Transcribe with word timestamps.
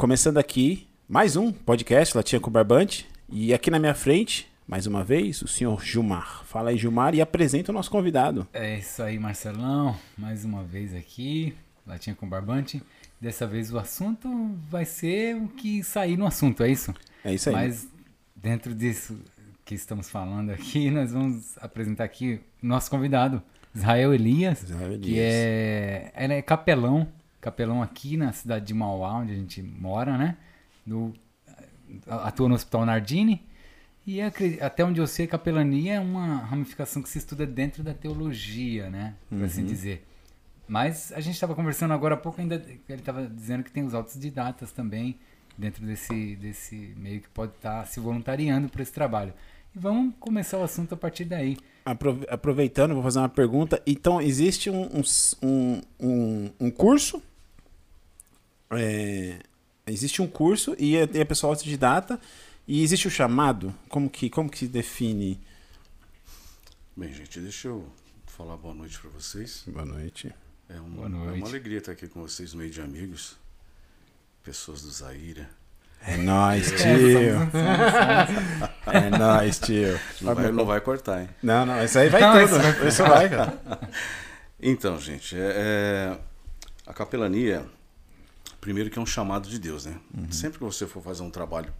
começando 0.00 0.38
aqui 0.38 0.88
mais 1.06 1.36
um 1.36 1.52
podcast 1.52 2.16
Latinha 2.16 2.40
com 2.40 2.50
Barbante. 2.50 3.06
E 3.28 3.52
aqui 3.52 3.70
na 3.70 3.78
minha 3.78 3.94
frente, 3.94 4.50
mais 4.66 4.86
uma 4.86 5.04
vez, 5.04 5.42
o 5.42 5.46
senhor 5.46 5.84
Gilmar. 5.84 6.42
Fala 6.46 6.70
aí, 6.70 6.78
Gilmar, 6.78 7.14
e 7.14 7.20
apresenta 7.20 7.70
o 7.70 7.74
nosso 7.74 7.90
convidado. 7.90 8.48
É 8.50 8.78
isso 8.78 9.02
aí, 9.02 9.18
Marcelão. 9.18 9.94
Mais 10.16 10.42
uma 10.42 10.64
vez 10.64 10.94
aqui, 10.94 11.54
Latinha 11.86 12.16
com 12.16 12.26
Barbante. 12.26 12.82
Dessa 13.20 13.46
vez 13.46 13.70
o 13.74 13.78
assunto 13.78 14.26
vai 14.70 14.86
ser 14.86 15.36
o 15.36 15.48
que 15.48 15.84
sair 15.84 16.16
no 16.16 16.26
assunto, 16.26 16.62
é 16.62 16.70
isso? 16.70 16.94
É 17.22 17.34
isso 17.34 17.50
aí. 17.50 17.54
Mas 17.54 17.86
dentro 18.34 18.74
disso 18.74 19.20
que 19.66 19.74
estamos 19.74 20.08
falando 20.08 20.48
aqui, 20.48 20.88
nós 20.90 21.12
vamos 21.12 21.58
apresentar 21.58 22.04
aqui 22.04 22.40
o 22.62 22.66
nosso 22.66 22.90
convidado, 22.90 23.42
Israel 23.74 24.14
Elias, 24.14 24.62
Israel 24.62 24.92
Elias. 24.92 25.04
que 25.04 25.20
é, 25.20 26.10
ele 26.16 26.32
é 26.32 26.40
capelão, 26.40 27.06
capelão 27.40 27.82
aqui 27.82 28.16
na 28.16 28.32
cidade 28.32 28.66
de 28.66 28.74
Mauá, 28.74 29.14
onde 29.18 29.32
a 29.32 29.36
gente 29.36 29.62
mora, 29.62 30.16
né? 30.18 30.36
No, 30.86 31.14
atua 32.06 32.48
no 32.48 32.54
Hospital 32.54 32.84
Nardini. 32.86 33.42
E 34.06 34.20
até 34.60 34.84
onde 34.84 35.00
eu 35.00 35.06
sei, 35.06 35.26
capelania 35.26 35.94
é 35.94 36.00
uma 36.00 36.38
ramificação 36.38 37.02
que 37.02 37.08
se 37.08 37.18
estuda 37.18 37.46
dentro 37.46 37.82
da 37.82 37.92
teologia, 37.94 38.88
né? 38.90 39.14
Por 39.28 39.44
assim 39.44 39.64
dizer. 39.64 40.06
Mas 40.66 41.12
a 41.12 41.20
gente 41.20 41.34
estava 41.34 41.54
conversando 41.54 41.92
agora 41.92 42.14
há 42.14 42.18
pouco, 42.18 42.40
ainda 42.40 42.54
ele 42.88 42.98
estava 43.00 43.26
dizendo 43.26 43.62
que 43.64 43.70
tem 43.70 43.84
os 43.84 43.92
autodidatas 43.94 44.72
também 44.72 45.18
dentro 45.58 45.84
desse, 45.84 46.36
desse 46.36 46.94
meio 46.96 47.20
que 47.20 47.28
pode 47.28 47.52
estar 47.52 47.86
se 47.86 48.00
voluntariando 48.00 48.68
para 48.68 48.82
esse 48.82 48.92
trabalho. 48.92 49.32
E 49.74 49.78
vamos 49.78 50.14
começar 50.18 50.58
o 50.58 50.62
assunto 50.62 50.94
a 50.94 50.96
partir 50.96 51.24
daí. 51.24 51.56
Aprove- 51.84 52.26
Aproveitando, 52.30 52.94
vou 52.94 53.02
fazer 53.02 53.18
uma 53.18 53.28
pergunta. 53.28 53.80
Então, 53.86 54.20
existe 54.20 54.70
um, 54.70 54.88
um, 55.42 55.80
um- 56.00 56.50
um 56.60 56.70
curso. 56.70 57.22
É, 58.72 59.38
existe 59.86 60.20
um 60.22 60.26
curso 60.28 60.74
e 60.78 60.96
é, 60.96 61.08
e 61.12 61.20
a 61.20 61.26
pessoa 61.26 61.52
autodidata. 61.52 62.20
E 62.68 62.82
existe 62.84 63.08
o 63.08 63.10
chamado. 63.10 63.74
Como 63.88 64.08
que, 64.08 64.30
como 64.30 64.48
que 64.48 64.58
se 64.58 64.68
define? 64.68 65.40
Bem, 66.96 67.12
gente, 67.12 67.40
deixa 67.40 67.66
eu 67.68 67.84
falar 68.26 68.56
boa 68.56 68.74
noite 68.74 68.98
para 69.00 69.10
vocês. 69.10 69.64
Boa 69.66 69.84
noite. 69.84 70.32
É, 70.68 70.80
um- 70.80 70.90
Boa 70.90 71.06
é 71.06 71.10
noite. 71.10 71.38
uma 71.38 71.48
alegria 71.48 71.78
estar 71.78 71.92
aqui 71.92 72.06
com 72.06 72.20
vocês 72.22 72.54
meio 72.54 72.70
de 72.70 72.80
amigos, 72.80 73.36
pessoas 74.44 74.82
do 74.82 74.90
Zaira. 74.90 75.48
É 76.06 76.16
nóis, 76.16 76.70
É, 76.72 76.76
tio. 76.76 77.50
É 78.86 79.10
nóis, 79.18 79.58
tio. 79.58 79.98
Não 80.20 80.34
vai, 80.34 80.52
não 80.52 80.64
vai 80.64 80.80
cortar, 80.80 81.22
hein? 81.22 81.28
Não, 81.42 81.66
não, 81.66 81.82
isso 81.84 81.98
aí 81.98 82.08
vai 82.08 82.20
Não, 82.20 82.32
tudo. 82.46 82.68
isso 82.68 82.86
Isso 82.86 83.02
vai, 83.02 83.28
cara. 83.28 83.58
Então, 84.62 84.98
gente, 85.00 85.36
é, 85.36 85.52
é- 86.16 86.18
a 86.86 86.94
capelania, 86.94 87.64
primeiro 88.60 88.90
que 88.90 88.98
é 88.98 89.02
um 89.02 89.06
chamado 89.06 89.48
de 89.48 89.58
Deus, 89.58 89.86
né? 89.86 89.98
Sempre 90.30 90.58
que 90.58 90.64
você 90.64 90.86
for 90.86 91.02
fazer 91.02 91.22
um 91.22 91.30
trabalho 91.30 91.72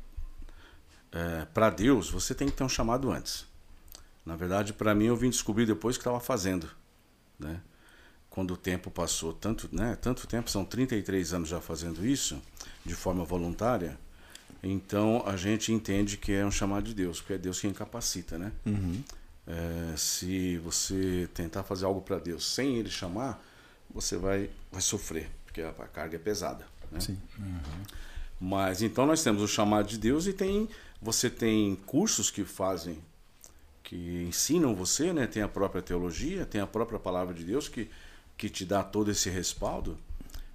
para 1.52 1.70
Deus, 1.70 2.08
você 2.10 2.34
tem 2.34 2.48
que 2.48 2.54
ter 2.54 2.64
um 2.64 2.68
chamado 2.68 3.10
antes. 3.10 3.46
Na 4.24 4.36
verdade, 4.36 4.72
para 4.72 4.94
mim, 4.94 5.06
eu 5.06 5.16
vim 5.16 5.30
descobrir 5.30 5.66
depois 5.66 5.96
que 5.96 6.02
estava 6.02 6.20
fazendo, 6.20 6.68
né? 7.38 7.60
Quando 8.28 8.54
o 8.54 8.56
tempo 8.56 8.90
passou 8.90 9.32
tanto, 9.32 9.68
né? 9.72 9.96
Tanto 10.00 10.26
tempo, 10.26 10.48
são 10.48 10.64
33 10.64 11.34
anos 11.34 11.48
já 11.48 11.60
fazendo 11.60 12.06
isso, 12.06 12.40
de 12.84 12.94
forma 12.94 13.24
voluntária. 13.24 13.98
Então, 14.62 15.24
a 15.26 15.36
gente 15.36 15.72
entende 15.72 16.16
que 16.16 16.32
é 16.32 16.46
um 16.46 16.50
chamado 16.50 16.84
de 16.84 16.94
Deus, 16.94 17.18
porque 17.20 17.32
é 17.32 17.38
Deus 17.38 17.60
quem 17.60 17.72
capacita, 17.72 18.38
né? 18.38 18.52
É, 19.46 19.96
se 19.96 20.58
você 20.58 21.28
tentar 21.34 21.64
fazer 21.64 21.86
algo 21.86 22.02
para 22.02 22.18
Deus 22.18 22.44
sem 22.54 22.76
Ele 22.76 22.90
chamar, 22.90 23.42
você 23.92 24.16
vai, 24.16 24.48
vai 24.70 24.80
sofrer, 24.82 25.28
porque 25.50 25.62
a, 25.62 25.72
carga 25.72 26.14
é 26.14 26.18
pesada. 26.18 26.64
Né? 26.92 27.00
Sim. 27.00 27.18
Mas 28.40 28.82
então 28.82 29.04
nós 29.04 29.22
temos 29.22 29.42
o 29.42 29.48
chamado 29.48 29.88
de 29.88 29.98
Deus 29.98 30.26
e 30.26 30.32
tem 30.32 30.68
você 31.02 31.28
tem 31.28 31.76
cursos 31.86 32.30
que 32.30 32.44
fazem, 32.44 32.98
que 33.82 34.22
ensinam 34.22 34.74
você, 34.74 35.12
né? 35.12 35.26
Tem 35.26 35.42
a 35.42 35.48
própria 35.48 35.82
teologia, 35.82 36.46
tem 36.46 36.60
a 36.60 36.66
própria 36.66 36.98
palavra 36.98 37.34
de 37.34 37.42
Deus 37.42 37.68
que, 37.68 37.90
que 38.36 38.48
te 38.48 38.64
dá 38.64 38.82
todo 38.82 39.10
esse 39.10 39.28
respaldo. 39.28 39.98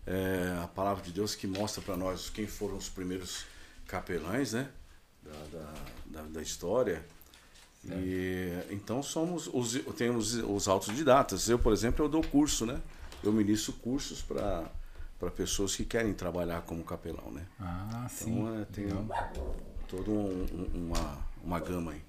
É, 0.07 0.59
a 0.63 0.67
palavra 0.67 1.03
de 1.03 1.11
Deus 1.11 1.35
que 1.35 1.47
mostra 1.47 1.81
para 1.81 1.97
nós 1.97 2.29
quem 2.29 2.45
foram 2.47 2.77
os 2.77 2.87
primeiros 2.87 3.45
capelães, 3.87 4.53
né? 4.53 4.69
Da, 5.23 5.57
da, 5.57 5.73
da, 6.05 6.21
da 6.29 6.41
história. 6.41 7.03
E 7.83 8.51
então 8.71 9.03
somos 9.03 9.47
os 9.51 9.73
temos 9.95 10.35
os 10.35 10.67
autodidatas. 10.67 11.49
Eu, 11.49 11.59
por 11.59 11.73
exemplo, 11.73 12.05
eu 12.05 12.09
dou 12.09 12.23
curso, 12.23 12.65
né? 12.65 12.79
Eu 13.23 13.31
ministro 13.33 13.73
cursos 13.73 14.21
para 14.21 14.71
para 15.19 15.31
pessoas 15.31 15.75
que 15.75 15.85
querem 15.85 16.13
trabalhar 16.13 16.61
como 16.61 16.83
capelão, 16.83 17.31
né? 17.31 17.43
Ah, 17.59 18.07
sim. 18.09 18.31
Então 18.39 18.59
é, 18.61 18.65
tem 18.65 18.85
Legal. 18.85 19.05
toda 19.87 20.11
um- 20.11 20.45
um- 20.53 20.85
uma, 20.87 21.17
uma 21.43 21.59
gama 21.59 21.91
aí. 21.91 22.01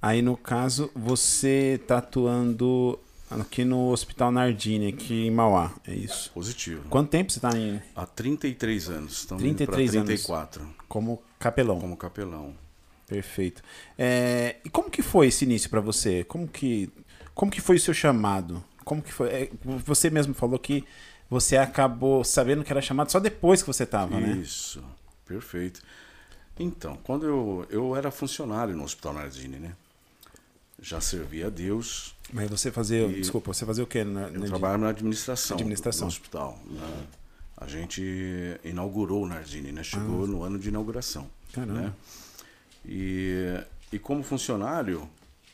Aí, 0.00 0.22
no 0.22 0.36
caso, 0.36 0.90
você 0.94 1.80
tá 1.86 1.98
atuando 1.98 2.98
aqui 3.30 3.64
no 3.64 3.88
Hospital 3.90 4.30
Nardini, 4.32 4.88
aqui 4.88 5.26
em 5.26 5.30
Mauá, 5.30 5.72
é 5.86 5.94
isso? 5.94 6.30
Positivo. 6.32 6.88
Quanto 6.90 7.08
tempo 7.10 7.32
você 7.32 7.40
tá 7.40 7.56
em, 7.56 7.80
Há 7.94 8.04
33 8.06 8.88
anos. 8.90 9.12
Estamos 9.20 9.42
33 9.42 9.90
indo 9.94 9.98
anos. 9.98 10.26
para 10.26 10.46
34 10.46 10.68
como 10.88 11.22
capelão? 11.38 11.80
como 11.80 11.96
capelão. 11.96 12.54
Perfeito. 13.06 13.62
É, 13.98 14.56
e 14.64 14.70
como 14.70 14.90
que 14.90 15.02
foi 15.02 15.28
esse 15.28 15.44
início 15.44 15.68
para 15.70 15.80
você? 15.80 16.24
Como 16.24 16.48
que, 16.48 16.90
como 17.34 17.50
que 17.52 17.60
foi 17.60 17.76
o 17.76 17.80
seu 17.80 17.92
chamado? 17.94 18.62
Como 18.84 19.00
que 19.02 19.12
foi? 19.12 19.28
é, 19.28 19.50
você 19.84 20.10
mesmo 20.10 20.34
falou 20.34 20.58
que 20.58 20.84
você 21.32 21.56
acabou 21.56 22.22
sabendo 22.22 22.62
que 22.62 22.70
era 22.70 22.82
chamado 22.82 23.10
só 23.10 23.18
depois 23.18 23.62
que 23.62 23.66
você 23.66 23.86
tava, 23.86 24.20
né? 24.20 24.36
Isso, 24.36 24.84
perfeito. 25.24 25.80
Então, 26.58 26.98
quando 27.02 27.24
eu, 27.26 27.66
eu 27.70 27.96
era 27.96 28.10
funcionário 28.10 28.76
no 28.76 28.84
Hospital 28.84 29.14
Nardini, 29.14 29.56
né? 29.58 29.72
Já 30.78 31.00
servia 31.00 31.46
a 31.46 31.50
Deus. 31.50 32.14
Mas 32.30 32.50
você 32.50 32.70
fazia, 32.70 33.08
desculpa, 33.08 33.50
você 33.54 33.64
fazia 33.64 33.82
o 33.82 33.86
quê? 33.86 34.04
Na, 34.04 34.28
Eu 34.28 34.40
na- 34.40 34.46
trabalhava 34.46 34.82
na 34.82 34.88
administração, 34.90 35.56
Administração. 35.56 36.06
do 36.06 36.10
hospital. 36.10 36.58
né? 36.66 37.06
A 37.56 37.66
gente 37.66 38.02
inaugurou 38.62 39.22
o 39.22 39.26
Nardini, 39.26 39.72
né? 39.72 39.82
Chegou 39.82 40.26
no 40.26 40.42
ano 40.42 40.58
de 40.58 40.68
inauguração. 40.68 41.26
Caramba. 41.54 41.80
né? 41.80 41.92
E, 42.84 43.58
e 43.90 43.98
como 43.98 44.22
funcionário, 44.22 45.08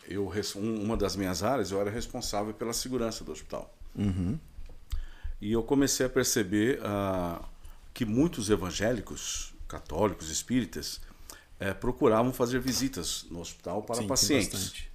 eu, 0.08 0.32
um- 0.56 0.82
uma 0.82 0.96
das 0.96 1.14
minhas 1.14 1.44
áreas, 1.44 1.70
eu 1.70 1.80
era 1.80 1.90
responsável 1.90 2.52
pela 2.52 2.72
segurança 2.72 3.22
do 3.22 3.30
hospital. 3.30 3.72
Uhum. 3.94 4.36
E 5.40 5.52
eu 5.52 5.62
comecei 5.62 6.06
a 6.06 6.08
perceber 6.08 6.80
ah, 6.82 7.40
que 7.94 8.04
muitos 8.04 8.50
evangélicos, 8.50 9.54
católicos, 9.68 10.30
espíritas, 10.30 11.00
eh, 11.60 11.74
procuravam 11.74 12.32
fazer 12.32 12.60
visitas 12.60 13.26
no 13.30 13.40
hospital 13.40 13.82
para 13.82 13.96
Sim, 13.96 14.06
pacientes. 14.06 14.52
bastante. 14.52 14.90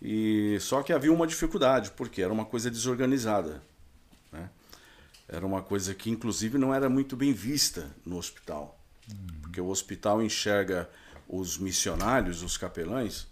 E 0.00 0.56
só 0.60 0.82
que 0.82 0.92
havia 0.92 1.12
uma 1.12 1.26
dificuldade, 1.26 1.90
porque 1.92 2.22
era 2.22 2.32
uma 2.32 2.44
coisa 2.44 2.70
desorganizada. 2.70 3.62
né? 4.30 4.48
Era 5.28 5.44
uma 5.44 5.62
coisa 5.62 5.94
que, 5.94 6.10
inclusive, 6.10 6.56
não 6.56 6.72
era 6.72 6.88
muito 6.88 7.16
bem 7.16 7.32
vista 7.32 7.90
no 8.04 8.16
hospital. 8.16 8.78
Porque 9.42 9.60
o 9.60 9.68
hospital 9.68 10.22
enxerga 10.22 10.88
os 11.28 11.58
missionários, 11.58 12.42
os 12.42 12.56
capelães, 12.56 13.26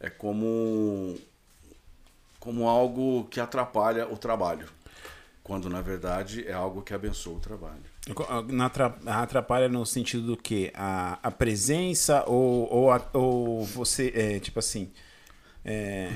é 0.00 0.08
como, 0.08 1.18
como 2.40 2.68
algo 2.68 3.24
que 3.24 3.38
atrapalha 3.38 4.08
o 4.08 4.16
trabalho. 4.16 4.68
Quando, 5.46 5.70
na 5.70 5.80
verdade, 5.80 6.44
é 6.44 6.52
algo 6.52 6.82
que 6.82 6.92
abençoa 6.92 7.36
o 7.36 7.38
trabalho. 7.38 7.78
Na 8.48 8.66
atra- 8.66 8.96
atrapalha 9.06 9.68
no 9.68 9.86
sentido 9.86 10.26
do 10.26 10.36
que? 10.36 10.72
A, 10.74 11.20
a 11.22 11.30
presença 11.30 12.24
ou, 12.26 12.68
ou, 12.68 12.90
a- 12.90 13.08
ou 13.12 13.64
você, 13.64 14.12
é, 14.12 14.40
tipo 14.40 14.58
assim, 14.58 14.90
é, 15.64 16.10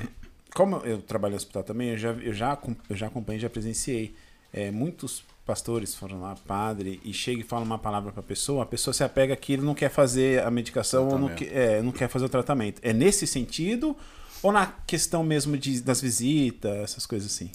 como 0.53 0.75
eu 0.83 1.01
trabalho 1.01 1.31
no 1.31 1.37
hospital 1.37 1.63
também, 1.63 1.91
eu 1.91 1.97
já, 1.97 2.09
eu 2.11 2.33
já, 2.33 2.57
eu 2.89 2.95
já 2.97 3.07
acompanhei, 3.07 3.39
já 3.39 3.49
presenciei. 3.49 4.13
é, 4.51 4.69
muitos 4.69 5.23
pastores 5.45 5.95
foram 5.95 6.19
lá, 6.19 6.35
padre, 6.45 6.99
e 7.05 7.13
chega 7.13 7.39
e 7.39 7.43
fala 7.45 7.63
uma 7.63 7.79
palavra 7.79 8.11
para 8.11 8.19
a 8.19 8.23
pessoa, 8.23 8.63
a 8.63 8.65
pessoa 8.65 8.93
se 8.93 9.01
apega 9.01 9.33
aquilo, 9.33 9.63
não 9.63 9.73
quer 9.73 9.89
fazer 9.89 10.43
a 10.43 10.51
medicação 10.51 11.07
ou 11.07 11.17
não, 11.17 11.29
que- 11.35 11.45
é, 11.45 11.81
não 11.81 11.93
quer 11.93 12.09
fazer 12.09 12.25
o 12.25 12.29
tratamento. 12.29 12.81
É 12.83 12.91
nesse 12.91 13.25
sentido 13.25 13.95
ou 14.43 14.51
na 14.51 14.65
questão 14.85 15.23
mesmo 15.23 15.57
de, 15.57 15.79
das 15.81 16.01
visitas, 16.01 16.75
essas 16.79 17.05
coisas 17.05 17.31
assim? 17.31 17.49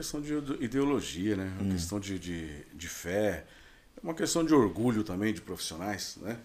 Uma 0.00 0.02
questão 0.02 0.20
de 0.22 0.32
ide- 0.34 0.64
ideologia, 0.64 1.36
né? 1.36 1.52
Uma 1.60 1.72
questão 1.74 2.00
de, 2.00 2.18
de, 2.18 2.64
de 2.72 2.88
fé, 2.88 3.44
é 3.96 4.00
uma 4.02 4.14
questão 4.14 4.42
de 4.42 4.54
orgulho 4.54 5.04
também 5.04 5.34
de 5.34 5.42
profissionais, 5.42 6.16
né? 6.22 6.38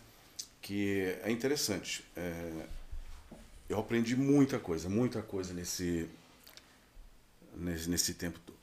Que 0.61 1.15
é 1.23 1.31
interessante. 1.31 2.03
É, 2.17 2.65
eu 3.69 3.79
aprendi 3.79 4.13
muita 4.13 4.59
coisa, 4.59 4.89
muita 4.89 5.21
coisa 5.21 5.53
nesse, 5.53 6.09
nesse, 7.55 7.89
nesse 7.89 8.13
tempo 8.15 8.37
todo. 8.45 8.57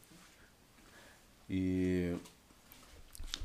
E, 1.49 2.15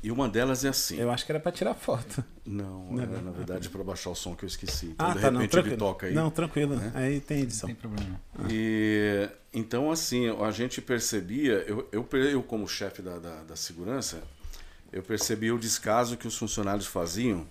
e 0.02 0.10
uma 0.10 0.28
delas 0.28 0.66
é 0.66 0.68
assim. 0.68 0.96
Eu 0.98 1.10
acho 1.10 1.24
que 1.24 1.32
era 1.32 1.40
para 1.40 1.52
tirar 1.52 1.74
foto. 1.74 2.22
Não, 2.44 2.98
era, 3.00 3.20
na 3.20 3.30
verdade 3.30 3.68
para 3.68 3.84
baixar 3.84 4.10
o 4.10 4.14
som 4.14 4.34
que 4.34 4.44
eu 4.44 4.46
esqueci. 4.46 4.86
Então, 4.86 5.06
Ah, 5.10 5.14
de 5.14 5.20
tá, 5.20 5.30
não, 5.30 5.40
repente 5.40 5.54
ele 5.56 5.62
tranquilo. 5.62 5.76
toca 5.78 6.06
aí. 6.06 6.14
Não, 6.14 6.30
tranquilo. 6.30 6.76
né? 6.76 6.92
Aí 6.94 7.20
tem 7.20 7.40
edição. 7.40 7.68
Não 7.68 7.74
tem 7.74 7.90
problema. 7.90 8.20
E 8.50 8.97
então 9.68 9.90
assim, 9.92 10.28
a 10.42 10.50
gente 10.50 10.80
percebia, 10.80 11.62
eu, 11.68 11.86
eu, 11.92 12.08
eu 12.12 12.42
como 12.42 12.66
chefe 12.66 13.02
da, 13.02 13.18
da, 13.18 13.42
da 13.44 13.54
segurança, 13.56 14.22
eu 14.90 15.02
percebi 15.02 15.52
o 15.52 15.58
descaso 15.58 16.16
que 16.16 16.26
os 16.26 16.36
funcionários 16.36 16.86
faziam 16.86 17.46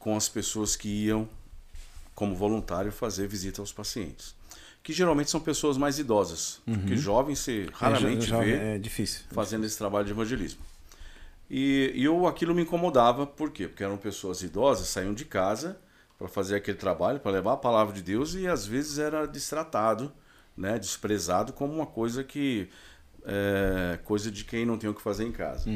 com 0.00 0.16
as 0.16 0.28
pessoas 0.28 0.74
que 0.74 0.88
iam 0.88 1.28
como 2.12 2.34
voluntário 2.34 2.90
fazer 2.90 3.28
visita 3.28 3.60
aos 3.62 3.72
pacientes. 3.72 4.34
Que 4.82 4.92
geralmente 4.92 5.30
são 5.30 5.38
pessoas 5.40 5.76
mais 5.76 5.98
idosas, 6.00 6.60
porque 6.64 6.96
jovens 6.96 7.38
se 7.40 7.68
raramente 7.72 8.24
É, 8.24 8.26
já- 8.28 8.40
vê 8.40 8.52
é 8.74 8.78
difícil. 8.78 9.20
fazendo 9.30 9.64
esse 9.64 9.78
trabalho 9.78 10.06
de 10.06 10.10
evangelismo. 10.12 10.60
E, 11.48 11.92
e 11.94 12.04
eu 12.04 12.26
aquilo 12.26 12.54
me 12.54 12.62
incomodava, 12.62 13.24
por 13.26 13.50
quê? 13.52 13.68
Porque 13.68 13.84
eram 13.84 13.96
pessoas 13.96 14.42
idosas, 14.42 14.88
saíam 14.88 15.14
de 15.14 15.24
casa 15.24 15.78
para 16.18 16.26
fazer 16.26 16.56
aquele 16.56 16.76
trabalho, 16.76 17.20
para 17.20 17.30
levar 17.30 17.52
a 17.52 17.56
palavra 17.56 17.94
de 17.94 18.02
Deus 18.02 18.34
e 18.34 18.48
às 18.48 18.66
vezes 18.66 18.98
era 18.98 19.26
destratado, 19.26 20.12
né, 20.58 20.78
desprezado 20.78 21.52
como 21.52 21.72
uma 21.72 21.86
coisa 21.86 22.24
que 22.24 22.68
é, 23.24 23.98
coisa 24.04 24.30
de 24.30 24.44
quem 24.44 24.66
não 24.66 24.76
tem 24.76 24.90
o 24.90 24.94
que 24.94 25.02
fazer 25.02 25.24
em 25.24 25.32
casa. 25.32 25.70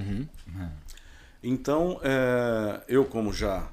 Então, 1.43 2.01
é, 2.03 2.83
eu 2.89 3.05
como 3.05 3.33
já 3.33 3.69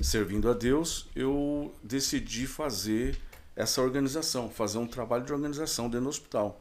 servindo 0.00 0.48
a 0.48 0.54
Deus, 0.54 1.08
eu 1.14 1.74
decidi 1.82 2.46
fazer 2.46 3.18
essa 3.54 3.82
organização, 3.82 4.48
fazer 4.48 4.78
um 4.78 4.86
trabalho 4.86 5.24
de 5.24 5.32
organização 5.32 5.90
dentro 5.90 6.04
do 6.04 6.08
hospital. 6.08 6.60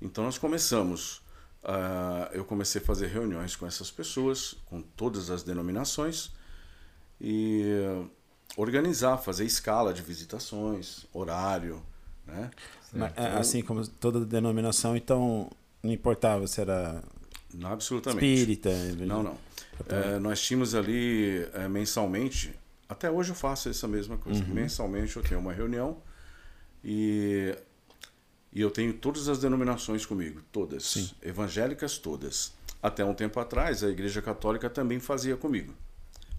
Então 0.00 0.24
nós 0.24 0.38
começamos, 0.38 1.20
ah, 1.62 2.30
eu 2.32 2.44
comecei 2.44 2.80
a 2.80 2.84
fazer 2.84 3.08
reuniões 3.08 3.56
com 3.56 3.66
essas 3.66 3.90
pessoas, 3.90 4.54
com 4.66 4.80
todas 4.80 5.28
as 5.30 5.42
denominações, 5.42 6.30
e 7.20 7.64
organizar, 8.56 9.18
fazer 9.18 9.44
escala 9.44 9.92
de 9.92 10.00
visitações, 10.00 11.04
horário, 11.12 11.82
né? 12.26 12.50
Mas, 12.92 13.12
é, 13.16 13.26
assim 13.38 13.62
como 13.62 13.86
toda 13.86 14.24
denominação, 14.24 14.96
então 14.96 15.50
não 15.82 15.92
importava 15.92 16.46
se 16.46 16.60
era 16.60 17.02
Não, 17.52 17.70
absolutamente. 17.72 18.24
espírita. 18.26 18.70
Não, 19.06 19.22
não. 19.22 19.38
É, 19.88 20.18
nós 20.18 20.40
tínhamos 20.40 20.74
ali 20.74 21.46
é, 21.54 21.68
mensalmente, 21.68 22.52
até 22.88 23.10
hoje 23.10 23.30
eu 23.30 23.36
faço 23.36 23.68
essa 23.68 23.86
mesma 23.86 24.16
coisa. 24.16 24.42
Mensalmente 24.44 25.16
eu 25.16 25.22
tenho 25.22 25.40
uma 25.40 25.52
reunião 25.52 25.98
e, 26.82 27.54
e 28.52 28.60
eu 28.60 28.70
tenho 28.70 28.92
todas 28.92 29.28
as 29.28 29.38
denominações 29.38 30.04
comigo, 30.04 30.40
todas. 30.50 31.14
Evangélicas 31.22 31.98
todas. 31.98 32.52
Até 32.82 33.04
um 33.04 33.14
tempo 33.14 33.38
atrás 33.38 33.84
a 33.84 33.88
Igreja 33.88 34.22
Católica 34.22 34.70
também 34.70 34.98
fazia 34.98 35.36
comigo. 35.36 35.74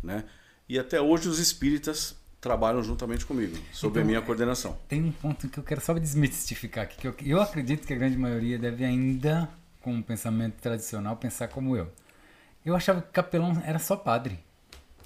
Né? 0.02 0.25
E 0.68 0.80
até 0.80 1.00
hoje 1.00 1.30
os 1.30 1.40
espíritas 1.40 2.16
trabalham 2.41 2.81
juntamente 2.81 3.25
comigo, 3.25 3.57
sob 3.74 4.00
a 4.00 4.01
Então, 4.01 4.07
minha 4.07 4.21
coordenação. 4.21 4.77
Tem 4.88 5.03
um 5.03 5.12
ponto 5.12 5.47
que 5.50 5.57
eu 5.59 5.63
quero 5.63 5.81
só 5.81 5.94
desmistificar 5.94 6.86
aqui, 6.86 6.97
que 6.97 7.07
eu, 7.07 7.15
eu 7.25 7.41
acredito 7.41 7.86
que 7.86 7.94
a 7.94 7.97
grande 7.97 8.18
maioria 8.18 8.57
deve 8.57 8.83
ainda, 8.86 9.50
com 9.81 9.94
um 9.94 10.01
pensamento 10.01 10.56
tradicional, 10.62 11.18
pensar 11.18 11.47
como 11.50 11.75
eu. 11.75 11.91
Eu 12.65 12.75
achava 12.75 13.01
que 13.01 13.09
capelão 13.12 13.62
era 13.65 13.80
só 13.80 13.95
padre. 13.95 14.39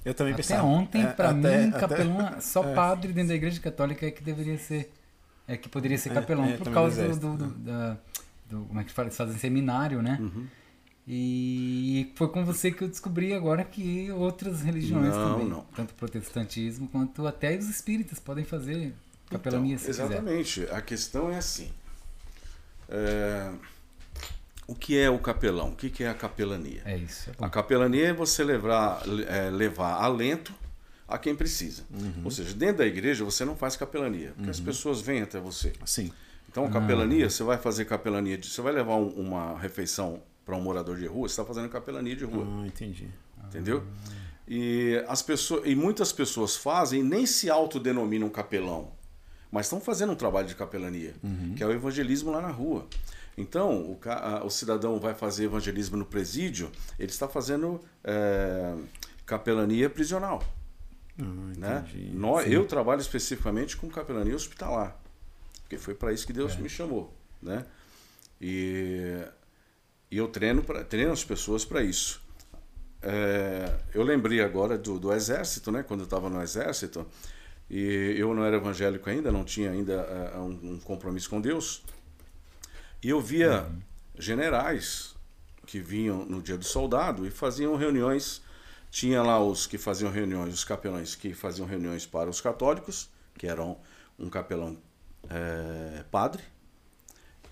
Eu 0.04 0.12
também 0.14 0.34
Até 0.34 0.42
pensava. 0.42 0.64
ontem, 0.64 1.00
É, 1.02 1.06
até- 1.06 1.32
mim, 1.32 1.68
até- 1.70 1.80
capelão, 1.80 2.28
é 2.36 2.40
só 2.40 2.62
padre 2.74 3.12
dentro 3.12 3.28
da 3.28 3.34
igreja 3.34 3.58
católica 3.60 4.06
é 4.06 4.10
que 4.10 4.22
deveria 4.22 4.58
ser, 4.58 4.92
é 5.48 5.56
que 5.56 5.68
poderia 5.68 5.96
ser 5.98 6.10
É, 6.10 6.14
capelão, 6.14 6.44
é, 6.44 6.56
por 6.56 6.70
causa 6.70 6.94
do 6.94 6.96
do, 6.96 7.02
exército, 7.04 7.36
do, 7.36 7.48
do- 7.48 7.58
da- 7.64 7.96
do- 8.50 8.64
como 8.66 8.80
é 8.80 8.84
que 8.84 8.92
fala, 8.92 9.08
eles 9.08 9.16
fazem 9.16 9.36
seminário, 9.38 10.02
né? 10.02 10.18
Uhum. 10.20 10.46
E 11.06 12.10
foi 12.14 12.28
com 12.28 12.44
você 12.44 12.70
que 12.72 12.82
eu 12.82 12.88
descobri 12.88 13.34
agora 13.34 13.62
que 13.62 14.10
outras 14.12 14.62
religiões 14.62 15.08
Não, 15.14 15.32
também, 15.34 15.48
não. 15.48 15.60
tanto 15.76 15.90
o 15.90 15.94
protestantismo 15.94 16.88
quanto 16.88 17.26
até 17.26 17.56
os 17.58 17.68
espíritas 17.68 18.18
podem 18.18 18.44
fazer 18.44 18.94
capelania 19.30 19.76
se 19.78 19.86
quiser. 19.86 20.04
Então, 20.04 20.16
Exatamente. 20.16 20.66
A 20.70 20.80
questão 20.80 21.30
é 21.30 21.36
assim. 21.36 21.70
É, 22.88 23.50
O 24.66 24.74
que 24.74 24.96
é 24.98 25.10
o 25.10 25.18
capelão? 25.18 25.70
O 25.72 25.76
que 25.76 26.02
é 26.02 26.08
a 26.08 26.14
capelania? 26.14 26.80
É 26.86 26.96
isso. 26.96 27.28
é. 27.30 27.34
A 27.44 27.50
capelania 27.50 28.08
é 28.08 28.12
você 28.14 28.42
levar, 28.42 29.02
é, 29.28 29.50
levar 29.50 30.02
alento 30.02 30.54
a 31.06 31.18
quem 31.18 31.34
precisa. 31.36 31.82
Uhum. 31.92 32.22
Ou 32.24 32.30
seja, 32.30 32.54
dentro 32.54 32.78
da 32.78 32.86
igreja 32.86 33.26
você 33.26 33.44
não 33.44 33.54
faz 33.54 33.76
capelania, 33.76 34.32
porque 34.34 34.48
as 34.48 34.58
pessoas 34.60 35.02
vêm 35.02 35.20
até 35.20 35.38
você. 35.38 35.74
Sim. 35.84 36.10
Então, 36.48 36.64
a 36.64 36.68
Ah. 36.68 36.70
capelania, 36.70 37.28
você 37.28 37.42
vai 37.42 37.58
fazer 37.58 37.84
capelania, 37.84 38.38
de, 38.38 38.48
você 38.48 38.62
vai 38.62 38.72
levar 38.72 38.96
um- 38.96 39.08
uma 39.10 39.58
refeição 39.58 40.22
para 40.44 40.56
um 40.56 40.60
morador 40.60 40.96
de 40.96 41.06
rua, 41.06 41.28
você 41.28 41.32
está 41.32 41.44
fazendo 41.44 41.68
capelania 41.68 42.14
de 42.14 42.24
rua. 42.24 42.46
Ah, 42.46 42.66
entendi. 42.66 43.08
Entendeu? 43.46 43.84
E, 44.46 45.02
as 45.08 45.22
pessoas, 45.22 45.62
e 45.64 45.74
muitas 45.74 46.12
pessoas 46.12 46.56
fazem 46.56 47.02
nem 47.02 47.24
se 47.24 47.48
autodenominam 47.48 48.28
capelão, 48.28 48.92
mas 49.50 49.66
estão 49.66 49.80
fazendo 49.80 50.12
um 50.12 50.16
trabalho 50.16 50.46
de 50.46 50.54
capelania, 50.54 51.14
que 51.56 51.62
é 51.62 51.66
o 51.66 51.72
evangelismo 51.72 52.30
lá 52.30 52.40
na 52.42 52.50
rua. 52.50 52.86
Então, 53.36 53.82
o, 53.82 53.98
o 54.44 54.50
cidadão 54.50 55.00
vai 55.00 55.14
fazer 55.14 55.44
evangelismo 55.44 55.96
no 55.96 56.04
presídio, 56.04 56.70
ele 56.98 57.10
está 57.10 57.26
fazendo 57.26 57.80
é, 58.02 58.74
capelania 59.24 59.88
prisional. 59.88 60.42
Ah, 61.18 61.22
Né? 61.56 61.84
Nós, 62.12 62.50
eu 62.50 62.66
trabalho 62.66 63.00
especificamente 63.00 63.76
com 63.76 63.88
capelania 63.88 64.34
hospitalar, 64.34 65.00
porque 65.62 65.78
foi 65.78 65.94
para 65.94 66.12
isso 66.12 66.26
que 66.26 66.32
Deus 66.32 66.56
me 66.56 66.68
chamou. 66.68 67.12
Né? 67.42 67.64
E, 68.40 69.24
e 70.14 70.16
eu 70.16 70.28
treino, 70.28 70.62
pra, 70.62 70.84
treino 70.84 71.10
as 71.10 71.24
pessoas 71.24 71.64
para 71.64 71.82
isso. 71.82 72.22
É, 73.02 73.74
eu 73.92 74.04
lembrei 74.04 74.40
agora 74.42 74.78
do, 74.78 74.96
do 74.96 75.12
exército, 75.12 75.72
né? 75.72 75.82
Quando 75.82 76.00
eu 76.02 76.04
estava 76.04 76.30
no 76.30 76.40
exército 76.40 77.04
e 77.68 78.14
eu 78.16 78.32
não 78.32 78.44
era 78.44 78.58
evangélico 78.58 79.10
ainda, 79.10 79.32
não 79.32 79.42
tinha 79.42 79.72
ainda 79.72 79.92
é, 79.92 80.38
um, 80.38 80.74
um 80.74 80.78
compromisso 80.78 81.28
com 81.28 81.40
Deus. 81.40 81.82
E 83.02 83.08
eu 83.08 83.20
via 83.20 83.66
generais 84.16 85.16
que 85.66 85.80
vinham 85.80 86.24
no 86.24 86.40
dia 86.40 86.56
do 86.56 86.64
soldado 86.64 87.26
e 87.26 87.30
faziam 87.32 87.74
reuniões. 87.74 88.40
Tinha 88.92 89.20
lá 89.20 89.44
os 89.44 89.66
que 89.66 89.76
faziam 89.76 90.12
reuniões, 90.12 90.54
os 90.54 90.62
capelães 90.62 91.16
que 91.16 91.34
faziam 91.34 91.66
reuniões 91.66 92.06
para 92.06 92.30
os 92.30 92.40
católicos, 92.40 93.10
que 93.36 93.48
eram 93.48 93.78
um 94.16 94.30
capelão 94.30 94.78
é, 95.28 96.04
padre, 96.08 96.44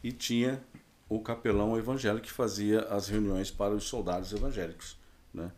e 0.01 0.13
tinha 0.13 0.63
o 1.17 1.21
capelão 1.21 1.77
evangélico 1.77 2.27
que 2.27 2.33
fazia 2.33 2.81
as 2.83 3.09
reuniões 3.09 3.51
para 3.51 3.75
os 3.75 3.85
soldados 3.85 4.33
evangélicos. 4.33 4.97
Né? 5.33 5.51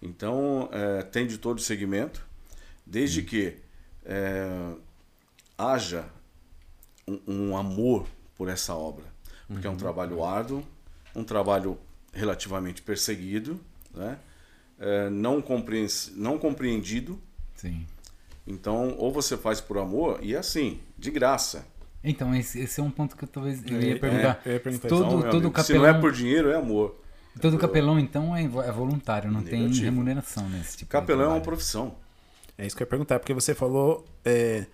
Então, 0.00 0.68
é, 0.72 1.02
tem 1.02 1.26
de 1.26 1.38
todo 1.38 1.60
segmento, 1.60 2.26
desde 2.86 3.22
que 3.22 3.56
é, 4.04 4.72
haja 5.56 6.08
um, 7.06 7.20
um 7.26 7.56
amor 7.56 8.06
por 8.34 8.48
essa 8.48 8.74
obra, 8.74 9.04
porque 9.46 9.66
é 9.66 9.70
um 9.70 9.76
trabalho 9.76 10.24
árduo, 10.24 10.64
um 11.14 11.24
trabalho 11.24 11.78
relativamente 12.12 12.82
perseguido, 12.82 13.60
né? 13.92 14.18
É, 14.78 15.08
não, 15.08 15.40
compreens, 15.40 16.12
não 16.16 16.36
compreendido. 16.36 17.20
Sim. 17.54 17.86
Então, 18.46 18.96
ou 18.98 19.12
você 19.12 19.36
faz 19.36 19.60
por 19.60 19.78
amor, 19.78 20.18
e 20.22 20.36
assim, 20.36 20.80
de 20.98 21.10
graça. 21.10 21.66
Então, 22.04 22.34
esse, 22.34 22.60
esse 22.60 22.78
é 22.80 22.82
um 22.82 22.90
ponto 22.90 23.16
que 23.16 23.24
eu 23.24 23.28
talvez 23.28 23.62
eu 23.66 23.78
É, 23.78 23.84
ia 23.84 23.98
perguntar. 23.98 24.40
eu 24.44 24.52
ia 24.52 24.60
perguntar 24.60 24.88
todo 24.88 25.04
Então, 25.06 25.22
todo 25.22 25.36
amigo, 25.46 25.48
Se 25.48 25.52
capelão, 25.54 25.82
não 25.82 25.88
é 25.88 26.00
por 26.00 26.12
dinheiro, 26.12 26.50
é 26.50 26.56
amor. 26.56 26.94
todo 27.40 27.58
capelão 27.58 27.98
então 27.98 28.36
é, 28.36 28.42
é 28.44 28.72
voluntário, 28.72 29.30
não 29.30 29.42
tem 29.42 29.62
Negativo. 29.62 29.84
remuneração 29.86 30.48
nesse 30.50 30.76
tipo 30.76 30.90
Capelão 30.90 31.24
de 31.28 31.30
é 31.30 31.34
uma 31.36 31.40
profissão. 31.40 31.94
É 32.58 32.66
isso 32.66 32.76
que 32.76 32.82
eu 32.82 32.86
ia 32.86 32.90
perguntar, 32.90 33.18
porque 33.18 33.34
você 33.34 33.54
falou, 33.54 34.04
é, 34.24 34.66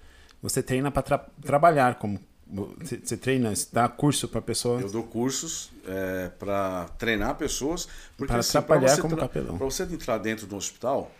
você 0.42 0.62
treina 0.62 0.90
para 0.90 1.18
trabalhar 1.40 1.94
como 1.94 2.20
você, 2.46 2.98
você 3.02 3.16
treina, 3.16 3.54
você 3.54 3.68
dá 3.72 3.88
curso 3.88 4.26
para 4.26 4.42
pessoa. 4.42 4.80
Eu 4.80 4.90
dou 4.90 5.04
cursos 5.04 5.70
para 6.38 6.86
treinar 6.98 7.36
pessoas. 7.36 7.86
Para 8.18 8.38
assim, 8.38 8.52
trabalhar 8.52 8.98
como 9.00 9.14
tra- 9.16 9.28
capelão. 9.28 9.56
Para 9.56 9.64
você 9.66 9.84
entrar 9.84 10.18
dentro 10.18 10.46
do 10.48 10.56
hospital, 10.56 11.10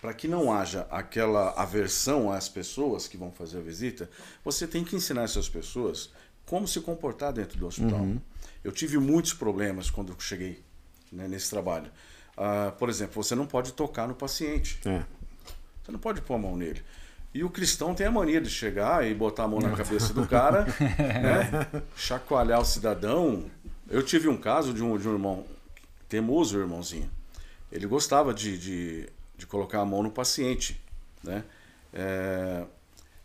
para 0.00 0.14
que 0.14 0.28
não 0.28 0.52
haja 0.52 0.86
aquela 0.90 1.50
aversão 1.60 2.30
às 2.30 2.48
pessoas 2.48 3.08
que 3.08 3.16
vão 3.16 3.32
fazer 3.32 3.58
a 3.58 3.60
visita, 3.60 4.08
você 4.44 4.66
tem 4.66 4.84
que 4.84 4.94
ensinar 4.94 5.22
essas 5.22 5.48
pessoas 5.48 6.10
como 6.46 6.66
se 6.66 6.80
comportar 6.80 7.32
dentro 7.32 7.58
do 7.58 7.66
hospital. 7.66 8.00
Uhum. 8.00 8.20
Eu 8.62 8.72
tive 8.72 8.98
muitos 8.98 9.34
problemas 9.34 9.90
quando 9.90 10.14
cheguei 10.18 10.62
né, 11.12 11.26
nesse 11.28 11.50
trabalho. 11.50 11.90
Ah, 12.36 12.72
por 12.78 12.88
exemplo, 12.88 13.22
você 13.22 13.34
não 13.34 13.46
pode 13.46 13.72
tocar 13.72 14.06
no 14.06 14.14
paciente. 14.14 14.80
É. 14.86 15.02
Você 15.82 15.92
não 15.92 15.98
pode 15.98 16.20
pôr 16.20 16.34
a 16.34 16.38
mão 16.38 16.56
nele. 16.56 16.82
E 17.34 17.44
o 17.44 17.50
cristão 17.50 17.94
tem 17.94 18.06
a 18.06 18.10
mania 18.10 18.40
de 18.40 18.48
chegar 18.48 19.06
e 19.06 19.12
botar 19.14 19.44
a 19.44 19.48
mão 19.48 19.60
na 19.60 19.76
cabeça 19.76 20.14
do 20.14 20.26
cara, 20.26 20.64
né? 20.98 21.82
chacoalhar 21.96 22.60
o 22.60 22.64
cidadão. 22.64 23.50
Eu 23.88 24.02
tive 24.02 24.28
um 24.28 24.36
caso 24.36 24.72
de 24.72 24.82
um, 24.82 24.96
de 24.96 25.08
um 25.08 25.12
irmão, 25.12 25.44
temoso 26.08 26.58
irmãozinho. 26.58 27.10
Ele 27.70 27.86
gostava 27.86 28.32
de, 28.32 28.56
de, 28.56 29.08
de 29.38 29.46
colocar 29.46 29.80
a 29.80 29.84
mão 29.86 30.02
no 30.02 30.10
paciente. 30.10 30.78
Né? 31.22 31.44
É, 31.94 32.66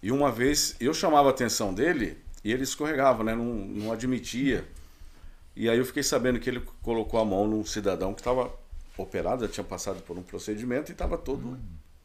e 0.01 0.11
uma 0.11 0.31
vez 0.31 0.75
eu 0.79 0.93
chamava 0.93 1.27
a 1.29 1.31
atenção 1.31 1.73
dele 1.73 2.17
e 2.43 2.51
ele 2.53 2.63
escorregava, 2.63 3.23
né? 3.23 3.35
não, 3.35 3.45
não 3.45 3.91
admitia. 3.91 4.65
E 5.55 5.69
aí 5.69 5.77
eu 5.77 5.85
fiquei 5.85 6.03
sabendo 6.03 6.39
que 6.39 6.49
ele 6.49 6.61
colocou 6.81 7.19
a 7.19 7.25
mão 7.25 7.47
num 7.47 7.65
cidadão 7.65 8.13
que 8.13 8.21
estava 8.21 8.53
operado, 8.97 9.45
já 9.45 9.51
tinha 9.51 9.63
passado 9.63 10.01
por 10.03 10.17
um 10.17 10.23
procedimento 10.23 10.91
e 10.91 10.93
estava 10.93 11.17
todo 11.17 11.59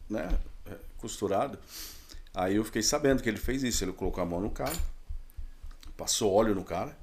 né, 0.09 0.29
é, 0.67 0.75
costurado. 0.97 1.59
Aí 2.35 2.57
eu 2.57 2.65
fiquei 2.65 2.83
sabendo 2.83 3.23
que 3.23 3.29
ele 3.29 3.39
fez 3.39 3.63
isso. 3.63 3.85
Ele 3.85 3.93
colocou 3.93 4.23
a 4.23 4.27
mão 4.27 4.41
no 4.41 4.51
cara, 4.51 4.77
passou 5.97 6.33
óleo 6.33 6.55
no 6.55 6.65
cara, 6.65 6.97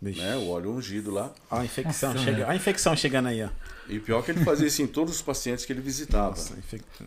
Né? 0.00 0.36
O 0.36 0.48
óleo 0.48 0.70
ungido 0.70 1.10
lá. 1.10 1.32
Ó, 1.50 1.58
a 1.58 1.64
infecção, 1.64 2.14
Nossa, 2.14 2.24
chega, 2.24 2.38
né? 2.38 2.44
a 2.48 2.56
infecção 2.56 2.96
chegando 2.96 3.28
aí, 3.28 3.42
ó. 3.42 3.48
E 3.88 3.98
pior 3.98 4.24
que 4.24 4.30
ele 4.30 4.42
fazia 4.44 4.66
isso 4.66 4.80
em 4.80 4.86
todos 4.86 5.16
os 5.16 5.22
pacientes 5.22 5.64
que 5.64 5.72
ele 5.72 5.80
visitava. 5.80 6.30
Nossa, 6.30 6.56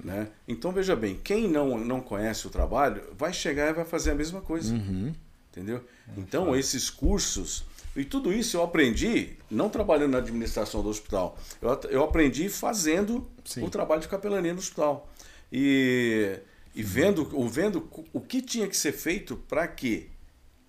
né? 0.03 0.27
Então 0.47 0.71
veja 0.71 0.95
bem, 0.95 1.19
quem 1.23 1.47
não, 1.47 1.77
não 1.79 2.01
conhece 2.01 2.45
o 2.45 2.49
trabalho 2.49 3.01
vai 3.17 3.33
chegar 3.33 3.69
e 3.69 3.73
vai 3.73 3.85
fazer 3.85 4.11
a 4.11 4.15
mesma 4.15 4.41
coisa. 4.41 4.73
Uhum. 4.73 5.13
Entendeu? 5.51 5.83
então 6.17 6.55
esses 6.55 6.89
cursos 6.89 7.63
e 7.95 8.03
tudo 8.03 8.33
isso 8.33 8.57
eu 8.57 8.63
aprendi 8.63 9.33
não 9.49 9.69
trabalhando 9.69 10.11
na 10.11 10.17
administração 10.17 10.81
do 10.81 10.89
hospital. 10.89 11.37
Eu, 11.61 11.79
eu 11.89 12.03
aprendi 12.03 12.49
fazendo 12.49 13.27
Sim. 13.45 13.63
o 13.63 13.69
trabalho 13.69 14.01
de 14.01 14.07
capelania 14.07 14.51
no 14.51 14.59
hospital. 14.59 15.09
E, 15.51 16.39
e 16.73 16.81
vendo, 16.81 17.29
o, 17.33 17.47
vendo 17.47 17.87
o 18.11 18.19
que 18.19 18.41
tinha 18.41 18.67
que 18.67 18.75
ser 18.75 18.93
feito 18.93 19.37
para 19.47 19.67
que 19.67 20.09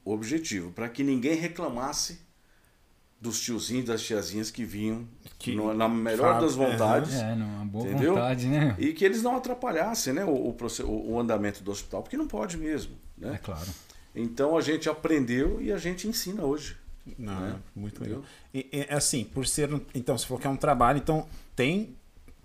o 0.04 0.12
objetivo, 0.12 0.70
para 0.72 0.88
que 0.88 1.02
ninguém 1.02 1.34
reclamasse 1.36 2.20
dos 3.20 3.40
tiozinhos 3.40 3.84
e 3.84 3.86
das 3.86 4.02
tiazinhas 4.02 4.50
que 4.50 4.64
vinham 4.64 5.08
Que 5.38 5.54
no- 5.54 5.72
na 5.72 5.88
melhor 5.88 6.40
das 6.40 6.54
vontades 6.54 7.14
É, 7.14 7.34
numa 7.34 7.64
boa 7.64 7.88
Entendeu? 7.88 8.14
vontade, 8.14 8.46
né? 8.46 8.76
e 8.78 8.92
que 8.92 9.02
eles 9.04 9.22
não 9.22 9.34
atrapalhassem 9.36 10.12
né, 10.12 10.24
o, 10.24 10.30
o, 10.30 11.12
o- 11.12 11.18
andamento 11.18 11.62
do 11.62 11.70
hospital, 11.70 12.02
porque 12.02 12.16
não 12.18 12.28
pode 12.28 12.58
mesmo. 12.58 12.94
É 13.22 13.26
Né? 13.30 13.40
claro. 13.42 13.66
Então 14.14 14.56
a 14.56 14.60
gente 14.60 14.88
aprendeu 14.90 15.60
e 15.62 15.72
a 15.72 15.78
gente 15.78 16.06
ensina 16.06 16.42
hoje. 16.44 16.76
Não, 17.18 17.40
né? 17.40 17.56
muito 17.74 17.96
Entendeu? 18.00 18.18
legal. 18.18 18.30
E, 18.52 18.68
e, 18.90 18.94
assim, 18.94 19.24
por 19.24 19.46
ser. 19.46 19.72
um- 19.72 19.80
Então, 19.94 20.16
você 20.16 20.26
falou 20.26 20.40
que 20.40 20.46
é 20.46 20.50
um 20.50 20.56
trabalho, 20.56 20.98
então 20.98 21.26
tem 21.56 21.96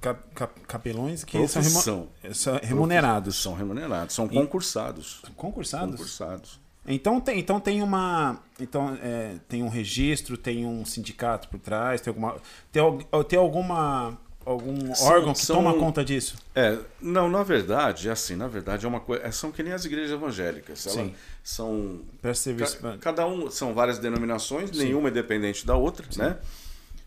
cap- 0.01 0.33
cap- 0.33 0.59
capelões 0.61 1.23
que 1.23 1.33
são, 1.47 1.61
remu- 1.61 1.73
Profissão. 1.73 2.09
são 2.33 2.59
remunerados. 2.61 3.35
São 3.41 3.53
remunerados, 3.53 4.15
são 4.15 4.27
concursados. 4.27 5.21
Concursados? 5.35 5.91
Concursados. 5.95 6.59
Então 6.91 7.21
tem, 7.21 7.39
então 7.39 7.59
tem 7.59 7.83
uma. 7.83 8.41
Então 8.59 8.97
é, 9.01 9.35
tem 9.47 9.61
um 9.63 9.69
registro, 9.69 10.35
tem 10.35 10.65
um 10.65 10.83
sindicato 10.83 11.47
por 11.47 11.59
trás, 11.59 12.01
tem 12.01 12.09
alguma. 12.11 12.35
Tem, 12.71 12.81
tem 13.27 13.37
alguma. 13.39 14.17
algum 14.43 14.95
São- 14.95 15.07
órgão 15.07 15.33
que 15.33 15.45
são- 15.45 15.55
toma 15.57 15.73
conta 15.75 16.03
disso? 16.03 16.35
É, 16.55 16.79
não, 16.99 17.29
na 17.29 17.43
verdade, 17.43 18.09
é 18.09 18.11
assim, 18.11 18.35
na 18.35 18.47
verdade 18.47 18.85
é 18.85 18.89
uma 18.89 18.99
coisa. 18.99 19.31
São 19.31 19.51
que 19.51 19.61
nem 19.61 19.71
as 19.71 19.85
igrejas 19.85 20.11
evangélicas. 20.11 20.79
Sim. 20.79 21.13
são. 21.43 22.01
Presta 22.21 22.45
serviço. 22.45 22.79
ca- 22.79 22.97
cada 22.97 23.27
um 23.27 23.51
são 23.51 23.73
várias 23.73 23.99
denominações, 23.99 24.71
nenhuma 24.71 25.09
é 25.09 25.11
dependente 25.11 25.65
da 25.67 25.75
outra, 25.75 26.07
né? 26.17 26.37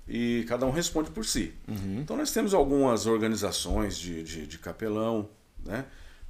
E 0.09 0.45
cada 0.49 0.65
um 0.67 0.71
responde 0.71 1.11
por 1.11 1.25
si. 1.25 1.53
Uhum. 1.69 1.99
Então 2.01 2.17
nós 2.17 2.31
temos 2.33 2.55
algumas 2.55 3.07
organizações 3.07 3.97
de, 3.99 4.23
de, 4.23 4.47
de 4.47 4.59
capelão, 4.59 5.29
né? 5.65 5.85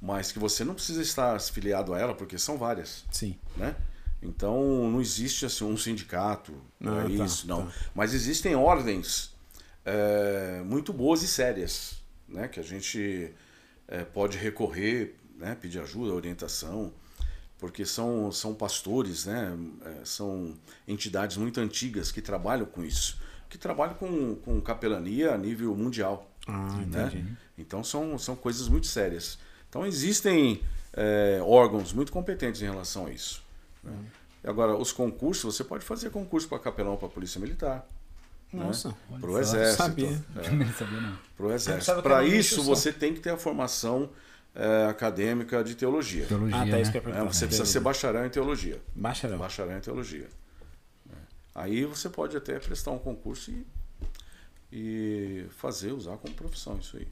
Mas 0.05 0.33
que 0.33 0.37
você 0.39 0.65
não 0.65 0.73
precisa 0.73 1.01
estar 1.01 1.33
afiliado 1.37 1.93
a 1.93 1.97
ela, 1.99 2.13
porque 2.13 2.37
são 2.37 2.57
várias. 2.57 3.05
Sim. 3.09 3.37
né? 3.55 3.73
Então 4.21 4.89
não 4.91 4.99
existe 4.99 5.45
assim 5.45 5.63
um 5.63 5.77
sindicato, 5.77 6.53
não 6.77 6.99
Ah, 6.99 7.05
é 7.09 7.17
tá, 7.17 7.23
isso, 7.25 7.47
não. 7.47 7.65
tá. 7.67 7.71
Mas 7.95 8.13
existem 8.13 8.53
ordens 8.53 9.33
é, 9.85 10.61
muito 10.65 10.91
boas 10.91 11.23
e 11.23 11.27
sérias, 11.27 12.01
né? 12.27 12.49
Que 12.49 12.59
a 12.59 12.63
gente 12.63 13.33
é, 13.87 14.03
pode 14.03 14.37
recorrer, 14.37 15.15
né? 15.37 15.55
Pedir 15.55 15.79
ajuda, 15.79 16.13
orientação, 16.13 16.93
porque 17.57 17.85
são 17.85 18.29
são 18.31 18.53
pastores, 18.53 19.25
né? 19.25 19.57
É, 19.85 20.05
são 20.05 20.53
entidades 20.85 21.37
muito 21.37 21.61
antigas 21.61 22.11
que 22.11 22.21
trabalham 22.21 22.65
com 22.65 22.83
isso, 22.83 23.17
que 23.49 23.57
trabalham 23.57 23.93
com, 23.95 24.35
com 24.35 24.59
capelania 24.61 25.33
a 25.33 25.37
nível 25.37 25.73
mundial 25.75 26.29
Ah, 26.45 26.67
né? 26.87 27.05
entendi. 27.07 27.25
Então 27.57 27.83
são, 27.83 28.17
são 28.17 28.35
coisas 28.35 28.67
muito 28.67 28.87
sérias. 28.87 29.37
Então 29.73 29.87
existem 29.87 30.61
é, 30.95 31.39
órgãos 31.43 31.91
muito 31.93 32.11
competentes 32.11 32.61
em 32.61 32.65
relação 32.65 33.07
a 33.07 33.09
isso. 33.11 33.41
né? 33.83 33.91
Uhum. 33.91 34.05
E 34.43 34.47
Agora, 34.47 34.75
os 34.75 34.91
concursos, 34.91 35.55
você 35.55 35.63
pode 35.63 35.83
fazer 35.83 36.11
concurso 36.11 36.47
para 36.47 36.59
capelão 36.59 36.95
para 36.95 37.07
a 37.07 37.09
Polícia 37.09 37.41
Militar, 37.41 37.83
Nossa. 38.51 38.93
para 39.19 39.31
o 39.31 39.39
Exército. 39.39 39.77
sabia. 39.81 40.09
é, 40.09 40.13
pro 41.35 41.47
pensava 41.47 41.55
exército. 41.55 41.95
que 41.95 42.01
Para 42.03 42.23
isso, 42.23 42.61
você 42.61 42.93
tem 42.93 43.15
que 43.15 43.19
ter 43.19 43.31
a 43.31 43.37
formação 43.37 44.11
é, 44.53 44.85
acadêmica 44.85 45.63
de 45.63 45.73
teologia. 45.73 46.27
Teologia, 46.27 46.55
Ah, 46.55 46.59
tá, 46.59 46.65
né? 46.67 46.81
isso 46.81 46.91
que 46.91 46.97
né? 46.99 47.03
perguntar. 47.05 47.33
Você 47.33 47.47
precisa 47.47 47.65
ser 47.65 47.79
bacharel 47.79 48.25
em 48.27 48.29
teologia. 48.29 48.79
Bacharel. 48.93 49.39
Bacharel 49.39 49.77
em 49.77 49.81
teologia. 49.81 50.29
né? 51.09 51.15
Aí 51.55 51.83
você 51.83 52.09
pode 52.09 52.37
até 52.37 52.59
prestar 52.59 52.91
um 52.91 52.99
concurso 52.99 53.49
e, 53.49 53.65
e 54.75 55.45
fazer, 55.51 55.91
usar 55.91 56.17
como 56.17 56.33
profissão 56.33 56.79
isso 56.81 56.97
aí. 56.97 57.07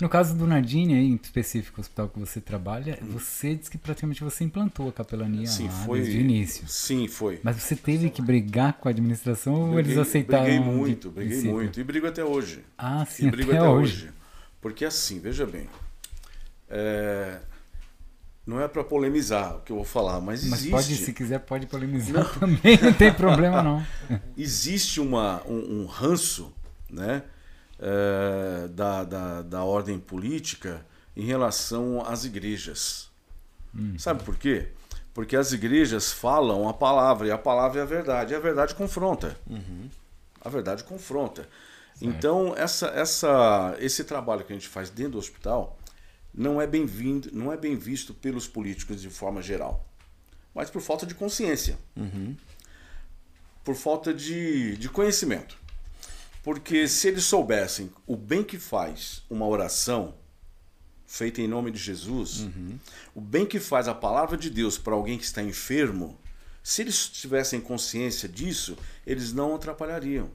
No 0.00 0.08
caso 0.08 0.34
do 0.36 0.46
Nardini, 0.46 0.94
aí, 0.94 1.04
em 1.06 1.14
específico, 1.22 1.78
o 1.78 1.80
hospital 1.80 2.08
que 2.08 2.18
você 2.18 2.40
trabalha, 2.40 2.98
você 3.02 3.54
disse 3.54 3.70
que 3.70 3.78
praticamente 3.78 4.22
você 4.24 4.42
implantou 4.44 4.88
a 4.88 4.92
capelania 4.92 5.46
Sim, 5.46 5.66
lá 5.66 5.70
foi. 5.70 6.00
desde 6.00 6.18
o 6.18 6.20
início. 6.20 6.68
Sim, 6.68 7.06
foi. 7.08 7.40
Mas 7.44 7.56
você 7.62 7.76
teve 7.76 8.10
que 8.10 8.20
brigar 8.20 8.74
com 8.74 8.88
a 8.88 8.90
administração 8.90 9.54
ou 9.54 9.72
eles 9.78 9.84
Briguei- 9.94 10.02
aceitaram? 10.02 10.44
Briguei 10.44 10.60
muito, 10.60 11.10
briguei 11.10 11.28
princípio? 11.34 11.54
muito. 11.56 11.80
E 11.80 11.84
brigo 11.84 12.06
até 12.08 12.24
hoje. 12.24 12.64
Ah, 12.76 13.04
E 13.08 13.12
sim, 13.12 13.30
brigo 13.30 13.50
até, 13.50 13.58
até, 13.60 13.68
hoje. 13.68 13.92
hoje. 14.06 14.12
Porque 14.60 14.84
assim, 14.84 15.20
veja 15.20 15.46
bem. 15.46 15.68
é, 16.68 17.38
Não 18.46 18.60
é 18.60 18.68
para 18.68 18.84
polemizar 18.84 19.56
o 19.56 19.60
que 19.62 19.72
eu 19.72 19.76
vou 19.76 19.84
falar, 19.84 20.20
mas 20.20 20.42
Mas 20.44 20.60
existe, 20.60 20.70
pode, 20.70 20.96
se 20.96 21.12
quiser, 21.12 21.38
pode 21.40 21.66
polemizar 21.66 22.28
também, 22.38 22.78
não 22.80 22.92
tem 22.92 23.12
problema 23.12 23.62
não. 23.62 23.84
existe 24.38 25.00
uma, 25.00 25.42
um, 25.48 25.82
um 25.82 25.86
ranço 25.86 26.52
né, 26.90 27.22
é, 27.78 28.68
da, 28.68 29.04
da, 29.04 29.42
da 29.42 29.64
ordem 29.64 29.98
política 29.98 30.84
em 31.16 31.24
relação 31.24 32.04
às 32.06 32.24
igrejas. 32.24 33.10
Sabe 33.98 34.22
por 34.22 34.36
quê? 34.36 34.68
Porque 35.12 35.36
as 35.36 35.52
igrejas 35.52 36.12
falam 36.12 36.68
a 36.68 36.74
palavra 36.74 37.26
e 37.26 37.30
a 37.30 37.38
palavra 37.38 37.80
é 37.80 37.82
a 37.82 37.86
verdade. 37.86 38.32
E 38.32 38.36
a 38.36 38.40
verdade 38.40 38.74
confronta. 38.74 39.36
A 40.40 40.48
verdade 40.48 40.84
confronta. 40.84 41.48
Então, 42.00 42.54
essa, 42.56 42.88
essa, 42.88 43.74
esse 43.80 44.04
trabalho 44.04 44.44
que 44.44 44.52
a 44.52 44.56
gente 44.56 44.68
faz 44.68 44.90
dentro 44.90 45.12
do 45.12 45.18
hospital 45.18 45.78
não 46.34 46.60
é 46.60 46.66
bem-vindo, 46.66 47.30
não 47.32 47.50
é 47.50 47.56
bem 47.56 47.74
visto 47.76 48.12
pelos 48.12 48.46
políticos 48.46 49.00
de 49.00 49.08
forma 49.08 49.40
geral, 49.40 49.86
mas 50.54 50.68
por 50.68 50.82
falta 50.82 51.06
de 51.06 51.14
consciência, 51.14 51.78
por 53.64 53.74
falta 53.74 54.12
de, 54.12 54.76
de 54.76 54.88
conhecimento. 54.90 55.56
Porque 56.46 56.86
se 56.86 57.08
eles 57.08 57.24
soubessem 57.24 57.90
o 58.06 58.14
bem 58.16 58.44
que 58.44 58.56
faz 58.56 59.24
uma 59.28 59.44
oração 59.44 60.14
feita 61.04 61.40
em 61.40 61.48
nome 61.48 61.72
de 61.72 61.78
Jesus, 61.78 62.46
o 63.12 63.20
bem 63.20 63.44
que 63.44 63.58
faz 63.58 63.88
a 63.88 63.94
palavra 63.94 64.36
de 64.36 64.48
Deus 64.48 64.78
para 64.78 64.94
alguém 64.94 65.18
que 65.18 65.24
está 65.24 65.42
enfermo, 65.42 66.16
se 66.62 66.82
eles 66.82 67.08
tivessem 67.08 67.60
consciência 67.60 68.28
disso, 68.28 68.78
eles 69.04 69.32
não 69.32 69.56
atrapalhariam. 69.56 70.30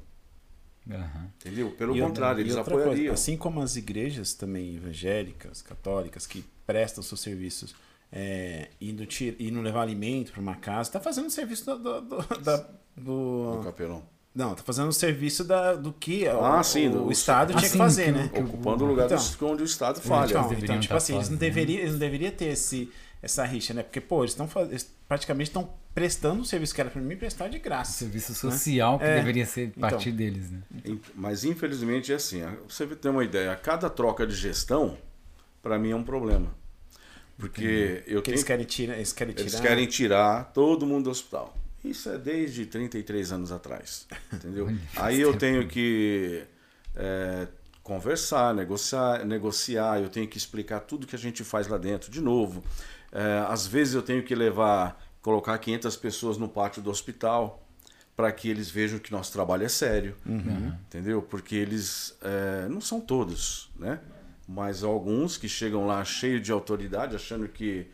Aham. 0.89 1.31
Entendeu? 1.39 1.71
Pelo 1.77 1.95
E 1.95 2.01
contrário, 2.01 2.41
eles 2.41 2.55
outra 2.57 2.73
coisa, 2.73 2.89
apoiariam. 2.89 3.13
assim 3.13 3.37
como 3.37 3.61
as 3.61 3.77
igrejas 3.77 4.33
também 4.33 4.75
evangélicas, 4.75 5.61
católicas, 5.61 6.27
que 6.27 6.43
prestam 6.67 7.01
seus 7.01 7.21
serviços 7.21 7.73
é, 8.11 8.67
indo, 8.81 9.05
ti- 9.05 9.37
indo 9.39 9.61
levar 9.61 9.83
alimento 9.83 10.33
para 10.33 10.41
uma 10.41 10.55
casa, 10.55 10.89
está 10.89 10.99
fazendo 10.99 11.27
o 11.27 11.31
serviço 11.31 11.63
do, 11.65 11.77
do, 11.77 12.01
do- 12.01 12.65
do- 12.97 13.59
O 13.59 13.63
capelão. 13.63 14.03
Não, 14.33 14.55
tá 14.55 14.63
fazendo 14.63 14.87
o 14.87 14.93
serviço 14.93 15.43
da, 15.43 15.73
do 15.73 15.91
que 15.91 16.25
Ah, 16.27 16.59
o, 16.59 16.63
sim, 16.63 16.87
o, 16.87 17.03
do- 17.05 17.11
Estado 17.11 17.51
Ah, 17.51 17.57
tinha 17.57 17.67
sim, 17.67 17.71
que 17.73 17.77
fazer, 17.77 18.05
que- 18.05 18.11
né? 18.11 18.29
Ocupando 18.39 18.85
o 18.85 18.87
lugar 18.87 19.05
Então. 19.11 19.51
onde 19.51 19.63
o 19.63 19.65
Estado 19.65 19.99
falha. 19.99 20.29
Então, 20.31 20.53
então, 20.53 20.79
tipo 20.79 20.95
assim, 20.95 21.15
eles 21.15 21.29
não, 21.29 21.37
fazendo. 21.37 21.39
deveriam, 21.39 21.79
eles 21.79 21.91
não 21.91 21.99
deveriam 21.99 22.31
ter 22.31 22.45
esse, 22.45 22.89
essa 23.21 23.43
rixa, 23.43 23.73
né? 23.73 23.83
Porque, 23.83 23.99
pô, 23.99 24.21
eles 24.23 24.31
estão 24.31 24.49
eles 24.69 24.89
praticamente 25.05 25.49
estão 25.49 25.69
prestando 25.93 26.39
um 26.39 26.45
serviço 26.45 26.73
que 26.73 26.79
era 26.79 26.89
para 26.89 27.01
mim 27.01 27.17
prestar 27.17 27.49
de 27.49 27.59
graça. 27.59 27.91
Serviço 27.91 28.33
social 28.33 28.97
que 28.97 29.03
É. 29.03 29.15
deveria 29.15 29.45
ser 29.45 29.73
Então. 29.75 29.89
partir 29.89 30.13
deles, 30.13 30.49
né? 30.49 30.59
Mas 31.13 31.43
infelizmente 31.43 32.13
é 32.13 32.15
assim. 32.15 32.41
Você 32.69 32.87
ter 32.87 33.09
uma 33.09 33.25
ideia, 33.25 33.51
a 33.51 33.55
cada 33.57 33.89
troca 33.89 34.25
de 34.25 34.33
gestão, 34.33 34.97
para 35.61 35.77
mim 35.77 35.89
é 35.91 35.95
um 35.95 36.03
problema. 36.05 36.55
Porque 37.37 38.03
eu 38.07 38.21
Porque 38.21 38.21
tenho 38.21 38.35
eles 38.35 38.43
querem 38.43 38.65
tirar. 38.65 38.95
Eles 38.95 39.11
querem 39.11 39.33
tirar. 39.33 39.47
Eles 39.49 39.59
querem 39.59 39.85
tirar 39.87 40.43
todo 40.53 40.85
mundo 40.85 41.05
do 41.05 41.09
hospital. 41.09 41.53
Isso 41.83 42.09
é 42.09 42.17
desde 42.17 42.65
33 42.65 43.31
anos 43.31 43.51
atrás. 43.51 44.07
Entendeu? 44.31 44.69
Aí 44.95 45.19
eu 45.19 45.35
tenho 45.35 45.67
que 45.67 46.43
é, 46.95 47.47
conversar, 47.83 48.53
negociar, 48.53 49.25
negociar, 49.25 49.99
eu 50.01 50.09
tenho 50.09 50.27
que 50.27 50.37
explicar 50.37 50.81
tudo 50.81 51.07
que 51.07 51.15
a 51.15 51.19
gente 51.19 51.43
faz 51.43 51.67
lá 51.67 51.77
dentro 51.77 52.11
de 52.11 52.21
novo. 52.21 52.63
É, 53.11 53.45
às 53.47 53.65
vezes 53.65 53.95
eu 53.95 54.01
tenho 54.01 54.23
que 54.23 54.35
levar, 54.35 55.03
colocar 55.21 55.57
500 55.57 55.95
pessoas 55.97 56.37
no 56.37 56.47
pátio 56.47 56.81
do 56.81 56.89
hospital 56.89 57.67
para 58.15 58.31
que 58.31 58.49
eles 58.49 58.69
vejam 58.69 58.99
que 58.99 59.11
nosso 59.11 59.33
trabalho 59.33 59.65
é 59.65 59.69
sério. 59.69 60.15
Entendeu? 60.85 61.21
Porque 61.21 61.55
eles 61.55 62.15
é, 62.21 62.67
não 62.69 62.79
são 62.79 63.01
todos, 63.01 63.71
né? 63.75 63.99
Mas 64.47 64.83
alguns 64.83 65.37
que 65.37 65.47
chegam 65.47 65.87
lá 65.87 66.03
cheios 66.03 66.41
de 66.41 66.51
autoridade, 66.51 67.15
achando 67.15 67.47
que 67.47 67.87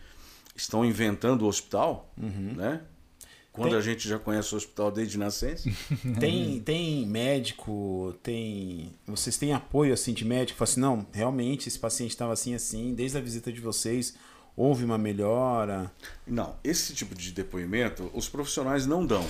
estão 0.55 0.83
inventando 0.83 1.43
o 1.43 1.47
hospital, 1.47 2.11
né? 2.55 2.81
Quando 3.57 3.71
Tem- 3.71 3.79
a 3.79 3.81
gente 3.81 4.07
já 4.07 4.19
conhece 4.19 4.53
o 4.53 4.57
hospital 4.57 4.91
desde 4.91 5.17
nascença. 5.17 5.67
Tem, 6.19 6.59
tem 6.59 7.07
médico, 7.07 8.13
tem. 8.21 8.91
Vocês 9.07 9.35
têm 9.35 9.51
apoio 9.51 9.93
assim 9.93 10.13
de 10.13 10.23
médico? 10.23 10.57
Fala 10.59 10.69
assim, 10.69 10.79
não, 10.79 11.07
realmente 11.11 11.67
esse 11.67 11.79
paciente 11.79 12.11
estava 12.11 12.33
assim, 12.33 12.53
assim, 12.53 12.93
desde 12.93 13.17
a 13.17 13.21
visita 13.21 13.51
de 13.51 13.59
vocês 13.59 14.15
houve 14.55 14.85
uma 14.85 14.97
melhora. 14.97 15.91
Não, 16.25 16.55
esse 16.63 16.93
tipo 16.93 17.15
de 17.15 17.31
depoimento 17.31 18.11
os 18.13 18.29
profissionais 18.29 18.85
não 18.85 19.05
dão. 19.05 19.25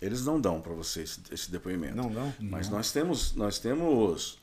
Eles 0.00 0.24
não 0.24 0.38
dão 0.38 0.60
para 0.60 0.74
você 0.74 1.02
esse, 1.02 1.20
esse, 1.30 1.50
depoimento. 1.50 1.96
Não 1.96 2.12
dão? 2.12 2.32
Mas 2.38 2.68
não. 2.68 2.76
nós 2.76 2.92
temos, 2.92 3.34
nós 3.34 3.58
temos, 3.58 4.38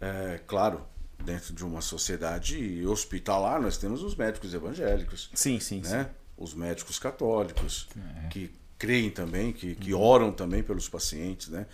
é, 0.00 0.40
claro, 0.46 0.86
dentro 1.24 1.52
de 1.52 1.64
uma 1.64 1.80
sociedade 1.80 2.86
hospitalar, 2.86 3.60
nós 3.60 3.76
temos 3.76 4.02
os 4.02 4.14
médicos 4.14 4.54
evangélicos. 4.54 5.30
Sim, 5.34 5.58
sim, 5.58 5.80
né? 5.80 6.04
Sim. 6.04 6.21
Os 6.42 6.54
médicos 6.54 6.98
católicos, 6.98 7.88
é. 8.24 8.28
que 8.28 8.50
creem 8.78 9.10
também, 9.10 9.52
que, 9.52 9.76
que 9.76 9.94
oram 9.94 10.32
também 10.32 10.62
pelos 10.62 10.88
pacientes, 10.88 11.48
né? 11.48 11.66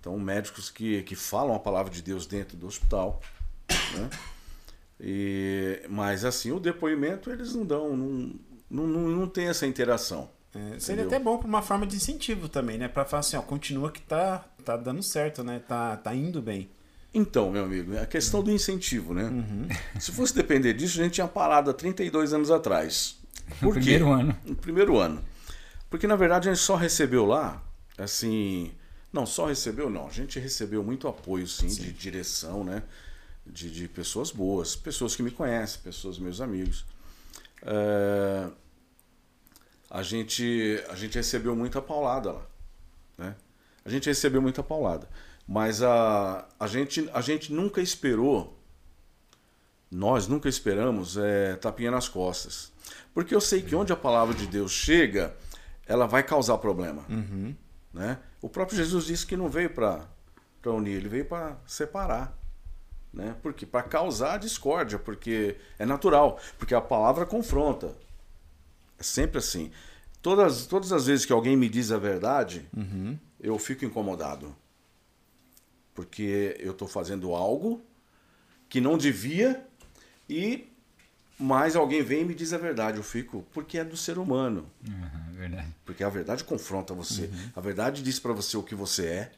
Então, 0.00 0.18
médicos 0.18 0.70
que, 0.70 1.02
que 1.04 1.14
falam 1.14 1.54
a 1.54 1.58
palavra 1.58 1.92
de 1.92 2.02
Deus 2.02 2.26
dentro 2.26 2.56
do 2.56 2.66
hospital, 2.66 3.20
né? 3.68 4.10
E, 5.00 5.82
mas 5.88 6.24
assim, 6.24 6.50
o 6.50 6.58
depoimento 6.58 7.30
eles 7.30 7.54
não 7.54 7.64
dão, 7.64 7.96
não, 7.96 8.34
não, 8.68 8.86
não, 8.86 9.08
não 9.08 9.26
tem 9.28 9.46
essa 9.46 9.66
interação. 9.66 10.28
É, 10.54 10.80
seria 10.80 11.04
até 11.04 11.18
bom 11.18 11.38
para 11.38 11.46
uma 11.46 11.62
forma 11.62 11.86
de 11.86 11.94
incentivo 11.94 12.48
também, 12.48 12.78
né? 12.78 12.88
Para 12.88 13.04
falar 13.04 13.20
assim, 13.20 13.36
ó, 13.36 13.42
continua 13.42 13.92
que 13.92 14.00
tá, 14.00 14.44
tá 14.64 14.76
dando 14.76 15.02
certo, 15.02 15.44
né? 15.44 15.60
Tá, 15.60 15.96
tá 15.96 16.14
indo 16.14 16.42
bem. 16.42 16.68
Então, 17.12 17.50
meu 17.50 17.64
amigo, 17.64 17.96
a 17.98 18.06
questão 18.06 18.42
do 18.42 18.50
incentivo, 18.50 19.14
né? 19.14 19.24
Uhum. 19.24 19.68
Se 19.98 20.12
fosse 20.12 20.34
depender 20.34 20.74
disso, 20.74 21.00
a 21.00 21.04
gente 21.04 21.14
tinha 21.14 21.28
parado 21.28 21.70
há 21.70 21.74
32 21.74 22.32
anos 22.32 22.50
atrás. 22.50 23.17
Por 23.60 23.74
no 23.74 23.74
quê? 23.74 23.80
primeiro 23.80 24.12
ano. 24.12 24.38
No 24.44 24.56
primeiro 24.56 24.98
ano. 24.98 25.24
Porque, 25.90 26.06
na 26.06 26.16
verdade, 26.16 26.48
a 26.48 26.54
gente 26.54 26.62
só 26.62 26.76
recebeu 26.76 27.24
lá, 27.24 27.62
assim... 27.96 28.72
Não, 29.12 29.24
só 29.24 29.46
recebeu, 29.46 29.88
não. 29.88 30.06
A 30.06 30.10
gente 30.10 30.38
recebeu 30.38 30.84
muito 30.84 31.08
apoio, 31.08 31.46
sim, 31.46 31.68
sim. 31.68 31.82
de 31.82 31.92
direção, 31.92 32.62
né? 32.62 32.82
De, 33.46 33.70
de 33.70 33.88
pessoas 33.88 34.30
boas, 34.30 34.76
pessoas 34.76 35.16
que 35.16 35.22
me 35.22 35.30
conhecem, 35.30 35.80
pessoas 35.82 36.18
meus 36.18 36.40
amigos. 36.42 36.84
É 37.62 38.48
a 39.90 40.02
gente, 40.02 40.82
a 40.88 40.94
gente 40.94 41.14
recebeu 41.14 41.56
muita 41.56 41.80
paulada 41.80 42.32
lá. 42.32 42.46
Né? 43.16 43.34
A 43.84 43.90
gente 43.90 44.06
recebeu 44.06 44.42
muita 44.42 44.62
paulada. 44.62 45.08
Mas 45.46 45.82
a, 45.82 46.46
a, 46.60 46.66
gente, 46.66 47.08
a 47.12 47.22
gente 47.22 47.52
nunca 47.52 47.80
esperou, 47.80 48.58
nós 49.90 50.28
nunca 50.28 50.48
esperamos 50.48 51.16
é, 51.16 51.56
tapinha 51.56 51.90
nas 51.90 52.08
costas. 52.08 52.70
Porque 53.18 53.34
eu 53.34 53.40
sei 53.40 53.60
que 53.62 53.74
onde 53.74 53.92
a 53.92 53.96
palavra 53.96 54.32
de 54.32 54.46
Deus 54.46 54.70
chega, 54.70 55.36
ela 55.88 56.06
vai 56.06 56.22
causar 56.22 56.56
problema. 56.58 57.04
Uhum. 57.08 57.52
Né? 57.92 58.16
O 58.40 58.48
próprio 58.48 58.76
Jesus 58.76 59.06
disse 59.06 59.26
que 59.26 59.36
não 59.36 59.48
veio 59.48 59.70
para 59.70 60.06
unir, 60.66 60.98
ele 60.98 61.08
veio 61.08 61.24
para 61.24 61.58
separar. 61.66 62.38
Né? 63.12 63.34
Porque 63.42 63.66
para 63.66 63.82
causar 63.82 64.38
discórdia, 64.38 65.00
porque 65.00 65.56
é 65.80 65.84
natural, 65.84 66.38
porque 66.60 66.76
a 66.76 66.80
palavra 66.80 67.26
confronta. 67.26 67.96
É 68.96 69.02
sempre 69.02 69.38
assim. 69.38 69.72
Todas, 70.22 70.66
todas 70.66 70.92
as 70.92 71.06
vezes 71.06 71.26
que 71.26 71.32
alguém 71.32 71.56
me 71.56 71.68
diz 71.68 71.90
a 71.90 71.98
verdade, 71.98 72.68
uhum. 72.72 73.18
eu 73.40 73.58
fico 73.58 73.84
incomodado. 73.84 74.54
Porque 75.92 76.56
eu 76.60 76.70
estou 76.70 76.86
fazendo 76.86 77.34
algo 77.34 77.84
que 78.68 78.80
não 78.80 78.96
devia 78.96 79.66
e 80.28 80.68
mais 81.38 81.76
alguém 81.76 82.02
vem 82.02 82.22
e 82.22 82.24
me 82.24 82.34
diz 82.34 82.52
a 82.52 82.58
verdade. 82.58 82.96
Eu 82.96 83.02
fico, 83.02 83.44
porque 83.52 83.78
é 83.78 83.84
do 83.84 83.96
ser 83.96 84.18
humano. 84.18 84.66
Uhum, 84.86 85.32
verdade. 85.32 85.68
Porque 85.84 86.02
a 86.02 86.08
verdade 86.08 86.44
confronta 86.44 86.92
você. 86.92 87.22
Uhum. 87.22 87.50
A 87.54 87.60
verdade 87.60 88.02
diz 88.02 88.18
para 88.18 88.32
você 88.32 88.56
o 88.56 88.62
que 88.62 88.74
você 88.74 89.06
é. 89.06 89.32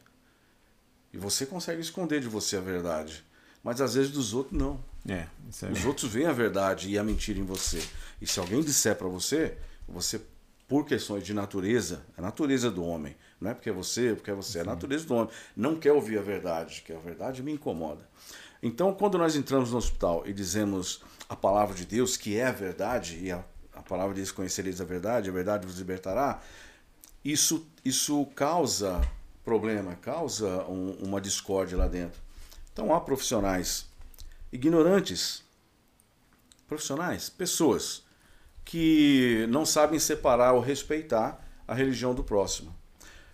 E 1.12 1.18
você 1.18 1.44
consegue 1.44 1.80
esconder 1.80 2.20
de 2.20 2.28
você 2.28 2.56
a 2.56 2.60
verdade. 2.60 3.24
Mas 3.62 3.80
às 3.80 3.94
vezes 3.94 4.10
dos 4.10 4.32
outros 4.32 4.58
não. 4.58 4.82
É, 5.06 5.26
é 5.62 5.70
Os 5.72 5.84
outros 5.84 6.10
veem 6.10 6.26
a 6.26 6.32
verdade 6.32 6.88
e 6.88 6.98
a 6.98 7.04
mentira 7.04 7.38
em 7.38 7.44
você. 7.44 7.82
E 8.20 8.26
se 8.26 8.38
alguém 8.38 8.62
disser 8.62 8.96
para 8.96 9.08
você, 9.08 9.58
você, 9.88 10.20
por 10.68 10.86
questões 10.86 11.24
de 11.24 11.34
natureza, 11.34 12.02
a 12.16 12.22
natureza 12.22 12.70
do 12.70 12.84
homem, 12.84 13.16
não 13.40 13.50
é 13.50 13.54
porque 13.54 13.70
é 13.70 13.72
você, 13.72 14.14
porque 14.14 14.30
é 14.30 14.34
você, 14.34 14.58
é 14.58 14.60
a 14.62 14.64
natureza 14.64 15.06
do 15.06 15.14
homem, 15.14 15.30
não 15.56 15.76
quer 15.76 15.92
ouvir 15.92 16.18
a 16.18 16.22
verdade, 16.22 16.82
que 16.84 16.92
a 16.92 16.98
verdade 16.98 17.42
me 17.42 17.52
incomoda. 17.52 18.08
Então, 18.62 18.92
quando 18.94 19.16
nós 19.16 19.36
entramos 19.36 19.72
no 19.72 19.78
hospital 19.78 20.22
e 20.26 20.32
dizemos 20.32 21.02
a 21.30 21.36
palavra 21.36 21.76
de 21.76 21.86
Deus, 21.86 22.16
que 22.16 22.36
é 22.36 22.46
a 22.46 22.50
verdade, 22.50 23.20
e 23.22 23.30
a, 23.30 23.44
a 23.72 23.82
palavra 23.82 24.12
diz: 24.12 24.32
Conhecereis 24.32 24.80
a 24.80 24.84
verdade, 24.84 25.30
a 25.30 25.32
verdade 25.32 25.64
vos 25.64 25.78
libertará, 25.78 26.42
isso, 27.24 27.64
isso 27.84 28.26
causa 28.34 29.00
problema, 29.44 29.94
causa 29.94 30.64
um, 30.64 30.90
uma 31.00 31.20
discórdia 31.20 31.78
lá 31.78 31.86
dentro. 31.86 32.20
Então, 32.72 32.92
há 32.92 33.00
profissionais 33.00 33.88
ignorantes, 34.52 35.44
profissionais, 36.66 37.30
pessoas 37.30 38.02
que 38.64 39.46
não 39.50 39.64
sabem 39.64 40.00
separar 40.00 40.52
ou 40.54 40.60
respeitar 40.60 41.46
a 41.66 41.74
religião 41.74 42.12
do 42.12 42.24
próximo. 42.24 42.74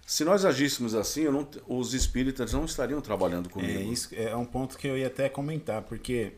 Se 0.07 0.23
nós 0.23 0.45
agíssemos 0.45 0.95
assim, 0.95 1.25
não, 1.25 1.49
os 1.67 1.95
espíritas 1.95 2.53
não 2.53 2.67
estariam 2.67 3.01
trabalhando 3.01 3.49
comigo. 3.49 3.79
É, 3.79 3.83
isso 3.83 4.11
é 4.13 4.37
um 4.37 4.45
ponto 4.45 4.77
que 4.77 4.87
eu 4.87 4.99
ia 4.99 5.07
até 5.07 5.31
comentar, 5.31 5.83
porque 5.83 6.35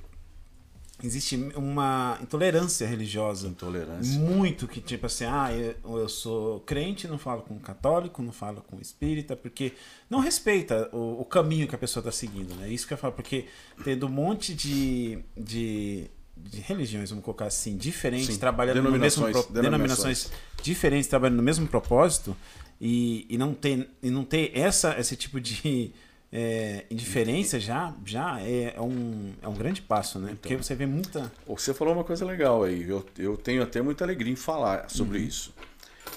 existe 1.03 1.37
uma 1.55 2.19
intolerância 2.21 2.87
religiosa. 2.87 3.49
Intolerância. 3.49 4.19
Muito 4.19 4.67
que, 4.67 4.81
tipo 4.81 5.07
assim, 5.07 5.25
ah, 5.25 5.53
eu, 5.53 5.99
eu 5.99 6.09
sou 6.09 6.61
crente, 6.61 7.07
não 7.07 7.19
falo 7.19 7.43
com 7.43 7.59
católico, 7.59 8.23
não 8.23 8.33
falo 8.33 8.63
com 8.63 8.81
espírita, 8.81 9.37
porque 9.37 9.73
não 10.11 10.19
respeita 10.19 10.89
o, 10.93 11.21
o 11.21 11.25
caminho 11.25 11.69
que 11.69 11.75
a 11.75 11.79
pessoa 11.79 12.01
está 12.01 12.11
seguindo, 12.11 12.55
né? 12.55 12.69
Isso 12.69 12.87
que 12.87 12.93
eu 12.93 12.99
falo, 12.99 13.13
porque 13.13 13.47
tendo 13.85 14.07
um 14.07 14.11
monte 14.11 14.55
de, 14.55 15.19
de, 15.37 16.11
de 16.37 16.61
religiões, 16.61 17.11
vamos 17.11 17.25
colocar 17.25 17.47
assim, 17.47 17.77
diferentes, 17.77 18.35
Sim. 18.35 18.39
trabalhando 18.39 18.83
no 18.83 18.99
mesmo 18.99 19.27
denominações. 19.27 19.47
denominações 19.53 20.33
diferentes, 20.63 21.09
trabalhando 21.09 21.37
no 21.37 21.45
mesmo 21.45 21.67
propósito, 21.69 22.37
e, 22.81 23.27
e 23.29 23.37
não 23.39 23.55
ter, 23.55 23.89
e 24.03 24.11
não 24.11 24.25
ter 24.25 24.53
essa, 24.55 24.99
esse 24.99 25.17
tipo 25.17 25.41
de 25.41 25.93
é, 26.33 26.85
indiferença 26.91 27.59
já, 27.59 27.95
já 28.05 28.41
é, 28.41 28.75
é, 28.77 28.81
um, 28.81 29.33
é 29.41 29.49
um 29.49 29.55
grande 29.55 29.81
passo, 29.81 30.19
né? 30.19 30.31
Então, 30.33 30.37
Porque 30.37 30.57
você 30.57 30.75
vê 30.75 30.87
muita. 30.87 31.33
Você 31.47 31.73
falou 31.73 31.95
uma 31.95 32.05
coisa 32.05 32.25
legal 32.25 32.65
aí, 32.65 32.89
eu, 32.89 33.05
eu 33.19 33.37
tenho 33.37 33.63
até 33.63 33.81
muita 33.81 34.05
alegria 34.05 34.33
em 34.33 34.37
falar 34.37 34.91
sobre 34.91 35.19
uhum. 35.19 35.25
isso. 35.25 35.55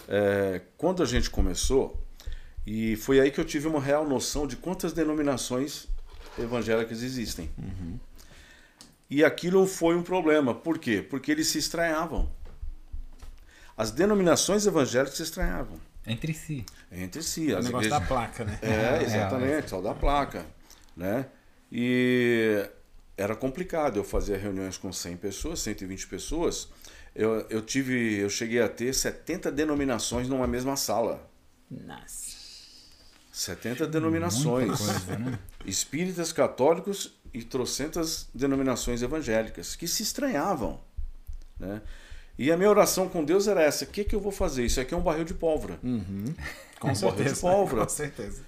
É, 0.08 0.62
quando 0.78 1.02
a 1.02 1.06
gente 1.06 1.30
começou, 1.30 2.02
e 2.66 2.96
foi 2.98 3.20
aí 3.20 3.32
que 3.32 3.40
eu 3.40 3.46
tive 3.46 3.68
uma 3.68 3.80
real 3.80 4.08
noção 4.08 4.46
de 4.46 4.56
quantas 4.56 4.94
denominações 4.94 5.88
evangélicas 6.38 7.02
existem. 7.02 7.50
Uhum. 7.58 7.98
E 9.10 9.24
aquilo 9.24 9.66
foi 9.66 9.96
um 9.96 10.04
problema. 10.04 10.54
Por 10.54 10.78
quê? 10.78 11.02
Porque 11.02 11.32
eles 11.32 11.48
se 11.48 11.58
estranhavam. 11.58 12.30
As 13.76 13.92
denominações 13.92 14.66
evangélicas 14.66 15.18
se 15.18 15.24
estranhavam. 15.24 15.80
Entre 16.06 16.34
si. 16.34 16.66
Entre 16.92 17.22
si. 17.22 17.52
É 17.52 17.60
o 17.60 17.64
negócio 17.64 17.88
igrejas... 17.88 18.00
da 18.00 18.02
placa, 18.02 18.44
né? 18.44 18.60
É, 18.62 19.04
exatamente, 19.04 19.70
só 19.70 19.82
da 19.82 19.94
placa. 19.94 20.46
Né? 20.96 21.26
E 21.72 22.68
era 23.18 23.36
complicado. 23.36 23.98
Eu 23.98 24.04
fazia 24.04 24.38
reuniões 24.38 24.78
com 24.78 24.92
100 24.92 25.18
pessoas, 25.18 25.60
120 25.60 26.08
pessoas. 26.08 26.70
Eu, 27.14 27.46
eu 27.50 27.62
tive, 27.62 28.18
eu 28.18 28.30
cheguei 28.30 28.62
a 28.62 28.70
ter 28.70 28.94
70 28.94 29.52
denominações 29.52 30.28
numa 30.28 30.48
mesma 30.48 30.76
sala. 30.76 31.30
Nossa. 31.70 32.42
70 33.32 33.88
denominações. 33.88 34.78
Coisa, 34.78 35.18
né? 35.18 35.40
Espíritas 35.66 36.34
católicos 36.34 37.20
e 37.34 37.44
trocentas 37.44 38.28
denominações 38.34 39.02
evangélicas 39.02 39.76
que 39.76 39.88
se 39.88 40.04
estranhavam. 40.04 40.82
Né? 41.60 41.82
E 42.38 42.52
a 42.52 42.58
minha 42.58 42.70
oração 42.70 43.08
com 43.08 43.24
Deus 43.24 43.48
era 43.48 43.62
essa: 43.62 43.86
o 43.86 43.88
que, 43.88 44.04
que 44.04 44.16
eu 44.16 44.20
vou 44.20 44.32
fazer? 44.32 44.66
Isso 44.66 44.80
aqui 44.80 44.94
é 44.94 44.98
um 44.98 45.02
barril 45.02 45.26
de 45.26 45.34
pólvora. 45.34 45.80
Uhum. 45.84 46.34
Com 46.80 46.90
um 46.92 46.96
certeza. 46.96 47.18
barril 47.18 47.34
de 47.34 47.40
pólvora. 47.42 47.84
Com 47.84 47.90
certeza. 47.90 48.44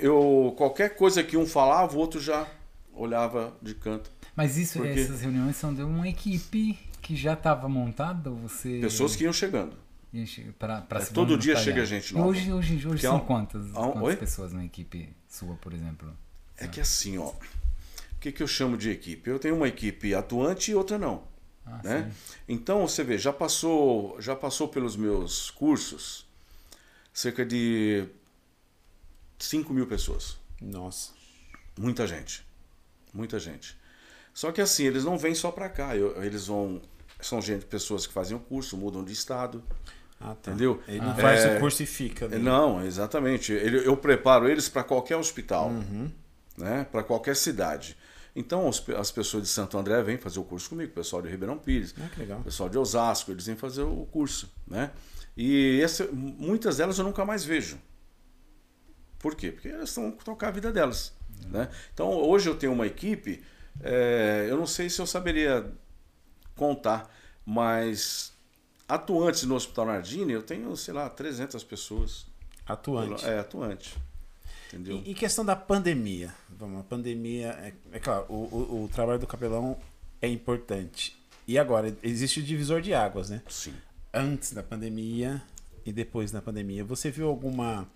Eu, 0.00 0.54
qualquer 0.56 0.96
coisa 0.96 1.22
que 1.22 1.36
um 1.36 1.46
falava, 1.46 1.96
o 1.96 1.98
outro 1.98 2.20
já 2.20 2.46
olhava 2.92 3.54
de 3.62 3.74
canto. 3.74 4.10
Mas 4.36 4.56
isso, 4.56 4.78
Porque... 4.78 5.00
essas 5.00 5.22
reuniões 5.22 5.56
são 5.56 5.74
de 5.74 5.82
uma 5.82 6.08
equipe 6.08 6.78
que 7.00 7.16
já 7.16 7.32
estava 7.32 7.68
montada? 7.68 8.30
Você... 8.30 8.80
Pessoas 8.80 9.16
que 9.16 9.24
iam 9.24 9.32
chegando. 9.32 9.76
Pra, 10.58 10.82
pra 10.82 11.00
é, 11.00 11.06
todo 11.06 11.38
dia 11.38 11.56
chega 11.56 11.86
gente 11.86 12.12
nova. 12.12 12.28
Hoje, 12.28 12.52
hoje, 12.52 12.86
hoje 12.86 13.00
são 13.00 13.16
um, 13.16 13.20
quantas, 13.20 13.64
um, 13.64 13.92
quantas 13.92 14.18
pessoas 14.18 14.52
na 14.52 14.62
equipe 14.62 15.08
sua, 15.26 15.54
por 15.56 15.72
exemplo? 15.72 16.12
É 16.58 16.66
que 16.66 16.80
assim, 16.80 17.16
ó. 17.16 17.28
O 17.28 17.34
que, 18.20 18.30
que 18.30 18.42
eu 18.42 18.46
chamo 18.46 18.76
de 18.76 18.90
equipe? 18.90 19.30
Eu 19.30 19.38
tenho 19.38 19.56
uma 19.56 19.66
equipe 19.66 20.14
atuante 20.14 20.70
e 20.70 20.74
outra 20.74 20.98
não. 20.98 21.22
Ah, 21.64 21.80
né? 21.84 22.12
Então 22.48 22.86
você 22.86 23.04
vê, 23.04 23.16
já 23.16 23.32
passou, 23.32 24.20
já 24.20 24.34
passou 24.34 24.68
pelos 24.68 24.96
meus 24.96 25.50
cursos 25.50 26.26
cerca 27.12 27.44
de 27.44 28.06
5 29.38 29.72
mil 29.72 29.86
pessoas. 29.86 30.38
Nossa. 30.60 31.12
Muita 31.78 32.06
gente. 32.06 32.44
Muita 33.12 33.38
gente. 33.38 33.76
Só 34.32 34.50
que 34.50 34.60
assim, 34.60 34.84
eles 34.84 35.04
não 35.04 35.18
vêm 35.18 35.34
só 35.34 35.50
para 35.50 35.68
cá. 35.68 35.96
Eu, 35.96 36.22
eles 36.22 36.46
vão. 36.46 36.80
São 37.20 37.40
gente, 37.40 37.64
pessoas 37.66 38.06
que 38.06 38.12
fazem 38.12 38.36
o 38.36 38.40
curso, 38.40 38.76
mudam 38.76 39.04
de 39.04 39.12
estado. 39.12 39.62
Ah, 40.20 40.34
tá. 40.34 40.50
Entendeu? 40.52 40.82
Ele 40.88 41.00
não 41.00 41.10
ah, 41.10 41.16
faz 41.16 41.44
é, 41.44 41.56
o 41.56 41.60
curso 41.60 41.82
e 41.82 41.86
fica. 41.86 42.28
Né? 42.28 42.38
Não, 42.38 42.84
exatamente. 42.84 43.52
Eu, 43.52 43.82
eu 43.82 43.96
preparo 43.96 44.48
eles 44.48 44.68
para 44.68 44.82
qualquer 44.82 45.16
hospital, 45.16 45.68
uhum. 45.68 46.10
né? 46.56 46.86
para 46.90 47.02
qualquer 47.02 47.36
cidade. 47.36 47.96
Então 48.34 48.68
as 48.68 49.10
pessoas 49.10 49.42
de 49.42 49.48
Santo 49.48 49.76
André 49.76 50.02
vêm 50.02 50.16
fazer 50.16 50.40
o 50.40 50.44
curso 50.44 50.70
comigo, 50.70 50.90
o 50.90 50.94
pessoal 50.94 51.20
de 51.20 51.28
Ribeirão 51.28 51.58
Pires, 51.58 51.94
ah, 51.98 52.36
o 52.38 52.44
pessoal 52.44 52.68
de 52.68 52.78
Osasco, 52.78 53.30
eles 53.30 53.46
vêm 53.46 53.56
fazer 53.56 53.82
o 53.82 54.06
curso, 54.06 54.50
né? 54.66 54.90
E 55.36 55.80
essa, 55.82 56.06
muitas 56.12 56.78
delas 56.78 56.98
eu 56.98 57.04
nunca 57.04 57.24
mais 57.24 57.44
vejo. 57.44 57.78
Por 59.18 59.34
quê? 59.34 59.52
Porque 59.52 59.68
elas 59.68 59.90
estão 59.90 60.10
tocar 60.10 60.48
a 60.48 60.50
vida 60.50 60.72
delas. 60.72 61.14
Né? 61.46 61.68
Então, 61.92 62.10
hoje 62.10 62.48
eu 62.48 62.56
tenho 62.56 62.72
uma 62.72 62.86
equipe, 62.86 63.42
é, 63.80 64.46
eu 64.48 64.56
não 64.56 64.66
sei 64.66 64.90
se 64.90 65.00
eu 65.00 65.06
saberia 65.06 65.72
contar, 66.56 67.10
mas 67.44 68.32
atuantes 68.88 69.44
no 69.44 69.54
Hospital 69.54 69.86
Nardini, 69.86 70.32
eu 70.32 70.42
tenho, 70.42 70.76
sei 70.76 70.92
lá, 70.92 71.08
300 71.08 71.62
pessoas. 71.64 72.26
Atuante. 72.66 73.24
É, 73.24 73.38
atuante. 73.38 73.96
Entendeu? 74.72 75.02
E, 75.04 75.10
e 75.10 75.14
questão 75.14 75.44
da 75.44 75.54
pandemia? 75.54 76.32
Vamos, 76.48 76.80
a 76.80 76.84
pandemia, 76.84 77.48
é, 77.60 77.72
é 77.92 77.98
claro, 78.00 78.24
o, 78.28 78.34
o, 78.34 78.84
o 78.84 78.88
trabalho 78.88 79.18
do 79.18 79.26
capelão 79.26 79.76
é 80.20 80.28
importante. 80.28 81.16
E 81.46 81.58
agora, 81.58 81.94
existe 82.02 82.40
o 82.40 82.42
divisor 82.42 82.80
de 82.80 82.94
águas, 82.94 83.28
né? 83.28 83.42
Sim. 83.48 83.74
Antes 84.14 84.52
da 84.52 84.62
pandemia 84.62 85.42
e 85.84 85.92
depois 85.92 86.30
da 86.30 86.40
pandemia. 86.40 86.84
Você 86.84 87.10
viu 87.10 87.28
alguma, 87.28 87.88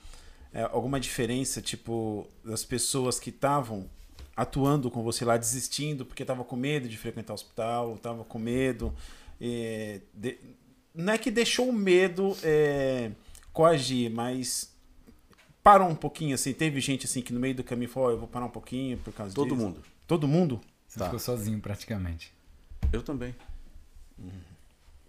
é, 0.53 0.63
alguma 0.63 0.99
diferença, 0.99 1.63
tipo, 1.63 2.27
das 2.45 2.65
pessoas 2.65 3.19
que 3.21 3.31
estavam 3.31 3.89
atuando 4.37 4.91
com 4.91 5.03
você 5.03 5.25
lá, 5.25 5.37
desistindo 5.37 6.05
porque 6.05 6.23
estavam 6.23 6.45
com 6.45 6.57
medo 6.57 6.89
de 6.89 6.99
frequentar 6.99 7.33
o 7.33 7.37
hospital, 7.37 7.95
estavam 7.95 8.25
com 8.25 8.39
medo. 8.39 8.93
é, 9.41 10.01
de- 10.13 10.39
não 10.95 11.13
é 11.13 11.19
que 11.19 11.31
deixou 11.31 11.69
o 11.69 11.73
medo 11.73 12.37
é, 12.43 13.11
coagir, 13.53 14.11
mas 14.11 14.75
parou 15.67 15.89
um 15.89 15.97
pouquinho, 15.97 16.35
assim. 16.37 16.53
Teve 16.53 16.81
gente 16.81 17.07
assim 17.07 17.21
que 17.21 17.33
no 17.33 17.41
meio 17.41 17.55
do 17.57 17.65
caminho 17.65 17.91
falou: 17.91 18.09
"Ó, 18.09 18.13
eu 18.13 18.19
vou 18.19 18.29
parar 18.29 18.47
um 18.47 18.51
pouquinho 18.51 18.97
por 18.99 19.13
causa 19.13 19.35
Todo 19.35 19.49
disso." 19.49 19.61
mundo. 19.61 19.83
Todo 20.07 20.29
mundo? 20.29 20.61
Você 20.87 20.99
Tá. 21.01 21.07
ficou 21.07 21.19
sozinho 21.19 21.59
praticamente. 21.61 22.33
Eu 22.93 23.03
também. 23.03 23.35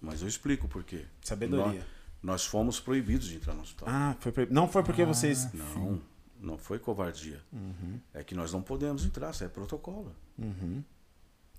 Mas 0.02 0.22
eu 0.22 0.28
explico 0.28 0.68
por 0.68 0.84
quê. 0.84 1.06
Sabedoria. 1.22 1.80
Nós, 1.80 1.86
nós 2.24 2.46
fomos 2.46 2.80
proibidos 2.80 3.28
de 3.28 3.36
entrar 3.36 3.54
no 3.54 3.62
hospital. 3.62 3.88
Ah, 3.90 4.16
foi 4.20 4.32
proib- 4.32 4.52
não 4.52 4.68
foi 4.68 4.84
porque 4.84 5.06
vocês. 5.06 5.52
Não, 5.54 6.02
não 6.40 6.58
foi 6.58 6.80
covardia. 6.80 7.40
É 8.14 8.24
que 8.24 8.34
nós 8.36 8.52
não 8.52 8.62
podemos 8.62 9.06
entrar, 9.06 9.32
isso 9.32 9.44
é 9.44 9.48
protocolo. 9.48 10.12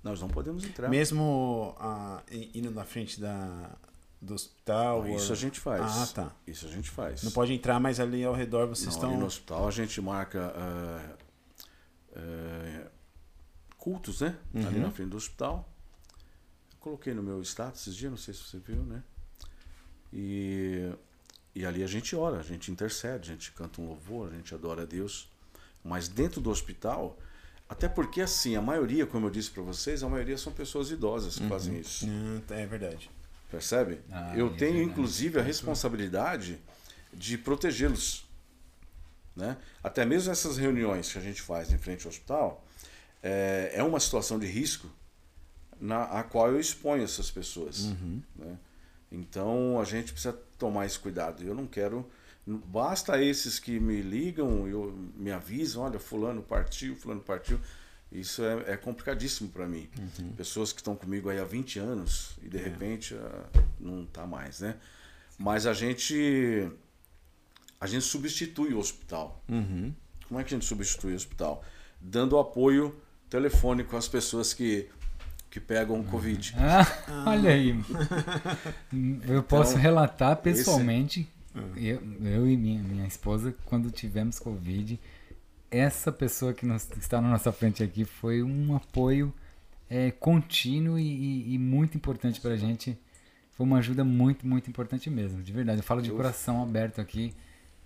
Nós 0.02 0.20
não 0.20 0.28
podemos 0.28 0.64
entrar. 0.64 0.88
Mesmo 0.88 1.74
ah, 1.78 2.22
i- 2.30 2.50
indo 2.54 2.70
na 2.70 2.84
frente 2.84 3.20
da, 3.20 3.76
do 4.20 4.35
hospital. 4.35 5.02
Não, 5.04 5.14
isso 5.16 5.26
ou- 5.28 5.33
a 5.33 5.37
gente 5.37 5.61
faz. 5.61 5.83
Ah, 5.83 6.07
tá. 6.14 6.33
Isso 6.46 6.66
a 6.66 6.70
gente 6.70 6.90
faz. 6.90 7.22
Não 7.22 7.31
pode 7.31 7.52
entrar, 7.52 7.78
mas 7.78 8.00
ali 8.00 8.24
ao 8.24 8.35
redor 8.35 8.66
vocês 8.66 8.87
Não, 8.88 8.92
estão. 8.94 9.11
ali 9.11 9.18
no 9.20 9.26
hospital 9.26 9.68
a 9.68 9.70
gente 9.70 10.00
marca 10.00 10.52
ah, 10.57 11.16
ah, 12.16 12.87
cultos, 13.76 14.20
né? 14.20 14.37
Ali 14.54 14.76
Uhum. 14.76 14.83
na 14.83 14.90
frente 14.90 15.11
do 15.11 15.16
hospital. 15.16 15.68
Coloquei 16.81 17.14
no 17.14 17.22
meu 17.22 17.40
status 17.42 17.83
esses 17.83 17.96
dias, 17.96 18.11
não 18.11 18.18
sei 18.18 18.35
se 18.35 18.40
você 18.42 18.59
viu, 18.59 18.83
né? 18.83 19.02
E, 20.12 20.90
e 21.54 21.64
ali 21.66 21.83
a 21.83 21.87
gente 21.87 22.14
ora, 22.16 22.38
a 22.38 22.42
gente 22.42 22.70
intercede, 22.70 23.31
a 23.31 23.35
gente 23.35 23.52
canta 23.52 23.81
um 23.81 23.87
louvor, 23.88 24.31
a 24.33 24.37
gente 24.37 24.54
adora 24.54 24.83
a 24.83 24.87
Deus. 24.87 25.28
Mas 25.85 26.09
dentro 26.09 26.40
do 26.40 26.50
hospital, 26.50 27.18
até 27.68 27.88
porque 27.88 28.20
assim, 28.20 28.57
a 28.57 28.62
maioria, 28.62 29.07
como 29.07 29.26
eu 29.26 29.31
disse 29.31 29.50
para 29.50 29.62
vocês, 29.62 30.02
a 30.02 30.09
maioria 30.09 30.37
são 30.38 30.52
pessoas 30.52 30.90
idosas 30.90 31.38
que 31.38 31.46
fazem 31.48 31.78
isso. 31.78 32.07
Ah, 32.50 32.54
é 32.54 32.66
verdade. 32.66 33.11
Percebe? 33.50 34.00
Ah, 34.11 34.34
eu 34.37 34.50
tenho, 34.50 34.74
verdade. 34.74 34.90
inclusive, 34.90 35.38
a 35.38 35.42
responsabilidade 35.42 36.58
de 37.12 37.38
protegê-los. 37.38 38.26
Né? 39.34 39.56
Até 39.82 40.04
mesmo 40.04 40.32
essas 40.32 40.58
reuniões 40.58 41.12
que 41.12 41.18
a 41.18 41.22
gente 41.22 41.40
faz 41.40 41.72
em 41.72 41.78
frente 41.78 42.04
ao 42.04 42.11
hospital, 42.11 42.64
é, 43.22 43.72
é 43.74 43.82
uma 43.82 44.00
situação 44.00 44.38
de 44.38 44.46
risco 44.46 44.90
na 45.80 46.04
a 46.04 46.22
qual 46.22 46.50
eu 46.50 46.61
exponho 46.61 47.04
essas 47.04 47.30
pessoas. 47.30 47.87
Né? 48.37 48.58
Então, 49.11 49.80
a 49.80 49.84
gente 49.84 50.12
precisa 50.12 50.37
tomar 50.58 50.87
esse 50.87 50.98
cuidado. 50.98 51.42
Eu 51.42 51.54
não 51.54 51.66
quero... 51.66 52.08
Basta 52.46 53.22
esses 53.22 53.58
que 53.58 53.78
me 53.78 54.00
ligam, 54.00 54.66
eu, 54.66 54.90
me 55.14 55.30
avisam, 55.30 55.82
olha, 55.82 55.98
fulano 55.98 56.42
partiu, 56.42 56.96
fulano 56.96 57.20
partiu. 57.20 57.61
Isso 58.10 58.42
é, 58.42 58.72
é 58.72 58.76
complicadíssimo 58.76 59.50
para 59.50 59.66
mim. 59.66 59.88
Pessoas 60.36 60.72
que 60.72 60.80
estão 60.80 60.96
comigo 60.96 61.28
aí 61.28 61.38
há 61.38 61.44
20 61.44 61.78
anos 61.78 62.30
e 62.42 62.48
de 62.48 62.56
repente 62.56 63.14
ah, 63.14 63.44
não 63.78 64.06
tá 64.06 64.26
mais, 64.26 64.60
né? 64.60 64.76
Mas 65.38 65.66
a 65.66 65.74
gente 65.74 66.70
a 67.80 67.86
gente 67.86 68.04
substitui 68.04 68.72
o 68.72 68.78
hospital. 68.78 69.42
Uhum. 69.48 69.92
Como 70.26 70.40
é 70.40 70.44
que 70.44 70.54
a 70.54 70.56
gente 70.56 70.66
substitui 70.66 71.12
o 71.12 71.16
hospital? 71.16 71.62
Dando 72.00 72.38
apoio 72.38 72.96
telefônico 73.28 73.96
às 73.96 74.08
pessoas 74.08 74.54
que 74.54 74.88
que 75.50 75.60
pegam 75.60 76.02
Covid. 76.04 76.54
Ah, 76.58 77.24
olha 77.30 77.50
aí. 77.50 77.74
Eu 79.26 79.42
posso 79.42 79.72
Então, 79.72 79.82
relatar 79.82 80.36
pessoalmente, 80.36 81.28
eu, 81.76 82.02
eu 82.22 82.48
e 82.48 82.56
minha, 82.56 82.82
minha 82.82 83.06
esposa, 83.06 83.54
quando 83.64 83.90
tivemos 83.90 84.38
Covid, 84.38 85.00
essa 85.70 86.11
pessoa 86.12 86.52
que 86.54 86.64
nos- 86.66 86.88
está 86.98 87.20
na 87.20 87.28
nossa 87.31 87.52
frente 87.52 87.83
aqui 87.83 88.04
foi 88.04 88.42
um 88.42 88.74
apoio 88.76 89.33
é, 89.90 90.11
contínuo 90.11 90.98
e, 90.98 91.02
e- 91.02 91.54
e 91.54 91.59
muito 91.59 91.96
importante 91.96 92.40
pra 92.40 92.57
gente. 92.57 92.96
Foi 93.52 93.64
uma 93.66 93.78
ajuda 93.78 94.04
muito, 94.04 94.46
muito 94.46 94.68
importante 94.70 95.09
mesmo, 95.11 95.42
de 95.42 95.50
verdade. 95.52 95.78
Eu 95.81 95.83
falo 95.85 96.02
de 96.02 96.11
coração 96.11 96.62
aberto 96.62 97.00
aqui, 97.00 97.35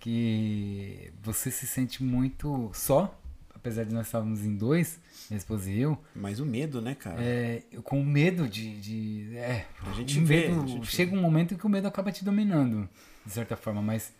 que 0.07 1.11
você 1.21 1.49
se 1.49 1.65
sente 1.65 2.03
muito 2.03 2.69
só, 2.73 3.17
apesar 3.55 3.85
de 3.85 3.93
nós 3.93 4.05
estarmos 4.07 4.43
em 4.45 4.55
dois, 4.55 4.99
minha 5.29 5.37
esposa 5.37 5.71
e 5.71 5.79
eu, 5.79 5.97
Mas 6.13 6.39
o 6.41 6.45
medo, 6.45 6.81
né, 6.81 6.93
cara? 6.93 7.15
é, 7.23 7.63
com 7.83 8.03
medo 8.03 8.47
de. 8.49 8.79
de 8.81 9.37
é, 9.37 9.65
A 9.87 9.93
gente 9.93 10.19
o 10.19 10.25
vê, 10.25 10.49
medo- 10.49 10.63
a 10.63 10.67
gente 10.67 10.87
chega 10.87 11.15
um 11.15 11.21
momento 11.21 11.55
que 11.57 11.65
o 11.65 11.69
medo 11.69 11.87
acaba 11.87 12.11
te 12.11 12.23
dominando, 12.25 12.87
de 13.25 13.31
certa 13.31 13.55
forma, 13.55 13.81
mas 13.81 14.11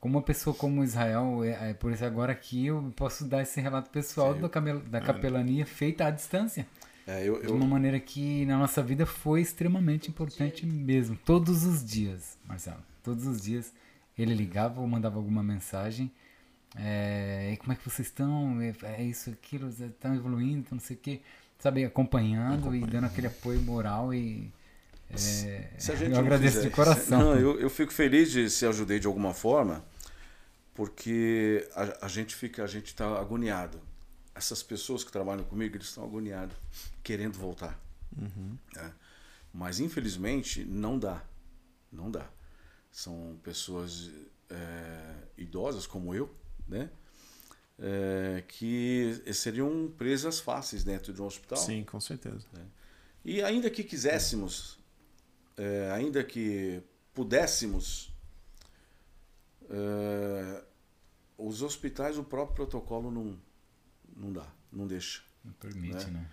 como 0.00 0.16
uma 0.16 0.22
pessoa 0.22 0.54
como 0.56 0.82
Israel, 0.82 1.44
é, 1.44 1.70
é 1.70 1.74
por 1.74 1.92
isso 1.92 2.04
agora 2.04 2.32
aqui 2.32 2.66
eu 2.66 2.92
posso 2.96 3.24
dar 3.24 3.42
esse 3.42 3.60
relato 3.60 3.90
pessoal 3.90 4.34
Sim. 4.34 4.40
da, 4.40 4.48
camel- 4.48 4.80
da 4.80 5.00
capelania 5.00 5.66
feita 5.66 6.06
à 6.06 6.10
distância. 6.10 6.66
É, 7.06 7.26
eu, 7.28 7.40
De 7.40 7.46
eu, 7.48 7.54
uma 7.56 7.66
maneira 7.66 7.98
que 8.00 8.44
na 8.46 8.56
nossa 8.56 8.82
vida 8.82 9.04
foi 9.04 9.40
extremamente 9.40 10.08
importante 10.08 10.64
mesmo. 10.66 11.18
Todos 11.24 11.64
os 11.64 11.84
dias, 11.84 12.38
Marcelo. 12.46 12.82
Todos 13.02 13.26
os 13.26 13.40
dias 13.42 13.72
ele 14.18 14.34
ligava 14.34 14.80
ou 14.80 14.86
mandava 14.86 15.16
alguma 15.16 15.42
mensagem. 15.42 16.10
É, 16.76 17.50
e 17.52 17.56
como 17.56 17.72
é 17.72 17.76
que 17.76 17.84
vocês 17.84 18.06
estão? 18.08 18.60
É, 18.60 18.72
é 19.00 19.02
isso, 19.02 19.30
aquilo, 19.30 19.68
estão 19.68 20.14
evoluindo, 20.14 20.66
não 20.70 20.78
sei 20.80 20.96
o 20.96 20.98
quê. 21.00 21.20
Sabe, 21.58 21.84
acompanhando, 21.84 22.74
e 22.74 22.80
dando 22.86 23.04
aquele 23.06 23.26
apoio 23.26 23.60
moral 23.60 24.14
e. 24.14 24.50
é, 25.10 25.14
Se 25.76 25.92
a 25.92 25.96
gente 25.96 26.12
eu 26.12 26.18
agradeço 26.20 26.56
fizer- 26.58 26.68
de 26.68 26.74
coração. 26.74 27.18
Não, 27.20 27.34
eu, 27.34 27.58
eu 27.60 27.68
fico 27.68 27.92
feliz 27.92 28.30
de 28.30 28.48
se 28.48 28.64
ajudei 28.66 28.98
de 29.00 29.06
alguma 29.06 29.34
forma, 29.34 29.84
porque 30.74 31.68
a, 31.74 32.06
a 32.06 32.08
gente 32.08 32.34
fica, 32.34 32.62
a 32.64 32.66
gente 32.66 32.86
está 32.86 33.18
agoniado. 33.18 33.80
Essas 34.34 34.62
pessoas 34.62 35.04
que 35.04 35.10
trabalham 35.10 35.44
comigo, 35.44 35.76
eles 35.76 35.88
estão 35.88 36.04
agoniados, 36.04 36.56
querendo 37.02 37.38
voltar. 37.38 37.78
né? 38.74 38.92
Mas 39.52 39.80
infelizmente 39.80 40.64
não 40.64 40.98
dá, 40.98 41.22
não 41.92 42.10
dá. 42.10 42.28
São 42.90 43.38
pessoas 43.42 44.10
é, 44.48 45.14
idosas 45.36 45.86
como 45.86 46.14
eu, 46.14 46.32
né? 46.68 46.90
É, 47.78 48.44
que 48.46 49.22
seriam 49.32 49.90
presas 49.96 50.38
fáceis 50.38 50.84
dentro 50.84 51.12
de 51.12 51.22
um 51.22 51.26
hospital. 51.26 51.58
Sim, 51.58 51.82
com 51.84 51.98
certeza. 51.98 52.46
E 53.24 53.42
ainda 53.42 53.70
que 53.70 53.82
quiséssemos, 53.82 54.78
é, 55.56 55.90
ainda 55.92 56.22
que 56.22 56.82
pudéssemos, 57.14 58.09
é, 59.70 60.62
os 61.38 61.62
hospitais, 61.62 62.18
o 62.18 62.24
próprio 62.24 62.56
protocolo 62.56 63.10
não, 63.10 63.38
não 64.16 64.32
dá, 64.32 64.46
não 64.72 64.86
deixa. 64.86 65.22
Não 65.44 65.52
permite, 65.54 66.06
né? 66.06 66.20
né? 66.20 66.26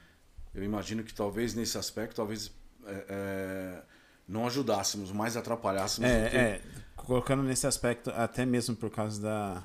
Eu 0.54 0.64
imagino 0.64 1.04
que 1.04 1.14
talvez 1.14 1.54
nesse 1.54 1.78
aspecto, 1.78 2.16
talvez 2.16 2.52
é, 2.86 3.06
é, 3.08 3.84
não 4.28 4.46
ajudássemos, 4.48 5.12
mais 5.12 5.38
atrapalhássemos. 5.38 6.10
do 6.10 6.30
que- 6.30 6.36
É, 6.36 6.40
é, 6.56 6.62
colocando 6.96 7.44
nesse 7.44 7.68
aspecto, 7.68 8.10
até 8.12 8.46
mesmo 8.46 8.76
por 8.76 8.90
causa 8.90 9.22
da 9.22 9.64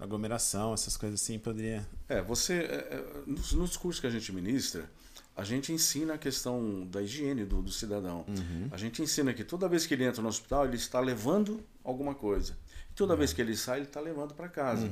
aglomeração, 0.00 0.74
essas 0.74 0.96
coisas 0.96 1.20
assim, 1.20 1.38
poderia. 1.38 1.86
É, 2.08 2.20
você. 2.22 2.54
é, 2.54 2.74
é, 2.96 3.22
nos, 3.26 3.52
nos 3.52 3.76
cursos 3.76 4.00
que 4.00 4.06
a 4.06 4.10
gente 4.10 4.32
ministra, 4.32 4.90
a 5.36 5.44
gente 5.44 5.72
ensina 5.72 6.14
a 6.14 6.18
questão 6.18 6.86
da 6.86 7.02
higiene 7.02 7.44
do, 7.44 7.60
do 7.62 7.70
cidadão. 7.70 8.24
A 8.70 8.76
gente 8.76 9.02
ensina 9.02 9.32
que 9.34 9.44
toda 9.44 9.68
vez 9.68 9.86
que 9.86 9.94
ele 9.94 10.04
entra 10.04 10.22
no 10.22 10.28
hospital, 10.28 10.64
ele 10.64 10.76
está 10.76 11.00
levando 11.00 11.62
alguma 11.84 12.14
coisa. 12.14 12.56
E 12.94 12.96
toda 12.96 13.16
vez 13.16 13.32
que 13.32 13.42
ele 13.42 13.56
sai, 13.56 13.78
ele 13.80 13.86
está 13.86 14.00
levando 14.00 14.34
para 14.34 14.48
casa. 14.48 14.88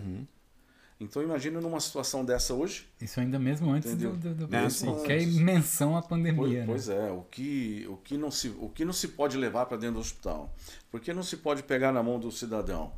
Então 0.99 1.23
imagina 1.23 1.61
numa 1.61 1.79
situação 1.81 2.25
dessa 2.25 2.53
hoje. 2.53 2.89
Isso 3.01 3.21
ainda 3.21 3.39
mesmo 3.39 3.71
antes 3.73 3.95
do, 3.95 4.09
Entendeu? 4.09 4.35
do, 4.35 4.47
do- 4.47 4.55
É, 4.57 4.67
de 4.67 4.73
sim. 4.73 4.87
qualquer 4.87 5.21
Antes. 5.21 5.37
menção 5.37 5.97
à 5.97 6.01
Pois, 6.03 6.09
pandemia, 6.09 6.61
né? 6.61 6.67
pois 6.67 6.89
é, 6.89 7.11
o 7.13 7.23
que, 7.23 7.87
o, 7.89 7.97
que 7.99 8.17
não 8.19 8.31
se, 8.31 8.49
o 8.59 8.69
que 8.69 8.85
não 8.85 8.93
se 8.93 9.09
pode 9.09 9.37
levar 9.37 9.67
para 9.67 9.77
dentro 9.77 9.95
do 9.95 10.01
hospital? 10.01 10.53
Por 10.91 11.01
que 11.01 11.13
não 11.13 11.23
se 11.23 11.37
pode 11.37 11.63
pegar 11.63 11.93
na 11.93 12.03
mão 12.03 12.19
do 12.19 12.31
cidadão? 12.33 12.93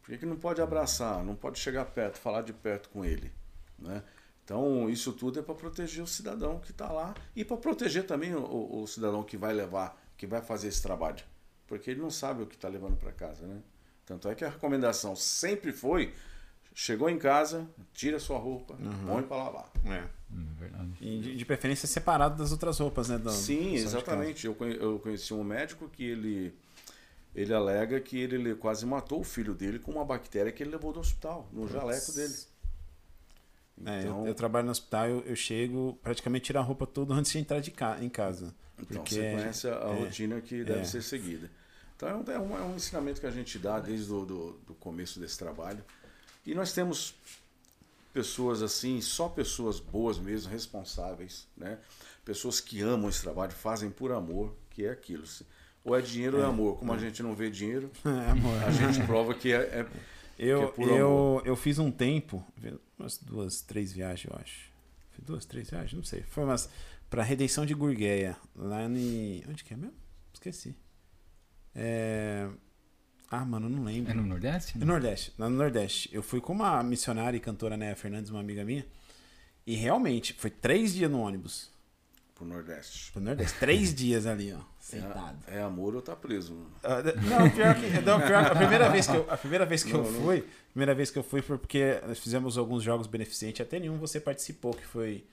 Por 0.00 0.10
que, 0.10 0.18
que 0.18 0.26
não 0.26 0.36
pode 0.36 0.60
abraçar, 0.60 1.24
não 1.24 1.34
pode 1.36 1.58
chegar 1.60 1.84
perto, 1.84 2.18
falar 2.18 2.42
de 2.42 2.52
perto 2.52 2.88
com 2.90 3.04
ele? 3.04 3.32
Né? 3.78 4.02
Então, 4.44 4.90
isso 4.90 5.12
tudo 5.12 5.38
é 5.38 5.42
para 5.42 5.54
proteger 5.54 6.02
o 6.02 6.06
cidadão 6.06 6.58
que 6.58 6.70
está 6.72 6.90
lá 6.92 7.14
e 7.34 7.44
para 7.44 7.56
proteger 7.56 8.04
também 8.06 8.34
o, 8.34 8.40
o- 8.40 8.82
o 8.82 8.86
cidadão 8.88 9.22
que 9.22 9.36
vai 9.36 9.52
levar, 9.52 10.00
que 10.16 10.26
vai 10.26 10.42
fazer 10.42 10.66
esse 10.68 10.82
trabalho. 10.82 11.24
Porque 11.66 11.90
ele 11.92 12.00
não 12.00 12.10
sabe 12.10 12.42
o 12.42 12.46
que 12.46 12.54
está 12.56 12.68
levando 12.68 12.96
para 12.96 13.10
casa. 13.12 13.46
Né? 13.46 13.60
Tanto 14.06 14.28
é 14.28 14.34
que 14.34 14.44
a 14.44 14.50
recomendação 14.50 15.14
sempre 15.16 15.72
foi 15.72 16.12
Chegou 16.74 17.10
em 17.10 17.18
casa, 17.18 17.68
tira 17.92 18.18
sua 18.18 18.38
roupa, 18.38 18.76
põe 19.06 19.22
pra 19.22 19.36
lavar. 19.36 19.70
É. 19.84 20.04
Hum, 20.34 20.46
verdade. 20.58 20.90
E 21.02 21.20
de, 21.20 21.36
de 21.36 21.44
preferência 21.44 21.86
separado 21.86 22.38
das 22.38 22.50
outras 22.50 22.78
roupas, 22.78 23.10
né? 23.10 23.18
do- 23.18 23.30
Sim, 23.30 23.74
exatamente. 23.74 24.46
Eu, 24.46 24.56
eu 24.80 24.98
conheci 24.98 25.34
um 25.34 25.44
médico 25.44 25.86
que 25.90 26.02
ele, 26.02 26.54
ele 27.34 27.52
alega 27.52 28.00
que 28.00 28.18
ele, 28.18 28.38
le- 28.38 28.54
quase 28.54 28.86
matou 28.86 29.20
o 29.20 29.24
filho 29.24 29.52
dele 29.52 29.78
com 29.78 29.92
uma 29.92 30.04
bactéria 30.04 30.50
que 30.50 30.62
ele 30.62 30.70
levou 30.70 30.94
do 30.94 31.00
hospital, 31.00 31.46
no 31.52 31.68
jaleco 31.68 32.10
dele. 32.12 32.32
casa. 32.32 32.46
É, 33.84 33.96
eu- 33.96 34.00
Então, 34.00 34.26
eu, 34.28 34.34
trabalho 34.34 34.64
no 34.64 34.72
hospital, 34.72 35.08
eu, 35.08 35.20
eu 35.26 35.36
chego 35.36 35.98
praticamente 36.02 36.46
tirar 36.46 36.60
a 36.60 36.64
roupa 36.64 36.86
toda 36.86 37.12
antes 37.12 37.30
de 37.32 37.38
entrar 37.38 37.60
de 37.60 37.70
ca 37.70 37.98
em 38.02 38.08
casa. 38.08 38.54
então 38.80 39.02
Porque 39.02 39.14
você 39.14 39.30
conhece 39.30 39.68
a, 39.68 39.76
a 39.88 39.90
é, 39.90 39.98
rotina 40.04 40.40
que 40.40 40.64
deve 40.64 40.80
é. 40.80 40.84
ser 40.84 41.02
seguida. 41.02 41.50
Então 42.02 42.08
é 42.10 42.14
um, 42.16 42.32
é 42.32 42.38
um- 42.38 42.58
é 42.58 42.62
um 42.62 42.74
ensinamento 42.76 43.20
que 43.20 43.26
a 43.26 43.30
gente 43.30 43.58
dá 43.60 43.78
desde 43.78 44.12
o 44.12 44.24
do, 44.24 44.52
do 44.66 44.74
começo 44.74 45.20
desse 45.20 45.38
trabalho. 45.38 45.84
E 46.44 46.52
nós 46.54 46.72
temos 46.72 47.14
pessoas 48.12 48.60
assim, 48.60 49.00
só 49.00 49.28
pessoas 49.28 49.78
boas 49.78 50.18
mesmo, 50.18 50.50
responsáveis, 50.50 51.46
né? 51.56 51.78
Pessoas 52.24 52.60
que 52.60 52.80
amam 52.82 53.08
esse 53.08 53.22
trabalho, 53.22 53.52
fazem 53.52 53.88
por 53.90 54.10
amor, 54.12 54.52
que 54.70 54.84
é 54.84 54.90
aquilo. 54.90 55.22
Ou 55.84 55.96
é 55.96 56.00
dinheiro 56.02 56.38
ou 56.38 56.42
é 56.42 56.46
amor. 56.46 56.78
Como 56.78 56.92
a 56.92 56.98
gente 56.98 57.22
não 57.22 57.34
vê 57.34 57.48
dinheiro, 57.50 57.90
É, 58.04 58.30
amor. 58.30 58.62
a 58.64 58.70
gente 58.70 59.04
prova 59.06 59.32
que 59.34 59.52
é, 59.52 59.56
é- 59.60 59.84
que 60.36 60.42
é 60.42 60.46
Eu, 60.54 60.72
por 60.72 60.88
eu, 60.88 61.06
amor. 61.06 61.46
eu 61.46 61.54
fiz 61.56 61.78
um 61.78 61.90
tempo, 61.90 62.44
umas 62.98 63.16
duas, 63.18 63.60
três 63.62 63.92
viagens, 63.92 64.28
eu 64.32 64.38
acho. 64.40 64.70
Fiz 65.12 65.24
duas, 65.24 65.44
três 65.44 65.70
viagens, 65.70 65.92
não 65.94 66.04
sei. 66.04 66.22
Foi 66.22 66.42
umas 66.44 66.68
pra 67.08 67.22
Redenção 67.22 67.64
de 67.64 67.74
Gurgueia, 67.74 68.36
lá 68.56 68.82
em. 68.84 69.44
Onde 69.48 69.62
que 69.62 69.72
é 69.72 69.76
mesmo? 69.76 69.94
Esqueci. 70.34 70.74
É. 71.74 72.48
Ah, 73.30 73.44
mano, 73.44 73.66
eu 73.66 73.70
não 73.70 73.84
lembro. 73.84 74.10
É 74.10 74.14
no 74.14 74.22
Nordeste? 74.24 74.76
No 74.78 74.84
Nordeste, 74.84 75.32
lá 75.38 75.48
no 75.48 75.56
Nordeste. 75.56 76.10
Eu 76.12 76.22
fui 76.22 76.40
com 76.40 76.52
uma 76.52 76.82
missionária 76.82 77.36
e 77.36 77.40
cantora 77.40 77.76
Néa 77.76 77.96
Fernandes, 77.96 78.30
uma 78.30 78.40
amiga 78.40 78.62
minha. 78.64 78.84
E 79.66 79.74
realmente, 79.74 80.34
foi 80.34 80.50
três 80.50 80.92
dias 80.92 81.10
no 81.10 81.20
ônibus 81.20 81.70
pro 82.34 82.44
Nordeste. 82.44 83.10
pro 83.12 83.22
Nordeste. 83.22 83.58
Três 83.58 83.94
dias 83.94 84.26
ali, 84.26 84.52
ó. 84.52 84.58
Sentado. 84.78 85.38
É, 85.46 85.58
é 85.58 85.62
amor 85.62 85.94
ou 85.94 86.02
tá 86.02 86.14
preso. 86.14 86.66
Ah, 86.82 86.96
não, 87.22 87.48
pior 87.50 87.74
que, 87.74 87.88
não, 88.02 88.20
pior 88.20 88.44
que 88.44 88.50
a 88.50 88.54
primeira 88.56 88.88
vez 88.90 89.06
que 89.06 89.14
eu, 89.16 89.26
a 89.30 89.36
primeira 89.36 89.64
vez 89.64 89.82
que 89.84 89.92
eu 89.92 90.02
Não, 90.02 90.10
não. 90.10 90.20
fui, 90.24 90.38
a 90.40 90.70
primeira 90.72 90.94
vez 90.94 91.10
que 91.10 91.18
eu 91.18 91.22
fui 91.22 91.40
foi 91.40 91.56
porque 91.56 92.00
nós 92.06 92.18
fizemos 92.18 92.58
alguns 92.58 92.82
jogos 92.82 93.06
beneficentes, 93.06 93.60
até 93.60 93.78
nenhum 93.78 93.96
você 93.96 94.20
participou, 94.20 94.74
que 94.74 94.84
foi 94.84 95.24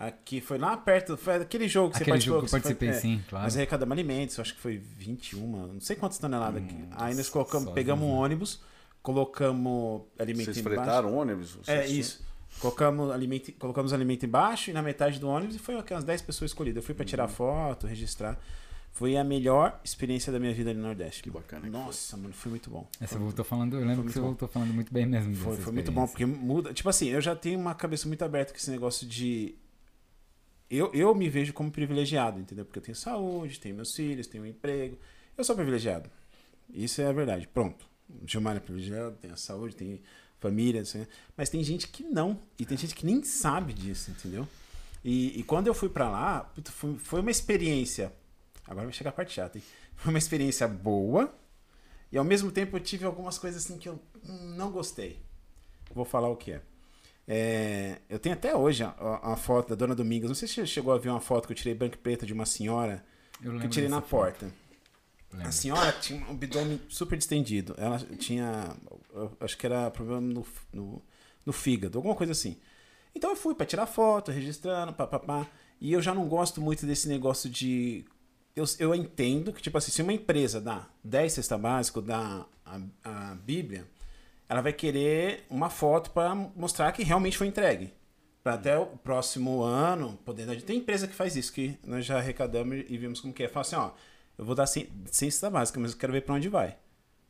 aqui, 0.00 0.40
foi 0.40 0.58
lá 0.58 0.76
perto, 0.76 1.16
foi 1.16 1.34
aquele 1.36 1.68
jogo 1.68 1.90
que 1.94 2.02
Aquele 2.02 2.18
você 2.18 2.26
jogo 2.26 2.40
que 2.40 2.46
eu 2.46 2.50
participou. 2.50 2.88
participei, 2.88 2.92
você 2.92 3.00
foi- 3.00 3.10
é, 3.12 3.16
sim, 3.18 3.24
claro. 3.28 3.44
Nós 3.44 3.56
arrecadamos 3.56 3.92
alimentos, 3.92 4.40
acho 4.40 4.54
que 4.54 4.60
foi 4.60 4.78
21, 4.78 5.66
não 5.74 5.80
sei 5.80 5.94
quantas 5.96 6.18
toneladas 6.18 6.62
aqui. 6.62 6.76
Aí 6.92 7.14
nós 7.14 7.28
colocamos, 7.28 7.72
pegamos 7.72 8.04
um 8.04 8.10
ônibus, 8.12 8.60
colocamos 9.02 10.02
alimento 10.18 10.46
Vocês 10.46 10.58
embaixo. 10.58 10.80
fretaram 10.82 11.14
ônibus? 11.14 11.58
É, 11.66 11.82
Vocês- 11.82 11.90
isso. 11.92 12.30
Colocamos 12.58 13.10
alimento, 13.12 13.52
colocamos 13.52 13.92
alimento 13.92 14.26
embaixo 14.26 14.70
e 14.70 14.72
na 14.72 14.82
metade 14.82 15.20
do 15.20 15.28
ônibus 15.28 15.54
e 15.54 15.58
foi 15.58 15.78
aquelas 15.78 16.02
10 16.04 16.20
pessoas 16.20 16.50
escolhidas. 16.50 16.78
Eu 16.78 16.82
fui 16.82 16.94
pra 16.94 17.04
Uhum. 17.04 17.08
tirar 17.08 17.28
foto, 17.28 17.86
registrar. 17.86 18.38
Foi 18.92 19.16
a 19.16 19.22
melhor 19.22 19.80
experiência 19.84 20.32
da 20.32 20.40
minha 20.40 20.52
vida 20.52 20.70
ali 20.70 20.78
no 20.80 20.84
Nordeste. 20.86 21.22
Que 21.22 21.30
bacana 21.30 21.62
que 21.62 21.70
Nossa, 21.70 22.16
mano, 22.16 22.34
foi 22.34 22.50
muito 22.50 22.68
bom. 22.68 22.88
Essa 23.00 23.16
voltou 23.18 23.44
falando, 23.44 23.74
eu 23.76 23.80
lembro 23.82 23.96
Foi 23.96 24.04
que 24.06 24.12
você 24.12 24.18
bom. 24.20 24.26
voltou 24.26 24.48
falando 24.48 24.74
muito 24.74 24.92
bem 24.92 25.06
mesmo. 25.06 25.32
Foi, 25.36 25.52
dessa 25.52 25.62
foi 25.62 25.72
muito 25.72 25.92
bom, 25.92 26.06
porque 26.08 26.26
muda. 26.26 26.74
Tipo 26.74 26.88
assim, 26.88 27.08
eu 27.08 27.20
já 27.20 27.36
tenho 27.36 27.58
uma 27.58 27.72
cabeça 27.74 28.08
muito 28.08 28.24
aberta 28.24 28.52
com 28.52 28.58
esse 28.58 28.70
negócio 28.70 29.06
de. 29.06 29.54
Eu, 30.70 30.92
eu 30.94 31.14
me 31.14 31.28
vejo 31.28 31.52
como 31.52 31.70
privilegiado, 31.70 32.38
entendeu? 32.38 32.64
Porque 32.64 32.78
eu 32.78 32.82
tenho 32.82 32.96
saúde, 32.96 33.58
tenho 33.58 33.74
meus 33.74 33.94
filhos, 33.94 34.26
tenho 34.26 34.44
um 34.44 34.46
emprego. 34.46 34.96
Eu 35.36 35.42
sou 35.42 35.56
privilegiado. 35.56 36.08
Isso 36.72 37.00
é 37.02 37.06
a 37.06 37.12
verdade. 37.12 37.48
Pronto. 37.48 37.84
Gilmar 38.24 38.56
é 38.56 38.60
privilegiado, 38.60 39.16
tem 39.16 39.30
a 39.30 39.36
saúde, 39.36 39.74
tem 39.74 40.00
família, 40.38 40.80
assim, 40.80 41.06
mas 41.36 41.50
tem 41.50 41.62
gente 41.62 41.88
que 41.88 42.02
não. 42.02 42.40
E 42.58 42.64
tem 42.64 42.76
gente 42.76 42.94
que 42.94 43.04
nem 43.04 43.22
sabe 43.22 43.72
disso, 43.72 44.10
entendeu? 44.10 44.48
E, 45.04 45.38
e 45.38 45.42
quando 45.42 45.66
eu 45.66 45.74
fui 45.74 45.88
pra 45.88 46.08
lá, 46.08 46.52
foi, 46.64 46.96
foi 46.98 47.20
uma 47.20 47.30
experiência. 47.30 48.12
Agora 48.66 48.86
vai 48.86 48.92
chegar 48.92 49.10
a 49.10 49.12
parte 49.12 49.32
chata, 49.32 49.58
hein? 49.58 49.64
Foi 49.96 50.10
uma 50.10 50.18
experiência 50.18 50.66
boa. 50.66 51.34
E 52.12 52.18
ao 52.18 52.24
mesmo 52.24 52.50
tempo 52.50 52.76
eu 52.76 52.80
tive 52.80 53.04
algumas 53.04 53.38
coisas 53.38 53.64
assim 53.64 53.78
que 53.78 53.88
eu 53.88 54.00
não 54.56 54.70
gostei. 54.70 55.20
Vou 55.94 56.04
falar 56.04 56.28
o 56.28 56.36
que 56.36 56.52
é. 56.52 56.62
É, 57.32 57.98
eu 58.08 58.18
tenho 58.18 58.34
até 58.34 58.56
hoje 58.56 58.82
a, 58.82 58.88
a- 58.88 59.34
a 59.34 59.36
foto 59.36 59.68
da 59.68 59.74
Dona 59.76 59.94
Domingas. 59.94 60.28
Não 60.28 60.34
sei 60.34 60.48
se 60.48 60.54
você 60.54 60.66
chegou 60.66 60.92
a 60.92 60.98
ver 60.98 61.10
uma 61.10 61.20
foto 61.20 61.46
que 61.46 61.52
eu 61.52 61.56
tirei 61.56 61.74
branco 61.74 61.94
e 61.94 61.98
preto 61.98 62.26
de 62.26 62.32
uma 62.32 62.44
senhora 62.44 63.04
Eu 63.40 63.56
que 63.56 63.66
eu 63.66 63.70
tirei 63.70 63.88
na 63.88 64.00
porta. 64.02 64.52
A 65.44 65.52
senhora 65.52 65.92
tinha 65.92 66.26
um 66.26 66.30
abdômen 66.32 66.80
super 66.88 67.16
distendido. 67.16 67.74
Ela 67.78 67.98
tinha. 68.18 68.74
acho 69.38 69.56
que 69.56 69.64
era 69.64 69.88
problema 69.92 70.20
no, 70.20 70.44
no, 70.72 71.00
no 71.46 71.52
fígado, 71.52 71.98
alguma 71.98 72.16
coisa 72.16 72.32
assim. 72.32 72.56
Então 73.14 73.30
eu 73.30 73.36
fui 73.36 73.54
pra 73.54 73.64
tirar 73.64 73.86
foto, 73.86 74.32
registrando, 74.32 74.92
papapá. 74.92 75.46
E 75.80 75.92
eu 75.92 76.02
já 76.02 76.12
não 76.12 76.26
gosto 76.28 76.60
muito 76.60 76.84
desse 76.84 77.08
negócio 77.08 77.48
de. 77.48 78.04
Eu, 78.56 78.64
eu 78.80 78.92
entendo 78.92 79.52
que, 79.52 79.62
tipo 79.62 79.78
assim, 79.78 79.92
se 79.92 80.02
uma 80.02 80.12
empresa 80.12 80.60
dá 80.60 80.88
10 81.04 81.32
cesta 81.32 81.56
básico, 81.56 82.02
dá 82.02 82.44
a, 82.66 82.80
a 83.04 83.34
Bíblia, 83.36 83.86
ela 84.50 84.60
vai 84.60 84.72
querer 84.72 85.44
uma 85.48 85.70
foto 85.70 86.10
para 86.10 86.34
mostrar 86.34 86.90
que 86.92 87.02
realmente 87.04 87.38
foi 87.38 87.46
entregue. 87.46 87.92
Para 88.42 88.54
até 88.54 88.76
o 88.78 88.86
próximo 88.86 89.62
ano 89.62 90.18
poder. 90.24 90.60
Tem 90.62 90.78
empresa 90.78 91.06
que 91.06 91.14
faz 91.14 91.36
isso, 91.36 91.52
que 91.52 91.78
nós 91.86 92.04
já 92.04 92.18
arrecadamos 92.18 92.84
e 92.88 92.98
vimos 92.98 93.20
como 93.20 93.32
que 93.32 93.44
é. 93.44 93.48
Fala 93.48 93.60
assim, 93.62 93.76
ó, 93.76 93.90
eu 94.36 94.44
vou 94.44 94.54
dar 94.54 94.66
100 94.66 94.88
100 95.10 95.30
cesta 95.30 95.48
básica, 95.50 95.78
mas 95.78 95.92
eu 95.92 95.98
quero 95.98 96.12
ver 96.12 96.22
para 96.22 96.34
onde 96.34 96.48
vai. 96.48 96.76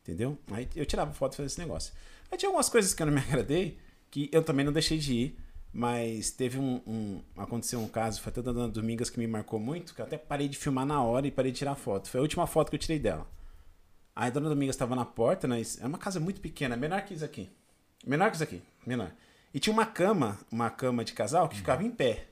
Entendeu? 0.03 0.39
Aí 0.51 0.67
eu 0.75 0.87
tirava 0.87 1.13
foto 1.13 1.35
e 1.35 1.37
fazia 1.37 1.47
esse 1.49 1.59
negócio. 1.59 1.93
Aí 2.31 2.39
tinha 2.39 2.49
algumas 2.49 2.69
coisas 2.69 2.95
que 2.95 3.03
eu 3.03 3.07
não 3.07 3.13
me 3.13 3.21
agradei, 3.29 3.77
que 4.11 4.31
eu 4.33 4.43
também 4.43 4.65
não 4.65 4.73
deixei 4.73 4.97
de 4.99 5.13
ir, 5.15 5.39
mas 5.73 6.31
teve 6.31 6.59
um, 6.59 6.81
um- 6.87 7.21
Aconteceu 7.37 7.81
um 7.81 7.89
caso, 7.89 8.21
foi 8.23 8.31
até 8.31 8.41
da 8.41 8.53
Dona 8.53 8.69
Domingas 8.69 9.11
que 9.11 9.19
me 9.19 9.27
marcou 9.27 9.59
muito, 9.61 9.95
que 9.95 10.01
eu 10.01 10.07
até 10.07 10.17
parei 10.17 10.49
de 10.49 10.57
filmar 10.57 10.87
na 10.87 11.03
hora 11.03 11.27
e 11.27 11.31
parei 11.31 11.53
de 11.53 11.59
tirar 11.59 11.75
foto. 11.75 12.09
Foi 12.09 12.19
a 12.19 12.23
última 12.23 12.47
foto 12.47 12.71
que 12.71 12.77
eu 12.77 12.81
tirei 12.81 12.99
dela. 12.99 13.27
Aí 14.21 14.27
a 14.27 14.31
Dona 14.31 14.51
Domingas 14.51 14.77
estava 14.77 14.95
na 14.95 15.07
porta, 15.07 15.49
né? 15.49 15.63
É 15.81 15.87
uma 15.87 15.97
casa 15.97 16.21
muito 16.21 16.43
pequena, 16.43 16.77
menor 16.77 17.01
que 17.07 17.15
isso 17.15 17.25
aqui. 17.25 17.49
Menor 18.07 18.29
que 18.29 18.37
isso 18.37 18.45
aqui, 18.45 18.63
menor. 18.87 19.11
E 19.55 19.59
tinha 19.59 19.73
uma 19.73 19.87
cama, 19.87 20.39
uma 20.53 20.69
cama 20.69 21.03
de 21.03 21.15
casal 21.15 21.49
que 21.49 21.57
ficava 21.57 21.83
em 21.83 21.91
pé. 21.91 22.29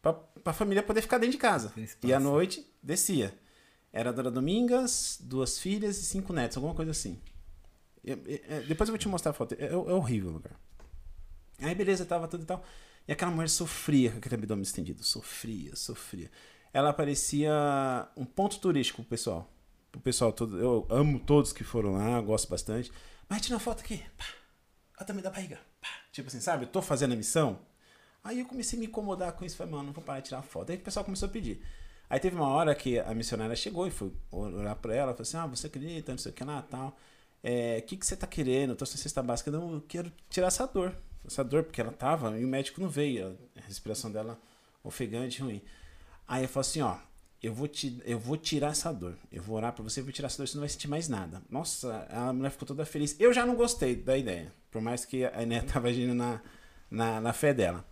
Pra, 0.00 0.12
pra 0.12 0.52
família 0.52 0.84
poder 0.84 1.02
ficar 1.02 1.18
dentro 1.18 1.32
de 1.32 1.38
casa. 1.38 1.72
E 2.04 2.12
à 2.12 2.20
noite 2.20 2.64
descia. 2.80 3.36
Era 3.92 4.10
a 4.10 4.12
Dona 4.12 4.30
Domingas, 4.30 5.18
duas 5.20 5.58
filhas 5.58 5.98
e 5.98 6.04
cinco 6.04 6.32
netos, 6.32 6.56
alguma 6.56 6.76
coisa 6.76 6.92
assim. 6.92 7.20
É, 8.04 8.60
depois 8.60 8.88
eu 8.88 8.92
vou 8.92 8.98
te 8.98 9.08
mostrar 9.08 9.32
a 9.32 9.34
foto. 9.34 9.56
É, 9.58 9.66
é 9.66 9.74
horrível 9.74 10.30
o 10.30 10.34
lugar. 10.34 10.54
Aí 11.58 11.74
beleza, 11.74 12.04
tava 12.04 12.28
tudo 12.28 12.44
e 12.44 12.46
tal. 12.46 12.64
E 13.08 13.12
aquela 13.12 13.32
mulher 13.32 13.48
sofria 13.48 14.12
com 14.12 14.18
aquele 14.18 14.36
abdômen 14.36 14.62
estendido. 14.62 15.02
Sofria, 15.02 15.74
sofria. 15.74 16.30
Ela 16.72 16.92
parecia 16.92 17.52
um 18.16 18.24
ponto 18.24 18.60
turístico 18.60 19.02
pro 19.02 19.10
pessoal. 19.10 19.52
Pro 19.92 20.00
pessoal 20.00 20.32
todo. 20.32 20.58
Eu 20.58 20.86
amo 20.90 21.20
todos 21.20 21.52
que 21.52 21.62
foram 21.62 21.92
lá, 21.92 22.20
gosto 22.20 22.48
bastante. 22.48 22.90
Mas 23.28 23.42
tira 23.42 23.54
uma 23.54 23.60
foto 23.60 23.80
aqui. 23.80 23.98
Pá. 24.16 24.24
Olha 24.98 25.06
também 25.06 25.22
da 25.22 25.30
barriga. 25.30 25.60
Pá. 25.80 25.88
Tipo 26.10 26.28
assim, 26.28 26.40
sabe? 26.40 26.64
Eu 26.64 26.68
tô 26.68 26.82
fazendo 26.82 27.12
a 27.12 27.16
missão. 27.16 27.58
Aí 28.24 28.40
eu 28.40 28.46
comecei 28.46 28.78
a 28.78 28.80
me 28.80 28.86
incomodar 28.86 29.32
com 29.32 29.44
isso. 29.44 29.56
Falei, 29.56 29.72
mano, 29.72 29.84
não 29.84 29.92
vou 29.92 30.02
parar 30.02 30.20
de 30.20 30.26
tirar 30.26 30.42
foto. 30.42 30.70
Aí 30.70 30.78
o 30.78 30.80
pessoal 30.80 31.04
começou 31.04 31.28
a 31.28 31.30
pedir. 31.32 31.62
Aí 32.08 32.20
teve 32.20 32.36
uma 32.36 32.48
hora 32.48 32.74
que 32.74 32.98
a 32.98 33.14
missionária 33.14 33.56
chegou 33.56 33.86
e 33.86 33.90
foi 33.90 34.12
olhar 34.30 34.74
pra 34.76 34.94
ela. 34.94 35.12
Falou 35.12 35.22
assim: 35.22 35.36
Ah, 35.36 35.46
você 35.46 35.66
acredita, 35.66 36.12
não 36.12 36.18
sei 36.18 36.32
o 36.32 36.34
que 36.34 36.44
lá 36.44 36.62
tal. 36.62 36.96
É, 37.42 37.78
O 37.78 37.86
que, 37.86 37.96
que 37.96 38.06
você 38.06 38.16
tá 38.16 38.26
querendo? 38.26 38.70
Eu 38.70 38.76
tô 38.76 38.86
sem 38.86 38.96
cesta 38.98 39.22
básica. 39.22 39.50
Não, 39.50 39.74
eu 39.74 39.80
quero 39.80 40.12
tirar 40.30 40.46
essa 40.48 40.66
dor. 40.66 40.94
Essa 41.24 41.42
dor, 41.44 41.64
porque 41.64 41.80
ela 41.80 41.92
tava 41.92 42.38
e 42.38 42.44
o 42.44 42.48
médico 42.48 42.80
não 42.80 42.88
veio. 42.88 43.38
A 43.56 43.60
respiração 43.66 44.10
dela 44.10 44.38
ofegante, 44.84 45.40
ruim. 45.42 45.62
Aí 46.28 46.44
eu 46.44 46.48
falei 46.48 46.68
assim: 46.68 46.82
Ó, 46.82 46.96
eu 47.42 47.52
vou, 47.52 47.66
te, 47.66 48.00
eu 48.04 48.18
vou 48.18 48.36
tirar 48.36 48.70
essa 48.70 48.92
dor. 48.92 49.18
Eu 49.30 49.42
vou 49.42 49.56
orar 49.56 49.72
pra 49.72 49.82
você, 49.82 50.00
eu 50.00 50.04
vou 50.04 50.12
tirar 50.12 50.26
essa 50.26 50.38
dor, 50.38 50.46
você 50.46 50.54
não 50.54 50.60
vai 50.60 50.68
sentir 50.68 50.88
mais 50.88 51.08
nada. 51.08 51.42
Nossa, 51.50 52.06
a 52.10 52.32
mulher 52.32 52.50
ficou 52.50 52.68
toda 52.68 52.84
feliz. 52.86 53.16
Eu 53.18 53.32
já 53.32 53.44
não 53.44 53.56
gostei 53.56 53.96
da 53.96 54.16
ideia. 54.16 54.52
Por 54.70 54.80
mais 54.80 55.04
que 55.04 55.24
a 55.24 55.42
Ené 55.42 55.60
tava 55.66 55.88
agindo 55.88 56.14
na, 56.14 56.40
na, 56.90 57.20
na 57.20 57.32
fé 57.32 57.52
dela. 57.52 57.84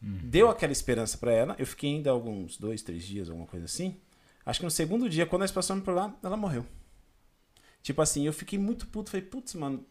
Deu 0.00 0.50
aquela 0.50 0.72
esperança 0.72 1.16
pra 1.16 1.32
ela. 1.32 1.56
Eu 1.58 1.66
fiquei 1.66 1.90
ainda 1.90 2.10
alguns 2.10 2.56
dois, 2.58 2.82
três 2.82 3.04
dias, 3.04 3.30
alguma 3.30 3.46
coisa 3.46 3.64
assim. 3.64 3.96
Acho 4.44 4.60
que 4.60 4.64
no 4.64 4.70
segundo 4.70 5.08
dia, 5.08 5.26
quando 5.26 5.40
nós 5.40 5.50
passamos 5.50 5.84
por 5.84 5.94
lá, 5.94 6.14
ela 6.22 6.36
morreu. 6.36 6.66
Tipo 7.82 8.02
assim, 8.02 8.26
eu 8.26 8.32
fiquei 8.32 8.58
muito 8.58 8.86
puto. 8.88 9.10
Falei, 9.10 9.24
putz, 9.24 9.54
mano, 9.54 9.84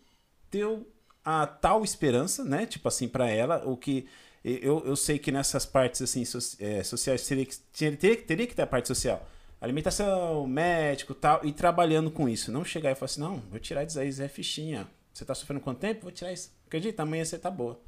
deu 0.51 0.87
a 1.23 1.47
tal 1.47 1.83
esperança, 1.83 2.43
né? 2.43 2.65
Tipo 2.65 2.87
assim, 2.87 3.07
pra 3.07 3.29
ela, 3.29 3.65
o 3.65 3.75
que. 3.77 4.07
Eu, 4.47 4.83
eu 4.85 4.95
sei 4.95 5.17
que 5.17 5.31
nessas 5.31 5.65
partes 5.65 6.01
assim, 6.03 6.23
so- 6.23 6.55
é, 6.59 6.83
sociais 6.83 7.25
teria 7.25 7.45
que, 7.45 7.57
teria, 7.57 8.17
teria, 8.17 8.47
que 8.47 8.53
ter 8.55 8.61
a 8.61 8.67
parte 8.67 8.87
social. 8.87 9.27
Alimentação, 9.59 10.45
médico 10.45 11.15
tal, 11.15 11.43
e 11.43 11.51
trabalhando 11.51 12.11
com 12.11 12.29
isso. 12.29 12.51
Não 12.51 12.63
chegar 12.63 12.91
e 12.91 12.95
falar 12.95 13.05
assim, 13.05 13.21
não, 13.21 13.37
vou 13.49 13.59
tirar 13.59 13.83
isso 13.83 13.99
aí, 13.99 14.11
Zé 14.11 14.27
Fichinha. 14.27 14.87
Você 15.11 15.25
tá 15.25 15.33
sofrendo 15.33 15.61
quanto 15.61 15.79
tempo? 15.79 16.03
Vou 16.03 16.11
tirar 16.11 16.31
isso. 16.31 16.51
Acredita, 16.67 17.01
amanhã 17.01 17.25
você 17.25 17.39
tá 17.39 17.49
boa. 17.49 17.79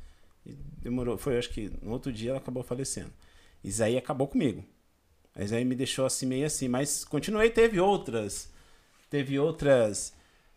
E 0.45 0.53
demorou, 0.81 1.17
foi 1.17 1.37
acho 1.37 1.49
que 1.51 1.71
no 1.81 1.91
outro 1.91 2.11
dia 2.11 2.31
ela 2.31 2.39
acabou 2.39 2.63
falecendo. 2.63 3.11
Isso 3.63 3.83
aí 3.83 3.95
acabou 3.97 4.27
comigo. 4.27 4.63
Isso 5.37 5.53
aí 5.53 5.63
me 5.63 5.75
deixou 5.75 6.05
assim 6.07 6.25
meio 6.25 6.47
assim, 6.47 6.67
mas 6.67 7.05
continuei, 7.05 7.51
teve 7.51 7.79
outras. 7.79 8.49
Teve 9.11 9.37
outras. 9.37 10.13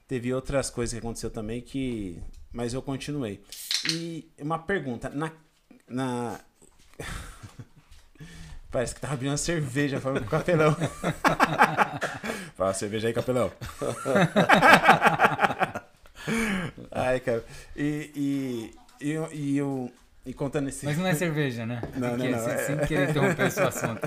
Teve 0.08 0.32
outras 0.32 0.70
coisas 0.70 0.92
que 0.94 0.98
aconteceu 0.98 1.30
também 1.30 1.60
que 1.60 2.18
mas 2.52 2.74
eu 2.74 2.82
continuei. 2.82 3.40
E 3.92 4.28
uma 4.38 4.58
pergunta, 4.58 5.08
na. 5.10 5.32
Na... 5.90 6.38
Parece 8.70 8.94
que 8.94 9.00
tava 9.00 9.14
abrindo 9.14 9.32
uma 9.32 9.36
cerveja 9.36 10.00
falando 10.00 10.20
com 10.20 10.26
o 10.26 10.30
capelão. 10.30 10.74
Fala 12.56 12.72
cerveja 12.72 13.08
aí, 13.08 13.14
capelão. 13.14 13.50
Ai, 16.92 17.20
cara. 17.20 17.44
E, 17.76 18.10
e, 18.14 18.74
e, 19.06 19.10
eu- 19.10 19.28
e. 19.32 19.90
E 20.26 20.34
contando 20.34 20.68
esse. 20.68 20.84
Mas 20.84 20.98
não 20.98 21.06
é 21.06 21.14
cerveja, 21.14 21.64
né? 21.64 21.80
Não, 21.96 22.10
não, 22.10 22.16
Porque, 22.18 22.28
não, 22.30 22.38
Sem, 22.44 22.52
é- 22.52 22.58
sem 22.58 22.78
querer 22.86 23.10
interromper 23.10 23.46
esse 23.46 23.60
assunto. 23.60 24.06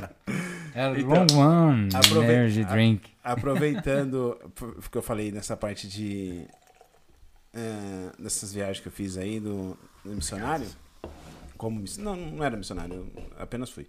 É 0.76 0.88
Então, 1.00 1.26
Long 1.36 1.40
One 1.40 1.90
aprove- 1.94 2.32
Energy 2.32 2.62
a- 2.62 2.66
Drink. 2.68 3.12
Aproveitando 3.24 4.40
o 4.62 4.90
que 4.90 4.98
eu 4.98 5.02
falei 5.02 5.32
nessa 5.32 5.58
parte 5.58 5.88
de. 5.88 6.46
eh, 7.54 8.12
dessas 8.20 8.54
viagens 8.54 8.80
que 8.80 8.88
eu 8.88 8.92
fiz 8.92 9.18
aí 9.18 9.40
do, 9.40 9.78
do 10.06 10.12
missionário. 10.12 10.68
Como 11.64 11.80
miss- 11.80 11.96
não, 11.98 12.14
não 12.18 12.44
era 12.44 12.58
missionário, 12.58 12.94
eu 13.16 13.24
apenas 13.40 13.70
fui. 13.70 13.88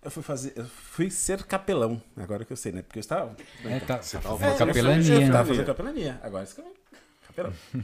Eu 0.00 0.12
fui 0.12 0.22
fazer. 0.22 0.52
Eu 0.54 0.64
fui 0.64 1.10
ser 1.10 1.42
capelão, 1.42 2.00
agora 2.16 2.44
que 2.44 2.52
eu 2.52 2.56
sei, 2.56 2.70
né? 2.70 2.82
Porque 2.82 3.00
eu 3.00 3.00
estava. 3.00 3.36
É, 3.64 3.80
tá, 3.80 4.00
Você 4.00 4.16
tava 4.16 4.36
é, 4.36 4.38
fazendo 4.38 4.58
capelania. 4.68 5.12
Eu 5.14 5.18
né? 5.18 5.26
estava 5.26 5.48
fazendo 5.48 5.66
capelania. 5.66 6.20
Agora 6.22 6.44
isso 6.44 6.54
que 6.54 6.60
eu 6.60 6.72
capelão. 7.26 7.52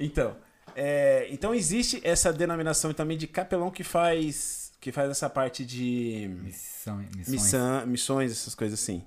então, 0.00 0.34
é, 0.74 1.26
então 1.30 1.54
existe 1.54 2.00
essa 2.02 2.32
denominação 2.32 2.94
também 2.94 3.18
de 3.18 3.26
capelão 3.26 3.70
que 3.70 3.84
faz 3.84 4.72
que 4.80 4.90
faz 4.90 5.10
essa 5.10 5.28
parte 5.28 5.62
de 5.66 6.30
Missão, 6.42 6.96
missões. 6.96 7.28
missão, 7.28 7.86
missões, 7.86 8.32
essas 8.32 8.54
coisas 8.54 8.80
assim. 8.80 9.04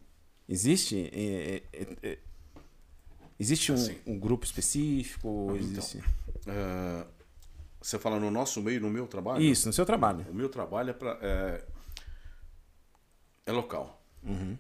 Existe? 0.48 1.10
É, 1.12 1.64
é, 1.74 1.82
é, 1.82 2.12
é, 2.12 2.18
existe 3.40 3.72
um, 3.72 3.76
Assim. 3.76 3.98
um 4.06 4.20
grupo 4.20 4.46
específico? 4.46 5.48
Então. 5.56 5.56
Existe... 5.56 6.04
É, 6.46 7.06
você 7.86 8.00
fala 8.00 8.20
no 8.20 8.32
nosso 8.32 8.62
meio, 8.62 8.82
no 8.82 8.90
meu 8.90 9.06
trabalho? 9.08 9.42
Isso, 9.44 9.68
no 9.68 9.74
seu 9.74 9.86
trabalho. 9.86 10.26
O 10.30 10.34
meu 10.34 10.50
trabalho 10.50 10.90
é, 10.90 10.94
pra, 10.94 11.20
é, 11.22 11.64
é 13.46 13.52
local. 13.52 14.02
Uhum. 14.24 14.58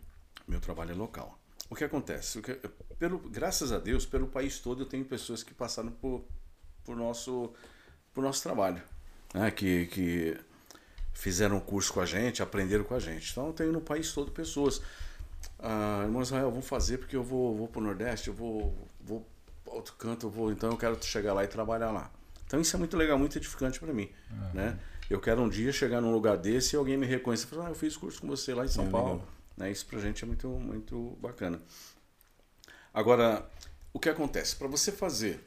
Meu 0.47 0.59
trabalho 0.59 0.91
é 0.91 0.95
local. 0.95 1.39
O 1.69 1.75
que 1.75 1.83
acontece? 1.83 2.37
O 2.37 2.41
que- 2.43 2.59
pelo, 2.99 3.17
graças 3.17 3.71
a 3.71 3.79
Deus, 3.79 4.05
pelo 4.05 4.27
país 4.27 4.59
todo 4.59 4.83
eu 4.83 4.85
tenho 4.85 5.03
pessoas 5.03 5.41
que 5.41 5.53
passaram 5.53 5.91
por, 5.91 6.23
por, 6.83 6.95
nosso, 6.95 7.51
por 8.13 8.23
nosso 8.23 8.43
trabalho. 8.43 8.81
Né? 9.33 9.49
Que, 9.49 9.87
que 9.87 10.37
fizeram 11.13 11.59
curso 11.59 11.91
com 11.91 12.01
a 12.01 12.05
gente, 12.05 12.43
aprenderam 12.43 12.83
com 12.83 12.93
a 12.93 12.99
gente. 12.99 13.31
Então 13.31 13.47
eu 13.47 13.53
tenho 13.53 13.71
no 13.71 13.81
país 13.81 14.13
todo 14.13 14.31
pessoas. 14.31 14.81
Ah, 15.57 16.01
irmão 16.03 16.21
Israel, 16.21 16.51
vamos 16.51 16.67
fazer 16.67 16.99
porque 16.99 17.15
eu 17.15 17.23
vou, 17.23 17.55
vou 17.57 17.67
para 17.67 17.79
o 17.79 17.83
Nordeste, 17.83 18.27
eu 18.27 18.33
vou, 18.35 18.87
vou 19.01 19.27
para 19.63 19.73
outro 19.73 19.95
canto, 19.95 20.27
eu 20.27 20.29
vou, 20.29 20.51
então 20.51 20.69
eu 20.69 20.77
quero 20.77 21.03
chegar 21.03 21.33
lá 21.33 21.43
e 21.43 21.47
trabalhar 21.47 21.91
lá. 21.91 22.11
Então 22.45 22.59
isso 22.61 22.75
é 22.75 22.79
muito 22.79 22.95
legal, 22.95 23.17
muito 23.17 23.37
edificante 23.37 23.79
para 23.79 23.93
mim. 23.93 24.09
Né? 24.53 24.79
Eu 25.09 25.19
quero 25.19 25.41
um 25.41 25.49
dia 25.49 25.71
chegar 25.71 26.01
num 26.01 26.11
lugar 26.11 26.37
desse 26.37 26.75
e 26.75 26.77
alguém 26.77 26.97
me 26.97 27.05
reconhecer 27.05 27.45
e 27.45 27.49
falar, 27.49 27.67
ah, 27.67 27.69
eu 27.69 27.75
fiz 27.75 27.95
curso 27.97 28.21
com 28.21 28.27
você 28.27 28.53
lá 28.53 28.65
em 28.65 28.67
São 28.67 28.87
É, 28.87 28.89
Paulo. 28.89 29.11
legal. 29.13 29.27
Né? 29.57 29.71
Isso 29.71 29.85
pra 29.85 29.99
gente 29.99 30.23
é 30.23 30.27
muito, 30.27 30.47
muito 30.49 31.17
bacana. 31.21 31.61
Agora, 32.93 33.49
o 33.93 33.99
que 33.99 34.09
acontece? 34.09 34.55
Para 34.55 34.67
você 34.67 34.91
fazer 34.91 35.39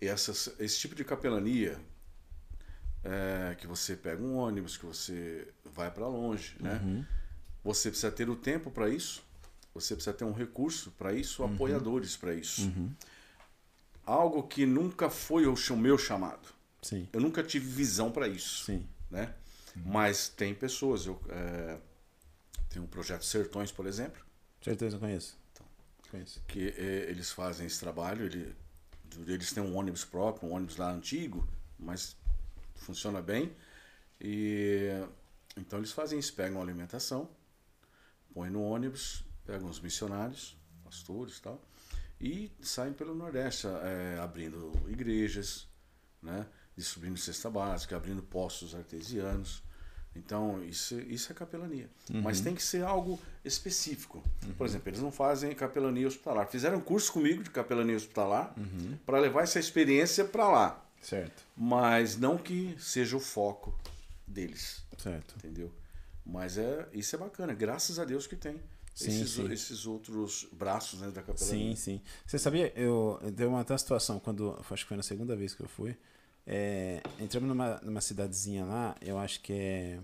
essas, 0.00 0.52
esse 0.58 0.78
tipo 0.78 0.94
de 0.94 1.04
capelania, 1.04 1.78
é, 3.04 3.54
que 3.58 3.66
você 3.66 3.96
pega 3.96 4.22
um 4.22 4.36
ônibus, 4.36 4.76
que 4.76 4.86
você 4.86 5.48
vai 5.64 5.90
para 5.90 6.06
longe, 6.06 6.56
né? 6.60 7.04
Você 7.64 7.90
precisa 7.90 8.10
ter 8.10 8.28
o 8.28 8.36
tempo 8.36 8.70
para 8.70 8.88
isso, 8.88 9.22
você 9.74 9.94
precisa 9.94 10.14
ter 10.16 10.24
um 10.24 10.32
recurso 10.32 10.90
para 10.92 11.12
isso, 11.12 11.44
apoiadores 11.44 12.16
para 12.16 12.34
isso. 12.34 12.72
Algo 14.08 14.42
que 14.44 14.64
nunca 14.64 15.10
foi 15.10 15.46
o 15.46 15.76
meu 15.76 15.98
chamado. 15.98 16.48
Sim, 16.80 17.08
Eu 17.12 17.20
nunca 17.20 17.42
tive 17.42 17.66
visão 17.68 18.10
para 18.10 18.28
isso 18.28 18.64
sim. 18.64 18.86
né? 19.10 19.34
Mas 19.74 20.28
tem 20.28 20.54
pessoas, 20.54 21.06
eu 21.06 21.20
é, 21.28 21.78
tem 22.70 22.80
um 22.80 22.86
projeto 22.86 23.24
Sertões, 23.24 23.70
por 23.70 23.86
exemplo, 23.86 24.24
Certeza 24.62 24.96
eu 24.96 25.00
conheço. 25.00 25.36
Então. 25.52 25.66
Conheço. 26.10 26.40
que 26.48 26.68
é, 26.68 27.10
eles 27.10 27.30
fazem 27.30 27.66
esse 27.66 27.78
trabalho, 27.78 28.24
ele, 28.24 28.54
eles 29.26 29.52
têm 29.52 29.62
um 29.62 29.76
ônibus 29.76 30.04
próprio, 30.04 30.48
um 30.48 30.52
ônibus 30.52 30.76
lá 30.76 30.90
antigo, 30.90 31.46
mas 31.78 32.16
funciona 32.76 33.20
bem. 33.20 33.54
E 34.20 34.88
então 35.56 35.78
eles 35.78 35.92
fazem 35.92 36.18
isso, 36.18 36.32
pegam 36.34 36.60
alimentação, 36.60 37.28
põem 38.32 38.50
no 38.50 38.62
ônibus, 38.62 39.24
pegam 39.44 39.68
os 39.68 39.80
missionários, 39.80 40.56
pastores 40.84 41.38
e 41.38 41.42
tal, 41.42 41.60
e 42.20 42.50
saem 42.60 42.92
pelo 42.92 43.14
Nordeste, 43.14 43.66
é, 43.66 44.18
abrindo 44.18 44.72
igrejas, 44.88 45.66
né? 46.22 46.46
distribuindo 46.76 47.18
cesta 47.18 47.50
básica, 47.50 47.96
abrindo 47.96 48.22
postos 48.22 48.74
artesianos. 48.74 49.62
Então, 50.14 50.62
isso, 50.64 50.98
isso 51.00 51.30
é 51.30 51.34
capelania. 51.34 51.88
Mas 52.10 52.40
tem 52.40 52.54
que 52.54 52.62
ser 52.62 52.82
algo 52.84 53.20
específico. 53.44 54.22
Por 54.56 54.66
exemplo, 54.66 54.88
eles 54.88 55.00
não 55.00 55.12
fazem 55.12 55.54
capelania 55.54 56.06
hospitalar. 56.06 56.48
Fizeram 56.48 56.78
um 56.78 56.80
curso 56.80 57.12
comigo 57.12 57.42
de 57.42 57.50
capelania 57.50 57.96
hospitalar 57.96 58.54
para 59.06 59.18
levar 59.20 59.42
essa 59.42 59.58
experiência 59.60 60.24
para 60.24 60.48
lá. 60.48 60.84
Certo, 61.00 61.44
Mas 61.56 62.16
não 62.16 62.36
que 62.36 62.74
seja 62.78 63.16
o 63.16 63.20
foco 63.20 63.72
deles, 64.26 64.82
certo. 64.98 65.34
entendeu? 65.36 65.72
Mas 66.26 66.58
é 66.58 66.88
isso 66.92 67.14
é 67.14 67.18
bacana, 67.18 67.54
graças 67.54 68.00
a 68.00 68.04
Deus 68.04 68.26
que 68.26 68.34
tem 68.34 68.60
Sim, 68.98 69.10
esses, 69.10 69.30
sim. 69.30 69.52
esses 69.52 69.86
outros 69.86 70.48
braços 70.52 71.00
né, 71.00 71.06
da 71.12 71.22
capelania. 71.22 71.76
Sim, 71.76 71.76
sim. 71.76 72.00
Você 72.26 72.36
sabia, 72.36 72.72
eu, 72.74 73.16
eu 73.22 73.30
deu 73.30 73.50
uma 73.50 73.60
até 73.60 73.78
situação 73.78 74.18
quando, 74.18 74.58
acho 74.58 74.84
que 74.84 74.88
foi 74.88 74.96
na 74.96 75.04
segunda 75.04 75.36
vez 75.36 75.54
que 75.54 75.62
eu 75.62 75.68
fui. 75.68 75.96
É, 76.44 77.00
entramos 77.20 77.48
numa, 77.48 77.78
numa 77.80 78.00
cidadezinha 78.00 78.64
lá, 78.64 78.96
eu 79.00 79.16
acho 79.16 79.40
que 79.40 79.52
é. 79.52 80.00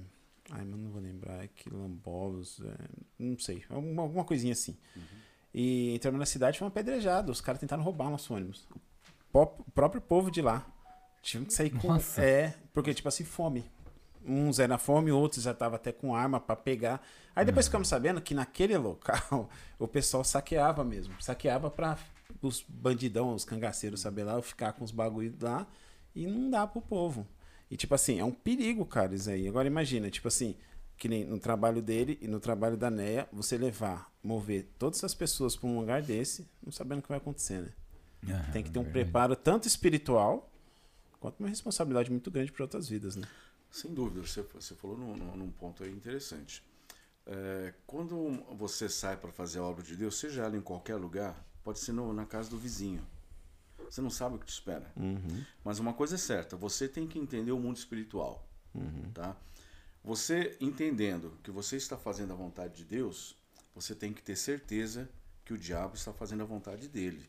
Ai, 0.51 0.65
mas 0.65 0.79
não 0.79 0.91
vou 0.91 1.01
lembrar, 1.01 1.43
é 1.43 1.49
Quilombolos, 1.49 2.61
é, 2.61 2.77
não 3.19 3.37
sei, 3.39 3.65
alguma, 3.69 4.03
alguma 4.03 4.25
coisinha 4.25 4.53
assim. 4.53 4.77
E 5.53 5.93
entramos 5.95 6.21
na 6.21 6.27
cidade 6.27 6.59
foi 6.59 6.67
uma 6.67 6.71
pedrejada, 6.71 7.33
os 7.33 7.41
caras 7.41 7.61
tentaram 7.61 7.83
roubar 7.83 8.11
nosso 8.11 8.33
ônibus. 8.33 8.69
O 9.33 9.47
próprio 9.75 10.01
povo 10.01 10.31
de 10.31 10.41
lá. 10.41 10.65
Tive 11.21 11.47
que 11.47 11.55
sair 11.55 11.71
com. 11.71 11.89
Nossa. 11.89 12.23
É, 12.23 12.55
porque, 12.73 12.95
tipo 12.95 13.09
assim, 13.09 13.25
fome. 13.25 13.65
Uns 14.27 14.59
era 14.59 14.79
fome, 14.79 15.11
outros 15.13 15.43
já 15.43 15.51
estavam 15.51 15.77
até 15.77 15.93
com 15.93 16.15
arma 16.15 16.41
pra 16.41 16.57
pegar. 16.57 17.05
Aí 17.37 17.45
depois 17.45 17.67
ficamos 17.67 17.89
sabendo 17.89 18.21
que 18.21 18.35
naquele 18.35 18.77
local 18.77 19.51
o 19.79 19.87
pessoal 19.89 20.25
saqueava 20.25 20.85
mesmo. 20.85 21.15
Saqueava 21.21 21.71
pra 21.71 21.99
os 22.41 22.65
bandidão, 22.69 23.35
os 23.35 23.45
cangaceiros, 23.45 24.01
saber 24.01 24.25
lá, 24.25 24.41
ficar 24.41 24.73
com 24.73 24.85
os 24.85 24.91
bagulho 24.91 25.35
lá 25.41 25.67
e 26.15 26.27
não 26.27 26.51
dá 26.51 26.67
pro 26.67 26.81
povo. 26.81 27.27
E 27.71 27.77
tipo 27.77 27.95
assim, 27.95 28.19
é 28.21 28.25
um 28.25 28.31
perigo, 28.33 28.85
cara, 28.85 29.15
isso 29.15 29.31
aí. 29.31 29.49
Agora 29.49 29.67
imagina, 29.67 30.11
tipo 30.11 30.29
assim, 30.29 30.55
que 30.97 31.09
nem 31.09 31.25
no 31.25 31.39
trabalho 31.39 31.83
dele 31.83 32.19
e 32.21 32.29
no 32.29 32.39
trabalho 32.39 32.77
da 32.77 32.91
NEA, 32.91 33.29
você 33.33 33.57
levar, 33.59 34.11
mover 34.23 34.67
todas 34.79 34.99
essas 35.01 35.15
pessoas 35.15 35.57
pra 35.57 35.69
um 35.69 35.79
lugar 35.79 36.03
desse, 36.03 36.47
não 36.65 36.73
sabendo 36.73 36.99
o 37.01 37.03
que 37.03 37.09
vai 37.09 37.19
acontecer, 37.19 37.61
né? 37.63 37.69
Aham, 38.29 38.53
Tem 38.53 38.63
que 38.63 38.71
ter 38.71 38.79
um 38.79 38.83
verdade. 38.85 39.05
preparo 39.05 39.37
tanto 39.37 39.67
espiritual 39.67 40.51
quanto 41.21 41.41
uma 41.41 41.49
responsabilidade 41.49 42.11
muito 42.11 42.31
grande 42.31 42.53
para 42.53 42.65
outras 42.65 42.89
vidas, 42.89 43.17
né? 43.17 43.27
Sem 43.75 43.93
dúvida, 43.93 44.25
você, 44.25 44.41
você 44.41 44.73
falou 44.77 44.97
num, 44.97 45.17
num- 45.17 45.51
ponto 45.51 45.83
aí 45.83 45.91
interessante. 45.91 46.63
É, 47.27 47.75
quando 47.89 48.17
você 48.57 48.89
sai 48.89 49.17
para 49.17 49.33
fazer 49.33 49.59
a 49.59 49.65
obra 49.65 49.83
de 49.83 49.97
Deus, 49.97 50.17
seja 50.17 50.45
ela 50.45 50.57
em 50.57 50.61
qualquer 50.61 50.95
lugar, 50.95 51.45
pode 51.65 51.81
ser 51.81 51.91
no- 51.91 52.13
na 52.13 52.25
casa 52.25 52.49
do 52.49 52.57
vizinho. 52.57 53.05
Você 53.91 54.01
não 54.01 54.11
sabe 54.11 54.37
o 54.37 54.39
que 54.39 54.47
te 54.47 54.53
espera. 54.53 54.93
Mas 55.65 55.81
uma 55.81 55.93
coisa 55.93 56.15
é 56.15 56.19
certa, 56.19 56.57
você 56.57 56.87
tem 56.87 57.09
que 57.09 57.19
entender 57.19 57.51
o 57.51 57.59
mundo 57.59 57.77
espiritual. 57.77 58.47
Tá? 59.13 59.37
Você 60.05 60.57
entendendo 60.61 61.37
que 61.43 61.51
você 61.51 61.75
está 61.77 61.97
fazendo 61.99 62.33
a 62.33 62.37
vontade 62.37 62.77
de 62.77 62.85
Deus, 62.85 63.37
você 63.75 63.93
tem 63.93 64.13
que 64.13 64.23
ter 64.23 64.37
certeza 64.37 65.11
que 65.45 65.53
o 65.53 65.59
diabo 65.59 65.97
está 65.97 66.13
fazendo 66.13 66.45
a 66.45 66.47
vontade 66.47 66.87
dele. 66.87 67.29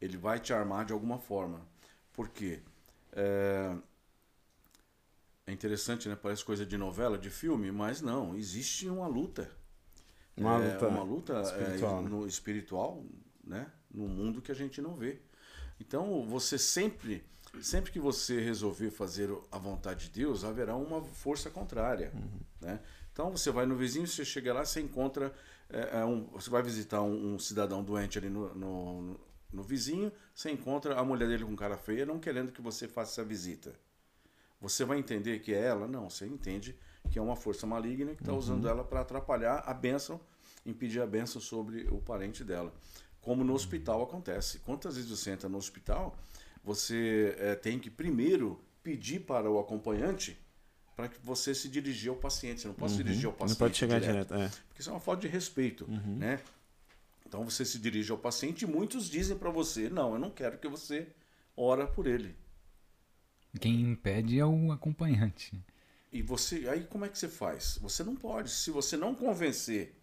Ele 0.00 0.16
vai 0.16 0.40
te 0.40 0.54
armar 0.54 0.86
de 0.86 0.94
alguma 0.94 1.18
forma. 1.18 1.60
Por 2.14 2.30
quê? 2.30 2.62
É, 3.12 3.76
é 5.48 5.52
interessante, 5.52 6.08
né? 6.08 6.16
Parece 6.16 6.44
coisa 6.44 6.64
de 6.66 6.76
novela, 6.76 7.18
de 7.18 7.30
filme, 7.30 7.72
mas 7.72 8.00
não, 8.00 8.36
existe 8.36 8.88
uma 8.88 9.06
luta. 9.06 9.50
Uma 10.36 10.56
É, 10.56 10.72
luta 10.72 10.88
uma 10.88 11.02
luta 11.02 11.32
espiritual, 11.42 12.00
é, 12.00 12.02
né? 12.04 12.10
no 12.10 12.26
espiritual, 12.26 13.04
né? 13.44 13.72
No 13.90 14.08
mundo 14.08 14.42
que 14.42 14.52
a 14.52 14.54
gente 14.54 14.80
não 14.80 14.94
vê. 14.94 15.20
Então, 15.80 16.24
você 16.26 16.58
sempre, 16.58 17.24
sempre 17.60 17.90
que 17.92 18.00
você 18.00 18.40
resolver 18.40 18.90
fazer 18.90 19.30
a 19.50 19.58
vontade 19.58 20.06
de 20.06 20.20
Deus, 20.20 20.44
haverá 20.44 20.76
uma 20.76 21.02
força 21.02 21.50
contrária, 21.50 22.12
Uhum. 22.14 22.40
né? 22.60 22.80
Então, 23.12 23.30
você 23.30 23.50
vai 23.50 23.66
no 23.66 23.76
vizinho, 23.76 24.06
você 24.06 24.24
chega 24.24 24.52
lá, 24.54 24.64
você 24.64 24.80
encontra, 24.80 25.32
é, 25.68 26.00
é, 26.00 26.04
um, 26.04 26.24
você 26.26 26.50
vai 26.50 26.62
visitar 26.62 27.02
um, 27.02 27.34
um 27.34 27.38
cidadão 27.38 27.82
doente 27.82 28.18
ali 28.18 28.28
no, 28.30 28.54
no, 28.54 29.02
no- 29.02 29.20
no 29.52 29.62
vizinho, 29.62 30.12
você 30.34 30.50
encontra 30.50 30.98
a 30.98 31.04
mulher 31.04 31.26
dele 31.28 31.44
com 31.44 31.56
cara 31.56 31.76
feia, 31.78 32.04
não 32.06 32.18
querendo 32.20 32.52
que 32.52 32.60
você 32.62 32.86
faça 32.86 33.12
essa 33.22 33.24
visita. 33.28 33.74
Você 34.60 34.84
vai 34.84 34.98
entender 34.98 35.38
que 35.40 35.54
é 35.54 35.66
ela? 35.66 35.86
Não, 35.86 36.10
você 36.10 36.26
entende 36.26 36.76
que 37.10 37.18
é 37.18 37.22
uma 37.22 37.36
força 37.36 37.66
maligna 37.66 38.14
que 38.14 38.22
está 38.22 38.32
usando 38.32 38.68
ela 38.68 38.84
para 38.84 39.00
atrapalhar 39.00 39.62
a 39.64 39.72
bênção, 39.72 40.20
impedir 40.66 41.00
a 41.00 41.06
bênção 41.06 41.40
sobre 41.40 41.86
o 41.90 42.00
parente 42.00 42.44
dela. 42.44 42.72
Como 43.20 43.44
no 43.44 43.54
hospital 43.54 44.02
acontece. 44.02 44.58
Quantas 44.60 44.96
vezes 44.96 45.10
você 45.10 45.30
entra 45.30 45.48
no 45.48 45.58
hospital 45.58 46.16
você 46.68 47.34
é, 47.38 47.54
tem 47.54 47.78
que 47.78 47.90
primeiro 47.90 48.60
pedir 48.82 49.20
para 49.20 49.50
o 49.50 49.58
acompanhante 49.58 50.38
para 50.94 51.08
que 51.08 51.18
você 51.22 51.54
se 51.54 51.68
dirigir 51.68 52.10
ao 52.10 52.16
paciente. 52.16 52.60
Você 52.60 52.68
não 52.68 52.74
pode 52.74 52.92
se 52.92 52.98
dirigir 52.98 53.26
ao 53.26 53.32
paciente. 53.32 53.58
Não 53.58 53.66
pode 53.66 53.78
chegar 53.78 54.00
direto, 54.00 54.34
é. 54.34 54.48
Porque 54.68 54.80
isso 54.80 54.90
é 54.90 54.92
uma 54.92 55.00
falta 55.00 55.22
de 55.22 55.28
respeito, 55.28 55.86
né? 55.88 56.40
Então 57.24 57.44
você 57.44 57.64
se 57.64 57.78
dirige 57.78 58.10
ao 58.10 58.18
paciente 58.18 58.62
e 58.62 58.66
muitos 58.66 59.08
dizem 59.08 59.36
para 59.36 59.50
você, 59.50 59.88
não, 59.88 60.14
eu 60.14 60.18
não 60.18 60.30
quero 60.30 60.58
que 60.58 60.66
você 60.66 61.06
ora 61.56 61.86
por 61.86 62.06
ele. 62.06 62.34
Quem 63.58 63.80
impede 63.80 64.38
é 64.38 64.46
o 64.46 64.72
acompanhante. 64.72 65.58
E 66.12 66.22
você, 66.22 66.68
aí 66.68 66.84
como 66.84 67.04
é 67.04 67.08
que 67.08 67.18
você 67.18 67.28
faz? 67.28 67.78
Você 67.82 68.02
não 68.02 68.14
pode. 68.14 68.50
Se 68.50 68.70
você 68.70 68.96
não 68.96 69.14
convencer 69.14 69.94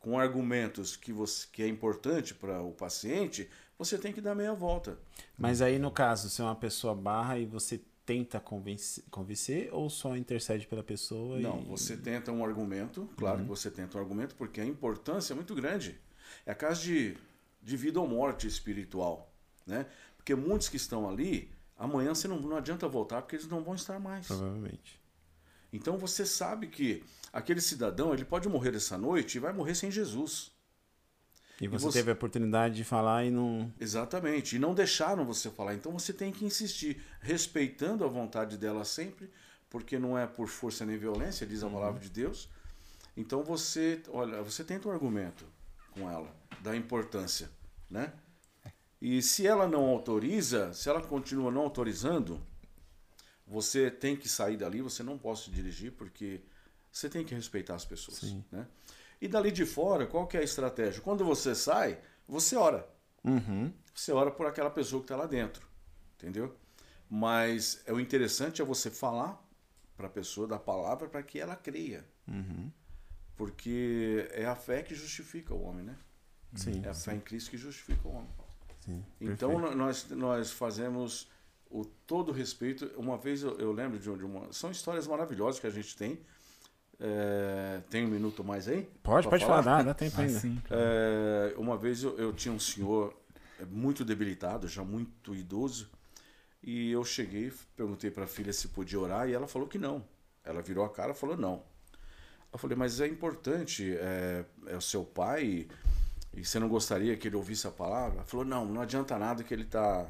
com 0.00 0.18
argumentos 0.18 0.96
que, 0.96 1.12
você, 1.12 1.46
que 1.50 1.62
é 1.62 1.68
importante 1.68 2.34
para 2.34 2.60
o 2.60 2.72
paciente, 2.72 3.48
você 3.78 3.96
tem 3.96 4.12
que 4.12 4.20
dar 4.20 4.34
meia 4.34 4.52
volta. 4.52 4.98
Mas 5.38 5.62
aí, 5.62 5.78
no 5.78 5.90
caso, 5.90 6.28
se 6.28 6.40
é 6.40 6.44
uma 6.44 6.54
pessoa 6.54 6.94
barra 6.94 7.38
e 7.38 7.46
você 7.46 7.80
tenta 8.04 8.38
convencer, 8.38 9.04
convencer 9.10 9.70
ou 9.72 9.88
só 9.88 10.16
intercede 10.16 10.66
pela 10.66 10.82
pessoa? 10.82 11.38
Não, 11.40 11.60
e... 11.60 11.64
você 11.64 11.96
tenta 11.96 12.30
um 12.30 12.44
argumento, 12.44 13.08
claro 13.16 13.40
que 13.40 13.48
você 13.48 13.70
tenta 13.70 13.96
um 13.96 14.00
argumento, 14.00 14.34
porque 14.34 14.60
a 14.60 14.64
importância 14.64 15.32
é 15.32 15.36
muito 15.36 15.54
grande. 15.54 15.98
É 16.44 16.52
a 16.52 16.54
caso 16.54 16.82
de, 16.82 17.16
de 17.62 17.76
vida 17.76 18.00
ou 18.00 18.06
morte 18.06 18.46
espiritual. 18.46 19.32
Né? 19.66 19.86
Porque 20.16 20.34
muitos 20.34 20.68
que 20.68 20.76
estão 20.76 21.08
ali, 21.08 21.50
amanhã 21.84 22.14
você 22.14 22.26
não, 22.28 22.38
não 22.40 22.56
adianta 22.56 22.88
voltar 22.88 23.22
porque 23.22 23.36
eles 23.36 23.48
não 23.48 23.62
vão 23.62 23.74
estar 23.74 23.98
mais. 24.00 24.26
Provavelmente. 24.26 25.00
Então 25.72 25.98
você 25.98 26.24
sabe 26.24 26.66
que 26.68 27.04
aquele 27.32 27.60
cidadão 27.60 28.12
ele 28.14 28.24
pode 28.24 28.48
morrer 28.48 28.74
essa 28.74 28.96
noite 28.98 29.36
e 29.36 29.40
vai 29.40 29.52
morrer 29.52 29.74
sem 29.74 29.90
Jesus. 29.90 30.52
E 31.60 31.68
você, 31.68 31.84
você- 31.86 31.98
teve 31.98 32.10
a 32.10 32.14
oportunidade 32.14 32.74
de 32.74 32.84
falar 32.84 33.24
e 33.24 33.30
não. 33.30 33.72
Exatamente. 33.78 34.56
E 34.56 34.58
não 34.58 34.74
deixaram 34.74 35.24
você 35.24 35.50
falar. 35.50 35.74
Então 35.74 35.92
você 35.92 36.12
tem 36.12 36.32
que 36.32 36.44
insistir, 36.44 37.00
respeitando 37.20 38.04
a 38.04 38.08
vontade 38.08 38.56
dela 38.58 38.84
sempre, 38.84 39.30
porque 39.70 39.98
não 39.98 40.18
é 40.18 40.26
por 40.26 40.48
força 40.48 40.84
nem 40.84 40.96
violência, 40.96 41.46
diz 41.46 41.62
a 41.62 41.68
palavra 41.70 42.00
de 42.00 42.08
Deus. 42.10 42.48
Então 43.16 43.44
você, 43.44 44.02
olha, 44.08 44.42
você 44.42 44.64
tenta 44.64 44.88
um 44.88 44.92
argumento 44.92 45.44
com 45.92 46.10
ela 46.10 46.34
da 46.60 46.74
importância, 46.76 47.48
né? 47.88 48.12
E 49.06 49.20
se 49.20 49.46
ela 49.46 49.68
não 49.68 49.84
autoriza, 49.84 50.72
se 50.72 50.88
ela 50.88 51.02
continua 51.02 51.50
não 51.50 51.60
autorizando, 51.60 52.40
você 53.46 53.90
tem 53.90 54.16
que 54.16 54.26
sair 54.26 54.56
dali, 54.56 54.80
você 54.80 55.02
não 55.02 55.18
pode 55.18 55.40
se 55.40 55.50
dirigir 55.50 55.92
porque 55.92 56.40
você 56.90 57.10
tem 57.10 57.22
que 57.22 57.34
respeitar 57.34 57.74
as 57.74 57.84
pessoas, 57.84 58.20
Sim. 58.20 58.42
né? 58.50 58.66
E 59.20 59.28
dali 59.28 59.52
de 59.52 59.66
fora, 59.66 60.06
qual 60.06 60.26
que 60.26 60.38
é 60.38 60.40
a 60.40 60.42
estratégia? 60.42 61.02
Quando 61.02 61.22
você 61.22 61.54
sai, 61.54 62.00
você 62.26 62.56
ora. 62.56 62.88
Uhum. 63.22 63.70
Você 63.94 64.10
ora 64.10 64.30
por 64.30 64.46
aquela 64.46 64.70
pessoa 64.70 65.02
que 65.02 65.04
está 65.04 65.16
lá 65.16 65.26
dentro, 65.26 65.68
entendeu? 66.16 66.56
Mas 67.06 67.82
é 67.84 67.92
o 67.92 68.00
interessante 68.00 68.62
é 68.62 68.64
você 68.64 68.90
falar 68.90 69.38
para 69.98 70.06
a 70.06 70.10
pessoa 70.10 70.46
da 70.48 70.58
palavra 70.58 71.10
para 71.10 71.22
que 71.22 71.38
ela 71.38 71.56
creia, 71.56 72.06
Uhum. 72.26 72.72
porque 73.36 74.26
é 74.30 74.46
a 74.46 74.56
fé 74.56 74.82
que 74.82 74.94
justifica 74.94 75.52
o 75.52 75.62
homem, 75.62 75.84
né? 75.84 75.98
Sim. 76.54 76.80
É 76.82 76.88
a 76.88 76.94
fé 76.94 77.14
em 77.14 77.20
Cristo 77.20 77.50
que 77.50 77.58
justifica 77.58 78.08
o 78.08 78.12
homem. 78.12 78.30
Sim. 78.84 79.04
Então 79.20 79.50
Perfeito. 79.50 79.76
nós, 79.76 80.10
nós 80.10 80.50
fazemos 80.52 81.28
o 81.70 81.84
todo 81.84 82.32
respeito. 82.32 82.90
Uma 82.96 83.16
vez 83.16 83.42
eu, 83.42 83.58
eu 83.58 83.72
lembro 83.72 83.98
de, 83.98 84.10
um- 84.10 84.24
uma. 84.26 84.52
São 84.52 84.70
histórias 84.70 85.06
maravilhosas 85.06 85.60
que 85.60 85.66
a 85.66 85.70
gente 85.70 85.96
tem. 85.96 86.18
É, 87.00 87.80
tem 87.90 88.04
um 88.06 88.08
minuto 88.08 88.44
mais 88.44 88.68
aí? 88.68 88.88
Pode, 89.02 89.28
pode 89.28 89.44
falar, 89.44 89.62
dá, 89.62 89.82
dá 89.82 89.94
tempo 89.94 90.20
ainda. 90.20 90.36
Assim. 90.36 90.62
É, 90.70 91.54
uma 91.56 91.76
vez 91.76 92.02
eu, 92.02 92.16
eu 92.16 92.32
tinha 92.32 92.54
um 92.54 92.58
senhor 92.60 93.12
é, 93.60 93.64
muito 93.64 94.04
debilitado, 94.04 94.68
já 94.68 94.84
muito 94.84 95.34
idoso, 95.34 95.90
e 96.62 96.92
eu 96.92 97.04
cheguei, 97.04 97.52
perguntei 97.76 98.10
para 98.10 98.24
a 98.24 98.26
filha 98.28 98.52
se 98.52 98.68
podia 98.68 98.98
orar, 99.00 99.28
e 99.28 99.32
ela 99.32 99.48
falou 99.48 99.66
que 99.66 99.76
não. 99.78 100.04
Ela 100.44 100.62
virou 100.62 100.84
a 100.84 100.88
cara 100.88 101.10
e 101.12 101.14
falou 101.14 101.36
não. 101.36 101.62
Eu 102.52 102.58
falei, 102.58 102.76
mas 102.76 103.00
é 103.00 103.08
importante, 103.08 103.92
é, 103.98 104.44
é 104.68 104.76
o 104.76 104.80
seu 104.80 105.04
pai, 105.04 105.66
e 106.36 106.44
você 106.44 106.58
não 106.58 106.68
gostaria 106.68 107.16
que 107.16 107.28
ele 107.28 107.36
ouvisse 107.36 107.66
a 107.66 107.70
palavra? 107.70 108.22
Falou, 108.24 108.44
não, 108.44 108.64
não 108.66 108.80
adianta 108.80 109.18
nada 109.18 109.42
que 109.44 109.54
ele 109.54 109.64
tá, 109.64 110.06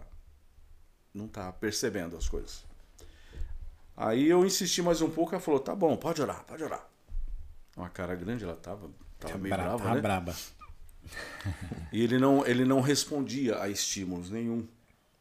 não 1.12 1.28
tá 1.28 1.52
percebendo 1.52 2.16
as 2.16 2.28
coisas. 2.28 2.64
Aí 3.96 4.28
eu 4.28 4.44
insisti 4.44 4.82
mais 4.82 5.00
um 5.00 5.10
pouco, 5.10 5.34
ela 5.34 5.42
falou, 5.42 5.60
tá 5.60 5.74
bom, 5.74 5.96
pode 5.96 6.20
orar, 6.20 6.42
pode 6.44 6.62
orar. 6.64 6.84
Uma 7.76 7.88
cara 7.88 8.14
grande, 8.14 8.44
ela 8.44 8.56
tava, 8.56 8.90
tava 9.20 9.38
meio 9.38 9.54
Bra- 9.54 9.64
brava, 9.64 9.94
né? 9.94 10.00
braba. 10.00 10.34
E 11.92 12.02
ele 12.02 12.18
não, 12.18 12.44
ele 12.46 12.64
não 12.64 12.80
respondia 12.80 13.60
a 13.60 13.68
estímulos 13.68 14.30
nenhum, 14.30 14.66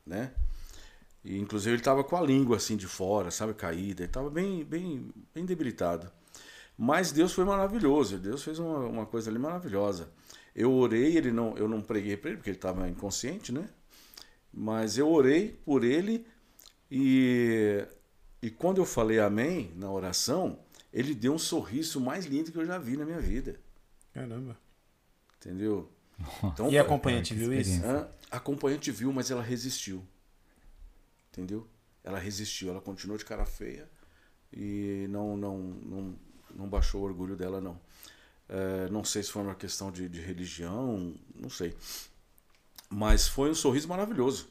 né? 0.06 0.32
E 1.24 1.38
inclusive 1.38 1.72
ele 1.72 1.82
estava 1.82 2.04
com 2.04 2.16
a 2.18 2.22
língua 2.22 2.58
assim 2.58 2.76
de 2.76 2.88
fora, 2.88 3.32
sabe, 3.32 3.54
caída, 3.54 4.02
ele 4.02 4.10
estava 4.10 4.30
bem, 4.30 4.64
bem, 4.64 5.12
bem 5.34 5.46
debilitado. 5.46 6.12
Mas 6.78 7.12
Deus 7.12 7.34
foi 7.34 7.46
maravilhoso, 7.46 8.18
Deus 8.18 8.44
fez 8.44 8.60
uma, 8.60 8.80
uma 8.80 9.06
coisa 9.06 9.30
ali 9.30 9.38
maravilhosa. 9.40 10.10
Eu 10.56 10.72
orei, 10.74 11.18
ele 11.18 11.32
não, 11.32 11.58
eu 11.58 11.68
não 11.68 11.82
preguei 11.82 12.16
para 12.16 12.30
ele 12.30 12.38
porque 12.38 12.50
ele 12.52 12.58
estava 12.58 12.88
inconsciente, 12.88 13.52
né? 13.52 13.68
Mas 14.54 14.98
eu 14.98 15.10
orei 15.12 15.50
por 15.66 15.84
ele 15.84 16.26
e 16.92 17.86
e 18.42 18.50
quando 18.50 18.78
eu 18.80 18.86
falei 18.86 19.20
amém 19.20 19.72
na 19.76 19.90
oração, 19.90 20.60
ele 20.92 21.16
deu 21.16 21.34
um 21.34 21.40
sorriso 21.40 22.00
mais 22.02 22.26
lindo 22.26 22.52
que 22.52 22.58
eu 22.58 22.66
já 22.66 22.78
vi 22.78 22.98
na 22.98 23.06
minha 23.06 23.20
vida, 23.20 23.60
Caramba. 24.14 24.58
entendeu? 25.38 25.90
Então, 26.44 26.70
E 26.70 26.78
a 26.78 26.82
acompanhante 26.82 27.34
viu 27.34 27.54
isso? 27.54 27.82
A 27.86 28.38
acompanhante 28.38 28.92
viu, 28.92 29.12
mas 29.12 29.32
ela 29.32 29.42
resistiu. 29.42 30.06
Entendeu? 31.32 31.68
Ela 32.04 32.20
resistiu, 32.20 32.70
ela 32.70 32.82
continuou 32.82 33.18
de 33.18 33.26
cara 33.26 33.46
feia 33.46 33.90
e 34.52 35.08
não 35.10 35.36
não 35.36 35.58
não, 35.58 36.16
não 36.54 36.68
baixou 36.68 37.02
o 37.02 37.06
orgulho 37.06 37.36
dela 37.36 37.60
não. 37.60 37.80
É, 38.50 38.90
não 38.90 39.04
sei 39.04 39.24
se 39.24 39.32
foi 39.32 39.42
uma 39.42 39.56
questão 39.56 39.92
de, 39.92 40.08
de 40.10 40.22
religião, 40.22 41.14
não 41.36 41.50
sei. 41.50 41.76
Mas 42.90 43.28
foi 43.28 43.50
um 43.50 43.56
sorriso 43.56 43.88
maravilhoso, 43.88 44.48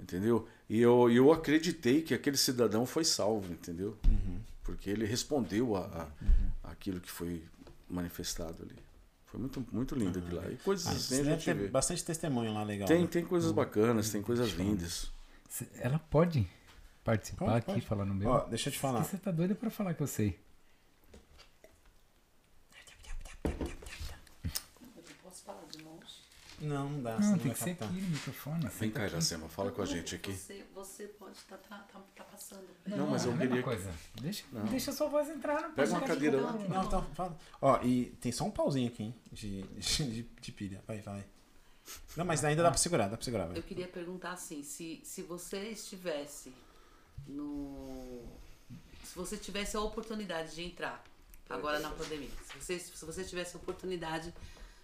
entendeu? 0.00 0.48
E 0.68 0.80
eu, 0.80 1.10
eu 1.10 1.32
acreditei 1.32 2.02
que 2.02 2.14
aquele 2.14 2.36
cidadão 2.36 2.86
foi 2.86 3.04
salvo, 3.04 3.52
entendeu? 3.52 3.98
Porque 4.62 4.88
ele 4.88 5.04
respondeu 5.04 5.76
a, 5.76 6.08
a 6.64 6.70
aquilo 6.70 7.00
que 7.00 7.10
foi 7.10 7.42
manifestado 7.88 8.62
ali. 8.62 8.76
Foi 9.26 9.40
muito, 9.40 9.66
muito 9.72 9.94
lindo 9.94 10.18
aquilo 10.18 10.36
lá. 10.36 10.50
E 10.50 10.56
coisas 10.56 10.86
Ah, 10.86 10.92
assim 10.92 11.16
deve 11.16 11.30
gente 11.32 11.44
ter 11.44 11.54
vê. 11.54 11.68
bastante 11.68 12.02
testemunho 12.04 12.52
lá 12.54 12.62
legal. 12.62 12.88
Tem, 12.88 13.02
né? 13.02 13.06
tem 13.06 13.24
coisas 13.24 13.52
bacanas, 13.52 14.10
tem 14.10 14.22
coisas 14.22 14.50
lindas. 14.52 15.10
Ela 15.80 15.98
pode 15.98 16.46
participar 17.04 17.44
Pode, 17.46 17.56
aqui, 17.58 17.66
pode. 17.72 17.86
falar 17.86 18.04
no 18.06 18.14
meu? 18.14 18.28
Ó, 18.30 18.40
deixa 18.46 18.68
eu 18.68 18.72
te 18.72 18.78
falar. 18.78 19.02
Você 19.04 19.16
tá 19.18 19.30
doido 19.30 19.54
pra 19.54 19.68
falar 19.70 19.92
que 19.94 20.02
eu 20.02 20.06
sei. 20.06 20.38
Eu 23.44 25.02
posso 25.22 25.42
falar 25.44 25.64
de 25.70 25.78
longe? 25.82 26.22
Não, 26.60 26.88
não 26.88 27.02
dá. 27.02 27.14
Não, 27.14 27.22
senão 27.22 27.38
tem 27.38 27.52
que 27.52 27.58
ser 27.58 27.70
captar. 27.76 27.88
aqui 27.88 28.00
no 28.00 28.08
microfone. 28.08 28.60
Vem 28.62 28.70
senta 28.70 28.92
cá, 28.98 29.04
aqui. 29.04 29.12
Iracema, 29.14 29.48
fala 29.48 29.70
com 29.70 29.82
a 29.82 29.84
Não, 29.84 29.92
gente 29.92 30.14
aqui. 30.14 30.32
Você, 30.32 30.64
você 30.74 31.04
pode 31.06 31.36
estar 31.36 31.56
tá, 31.58 31.78
tá, 31.92 32.00
tá 32.16 32.24
passando. 32.24 32.66
Não, 32.86 33.06
mas 33.06 33.24
eu 33.24 33.32
é 33.32 33.34
a 33.34 33.38
queria- 33.38 33.62
coisa. 33.62 33.94
Deixa, 34.20 34.44
deixa 34.70 34.92
sua 34.92 35.08
voz 35.08 35.28
entrar 35.28 35.68
no 35.68 35.74
Pega 35.74 35.90
uma 35.90 36.00
cadeira 36.00 36.40
lá. 36.40 36.52
Não, 36.52 36.68
Não, 36.68 36.84
então, 36.84 37.04
fala. 37.14 37.36
Ó, 37.62 37.80
e 37.82 38.06
tem 38.20 38.32
só 38.32 38.44
um 38.44 38.50
pauzinho 38.50 38.88
aqui, 38.88 39.04
hein? 39.04 39.14
De, 39.32 39.62
de, 39.62 40.22
de 40.40 40.52
pilha. 40.52 40.82
Vai, 40.86 41.00
vai. 41.00 41.24
Não, 42.16 42.24
mas 42.24 42.44
ainda 42.44 42.62
dá 42.62 42.70
pra 42.70 42.78
segurar, 42.78 43.08
dá 43.08 43.16
pra 43.16 43.24
segurar. 43.24 43.46
Vai. 43.46 43.58
Eu 43.58 43.62
queria 43.62 43.88
perguntar 43.88 44.32
assim, 44.32 44.62
se, 44.62 45.00
se 45.04 45.22
você 45.22 45.70
estivesse 45.70 46.52
no. 47.26 48.24
Se 49.04 49.14
você 49.16 49.36
tivesse 49.36 49.76
a 49.76 49.80
oportunidade 49.80 50.54
de 50.54 50.62
entrar 50.62 51.02
agora 51.48 51.78
na 51.78 51.90
pandemia, 51.90 52.28
se 52.44 52.58
você, 52.60 52.78
se 52.78 53.04
você 53.06 53.24
tivesse 53.24 53.56
a 53.56 53.58
oportunidade 53.58 54.34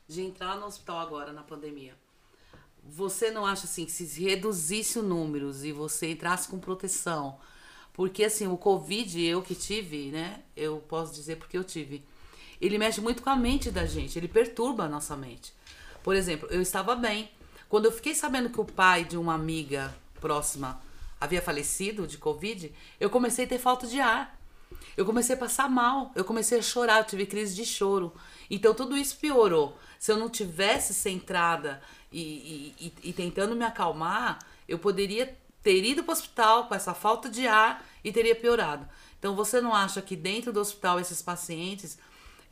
de 0.06 0.22
entrar 0.22 0.56
no 0.56 0.66
hospital 0.66 0.98
agora 0.98 1.32
na 1.32 1.42
pandemia, 1.42 1.94
você 2.86 3.30
não 3.30 3.46
acha 3.46 3.64
assim 3.64 3.86
que 3.86 3.92
se 3.92 4.22
reduzisse 4.22 4.98
o 4.98 5.02
números 5.02 5.64
e 5.64 5.72
você 5.72 6.10
entrasse 6.12 6.48
com 6.48 6.58
proteção? 6.58 7.38
Porque 7.92 8.24
assim, 8.24 8.46
o 8.46 8.56
Covid, 8.56 9.24
eu 9.24 9.40
que 9.40 9.54
tive, 9.54 10.10
né? 10.10 10.42
Eu 10.56 10.78
posso 10.88 11.14
dizer 11.14 11.36
porque 11.36 11.56
eu 11.56 11.64
tive. 11.64 12.04
Ele 12.60 12.76
mexe 12.76 13.00
muito 13.00 13.22
com 13.22 13.30
a 13.30 13.36
mente 13.36 13.70
da 13.70 13.86
gente, 13.86 14.18
ele 14.18 14.28
perturba 14.28 14.84
a 14.84 14.88
nossa 14.88 15.16
mente. 15.16 15.52
Por 16.02 16.14
exemplo, 16.14 16.48
eu 16.50 16.60
estava 16.60 16.94
bem. 16.94 17.30
Quando 17.68 17.86
eu 17.86 17.92
fiquei 17.92 18.14
sabendo 18.14 18.50
que 18.50 18.60
o 18.60 18.64
pai 18.64 19.04
de 19.04 19.16
uma 19.16 19.34
amiga 19.34 19.94
próxima 20.20 20.80
havia 21.20 21.40
falecido 21.40 22.06
de 22.06 22.18
Covid, 22.18 22.72
eu 23.00 23.08
comecei 23.08 23.46
a 23.46 23.48
ter 23.48 23.58
falta 23.58 23.86
de 23.86 24.00
ar. 24.00 24.38
Eu 24.96 25.04
comecei 25.04 25.34
a 25.34 25.38
passar 25.38 25.68
mal, 25.68 26.12
eu 26.14 26.24
comecei 26.24 26.58
a 26.58 26.62
chorar, 26.62 26.98
eu 26.98 27.04
tive 27.04 27.26
crise 27.26 27.54
de 27.54 27.64
choro. 27.64 28.12
Então 28.50 28.74
tudo 28.74 28.96
isso 28.96 29.16
piorou. 29.16 29.76
Se 30.04 30.12
eu 30.12 30.18
não 30.18 30.28
tivesse 30.28 30.92
centrada 30.92 31.80
e, 32.12 32.20
e, 32.78 32.86
e- 32.86 33.08
e 33.10 33.12
tentando 33.12 33.54
me 33.56 33.64
acalmar, 33.64 34.38
eu 34.68 34.78
poderia 34.78 35.26
ter 35.62 35.82
ido 35.82 36.02
para 36.04 36.10
o 36.10 36.16
hospital 36.18 36.56
com 36.68 36.74
essa 36.74 36.92
falta 36.92 37.26
de 37.36 37.46
ar 37.46 37.72
e 38.04 38.12
teria 38.12 38.34
piorado. 38.36 38.86
Então 39.18 39.34
você 39.34 39.60
não 39.60 39.72
acha 39.74 40.02
que 40.02 40.14
dentro 40.14 40.52
do 40.52 40.60
hospital 40.60 41.00
esses 41.00 41.22
pacientes, 41.22 41.90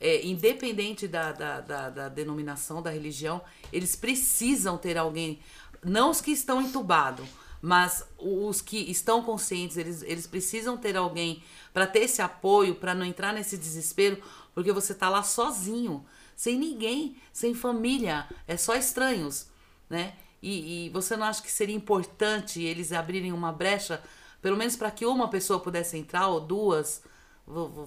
é, 0.00 0.24
independente 0.26 1.07
da, 1.07 1.32
da, 1.32 1.61
da, 1.61 1.90
da 1.90 2.09
denominação, 2.09 2.82
da 2.82 2.90
religião, 2.90 3.42
eles 3.72 3.94
precisam 3.94 4.78
ter 4.78 4.96
alguém, 4.96 5.38
não 5.84 6.11
os 6.11 6.20
que 6.22 6.30
estão 6.32 6.61
entubados, 6.62 7.26
Mas 7.64 8.05
os 8.18 8.61
que 8.61 8.90
estão 8.90 9.22
conscientes, 9.22 9.76
eles, 9.76 10.03
eles 10.03 10.26
precisam 10.26 10.76
ter 10.76 10.96
alguém 10.96 11.40
para 11.72 11.86
ter 11.86 12.00
esse 12.00 12.20
apoio, 12.20 12.74
para 12.74 12.92
não 12.92 13.07
entrar 13.07 13.32
nesse 13.32 13.57
desespero, 13.57 14.20
porque 14.53 14.72
você 14.72 14.92
tá 14.92 15.09
lá 15.09 15.22
sozinho, 15.22 16.05
sem 16.43 16.59
ninguém, 16.59 17.16
sem 17.32 17.55
família, 17.55 18.26
é 18.49 18.57
só 18.57 18.74
estranhos, 18.74 19.47
né? 19.88 20.14
E, 20.43 20.86
e 20.86 20.90
você 20.90 21.16
não 21.16 21.24
acha 21.24 21.40
que 21.40 21.49
seria 21.49 21.76
importante 21.76 22.61
eles 22.61 22.90
abrirem 22.90 23.30
uma 23.32 23.53
brecha, 23.53 24.03
pelo 24.40 24.57
menos 24.57 24.74
para 24.74 24.90
que 24.90 25.07
uma 25.07 25.30
pessoa 25.30 25.61
pudesse 25.61 25.97
entrar 25.97 26.26
ou 26.26 26.40
duas? 26.40 27.01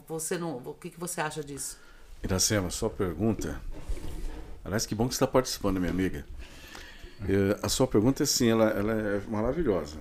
Você 0.08 0.38
não, 0.38 0.56
o 0.56 0.74
que, 0.74 0.89
que 0.89 0.97
você 0.97 1.20
acha 1.20 1.43
disso? 1.43 1.78
Iracema, 2.24 2.70
sua 2.70 2.89
pergunta. 2.89 3.62
Aliás, 4.64 4.86
que 4.86 4.95
bom 4.95 5.10
que 5.10 5.16
você 5.16 5.18
está 5.18 5.28
participando, 5.28 5.78
minha 5.78 5.91
amiga. 5.91 6.26
É, 7.28 7.60
a 7.62 7.68
sua 7.68 7.88
pergunta, 7.88 8.24
assim, 8.24 8.47
ela, 8.47 8.70
ela 8.70 8.93
é 8.93 9.22
maravilhosa. 9.28 9.99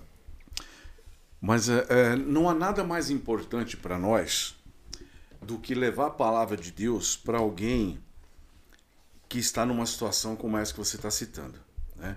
Mas 1.40 1.68
é, 1.68 1.86
é, 1.88 2.14
não 2.14 2.48
há 2.48 2.54
nada 2.54 2.84
mais 2.84 3.10
importante 3.10 3.76
para 3.76 3.98
nós 3.98 4.54
do 5.42 5.58
que 5.58 5.74
levar 5.74 6.06
a 6.06 6.10
palavra 6.10 6.56
de 6.56 6.70
Deus 6.70 7.16
para 7.16 7.38
alguém 7.38 7.98
que 9.34 9.40
está 9.40 9.66
numa 9.66 9.84
situação 9.84 10.36
como 10.36 10.56
essa 10.56 10.72
que 10.72 10.78
você 10.78 10.94
está 10.94 11.10
citando. 11.10 11.58
Né? 11.96 12.16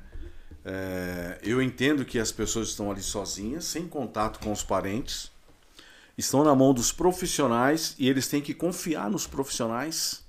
É, 0.63 1.39
eu 1.41 1.59
entendo 1.59 2.05
que 2.05 2.19
as 2.19 2.31
pessoas 2.31 2.67
estão 2.67 2.91
ali 2.91 3.01
sozinhas, 3.01 3.65
sem 3.65 3.87
contato 3.87 4.39
com 4.39 4.51
os 4.51 4.61
parentes, 4.61 5.31
estão 6.15 6.43
na 6.43 6.53
mão 6.53 6.75
dos 6.75 6.91
profissionais 6.91 7.95
e 7.97 8.07
eles 8.07 8.27
têm 8.27 8.39
que 8.39 8.53
confiar 8.53 9.09
nos 9.09 9.25
profissionais, 9.25 10.23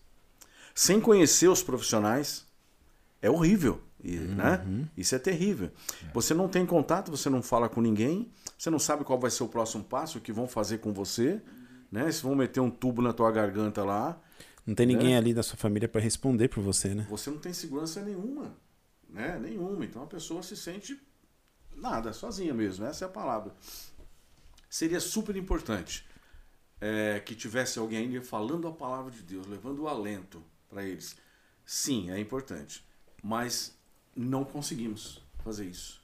sem 0.75 0.99
conhecer 0.99 1.49
os 1.49 1.63
profissionais. 1.63 2.47
É 3.21 3.29
horrível. 3.29 3.83
E, 4.03 4.17
uhum. 4.17 4.37
né? 4.37 4.89
Isso 4.97 5.15
é 5.15 5.19
terrível. 5.19 5.71
Você 6.15 6.33
não 6.33 6.49
tem 6.49 6.65
contato, 6.65 7.11
você 7.11 7.29
não 7.29 7.43
fala 7.43 7.69
com 7.69 7.83
ninguém, 7.83 8.33
você 8.57 8.71
não 8.71 8.79
sabe 8.79 9.05
qual 9.05 9.21
vai 9.21 9.31
ser 9.31 9.43
o 9.43 9.49
próximo 9.49 9.85
passo, 9.85 10.17
o 10.17 10.21
que 10.23 10.33
vão 10.33 10.49
fazer 10.49 10.79
com 10.79 10.91
você, 10.91 11.39
né? 11.93 12.11
Se 12.11 12.23
vão 12.23 12.35
meter 12.35 12.61
um 12.61 12.71
tubo 12.71 13.03
na 13.03 13.13
tua 13.13 13.31
garganta 13.31 13.85
lá. 13.85 14.19
Não 14.69 14.75
tem 14.75 14.85
ninguém 14.85 15.13
né? 15.13 15.17
ali 15.17 15.33
da 15.33 15.43
sua 15.43 15.57
família 15.57 15.89
para 15.89 15.99
responder 15.99 16.49
por 16.49 16.63
você, 16.63 16.95
né? 16.95 17.07
Você 17.09 17.31
não 17.31 17.39
tem 17.39 17.55
segurança 17.55 18.05
nenhuma, 18.05 18.55
né? 19.09 19.39
Nenhuma. 19.39 19.83
Então 19.83 20.03
a 20.03 20.07
pessoa 20.07 20.43
se 20.43 20.55
sente 20.55 21.01
nada, 21.75 22.13
sozinha 22.13 22.53
mesmo. 22.53 22.85
Essa 22.85 23.07
é 23.07 23.09
a 23.09 23.11
palavra. 23.11 23.57
Seria 24.69 25.01
super 25.01 25.35
importante 25.37 26.07
é, 26.83 27.19
que 27.19 27.35
tivesse 27.35 27.79
alguém 27.79 28.01
ainda 28.01 28.21
falando 28.21 28.69
a 28.69 28.73
palavra 28.73 29.11
de 29.11 29.23
Deus, 29.23 29.47
levando 29.47 29.85
o 29.85 29.89
alento 29.89 30.45
para 30.69 30.85
eles. 30.85 31.17
Sim, 31.65 32.11
é 32.11 32.21
importante. 32.21 32.87
Mas 33.23 33.75
não 34.15 34.45
conseguimos 34.45 35.23
fazer 35.43 35.65
isso. 35.65 35.99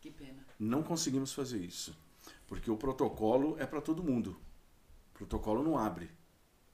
Que 0.00 0.10
pena. 0.10 0.42
Não 0.58 0.82
conseguimos 0.82 1.34
fazer 1.34 1.58
isso. 1.58 1.94
Porque 2.46 2.70
o 2.70 2.78
protocolo 2.78 3.56
é 3.58 3.66
para 3.66 3.82
todo 3.82 4.02
mundo. 4.02 4.40
O 5.10 5.18
protocolo 5.18 5.62
não 5.62 5.76
abre. 5.76 6.10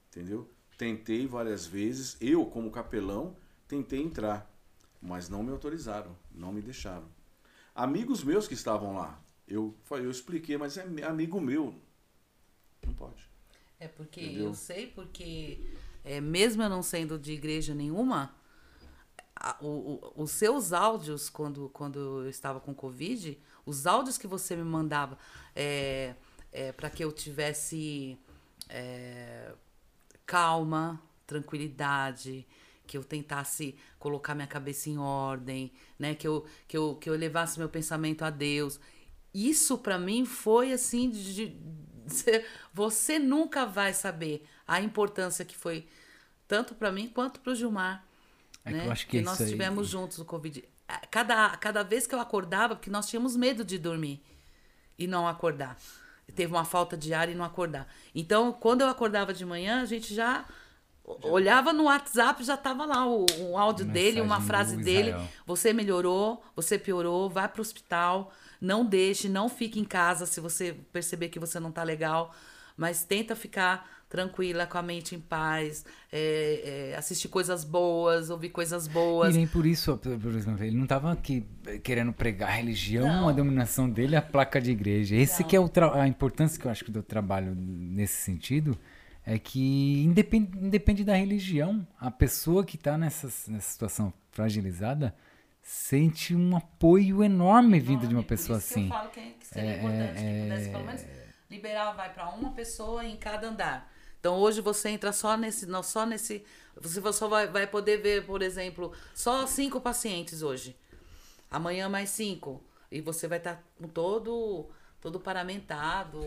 Entendeu? 0.09 0.49
Tentei 0.83 1.25
várias 1.25 1.65
vezes, 1.65 2.17
eu 2.19 2.45
como 2.45 2.69
capelão, 2.69 3.37
tentei 3.69 4.01
entrar, 4.01 4.53
mas 5.01 5.29
não 5.29 5.41
me 5.41 5.49
autorizaram, 5.49 6.13
não 6.29 6.51
me 6.51 6.61
deixaram. 6.61 7.05
Amigos 7.73 8.21
meus 8.21 8.49
que 8.49 8.53
estavam 8.53 8.93
lá, 8.93 9.17
eu, 9.47 9.73
eu 9.91 10.11
expliquei, 10.11 10.57
mas 10.57 10.75
é 10.77 10.83
amigo 11.05 11.39
meu. 11.39 11.73
Não 12.85 12.93
pode. 12.93 13.25
É 13.79 13.87
porque 13.87 14.25
Entendeu? 14.25 14.47
eu 14.47 14.53
sei, 14.53 14.87
porque 14.87 15.71
é, 16.03 16.19
mesmo 16.19 16.61
eu 16.61 16.67
não 16.67 16.83
sendo 16.83 17.17
de 17.17 17.31
igreja 17.31 17.73
nenhuma, 17.73 18.35
a, 19.33 19.55
o, 19.61 20.11
o, 20.17 20.23
os 20.23 20.31
seus 20.31 20.73
áudios, 20.73 21.29
quando, 21.29 21.69
quando 21.69 22.23
eu 22.25 22.29
estava 22.29 22.59
com 22.59 22.75
Covid, 22.75 23.39
os 23.65 23.87
áudios 23.87 24.17
que 24.17 24.27
você 24.27 24.53
me 24.53 24.65
mandava 24.65 25.17
é, 25.55 26.13
é, 26.51 26.73
para 26.73 26.89
que 26.89 27.01
eu 27.01 27.11
tivesse 27.13 28.17
é, 28.67 29.53
calma, 30.25 31.01
tranquilidade, 31.25 32.45
que 32.85 32.97
eu 32.97 33.03
tentasse 33.03 33.75
colocar 33.97 34.35
minha 34.35 34.47
cabeça 34.47 34.89
em 34.89 34.97
ordem, 34.97 35.71
né? 35.97 36.15
que, 36.15 36.27
eu, 36.27 36.45
que, 36.67 36.77
eu, 36.77 36.95
que 36.95 37.09
eu 37.09 37.15
levasse 37.15 37.57
meu 37.57 37.69
pensamento 37.69 38.23
a 38.23 38.29
Deus. 38.29 38.79
Isso 39.33 39.77
para 39.77 39.97
mim 39.97 40.25
foi 40.25 40.73
assim 40.73 41.09
de, 41.09 41.33
de, 41.33 41.57
você 42.73 43.17
nunca 43.19 43.65
vai 43.65 43.93
saber 43.93 44.45
a 44.67 44.81
importância 44.81 45.43
que 45.43 45.55
foi 45.55 45.87
tanto 46.47 46.75
para 46.75 46.91
mim 46.91 47.07
quanto 47.07 47.39
para 47.39 47.53
o 47.53 47.55
Gilmar 47.55 48.05
é 48.65 48.71
né? 48.71 48.79
que 48.79 48.87
eu 48.87 48.91
acho 48.91 49.07
que, 49.07 49.17
que 49.17 49.23
nós 49.23 49.37
tivemos 49.37 49.87
juntos 49.87 50.19
o 50.19 50.25
Covid. 50.25 50.63
Cada, 51.09 51.55
cada 51.57 51.83
vez 51.83 52.05
que 52.05 52.13
eu 52.13 52.19
acordava, 52.19 52.75
porque 52.75 52.89
nós 52.89 53.07
tínhamos 53.07 53.35
medo 53.35 53.63
de 53.63 53.77
dormir 53.77 54.23
e 54.97 55.07
não 55.07 55.27
acordar. 55.27 55.77
Teve 56.35 56.53
uma 56.53 56.65
falta 56.65 56.97
de 56.97 57.13
ar 57.13 57.29
e 57.29 57.35
não 57.35 57.45
acordar. 57.45 57.87
Então, 58.15 58.51
quando 58.53 58.81
eu 58.81 58.87
acordava 58.87 59.33
de 59.33 59.45
manhã, 59.45 59.81
a 59.81 59.85
gente 59.85 60.13
já 60.13 60.45
olhava 61.21 61.73
no 61.73 61.83
WhatsApp, 61.83 62.43
já 62.43 62.53
estava 62.55 62.85
lá 62.85 63.05
o, 63.05 63.25
o 63.39 63.57
áudio 63.57 63.85
dele, 63.85 64.21
uma 64.21 64.39
frase 64.41 64.77
dele. 64.77 65.11
Você 65.45 65.73
melhorou, 65.73 66.43
você 66.55 66.79
piorou, 66.79 67.29
vai 67.29 67.47
para 67.47 67.59
o 67.59 67.61
hospital, 67.61 68.31
não 68.61 68.85
deixe, 68.85 69.27
não 69.27 69.49
fique 69.49 69.79
em 69.79 69.83
casa 69.83 70.25
se 70.25 70.39
você 70.39 70.73
perceber 70.91 71.29
que 71.29 71.39
você 71.39 71.59
não 71.59 71.69
está 71.69 71.83
legal, 71.83 72.33
mas 72.77 73.03
tenta 73.03 73.35
ficar 73.35 74.02
tranquila, 74.13 74.67
com 74.67 74.77
a 74.77 74.83
mente 74.83 75.15
em 75.15 75.19
paz, 75.19 75.83
é, 76.11 76.91
é, 76.91 76.95
assistir 76.95 77.29
coisas 77.29 77.63
boas, 77.63 78.29
ouvir 78.29 78.49
coisas 78.49 78.87
boas. 78.87 79.33
E 79.33 79.39
nem 79.39 79.47
por 79.47 79.65
isso, 79.65 79.97
por 79.97 80.35
exemplo, 80.35 80.63
ele 80.63 80.77
não 80.77 80.83
estava 80.83 81.11
aqui 81.11 81.43
querendo 81.81 82.13
pregar 82.13 82.49
a 82.49 82.51
religião, 82.51 83.07
não. 83.07 83.29
a 83.29 83.31
dominação 83.31 83.89
dele, 83.89 84.15
a 84.15 84.21
placa 84.21 84.61
de 84.61 84.69
igreja. 84.69 85.15
Esse 85.15 85.41
não. 85.41 85.49
que 85.49 85.55
é 85.55 85.59
o 85.59 85.67
a 85.99 86.07
importância 86.07 86.61
que 86.61 86.67
eu 86.67 86.69
acho 86.71 86.85
que 86.85 86.91
do 86.91 87.01
trabalho 87.01 87.55
nesse 87.57 88.21
sentido 88.21 88.77
é 89.25 89.39
que 89.39 90.03
independe, 90.03 90.59
independe 90.59 91.03
da 91.03 91.15
religião, 91.15 91.87
a 91.99 92.11
pessoa 92.11 92.63
que 92.63 92.75
está 92.75 92.95
nessa, 92.95 93.25
nessa 93.51 93.71
situação 93.71 94.13
fragilizada 94.29 95.15
sente 95.59 96.35
um 96.35 96.55
apoio 96.55 97.23
enorme 97.23 97.79
vindo 97.79 98.07
de 98.07 98.13
uma 98.13 98.23
pessoa 98.23 98.59
assim. 98.59 98.83
eu 98.83 98.89
falo 98.89 99.09
que, 99.09 99.21
que 99.21 99.47
seria 99.47 99.71
é, 99.71 99.77
importante 99.79 100.21
que 100.21 100.41
pudesse 100.43 100.69
pelo 100.69 100.85
menos 100.85 101.05
liberar, 101.49 101.93
vai 101.93 102.13
para 102.13 102.29
uma 102.29 102.51
pessoa 102.51 103.03
em 103.03 103.15
cada 103.17 103.47
andar. 103.47 103.92
Então 104.23 104.37
hoje 104.37 104.61
você 104.61 104.87
entra 104.87 105.11
só 105.11 105.35
nesse, 105.35 105.65
não, 105.65 105.83
só 105.83 106.05
nesse, 106.05 106.45
você 106.79 107.01
só 107.11 107.27
vai, 107.27 107.45
vai 107.45 107.67
poder 107.67 107.97
ver, 107.97 108.25
por 108.25 108.41
exemplo, 108.41 108.93
só 109.13 109.45
cinco 109.45 109.81
pacientes 109.81 110.41
hoje. 110.41 110.77
Amanhã 111.51 111.89
mais 111.89 112.09
cinco 112.11 112.63
e 112.89 113.01
você 113.01 113.27
vai 113.27 113.39
estar 113.39 113.55
tá 113.55 113.63
com 113.77 113.85
todo 113.89 114.69
todo 115.01 115.19
paramentado. 115.19 116.21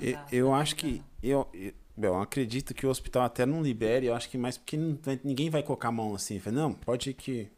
eu, 0.00 0.18
eu 0.32 0.54
acho 0.54 0.74
que 0.74 1.00
eu, 1.22 1.48
eu, 1.54 1.72
eu, 1.96 2.20
acredito 2.20 2.74
que 2.74 2.84
o 2.84 2.90
hospital 2.90 3.22
até 3.22 3.46
não 3.46 3.62
libere. 3.62 4.06
Eu 4.06 4.16
acho 4.16 4.28
que 4.28 4.36
mais 4.36 4.58
porque 4.58 4.76
não, 4.76 4.98
ninguém 5.22 5.48
vai 5.48 5.62
colocar 5.62 5.86
a 5.86 5.92
mão 5.92 6.16
assim, 6.16 6.40
fala, 6.40 6.56
não, 6.56 6.74
pode 6.74 7.10
ir 7.10 7.14
que 7.14 7.48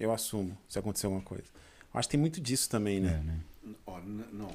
eu 0.00 0.10
assumo 0.10 0.58
se 0.68 0.76
acontecer 0.76 1.06
alguma 1.06 1.22
coisa. 1.22 1.44
Eu 1.94 2.00
acho 2.00 2.08
que 2.08 2.12
tem 2.12 2.20
muito 2.20 2.40
disso 2.40 2.68
também, 2.68 2.98
né? 2.98 3.22
É, 3.22 4.00
né? 4.00 4.24
não. 4.32 4.50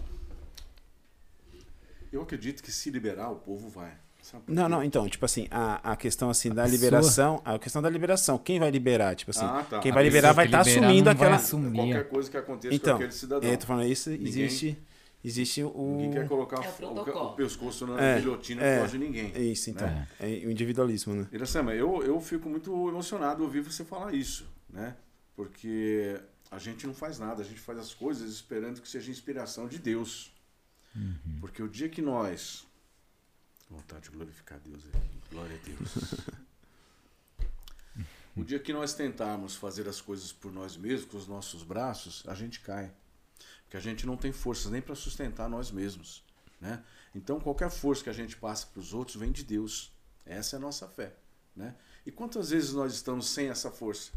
Eu 2.11 2.21
acredito 2.21 2.61
que 2.61 2.73
se 2.73 2.89
liberar 2.89 3.29
o 3.29 3.37
povo 3.37 3.69
vai. 3.69 3.93
Não, 4.47 4.69
não, 4.69 4.83
então, 4.83 5.07
tipo 5.09 5.25
assim, 5.25 5.47
a, 5.49 5.91
a 5.91 5.95
questão 5.95 6.29
assim 6.29 6.49
da 6.49 6.65
liberação, 6.65 7.41
a 7.43 7.57
questão 7.57 7.81
da 7.81 7.89
liberação, 7.89 8.37
quem 8.37 8.59
vai 8.59 8.69
liberar? 8.69 9.15
Tipo 9.15 9.31
assim, 9.31 9.45
ah, 9.45 9.65
tá. 9.69 9.79
quem 9.79 9.91
vai 9.91 10.03
liberar 10.03 10.33
vai 10.33 10.45
estar 10.45 10.63
tá 10.63 10.69
assumindo 10.69 11.09
aquela. 11.09 11.35
Assumir. 11.35 11.75
Qualquer 11.75 12.09
coisa 12.09 12.31
que 12.31 12.37
aconteça 12.37 12.75
então, 12.75 12.93
com 12.93 13.03
aquele 13.03 13.11
cidadão. 13.11 13.49
É, 13.49 13.57
tô 13.57 13.65
falando 13.65 13.87
isso, 13.87 14.09
ninguém, 14.09 14.27
existe. 14.27 14.77
Existe 15.23 15.63
o. 15.63 15.97
Ninguém 15.97 16.11
quer 16.11 16.27
colocar 16.27 16.63
é 16.63 16.83
o, 16.83 16.87
o, 16.87 17.25
o, 17.25 17.33
pescoço 17.33 17.85
na 17.85 18.01
é, 18.01 18.19
guilhotina 18.19 18.63
é, 18.63 18.85
de 18.85 18.97
ninguém. 18.97 19.31
É 19.35 19.41
isso, 19.41 19.69
então. 19.69 19.87
Né? 19.87 20.07
É. 20.19 20.25
o 20.25 20.51
individualismo, 20.51 21.13
né? 21.13 21.27
Iracema, 21.31 21.73
eu, 21.75 22.03
eu 22.03 22.19
fico 22.19 22.49
muito 22.49 22.89
emocionado 22.89 23.43
ouvir 23.43 23.61
você 23.61 23.85
falar 23.85 24.13
isso, 24.13 24.47
né? 24.69 24.95
Porque 25.35 26.19
a 26.49 26.57
gente 26.57 26.87
não 26.87 26.93
faz 26.93 27.19
nada, 27.19 27.41
a 27.41 27.45
gente 27.45 27.59
faz 27.59 27.77
as 27.77 27.93
coisas 27.93 28.31
esperando 28.31 28.81
que 28.81 28.89
seja 28.89 29.11
inspiração 29.11 29.67
de 29.67 29.77
Deus. 29.77 30.33
Uhum. 30.95 31.37
Porque 31.39 31.61
o 31.61 31.69
dia 31.69 31.87
que 31.87 32.01
nós 32.01 32.65
Vontade 33.71 34.03
de 34.03 34.09
glorificar 34.09 34.59
Deus 34.59 34.83
aqui. 34.85 35.21
Glória 35.31 35.55
a 35.55 35.65
Deus. 35.65 37.55
o 38.35 38.43
dia 38.43 38.59
que 38.59 38.73
nós 38.73 38.93
tentarmos 38.93 39.55
fazer 39.55 39.87
as 39.87 40.01
coisas 40.01 40.33
por 40.33 40.51
nós 40.51 40.75
mesmos, 40.75 41.09
com 41.09 41.17
os 41.17 41.25
nossos 41.25 41.63
braços, 41.63 42.21
a 42.27 42.35
gente 42.35 42.59
cai. 42.59 42.93
Porque 43.63 43.77
a 43.77 43.79
gente 43.79 44.05
não 44.05 44.17
tem 44.17 44.33
forças 44.33 44.69
nem 44.69 44.81
para 44.81 44.93
sustentar 44.93 45.49
nós 45.49 45.71
mesmos. 45.71 46.21
Né? 46.59 46.83
Então, 47.15 47.39
qualquer 47.39 47.71
força 47.71 48.03
que 48.03 48.09
a 48.09 48.13
gente 48.13 48.35
passa 48.35 48.67
para 48.67 48.81
os 48.81 48.93
outros 48.93 49.15
vem 49.15 49.31
de 49.31 49.45
Deus. 49.45 49.93
Essa 50.25 50.57
é 50.57 50.57
a 50.57 50.59
nossa 50.59 50.85
fé. 50.89 51.15
Né? 51.55 51.73
E 52.05 52.11
quantas 52.11 52.49
vezes 52.49 52.73
nós 52.73 52.93
estamos 52.93 53.29
sem 53.29 53.47
essa 53.47 53.71
força? 53.71 54.11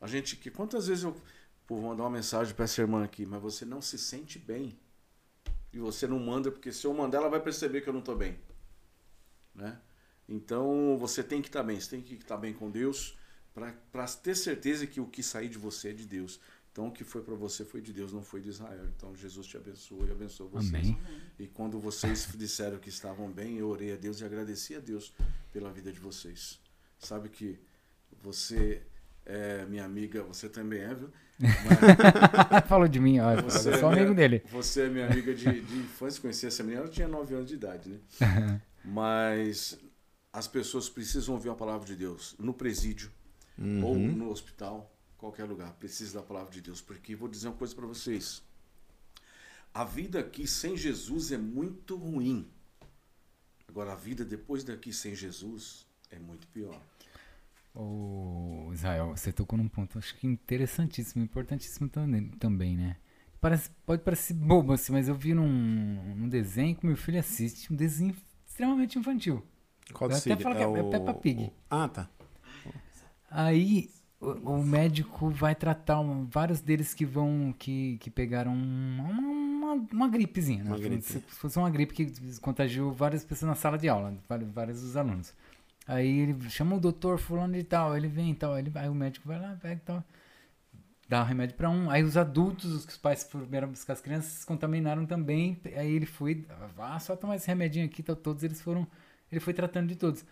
A 0.00 0.08
gente 0.08 0.36
que 0.36 0.50
quantas 0.50 0.88
vezes 0.88 1.04
eu 1.04 1.12
pô, 1.64 1.76
vou 1.76 1.90
mandar 1.90 2.02
uma 2.02 2.10
mensagem 2.10 2.54
para 2.54 2.64
essa 2.64 2.80
irmã 2.80 3.04
aqui, 3.04 3.24
mas 3.24 3.40
você 3.40 3.64
não 3.64 3.80
se 3.80 3.96
sente 3.96 4.36
bem 4.36 4.76
e 5.74 5.78
você 5.78 6.06
não 6.06 6.20
manda, 6.20 6.50
porque 6.50 6.72
se 6.72 6.86
eu 6.86 6.94
mandar, 6.94 7.18
ela 7.18 7.28
vai 7.28 7.40
perceber 7.40 7.80
que 7.80 7.88
eu 7.88 7.92
não 7.92 8.00
estou 8.00 8.16
bem. 8.16 8.38
Né? 9.54 9.78
Então 10.28 10.96
você 10.98 11.22
tem 11.22 11.42
que 11.42 11.48
estar 11.48 11.60
tá 11.60 11.66
bem, 11.66 11.78
você 11.78 11.90
tem 11.90 12.00
que 12.00 12.14
estar 12.14 12.36
tá 12.36 12.40
bem 12.40 12.54
com 12.54 12.70
Deus 12.70 13.18
para 13.52 14.06
ter 14.22 14.34
certeza 14.34 14.86
que 14.86 15.00
o 15.00 15.06
que 15.06 15.22
sair 15.22 15.48
de 15.48 15.58
você 15.58 15.90
é 15.90 15.92
de 15.92 16.06
Deus. 16.06 16.40
Então, 16.74 16.88
o 16.88 16.92
que 16.92 17.04
foi 17.04 17.22
para 17.22 17.36
você 17.36 17.64
foi 17.64 17.80
de 17.80 17.92
Deus, 17.92 18.12
não 18.12 18.20
foi 18.20 18.40
de 18.40 18.48
Israel. 18.48 18.84
Então, 18.96 19.14
Jesus 19.14 19.46
te 19.46 19.56
abençoe 19.56 20.08
e 20.08 20.10
abençoe 20.10 20.48
vocês. 20.48 20.88
Amém. 20.88 20.98
E 21.38 21.46
quando 21.46 21.78
vocês 21.78 22.26
disseram 22.34 22.78
que 22.78 22.88
estavam 22.88 23.30
bem, 23.30 23.56
eu 23.58 23.68
orei 23.68 23.92
a 23.92 23.96
Deus 23.96 24.20
e 24.20 24.24
agradeci 24.24 24.74
a 24.74 24.80
Deus 24.80 25.12
pela 25.52 25.70
vida 25.70 25.92
de 25.92 26.00
vocês. 26.00 26.58
Sabe 26.98 27.28
que 27.28 27.60
você 28.20 28.82
é 29.26 29.64
minha 29.66 29.84
amiga, 29.84 30.22
você 30.22 30.48
também 30.48 30.80
é, 30.80 30.94
viu? 30.94 31.10
Falou 32.68 32.86
de 32.88 33.00
mim, 33.00 33.18
ó. 33.20 33.40
Você 33.42 33.70
eu 33.70 33.78
sou 33.78 33.88
é 33.90 33.92
minha- 33.92 34.02
amigo 34.02 34.14
dele. 34.14 34.42
Você 34.50 34.82
é 34.82 34.88
minha 34.88 35.06
amiga 35.10 35.34
de, 35.34 35.60
de 35.60 35.76
infância, 35.78 36.20
conheci 36.20 36.46
essa 36.46 36.62
menina, 36.62 36.82
ela 36.82 36.90
tinha 36.90 37.08
9 37.08 37.34
anos 37.34 37.48
de 37.48 37.54
idade, 37.54 37.88
né? 37.88 38.60
Mas 38.84 39.78
as 40.32 40.46
pessoas 40.46 40.88
precisam 40.88 41.34
ouvir 41.34 41.48
a 41.50 41.54
palavra 41.54 41.86
de 41.86 41.96
Deus 41.96 42.34
no 42.38 42.52
presídio 42.54 43.10
ou 43.82 43.96
no 43.96 44.30
hospital, 44.30 44.92
qualquer 45.16 45.44
lugar, 45.44 45.72
precisa 45.74 46.18
da 46.18 46.22
palavra 46.26 46.50
de 46.52 46.60
Deus, 46.60 46.80
porque 46.80 47.14
vou 47.14 47.28
dizer 47.28 47.48
uma 47.48 47.56
coisa 47.56 47.74
para 47.74 47.86
vocês. 47.86 48.42
A 49.72 49.84
vida 49.84 50.20
aqui 50.20 50.46
sem 50.46 50.76
Jesus 50.76 51.32
é 51.32 51.38
muito 51.38 51.96
ruim. 51.96 52.48
Agora 53.68 53.92
a 53.92 53.96
vida 53.96 54.24
depois 54.24 54.62
daqui 54.64 54.92
sem 54.92 55.14
Jesus 55.14 55.86
é 56.10 56.18
muito 56.18 56.46
pior. 56.48 56.80
Ô, 57.74 58.70
Israel, 58.72 59.16
você 59.16 59.32
tocou 59.32 59.58
num 59.58 59.68
ponto, 59.68 59.98
acho 59.98 60.14
que 60.16 60.26
interessantíssimo, 60.26 61.24
importantíssimo 61.24 61.90
também, 62.38 62.76
né? 62.76 62.96
Parece, 63.40 63.68
pode 63.84 64.02
parecer 64.02 64.32
bobo 64.34 64.72
assim, 64.72 64.92
mas 64.92 65.08
eu 65.08 65.14
vi 65.14 65.34
num, 65.34 66.14
num 66.14 66.28
desenho 66.28 66.76
que 66.76 66.86
meu 66.86 66.96
filho 66.96 67.18
assiste, 67.18 67.72
um 67.72 67.76
desenho 67.76 68.14
extremamente 68.46 68.98
infantil. 68.98 69.42
Qual 69.92 70.08
Eu 70.08 70.16
até 70.16 70.36
falo 70.36 70.54
que 70.56 70.62
é- 70.62 70.80
é 70.80 70.82
Peppa 70.90 71.14
Pig. 71.14 71.42
o- 71.44 71.52
Ah, 71.68 71.88
tá. 71.88 72.08
Aí 73.30 73.90
o, 74.20 74.52
o 74.52 74.64
médico 74.64 75.28
vai 75.28 75.54
tratar 75.54 76.00
um- 76.00 76.24
vários 76.26 76.60
deles 76.60 76.94
que 76.94 77.04
vão, 77.04 77.54
que, 77.58 77.98
que 77.98 78.08
pegaram 78.10 78.54
uma, 78.54 79.08
uma, 79.10 79.74
uma 79.92 80.08
gripezinha, 80.08 80.62
né? 80.64 80.70
Uma 80.70 80.78
gripe. 80.78 81.02
Se 81.02 81.20
fosse 81.20 81.58
uma 81.58 81.68
gripe 81.68 81.92
que 81.92 82.40
contagiou 82.40 82.92
várias 82.92 83.24
pessoas 83.24 83.48
na 83.48 83.54
sala 83.56 83.76
de 83.76 83.88
aula, 83.88 84.16
vários, 84.28 84.50
vários 84.50 84.80
dos 84.80 84.96
alunos. 84.96 85.34
Aí 85.86 86.20
ele 86.20 86.50
chama 86.50 86.76
o 86.76 86.80
doutor 86.80 87.18
fulano 87.18 87.54
de 87.54 87.64
tal, 87.64 87.96
ele 87.96 88.08
vem 88.08 88.30
e 88.30 88.34
tal, 88.34 88.58
ele, 88.58 88.72
aí 88.74 88.88
o 88.88 88.94
médico 88.94 89.28
vai 89.28 89.38
lá, 89.38 89.56
pega 89.60 89.74
e 89.74 89.84
tal, 89.84 90.04
dá 91.08 91.22
o 91.22 91.24
remédio 91.24 91.56
pra 91.56 91.68
um. 91.68 91.90
Aí 91.90 92.02
os 92.02 92.16
adultos, 92.16 92.86
os 92.86 92.96
pais 92.96 93.24
foram 93.24 93.68
buscar 93.68 93.92
as 93.92 94.00
crianças, 94.00 94.32
se 94.32 94.46
contaminaram 94.46 95.06
também. 95.06 95.60
Aí 95.76 95.92
ele 95.92 96.06
foi, 96.06 96.46
ah, 96.78 96.98
só 96.98 97.16
tomar 97.16 97.36
esse 97.36 97.46
remedinho 97.48 97.86
aqui, 97.86 98.02
tal, 98.02 98.16
todos 98.16 98.42
eles 98.42 98.60
foram, 98.60 98.86
ele 99.30 99.40
foi 99.40 99.52
tratando 99.52 99.88
de 99.88 99.96
todos. 99.96 100.24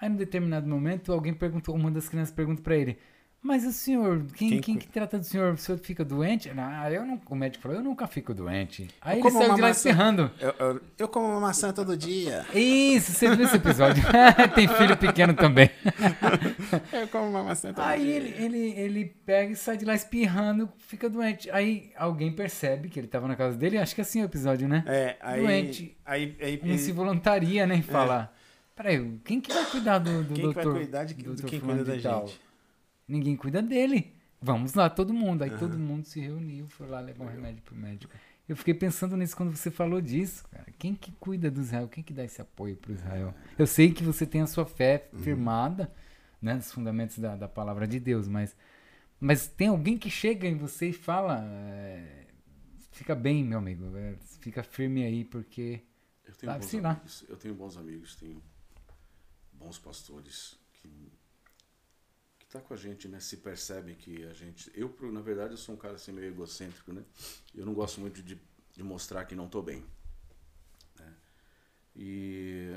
Aí, 0.00 0.08
num 0.08 0.16
determinado 0.16 0.66
momento, 0.68 1.12
alguém 1.12 1.34
perguntou, 1.34 1.74
uma 1.74 1.90
das 1.90 2.08
crianças 2.08 2.32
pergunta 2.34 2.62
pra 2.62 2.76
ele, 2.76 2.98
mas 3.40 3.64
o 3.64 3.72
senhor, 3.72 4.24
quem, 4.34 4.50
Quem 4.50 4.60
quem, 4.60 4.76
que 4.76 4.88
trata 4.88 5.16
do 5.16 5.24
senhor? 5.24 5.54
O 5.54 5.56
senhor 5.56 5.78
fica 5.78 6.04
doente? 6.04 6.50
Ah, 6.56 6.90
eu 6.90 7.06
não, 7.06 7.20
o 7.30 7.34
médico 7.36 7.62
falou, 7.62 7.78
eu 7.78 7.84
nunca 7.84 8.06
fico 8.08 8.34
doente. 8.34 8.88
Aí 9.00 9.20
ele 9.20 9.30
saiu 9.30 9.54
de 9.54 9.60
lá 9.60 9.68
maçã. 9.68 9.70
espirrando. 9.70 10.30
Eu, 10.40 10.54
eu, 10.58 10.80
eu 10.98 11.08
como 11.08 11.28
uma 11.28 11.40
maçã 11.40 11.72
todo 11.72 11.96
dia. 11.96 12.44
Isso, 12.52 13.12
você 13.12 13.34
viu 13.34 13.46
esse 13.46 13.56
episódio? 13.56 14.02
Tem 14.56 14.66
filho 14.66 14.96
pequeno 14.96 15.34
também. 15.34 15.70
Eu 16.92 17.06
como 17.08 17.28
uma 17.28 17.42
maçã 17.44 17.72
todo 17.72 17.84
Aí 17.84 18.04
dia. 18.04 18.16
ele, 18.16 18.44
ele, 18.44 18.80
ele 18.80 19.04
pega 19.24 19.52
e 19.52 19.56
sai 19.56 19.76
de 19.76 19.84
lá 19.84 19.94
espirrando, 19.94 20.68
fica 20.78 21.08
doente. 21.08 21.50
Aí 21.50 21.92
alguém 21.96 22.32
percebe 22.32 22.88
que 22.88 22.98
ele 22.98 23.06
tava 23.06 23.28
na 23.28 23.36
casa 23.36 23.56
dele, 23.56 23.78
acho 23.78 23.94
que 23.94 24.00
é 24.00 24.02
assim 24.02 24.20
o 24.22 24.24
episódio, 24.24 24.68
né? 24.68 24.84
É, 24.86 25.16
aí. 25.20 25.40
Doente. 25.40 25.96
Aí, 26.04 26.36
aí, 26.40 26.60
Um 26.64 26.76
se 26.76 26.90
voluntaria, 26.92 27.66
né? 27.66 27.76
E 27.76 27.82
fala: 27.82 28.32
Peraí, 28.74 29.18
quem 29.24 29.40
que 29.40 29.52
vai 29.52 29.64
cuidar 29.64 29.98
do, 29.98 30.24
do 30.24 30.34
quem 30.34 30.48
que 30.48 30.54
vai 30.54 30.64
doutor? 30.64 30.80
cuidar 30.80 31.04
de, 31.04 31.14
doutor 31.14 31.46
quem 31.46 31.60
cuida 31.60 31.84
da 31.84 31.98
gente? 31.98 32.40
Ninguém 33.08 33.36
cuida 33.36 33.62
dele. 33.62 34.14
Vamos 34.40 34.74
lá, 34.74 34.88
todo 34.88 35.12
mundo. 35.12 35.42
Aí 35.42 35.50
todo 35.58 35.78
mundo 35.78 36.04
se 36.04 36.20
reuniu, 36.20 36.68
foi 36.68 36.86
lá 36.86 37.00
levar 37.00 37.24
um 37.24 37.28
remédio 37.28 37.62
pro 37.62 37.74
médico. 37.74 38.12
Eu 38.48 38.56
fiquei 38.56 38.72
pensando 38.72 39.16
nisso 39.16 39.36
quando 39.36 39.54
você 39.54 39.70
falou 39.70 40.00
disso, 40.00 40.44
cara. 40.48 40.66
Quem 40.78 40.94
que 40.94 41.12
cuida 41.12 41.50
do 41.50 41.60
Israel? 41.60 41.88
Quem 41.88 42.02
que 42.02 42.14
dá 42.14 42.24
esse 42.24 42.40
apoio 42.40 42.76
pro 42.76 42.92
Israel? 42.92 43.34
Eu 43.58 43.66
sei 43.66 43.92
que 43.92 44.02
você 44.02 44.24
tem 44.24 44.40
a 44.40 44.46
sua 44.46 44.64
fé 44.64 45.08
firmada, 45.18 45.92
né? 46.40 46.54
Nos 46.54 46.72
fundamentos 46.72 47.18
da, 47.18 47.36
da 47.36 47.48
palavra 47.48 47.86
de 47.86 48.00
Deus, 48.00 48.26
mas, 48.26 48.56
mas 49.20 49.48
tem 49.48 49.68
alguém 49.68 49.98
que 49.98 50.08
chega 50.08 50.46
em 50.46 50.56
você 50.56 50.88
e 50.88 50.92
fala. 50.92 51.44
é, 51.44 52.26
fica 52.92 53.14
bem, 53.14 53.44
meu 53.44 53.58
amigo. 53.58 53.94
é, 53.96 54.14
fica 54.40 54.62
firme 54.62 55.04
aí, 55.04 55.24
porque. 55.24 55.82
Eu 56.24 56.34
tenho 56.34 56.52
bons 56.52 56.74
amigos. 56.74 57.24
Eu 57.28 57.36
tenho 57.36 57.54
bons 57.54 57.76
amigos, 57.76 58.16
tenho 58.16 58.42
bons 59.52 59.78
pastores 59.78 60.58
que 60.72 61.12
tá 62.48 62.60
com 62.60 62.74
a 62.74 62.76
gente, 62.76 63.08
né? 63.08 63.20
Se 63.20 63.38
percebem 63.38 63.94
que 63.94 64.24
a 64.24 64.32
gente, 64.32 64.70
eu 64.74 64.94
na 65.12 65.20
verdade 65.20 65.52
eu 65.52 65.58
sou 65.58 65.74
um 65.74 65.78
cara 65.78 65.94
assim 65.94 66.12
meio 66.12 66.28
egocêntrico, 66.28 66.92
né? 66.92 67.02
Eu 67.54 67.66
não 67.66 67.74
gosto 67.74 68.00
muito 68.00 68.22
de, 68.22 68.40
de 68.74 68.82
mostrar 68.82 69.24
que 69.24 69.34
não 69.34 69.48
tô 69.48 69.62
bem, 69.62 69.84
né? 70.98 71.14
E 71.94 72.76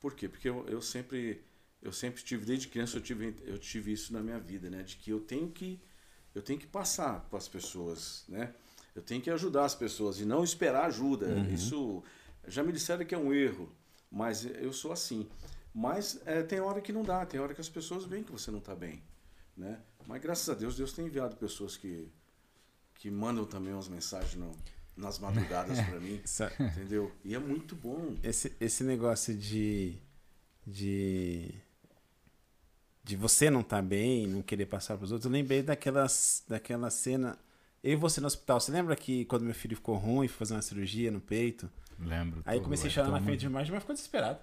por 0.00 0.14
quê? 0.14 0.28
Porque 0.28 0.48
eu, 0.48 0.66
eu 0.68 0.82
sempre 0.82 1.44
eu 1.82 1.92
sempre 1.92 2.22
tive 2.22 2.44
desde 2.44 2.68
criança 2.68 2.96
eu 2.96 3.02
tive 3.02 3.36
eu 3.44 3.58
tive 3.58 3.92
isso 3.92 4.12
na 4.12 4.20
minha 4.20 4.40
vida, 4.40 4.68
né? 4.68 4.82
De 4.82 4.96
que 4.96 5.10
eu 5.10 5.20
tenho 5.20 5.50
que 5.50 5.80
eu 6.34 6.42
tenho 6.42 6.58
que 6.58 6.66
passar 6.66 7.20
para 7.30 7.38
as 7.38 7.48
pessoas, 7.48 8.24
né? 8.28 8.54
Eu 8.94 9.02
tenho 9.02 9.22
que 9.22 9.30
ajudar 9.30 9.64
as 9.66 9.74
pessoas 9.74 10.20
e 10.20 10.24
não 10.24 10.42
esperar 10.42 10.86
ajuda. 10.86 11.26
Isso 11.52 12.02
já 12.48 12.62
me 12.62 12.72
disseram 12.72 13.04
que 13.04 13.14
é 13.14 13.18
um 13.18 13.32
erro, 13.32 13.70
mas 14.10 14.44
eu 14.44 14.72
sou 14.72 14.90
assim. 14.90 15.28
Mas 15.78 16.18
é, 16.24 16.42
tem 16.42 16.58
hora 16.58 16.80
que 16.80 16.90
não 16.90 17.02
dá, 17.02 17.26
tem 17.26 17.38
hora 17.38 17.52
que 17.54 17.60
as 17.60 17.68
pessoas 17.68 18.06
veem 18.06 18.24
que 18.24 18.32
você 18.32 18.50
não 18.50 18.60
está 18.60 18.74
bem, 18.74 19.02
né? 19.54 19.78
Mas 20.06 20.22
graças 20.22 20.48
a 20.48 20.54
Deus, 20.54 20.74
Deus 20.74 20.92
tem 20.94 21.04
enviado 21.06 21.36
pessoas 21.36 21.76
que 21.76 22.08
que 22.94 23.10
mandam 23.10 23.44
também 23.44 23.74
umas 23.74 23.88
mensagens 23.88 24.34
no- 24.36 24.56
nas 24.96 25.18
madrugadas 25.18 25.78
para 25.82 26.00
mim, 26.00 26.18
Essa- 26.24 26.50
entendeu? 26.58 27.12
E 27.22 27.34
é 27.34 27.38
muito 27.38 27.76
bom. 27.76 28.16
esse, 28.22 28.56
esse 28.58 28.82
negócio 28.82 29.34
de. 29.36 29.98
de. 30.66 31.54
de 33.04 33.16
você 33.16 33.50
não 33.50 33.60
estar 33.60 33.82
bem, 33.82 34.26
não 34.26 34.40
querer 34.40 34.64
passar 34.64 34.96
pros 34.96 35.12
outros, 35.12 35.26
eu 35.26 35.30
lembrei 35.32 35.62
daquelas, 35.62 36.42
daquela 36.48 36.88
cena. 36.90 37.38
Eu 37.84 37.92
e 37.92 37.96
você 37.96 38.18
no 38.20 38.26
hospital. 38.26 38.58
Você 38.60 38.72
lembra 38.72 38.96
que 38.96 39.26
quando 39.26 39.42
meu 39.44 39.54
filho 39.54 39.76
ficou 39.76 39.96
ruim, 39.96 40.26
fui 40.26 40.38
fazer 40.38 40.54
uma 40.54 40.62
cirurgia 40.62 41.10
no 41.10 41.20
peito? 41.20 41.70
Lembro. 41.98 42.42
Aí 42.46 42.60
comecei 42.60 42.86
a 42.86 42.90
é, 42.90 42.94
chorar 42.94 43.10
na 43.10 43.20
frente 43.22 43.40
de 43.40 43.46
imagem, 43.46 43.72
mas 43.72 43.82
ficou 43.82 43.94
desesperado. 43.94 44.40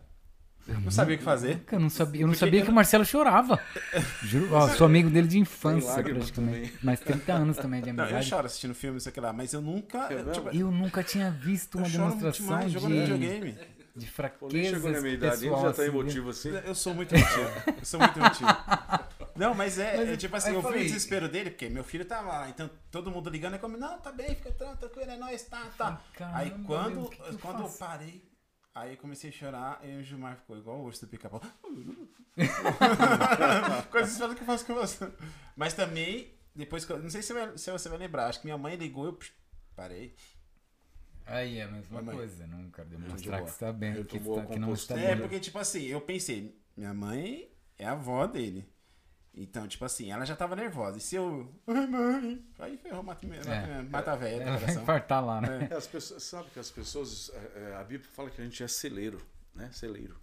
Não 0.68 0.92
sabia 0.92 1.16
o 1.16 1.18
que 1.18 1.24
fazer. 1.24 1.64
Eu 1.72 1.80
não 1.80 1.90
sabia, 1.90 2.22
eu 2.22 2.28
não 2.28 2.34
sabia 2.34 2.62
eu 2.62 2.66
que 2.66 2.72
o 2.72 2.74
Marcelo 2.74 3.04
chorava. 3.06 3.60
Juro, 4.24 4.54
ó, 4.56 4.68
sou 4.70 4.86
amigo 4.88 5.10
dele 5.10 5.28
de 5.28 5.38
infância, 5.40 5.92
praticamente. 6.04 6.32
também. 6.32 6.72
Mais 6.82 7.00
30 7.02 7.34
anos 7.34 7.58
também 7.58 7.82
de 7.82 7.92
Não, 7.92 8.04
eu 8.04 8.10
amizade. 8.12 8.30
choro 8.30 8.46
assistindo 8.46 8.74
filme, 8.74 8.98
isso 8.98 9.10
aqui 9.10 9.20
lá, 9.20 9.34
mas 9.34 9.52
eu 9.54 9.62
nunca. 9.62 10.08
Eu, 10.12 10.32
tipo? 10.32 10.50
Eu 10.56 10.72
nunca 10.72 11.04
tinha 11.04 11.30
visto 11.32 11.78
uma 11.78 11.88
eu 11.88 11.92
demonstração 11.92 12.46
demais 12.46 12.66
de, 12.72 12.74
jogando 12.80 12.92
videogame. 13.00 13.58
de 13.96 14.08
fraqueza 14.10 14.70
chegou 14.76 14.92
na 14.92 15.02
minha 15.02 15.14
idade, 15.16 15.34
ele 15.46 15.50
pessoal. 15.54 15.62
já 15.62 15.74
tá 15.74 15.82
assim, 15.82 15.92
emotivo 15.92 16.30
assim. 16.30 16.50
Eu 16.66 16.76
sou 16.76 16.94
muito 16.94 17.14
emotivo. 17.14 17.50
Eu 17.80 17.86
sou 17.86 18.00
muito 18.00 18.18
emotivo. 18.20 18.50
Não, 19.36 19.54
mas 19.56 19.78
é, 19.80 19.98
Mas 19.98 20.10
é 20.10 20.16
tipo 20.18 20.36
assim, 20.36 20.50
eu 20.52 20.62
eu 20.62 20.72
vi 20.72 20.78
o 20.80 20.84
desespero 20.84 21.28
dele, 21.28 21.50
porque 21.50 21.68
meu 21.68 21.84
filho 21.84 22.06
tava 22.06 22.30
lá, 22.30 22.50
então 22.50 22.70
todo 22.92 23.10
mundo 23.12 23.30
ligando, 23.30 23.56
é 23.56 23.58
como, 23.58 23.76
não, 23.78 23.98
tá 24.00 24.12
bem, 24.12 24.30
fica 24.36 24.52
tran- 24.52 24.76
tranquilo, 24.76 25.10
é 25.12 25.18
nóis, 25.18 25.42
tá, 25.44 25.64
tá. 25.78 26.00
Caramba, 26.16 26.38
aí 26.38 26.52
quando, 26.66 26.96
meu, 27.02 27.10
que 27.10 27.18
que 27.18 27.30
eu 27.34 27.40
quando 27.40 27.62
eu 27.62 27.68
faço? 27.68 27.80
parei, 27.80 28.24
aí 28.76 28.92
eu 28.94 28.98
comecei 28.98 29.30
a 29.30 29.34
chorar, 29.34 29.80
e 29.84 29.96
o 29.98 30.04
Gilmar 30.04 30.36
ficou 30.38 30.58
igual 30.58 30.80
o 30.80 30.84
urso 30.86 31.06
do 31.06 31.10
pica-pau. 31.10 31.42
Coisas 33.92 34.18
que 34.36 34.42
eu 34.42 34.46
faço 34.46 34.66
com 34.66 34.74
você. 34.76 35.12
Mas 35.56 35.74
também, 35.74 36.34
depois 36.56 36.86
que 36.86 36.92
eu, 36.92 37.00
não 37.00 37.10
sei 37.10 37.22
se, 37.22 37.34
vai- 37.34 37.58
se 37.58 37.72
você 37.72 37.90
vai 37.90 37.98
lembrar, 37.98 38.28
acho 38.28 38.40
que 38.40 38.46
minha 38.48 38.58
mãe 38.58 38.76
ligou, 38.76 39.06
eu 39.06 39.14
psh, 39.14 39.32
parei. 39.76 40.16
Aí 41.26 41.58
é 41.60 41.64
a 41.64 41.68
mesma 41.72 42.04
coisa, 42.04 42.46
não 42.48 42.70
quero 42.70 42.90
de 42.90 42.98
demonstrar 42.98 43.38
boa. 43.40 43.48
que 43.50 43.54
está 43.54 43.72
bem, 43.72 43.96
Eu 43.96 44.04
que, 44.06 44.18
está, 44.18 44.46
que 44.46 44.60
não 44.60 44.74
está. 44.74 45.00
É, 45.00 45.10
bem. 45.16 45.22
porque, 45.22 45.40
tipo 45.40 45.58
assim, 45.58 45.84
eu 45.86 46.02
pensei, 46.02 46.60
minha 46.76 46.94
mãe 46.94 47.50
é 47.78 47.86
a 47.86 47.94
avó 47.94 48.28
dele. 48.28 48.68
Então, 49.36 49.68
tipo 49.68 49.84
assim, 49.84 50.12
ela 50.12 50.26
já 50.26 50.36
tava 50.36 50.56
nervosa. 50.56 50.98
E 50.98 51.02
se 51.02 51.16
eu. 51.16 51.52
Ai, 51.66 51.88
mãe. 51.88 52.46
Aí 52.60 52.78
ferrou, 52.78 53.02
mata, 53.02 53.26
É. 53.26 53.82
mata 53.82 54.12
a 54.12 54.16
velha 54.16 54.44
Ela 54.44 54.58
vai 54.58 54.76
infartar 54.76 55.26
lá, 55.26 55.42
né? 55.42 55.70
É, 55.72 55.76
as 55.76 55.88
pessoas, 55.88 56.22
sabe 56.24 56.50
que 56.52 56.60
as 56.60 56.70
pessoas, 56.70 57.32
é, 57.34 57.72
é, 57.72 57.76
a 57.76 57.84
Bíblia 57.84 58.10
fala 58.14 58.30
que 58.30 58.40
a 58.40 58.44
gente 58.44 58.62
é 58.62 58.68
celeiro, 58.68 59.20
né? 59.56 59.72
Celeiro. 59.72 60.20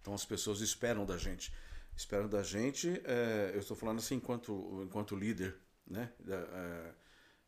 Então 0.00 0.12
as 0.14 0.24
pessoas 0.24 0.60
esperam 0.60 1.06
da 1.06 1.16
gente, 1.16 1.54
esperam 1.96 2.28
da 2.28 2.42
gente. 2.42 2.88
é, 3.04 3.52
eu 3.54 3.60
estou 3.60 3.76
falando 3.76 3.98
assim 3.98 4.16
enquanto 4.16 4.82
enquanto 4.84 5.14
líder, 5.14 5.54
né? 5.86 6.10
Da, 6.18 6.34
é, 6.36 6.90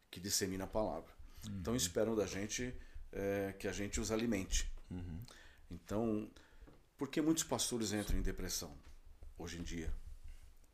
que 0.09 0.20
dissemina 0.20 0.62
a 0.64 0.68
palavra. 0.68 1.12
Então 1.48 1.74
esperam 1.74 2.14
da 2.14 2.26
gente 2.26 2.72
é, 3.12 3.52
que 3.59 3.66
a 3.66 3.72
gente 3.72 4.00
os 4.00 4.12
alimente. 4.12 4.72
Então, 5.68 6.30
por 6.96 7.09
que 7.09 7.20
muitos 7.20 7.42
pastores 7.42 7.92
entram 7.92 8.16
em 8.16 8.22
depressão 8.22 8.72
hoje 9.36 9.59
em 9.59 9.62
dia? 9.64 9.92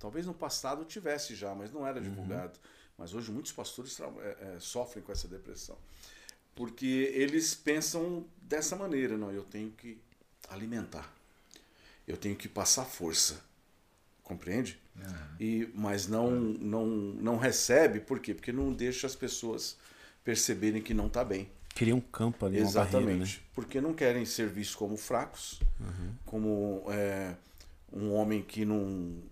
Talvez 0.00 0.26
no 0.26 0.34
passado 0.34 0.84
tivesse 0.84 1.36
já, 1.36 1.54
mas 1.54 1.70
não 1.70 1.86
era 1.86 2.00
divulgado. 2.00 2.58
Mas 2.98 3.14
hoje 3.14 3.30
muitos 3.30 3.52
pastores 3.52 3.98
é, 4.00 4.04
é, 4.56 4.56
sofrem 4.58 5.04
com 5.04 5.12
essa 5.12 5.28
depressão. 5.28 5.78
Porque 6.54 7.12
eles 7.14 7.54
pensam 7.54 8.26
dessa 8.42 8.74
maneira, 8.74 9.16
não, 9.16 9.30
eu 9.30 9.44
tenho 9.44 9.70
que 9.70 9.98
alimentar. 10.48 11.14
Eu 12.08 12.16
tenho 12.16 12.34
que 12.34 12.48
passar 12.48 12.84
força. 12.84 13.40
compreende? 14.24 14.80
E, 15.38 15.70
mas 15.74 16.06
não, 16.06 16.30
não, 16.30 16.86
não 16.86 17.36
recebe, 17.36 18.00
por 18.00 18.20
quê? 18.20 18.34
Porque 18.34 18.52
não 18.52 18.72
deixa 18.72 19.06
as 19.06 19.14
pessoas 19.14 19.76
perceberem 20.24 20.82
que 20.82 20.92
não 20.92 21.06
está 21.06 21.24
bem. 21.24 21.48
Cria 21.74 21.94
um 21.94 22.00
campo 22.00 22.44
ali, 22.44 22.58
Exatamente. 22.58 23.04
barreira, 23.04 23.24
né? 23.24 23.40
Porque 23.54 23.80
não 23.80 23.94
querem 23.94 24.24
ser 24.24 24.48
vistos 24.48 24.76
como 24.76 24.96
fracos, 24.96 25.60
como 26.26 26.84
é, 26.88 27.34
um 27.92 28.12
homem 28.12 28.42
que 28.42 28.64
não. 28.64 29.22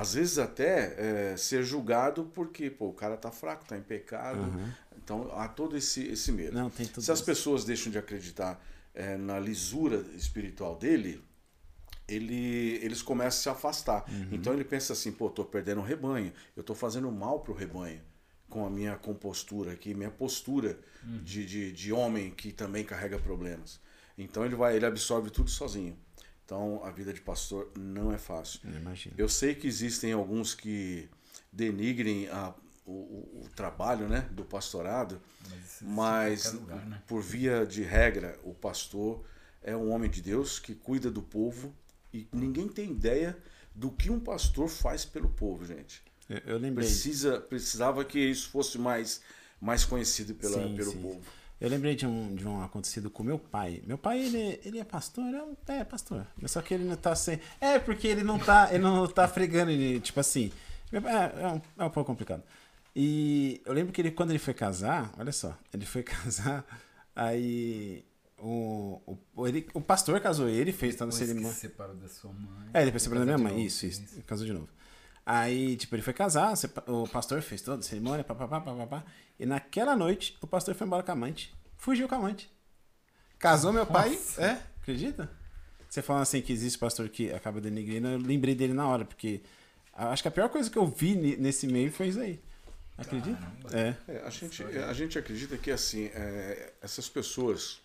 Às 0.00 0.14
vezes 0.14 0.38
até 0.38 1.32
é, 1.32 1.36
ser 1.36 1.62
julgado 1.62 2.24
porque 2.32 2.70
pô, 2.70 2.88
o 2.88 2.94
cara 2.94 3.16
tá 3.16 3.30
fraco, 3.30 3.64
tá 3.66 3.76
em 3.76 3.82
pecado. 3.82 4.40
Então 4.96 5.30
há 5.34 5.46
todo 5.48 5.76
esse, 5.76 6.02
esse 6.08 6.32
medo. 6.32 6.54
Não, 6.56 6.70
Se 6.70 7.10
as 7.12 7.18
isso. 7.18 7.24
pessoas 7.24 7.64
deixam 7.64 7.92
de 7.92 7.98
acreditar 7.98 8.64
é, 8.94 9.16
na 9.16 9.38
lisura 9.38 9.98
espiritual 10.16 10.76
dele, 10.76 11.22
ele, 12.08 12.78
eles 12.82 13.02
começam 13.02 13.28
a 13.38 13.42
se 13.42 13.48
afastar. 13.58 14.04
Uhum. 14.08 14.28
Então 14.32 14.52
ele 14.52 14.64
pensa 14.64 14.92
assim, 14.92 15.12
pô, 15.12 15.28
tô 15.30 15.44
perdendo 15.44 15.80
o 15.80 15.84
rebanho, 15.84 16.32
eu 16.56 16.62
tô 16.62 16.74
fazendo 16.74 17.10
mal 17.10 17.40
pro 17.40 17.52
rebanho 17.54 18.00
com 18.48 18.66
a 18.66 18.70
minha 18.70 18.96
compostura 18.96 19.72
aqui, 19.72 19.94
minha 19.94 20.10
postura 20.10 20.78
Uhum. 21.02 21.22
de, 21.22 21.46
de, 21.46 21.72
de 21.72 21.92
homem 21.94 22.30
que 22.30 22.52
também 22.52 22.84
carrega 22.84 23.18
problemas. 23.18 23.80
Então 24.18 24.44
ele 24.44 24.54
vai, 24.54 24.76
ele 24.76 24.84
absorve 24.84 25.30
tudo 25.30 25.48
sozinho. 25.48 25.96
Então 26.50 26.84
a 26.84 26.90
vida 26.90 27.12
de 27.12 27.20
pastor 27.20 27.70
não 27.78 28.12
é 28.12 28.18
fácil. 28.18 28.58
Imagina. 28.64 29.14
Eu 29.16 29.28
sei 29.28 29.54
que 29.54 29.68
existem 29.68 30.12
alguns 30.12 30.52
que 30.52 31.08
denigrem 31.52 32.28
a- 32.28 32.52
o, 32.84 32.90
o- 33.44 33.48
trabalho 33.54 34.08
né, 34.08 34.28
do 34.32 34.44
pastorado, 34.44 35.20
existe 35.46 35.84
em 35.84 35.86
mas 35.86 36.52
lugar, 36.52 36.84
né? 36.86 37.00
por 37.06 37.22
via 37.22 37.64
de 37.64 37.84
regra, 37.84 38.36
o 38.42 38.52
pastor 38.52 39.24
é 39.62 39.76
um 39.76 39.90
homem 39.92 40.10
de 40.10 40.20
Deus 40.20 40.58
que 40.58 40.74
cuida 40.74 41.08
do 41.08 41.22
povo 41.22 41.72
e 42.12 42.26
ninguém 42.32 42.66
tem 42.68 42.90
ideia 42.90 43.38
do 43.72 43.88
que 43.92 44.10
um 44.10 44.18
pastor 44.18 44.68
faz 44.68 45.04
pelo 45.04 45.28
povo, 45.28 45.64
gente. 45.64 46.02
Eu, 46.28 46.38
eu 46.38 46.58
lembrei. 46.58 46.84
Precisa, 46.84 47.40
precisava 47.40 48.04
que 48.04 48.18
isso 48.18 48.50
fosse 48.50 48.76
mais, 48.76 49.20
mais 49.60 49.84
conhecido 49.84 50.34
pela, 50.34 50.66
Sim, 50.66 50.74
pelo 50.74 50.90
sim. 50.90 51.00
povo. 51.00 51.22
Eu 51.60 51.68
lembrei 51.68 51.94
de 51.94 52.06
um, 52.06 52.34
de 52.34 52.46
um 52.48 52.62
acontecido 52.62 53.10
com 53.10 53.22
meu 53.22 53.38
pai. 53.38 53.82
Meu 53.86 53.98
pai, 53.98 54.18
ele, 54.24 54.58
ele 54.64 54.78
é 54.78 54.84
pastor? 54.84 55.24
É, 55.34 55.42
um- 55.42 55.56
é, 55.68 55.84
pastor. 55.84 56.26
Mas 56.40 56.52
só 56.52 56.62
que 56.62 56.72
ele 56.72 56.84
não 56.84 56.96
tá 56.96 57.14
sem. 57.14 57.38
É, 57.60 57.78
porque 57.78 58.08
ele 58.08 58.22
não 58.24 58.38
tá, 58.38 58.68
ele 58.70 58.82
não 58.82 59.06
tá 59.06 59.28
fregando, 59.28 59.70
ele, 59.70 60.00
tipo 60.00 60.18
assim. 60.20 60.50
É, 60.92 60.96
é, 61.42 61.46
um, 61.48 61.60
é 61.78 61.84
um 61.84 61.90
pouco 61.90 62.04
complicado. 62.10 62.42
E 62.96 63.60
eu 63.66 63.72
lembro 63.74 63.92
que 63.92 64.00
ele, 64.00 64.10
quando 64.10 64.30
ele 64.30 64.38
foi 64.38 64.54
casar, 64.54 65.12
olha 65.18 65.32
só, 65.32 65.56
ele 65.72 65.84
foi 65.84 66.02
casar, 66.04 66.64
aí 67.14 68.04
o, 68.38 69.00
o, 69.36 69.46
ele, 69.46 69.68
o 69.74 69.80
pastor 69.80 70.18
casou 70.20 70.48
ele, 70.48 70.72
fez 70.72 70.96
toda 70.96 71.10
que 71.12 71.18
cerimônia. 71.18 71.52
se 71.52 71.60
separou 71.60 71.94
da 71.94 72.08
sua 72.08 72.32
mãe. 72.32 72.70
É, 72.72 72.84
depois 72.84 73.02
foi 73.04 73.10
separou 73.12 73.26
da 73.26 73.36
minha 73.36 73.38
mãe. 73.38 73.52
novo, 73.52 73.66
Isso, 73.66 73.86
isso. 73.86 74.22
Casou 74.26 74.46
de 74.46 74.52
novo. 74.52 74.68
Aí, 75.32 75.76
tipo, 75.76 75.94
ele 75.94 76.02
foi 76.02 76.12
casar, 76.12 76.54
o 76.88 77.06
pastor 77.06 77.40
fez 77.40 77.62
toda 77.62 77.78
a 77.78 77.82
cerimônia, 77.84 78.24
papapá, 78.24 78.60
papapá. 78.60 79.04
E 79.38 79.46
naquela 79.46 79.94
noite, 79.94 80.36
o 80.40 80.46
pastor 80.46 80.74
foi 80.74 80.84
embora 80.84 81.04
com 81.04 81.12
a 81.12 81.14
amante. 81.14 81.54
Fugiu 81.76 82.08
com 82.08 82.16
a 82.16 82.18
amante. 82.18 82.50
Casou 83.38 83.72
meu 83.72 83.86
pai. 83.86 84.10
Nossa. 84.10 84.42
É, 84.42 84.60
acredita? 84.82 85.30
Você 85.88 86.02
falando 86.02 86.22
assim 86.22 86.42
que 86.42 86.52
existe 86.52 86.76
pastor 86.76 87.08
que 87.08 87.32
acaba 87.32 87.60
denegrindo, 87.60 88.08
eu 88.08 88.18
lembrei 88.18 88.56
dele 88.56 88.72
na 88.72 88.88
hora, 88.88 89.04
porque 89.04 89.40
acho 89.94 90.20
que 90.20 90.26
a 90.26 90.32
pior 90.32 90.48
coisa 90.48 90.68
que 90.68 90.76
eu 90.76 90.88
vi 90.88 91.14
ne- 91.14 91.36
nesse 91.36 91.68
meio 91.68 91.92
foi 91.92 92.08
isso 92.08 92.18
aí. 92.18 92.42
Acredita? 92.98 93.38
Caramba. 93.38 93.78
É. 93.78 93.96
É, 94.08 94.22
a, 94.26 94.30
gente, 94.30 94.64
a 94.64 94.92
gente 94.92 95.16
acredita 95.16 95.56
que 95.56 95.70
assim, 95.70 96.06
é, 96.06 96.72
essas 96.82 97.08
pessoas, 97.08 97.80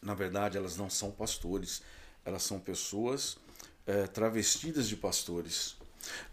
na 0.00 0.14
verdade, 0.14 0.56
elas 0.56 0.76
não 0.76 0.88
são 0.88 1.10
pastores, 1.10 1.82
elas 2.24 2.44
são 2.44 2.60
pessoas 2.60 3.36
é, 3.88 4.06
travestidas 4.06 4.88
de 4.88 4.94
pastores. 4.94 5.79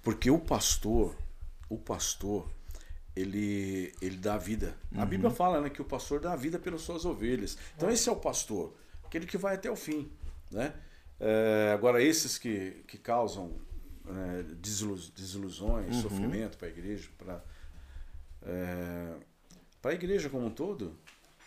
Porque 0.03 0.29
o 0.29 0.39
pastor, 0.39 1.15
o 1.69 1.77
pastor, 1.77 2.49
ele, 3.15 3.93
ele 4.01 4.17
dá 4.17 4.37
vida. 4.37 4.75
A 4.95 5.05
Bíblia 5.05 5.29
fala 5.29 5.61
né, 5.61 5.69
que 5.69 5.81
o 5.81 5.85
pastor 5.85 6.19
dá 6.19 6.35
vida 6.35 6.59
pelas 6.59 6.81
suas 6.81 7.05
ovelhas. 7.05 7.57
Então 7.75 7.89
esse 7.89 8.07
é 8.07 8.11
o 8.11 8.15
pastor, 8.15 8.73
aquele 9.03 9.25
que 9.25 9.37
vai 9.37 9.55
até 9.55 9.69
o 9.69 9.75
fim. 9.75 10.11
Né? 10.51 10.73
É, 11.19 11.71
agora, 11.73 12.01
esses 12.01 12.37
que, 12.37 12.83
que 12.87 12.97
causam 12.97 13.51
né, 14.05 14.45
desilu- 14.61 14.95
desilusões, 15.15 15.95
sofrimento 15.97 16.57
para 16.57 16.67
a 16.67 16.71
igreja, 16.71 17.09
para 17.17 17.43
para 19.81 19.91
a 19.91 19.93
igreja 19.93 20.29
como 20.29 20.45
um 20.45 20.49
todo, 20.49 20.95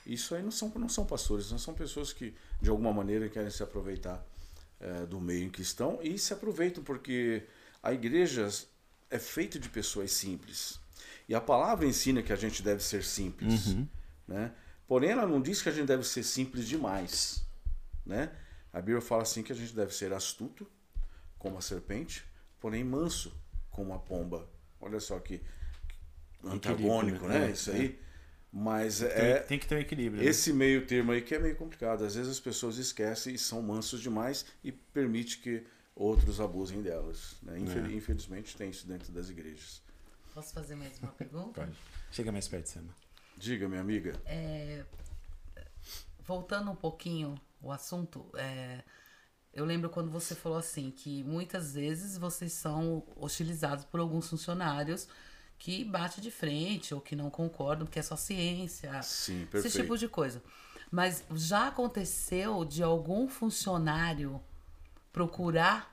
isso 0.06 0.34
aí 0.34 0.42
não 0.42 0.50
são, 0.50 0.70
não 0.76 0.88
são 0.88 1.04
pastores, 1.04 1.50
não 1.50 1.58
são 1.58 1.74
pessoas 1.74 2.12
que 2.12 2.34
de 2.60 2.68
alguma 2.70 2.92
maneira 2.92 3.28
querem 3.28 3.50
se 3.50 3.62
aproveitar 3.62 4.24
eh, 4.80 5.06
do 5.06 5.20
meio 5.20 5.44
em 5.46 5.50
que 5.50 5.62
estão 5.62 5.98
e 6.02 6.18
se 6.18 6.32
aproveitam 6.32 6.82
porque 6.82 7.42
a 7.82 7.92
igreja 7.92 8.48
é 9.10 9.18
feita 9.18 9.58
de 9.58 9.68
pessoas 9.68 10.12
simples. 10.12 10.78
E 11.28 11.34
a 11.34 11.40
palavra 11.40 11.86
ensina 11.86 12.22
que 12.22 12.32
a 12.32 12.36
gente 12.36 12.62
deve 12.62 12.82
ser 12.82 13.04
simples. 13.04 13.66
Né? 14.26 14.52
Porém, 14.86 15.10
ela 15.10 15.26
não 15.26 15.40
diz 15.40 15.62
que 15.62 15.68
a 15.68 15.72
gente 15.72 15.86
deve 15.86 16.04
ser 16.04 16.22
simples 16.22 16.66
demais. 16.66 17.44
Né? 18.04 18.30
A 18.72 18.80
Bíblia 18.80 19.00
fala 19.00 19.22
assim 19.22 19.42
que 19.42 19.52
a 19.52 19.56
gente 19.56 19.74
deve 19.74 19.94
ser 19.94 20.12
astuto, 20.12 20.66
como 21.38 21.56
a 21.56 21.60
serpente, 21.60 22.24
porém 22.58 22.84
manso, 22.84 23.32
como 23.70 23.94
a 23.94 23.98
pomba. 23.98 24.48
Olha 24.80 25.00
só 25.00 25.18
que 25.18 25.40
antagônico, 26.44 27.26
né? 27.26 27.40
né? 27.40 27.48
É, 27.48 27.50
Isso 27.52 27.70
é. 27.70 27.74
aí. 27.74 28.00
Mas 28.52 28.98
Tem, 28.98 29.08
é, 29.08 29.38
tem 29.38 29.58
que 29.60 29.66
ter 29.68 29.76
um 29.76 29.78
equilíbrio. 29.78 30.22
né? 30.22 30.28
esse 30.28 30.52
meio 30.52 30.84
termo 30.84 31.12
aí 31.12 31.22
que 31.22 31.34
é 31.34 31.38
meio 31.38 31.54
complicado. 31.54 32.04
Às 32.04 32.16
vezes 32.16 32.32
as 32.32 32.40
pessoas 32.40 32.78
esquecem 32.78 33.34
e 33.34 33.38
são 33.38 33.62
mansos 33.62 34.00
demais 34.00 34.44
e 34.64 34.72
permite 34.72 35.38
que 35.38 35.64
outros 36.02 36.40
abusem 36.40 36.82
delas. 36.82 37.36
Né? 37.42 37.58
Infel- 37.60 37.84
É. 37.86 37.92
Infelizmente 37.92 38.56
tem 38.56 38.70
isso 38.70 38.86
dentro 38.86 39.12
das 39.12 39.28
igrejas. 39.28 39.82
Posso 40.34 40.52
fazer 40.54 40.74
mais 40.76 40.98
uma 41.00 41.12
pergunta? 41.12 41.60
Pode. 41.60 41.76
Chega 42.10 42.32
mais 42.32 42.48
perto, 42.48 42.66
Sema. 42.68 42.94
Diga, 43.36 43.68
minha 43.68 43.80
amiga. 43.80 44.14
É, 44.24 44.84
voltando 46.24 46.70
um 46.70 46.76
pouquinho 46.76 47.34
o 47.60 47.70
assunto, 47.72 48.30
é, 48.34 48.82
eu 49.52 49.64
lembro 49.64 49.90
quando 49.90 50.10
você 50.10 50.34
falou 50.34 50.58
assim 50.58 50.90
que 50.90 51.22
muitas 51.24 51.74
vezes 51.74 52.16
vocês 52.16 52.52
são 52.52 53.06
hostilizados 53.16 53.84
por 53.84 54.00
alguns 54.00 54.28
funcionários 54.28 55.08
que 55.58 55.84
batem 55.84 56.22
de 56.22 56.30
frente 56.30 56.94
ou 56.94 57.00
que 57.00 57.14
não 57.14 57.28
concordam, 57.28 57.86
porque 57.86 57.98
é 57.98 58.02
só 58.02 58.16
ciência, 58.16 58.90
Sim, 59.02 59.42
esse 59.42 59.46
perfeito. 59.46 59.76
tipo 59.82 59.98
de 59.98 60.08
coisa. 60.08 60.42
Mas 60.90 61.22
já 61.34 61.68
aconteceu 61.68 62.64
de 62.64 62.82
algum 62.82 63.28
funcionário 63.28 64.40
procurar 65.12 65.89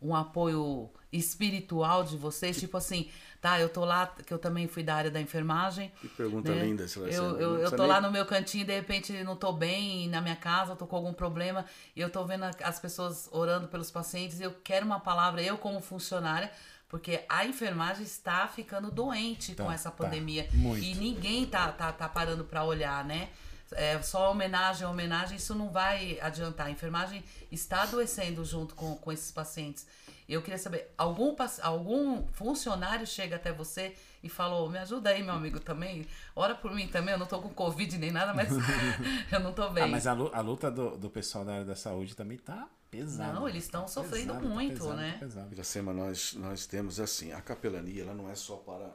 um 0.00 0.14
apoio 0.14 0.90
espiritual 1.12 2.04
de 2.04 2.16
vocês? 2.16 2.58
Tipo 2.58 2.76
assim, 2.76 3.08
tá, 3.40 3.58
eu 3.60 3.68
tô 3.68 3.84
lá, 3.84 4.06
que 4.26 4.32
eu 4.32 4.38
também 4.38 4.66
fui 4.68 4.82
da 4.82 4.94
área 4.94 5.10
da 5.10 5.20
enfermagem. 5.20 5.90
Que 6.00 6.08
pergunta 6.08 6.52
né? 6.54 6.64
linda, 6.64 6.86
Celestino. 6.88 7.24
Eu, 7.30 7.40
eu, 7.40 7.58
eu 7.60 7.70
tô 7.70 7.78
nem- 7.78 7.86
lá 7.86 8.00
no 8.00 8.10
meu 8.10 8.24
cantinho, 8.26 8.64
de 8.64 8.74
repente 8.74 9.12
não 9.24 9.36
tô 9.36 9.52
bem 9.52 10.08
na 10.08 10.20
minha 10.20 10.36
casa, 10.36 10.76
tô 10.76 10.86
com 10.86 10.96
algum 10.96 11.12
problema, 11.12 11.64
e 11.94 12.00
eu 12.00 12.10
tô 12.10 12.24
vendo 12.24 12.44
as 12.44 12.78
pessoas 12.78 13.28
orando 13.32 13.68
pelos 13.68 13.90
pacientes, 13.90 14.40
e 14.40 14.44
eu 14.44 14.54
quero 14.64 14.84
uma 14.86 15.00
palavra, 15.00 15.42
eu 15.42 15.56
como 15.58 15.80
funcionária, 15.80 16.50
porque 16.88 17.24
a 17.28 17.44
enfermagem 17.46 18.02
está 18.02 18.48
ficando 18.48 18.90
doente 18.90 19.54
Tá, 19.54 19.64
com 19.64 19.70
essa 19.72 19.90
tá. 19.90 19.96
pandemia. 20.04 20.48
Muito. 20.52 20.82
E 20.84 20.94
ninguém 20.94 21.46
tá, 21.46 21.70
tá, 21.70 21.92
tá 21.92 22.08
parando 22.08 22.44
para 22.44 22.64
olhar, 22.64 23.04
né? 23.04 23.28
É, 23.72 24.00
só 24.02 24.30
homenagem, 24.30 24.86
homenagem, 24.86 25.36
isso 25.36 25.54
não 25.54 25.70
vai 25.70 26.18
adiantar. 26.20 26.66
A 26.66 26.70
enfermagem 26.70 27.22
está 27.50 27.82
adoecendo 27.82 28.44
junto 28.44 28.74
com, 28.74 28.96
com 28.96 29.12
esses 29.12 29.30
pacientes. 29.30 29.86
Eu 30.28 30.42
queria 30.42 30.58
saber, 30.58 30.92
algum, 30.96 31.34
algum 31.62 32.26
funcionário 32.32 33.06
chega 33.06 33.34
até 33.36 33.52
você 33.52 33.96
e 34.22 34.28
falou, 34.28 34.70
me 34.70 34.78
ajuda 34.78 35.10
aí, 35.10 35.22
meu 35.22 35.34
amigo, 35.34 35.58
também? 35.58 36.06
Ora 36.36 36.54
por 36.54 36.72
mim 36.72 36.86
também, 36.86 37.12
eu 37.14 37.18
não 37.18 37.26
tô 37.26 37.40
com 37.42 37.48
Covid 37.48 37.98
nem 37.98 38.12
nada, 38.12 38.32
mas 38.32 38.48
eu 39.32 39.40
não 39.40 39.52
tô 39.52 39.68
bem. 39.70 39.84
Ah, 39.84 39.88
mas 39.88 40.06
a, 40.06 40.12
lu- 40.12 40.30
a 40.32 40.40
luta 40.40 40.70
do, 40.70 40.96
do 40.96 41.10
pessoal 41.10 41.44
da 41.44 41.54
área 41.54 41.64
da 41.64 41.74
saúde 41.74 42.14
também 42.14 42.38
tá 42.38 42.68
pesada. 42.92 43.32
Não, 43.32 43.48
eles 43.48 43.64
estão 43.64 43.82
Tá 43.82 43.88
sofrendo 43.88 44.34
pesado, 44.34 44.48
tá 44.48 44.54
muito, 44.54 44.74
pesado, 44.78 44.96
né? 44.96 45.12
tá 45.14 45.18
pesado. 45.18 45.52
Iracema, 45.54 45.92
nós, 45.92 46.34
nós 46.34 46.66
temos 46.66 47.00
assim, 47.00 47.32
a 47.32 47.40
capelania 47.40 48.02
ela 48.02 48.14
não 48.14 48.30
é 48.30 48.34
só 48.36 48.56
para 48.56 48.88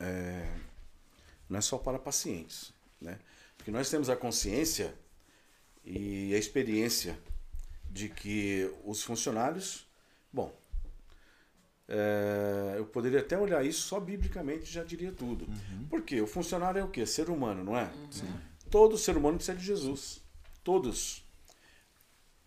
é, 0.00 0.52
não 1.48 1.58
é 1.58 1.60
só 1.62 1.78
para 1.78 1.98
pacientes, 1.98 2.72
né? 3.00 3.18
Porque 3.62 3.70
nós 3.70 3.88
temos 3.88 4.10
a 4.10 4.16
consciência 4.16 4.92
e 5.84 6.34
a 6.34 6.38
experiência 6.38 7.16
de 7.88 8.08
que 8.08 8.68
os 8.84 9.04
funcionários, 9.04 9.86
bom, 10.32 10.52
é, 11.86 12.74
eu 12.76 12.86
poderia 12.86 13.20
até 13.20 13.38
olhar 13.38 13.64
isso 13.64 13.82
só 13.82 14.00
biblicamente 14.00 14.64
já 14.64 14.82
diria 14.82 15.12
tudo. 15.12 15.46
Porque 15.88 16.20
o 16.20 16.26
funcionário 16.26 16.80
é 16.80 16.84
o 16.84 16.88
quê? 16.88 17.06
Ser 17.06 17.30
humano, 17.30 17.62
não 17.62 17.78
é? 17.78 17.88
Todo 18.68 18.98
ser 18.98 19.16
humano 19.16 19.36
precisa 19.36 19.56
de 19.56 19.64
Jesus. 19.64 20.20
Todos. 20.64 21.24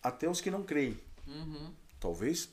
Até 0.02 0.28
os 0.28 0.42
que 0.42 0.50
não 0.50 0.62
creem. 0.64 1.00
Talvez, 1.98 2.50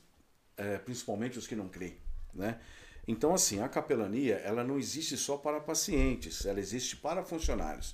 é, 0.56 0.78
principalmente 0.78 1.38
os 1.38 1.46
que 1.46 1.56
não 1.56 1.68
creem, 1.68 1.98
né? 2.34 2.62
Então, 3.06 3.34
assim, 3.34 3.60
a 3.60 3.68
capelania, 3.68 4.36
ela 4.36 4.64
não 4.64 4.80
existe 4.80 5.18
só 5.18 5.36
para 5.36 5.60
pacientes, 5.60 6.46
ela 6.46 6.62
existe 6.62 6.96
para 6.96 7.26
funcionários. 7.26 7.94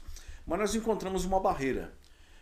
Mas 0.49 0.59
nós 0.59 0.75
encontramos 0.75 1.23
uma 1.23 1.39
barreira, 1.39 1.93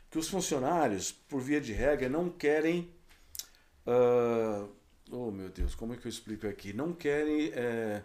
que 0.10 0.18
os 0.18 0.28
funcionários, 0.28 1.12
por 1.12 1.42
via 1.42 1.62
de 1.62 1.74
regra, 1.74 2.10
não 2.10 2.30
querem 2.30 2.90
ah, 3.88 4.68
oh 5.10 5.32
meu 5.32 5.50
Deus, 5.50 5.74
como 5.74 5.94
é 5.94 5.98
que 5.98 6.06
eu 6.06 6.10
explico 6.10 6.46
aqui? 6.46 6.74
Não 6.74 6.94
querem 6.94 7.52
é, 7.54 8.04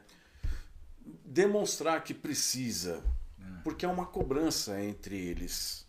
demonstrar 1.25 2.03
que 2.05 2.15
precisa, 2.15 3.03
porque 3.65 3.85
é 3.85 3.89
uma 3.89 4.07
cobrança 4.07 4.81
entre 4.81 5.17
eles. 5.17 5.85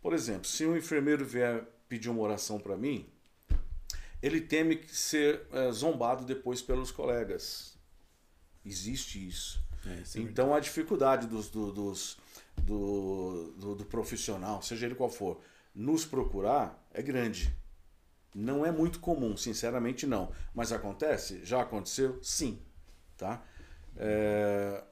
Por 0.00 0.12
exemplo, 0.12 0.46
se 0.46 0.64
um 0.64 0.76
enfermeiro 0.76 1.24
vier 1.24 1.64
pedir 1.88 2.08
uma 2.08 2.22
oração 2.22 2.60
para 2.60 2.76
mim, 2.76 3.08
ele 4.22 4.40
teme 4.40 4.80
ser 4.88 5.42
é, 5.52 5.72
zombado 5.72 6.24
depois 6.24 6.62
pelos 6.62 6.92
colegas. 6.92 7.76
Existe 8.64 9.26
isso. 9.26 9.60
É, 9.84 9.94
isso 10.02 10.18
é 10.18 10.20
então 10.20 10.54
a 10.54 10.60
dificuldade 10.60 11.26
dos, 11.26 11.48
do, 11.48 11.72
dos, 11.72 12.18
do, 12.62 13.52
do, 13.58 13.74
do 13.74 13.84
profissional, 13.84 14.62
seja 14.62 14.86
ele 14.86 14.94
qual 14.94 15.10
for, 15.10 15.40
nos 15.74 16.04
procurar 16.04 16.86
é 16.92 17.02
grande. 17.02 17.54
Não 18.34 18.64
é 18.64 18.70
muito 18.70 19.00
comum, 19.00 19.36
sinceramente 19.36 20.06
não. 20.06 20.30
Mas 20.54 20.72
acontece? 20.72 21.44
Já 21.44 21.62
aconteceu? 21.62 22.18
Sim. 22.22 22.60
Tá? 23.16 23.42
É, 23.96 24.82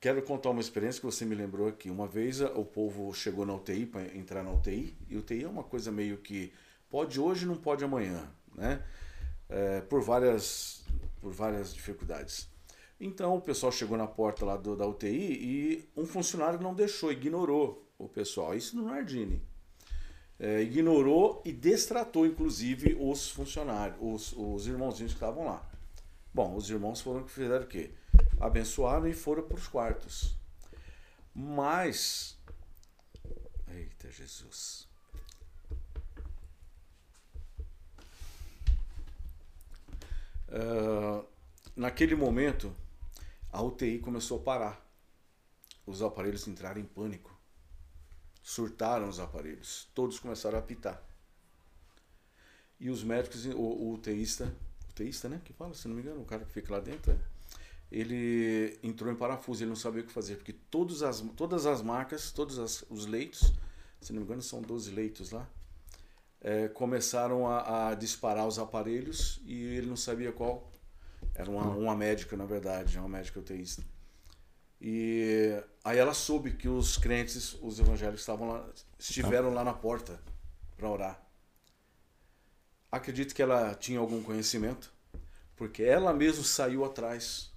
Quero 0.00 0.22
contar 0.22 0.50
uma 0.50 0.60
experiência 0.60 1.00
que 1.00 1.06
você 1.06 1.24
me 1.24 1.34
lembrou 1.34 1.66
aqui. 1.66 1.90
Uma 1.90 2.06
vez 2.06 2.40
o 2.40 2.64
povo 2.64 3.12
chegou 3.12 3.44
na 3.44 3.54
UTI 3.54 3.84
para 3.84 4.16
entrar 4.16 4.44
na 4.44 4.52
UTI, 4.52 4.96
e 5.08 5.16
UTI 5.16 5.42
é 5.42 5.48
uma 5.48 5.64
coisa 5.64 5.90
meio 5.90 6.18
que 6.18 6.52
pode 6.88 7.18
hoje, 7.18 7.44
não 7.44 7.56
pode 7.56 7.84
amanhã, 7.84 8.30
né? 8.54 8.84
É, 9.48 9.80
por 9.80 10.00
várias 10.00 10.84
por 11.20 11.32
várias 11.32 11.74
dificuldades. 11.74 12.48
Então 13.00 13.36
o 13.36 13.40
pessoal 13.40 13.70
chegou 13.70 13.96
na 13.96 14.06
porta 14.06 14.44
lá 14.44 14.56
do, 14.56 14.76
da 14.76 14.86
UTI 14.86 15.08
e 15.08 15.88
um 15.96 16.04
funcionário 16.04 16.60
não 16.60 16.74
deixou, 16.74 17.12
ignorou 17.12 17.86
o 17.96 18.08
pessoal. 18.08 18.56
Isso 18.56 18.76
no 18.76 18.84
Nardini. 18.84 19.40
É, 20.38 20.62
ignorou 20.62 21.42
e 21.44 21.52
destratou, 21.52 22.24
inclusive, 22.24 22.96
os 23.00 23.30
funcionários, 23.30 23.98
os, 24.00 24.32
os 24.36 24.66
irmãozinhos 24.68 25.12
que 25.12 25.16
estavam 25.16 25.44
lá. 25.44 25.68
Bom, 26.32 26.54
os 26.54 26.70
irmãos 26.70 27.00
foram 27.00 27.24
que 27.24 27.30
fizeram 27.30 27.64
o 27.64 27.68
quê? 27.68 27.90
Abençoaram 28.40 29.08
e 29.08 29.12
foram 29.12 29.42
para 29.42 29.56
os 29.56 29.66
quartos. 29.66 30.36
Mas. 31.34 32.36
Eita 33.68 34.10
Jesus. 34.10 34.86
Uh, 40.48 41.24
naquele 41.76 42.14
momento, 42.14 42.72
a 43.58 43.62
UTI 43.62 43.98
começou 43.98 44.38
a 44.38 44.40
parar. 44.40 44.88
Os 45.84 46.00
aparelhos 46.00 46.46
entraram 46.46 46.80
em 46.80 46.84
pânico. 46.84 47.36
Surtaram 48.40 49.08
os 49.08 49.18
aparelhos. 49.18 49.88
Todos 49.92 50.20
começaram 50.20 50.56
a 50.56 50.60
apitar. 50.60 51.02
E 52.78 52.88
os 52.88 53.02
médicos, 53.02 53.46
o, 53.46 53.58
o 53.58 53.94
UTIsta, 53.94 54.54
UTIsta, 54.90 55.28
né? 55.28 55.40
Que 55.44 55.52
fala, 55.52 55.74
se 55.74 55.88
não 55.88 55.96
me 55.96 56.02
engano, 56.02 56.20
o 56.20 56.24
cara 56.24 56.44
que 56.44 56.52
fica 56.52 56.72
lá 56.72 56.78
dentro, 56.78 57.10
é, 57.10 57.18
ele 57.90 58.78
entrou 58.80 59.10
em 59.10 59.16
parafuso, 59.16 59.64
ele 59.64 59.70
não 59.70 59.76
sabia 59.76 60.02
o 60.02 60.06
que 60.06 60.12
fazer, 60.12 60.36
porque 60.36 60.52
todas 60.52 61.02
as, 61.02 61.20
todas 61.36 61.66
as 61.66 61.82
marcas, 61.82 62.30
todos 62.30 62.60
as, 62.60 62.84
os 62.88 63.06
leitos, 63.06 63.52
se 64.00 64.12
não 64.12 64.20
me 64.20 64.24
engano, 64.24 64.40
são 64.40 64.62
12 64.62 64.92
leitos 64.92 65.32
lá, 65.32 65.50
é, 66.40 66.68
começaram 66.68 67.48
a, 67.48 67.88
a, 67.88 67.94
disparar 67.96 68.46
os 68.46 68.56
aparelhos 68.56 69.40
e 69.44 69.60
ele 69.64 69.88
não 69.88 69.96
sabia 69.96 70.30
qual. 70.30 70.67
Era 71.38 71.48
uma, 71.48 71.66
uma 71.68 71.94
médica, 71.94 72.36
na 72.36 72.44
verdade, 72.44 72.98
uma 72.98 73.08
médica 73.08 73.38
UTIsta. 73.38 73.84
E 74.80 75.62
aí 75.84 75.96
ela 75.96 76.12
soube 76.12 76.50
que 76.50 76.68
os 76.68 76.98
crentes, 76.98 77.56
os 77.62 77.78
evangélicos 77.78 78.20
estavam 78.20 78.48
lá, 78.48 78.68
estiveram 78.98 79.54
lá 79.54 79.62
na 79.62 79.72
porta 79.72 80.20
para 80.76 80.90
orar. 80.90 81.22
Acredito 82.90 83.34
que 83.36 83.40
ela 83.40 83.72
tinha 83.74 84.00
algum 84.00 84.20
conhecimento, 84.20 84.92
porque 85.54 85.84
ela 85.84 86.12
mesma 86.12 86.42
saiu 86.42 86.84
atrás. 86.84 87.52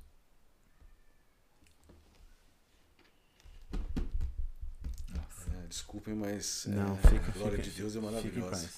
É, 3.73 5.67
desculpem, 5.67 6.13
mas 6.13 6.65
Não, 6.67 6.93
é, 6.93 6.97
fica, 6.97 7.31
a 7.31 7.33
glória 7.33 7.57
fica, 7.57 7.63
de 7.63 7.71
Deus 7.71 7.95
é 7.95 7.99
maravilhosa. 7.99 8.69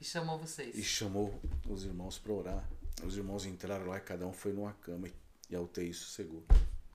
E 0.00 0.04
chamou 0.04 0.38
vocês. 0.38 0.74
E 0.74 0.82
chamou 0.82 1.38
os 1.68 1.84
irmãos 1.84 2.18
para 2.18 2.32
orar. 2.32 2.68
Os 3.04 3.16
irmãos 3.16 3.44
entraram 3.44 3.86
lá 3.86 3.98
e 3.98 4.00
cada 4.00 4.26
um 4.26 4.32
foi 4.32 4.52
numa 4.52 4.72
cama 4.74 5.08
e 5.50 5.54
a 5.56 5.60
UTI 5.60 5.92
sossegou. 5.92 6.42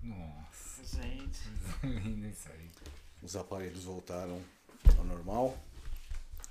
Nossa, 0.02 0.84
Gente. 1.02 1.40
lindo 1.84 2.28
isso 2.28 2.50
aí. 2.52 2.70
Os 3.22 3.36
aparelhos 3.36 3.84
voltaram 3.84 4.42
ao 4.98 5.04
normal, 5.06 5.58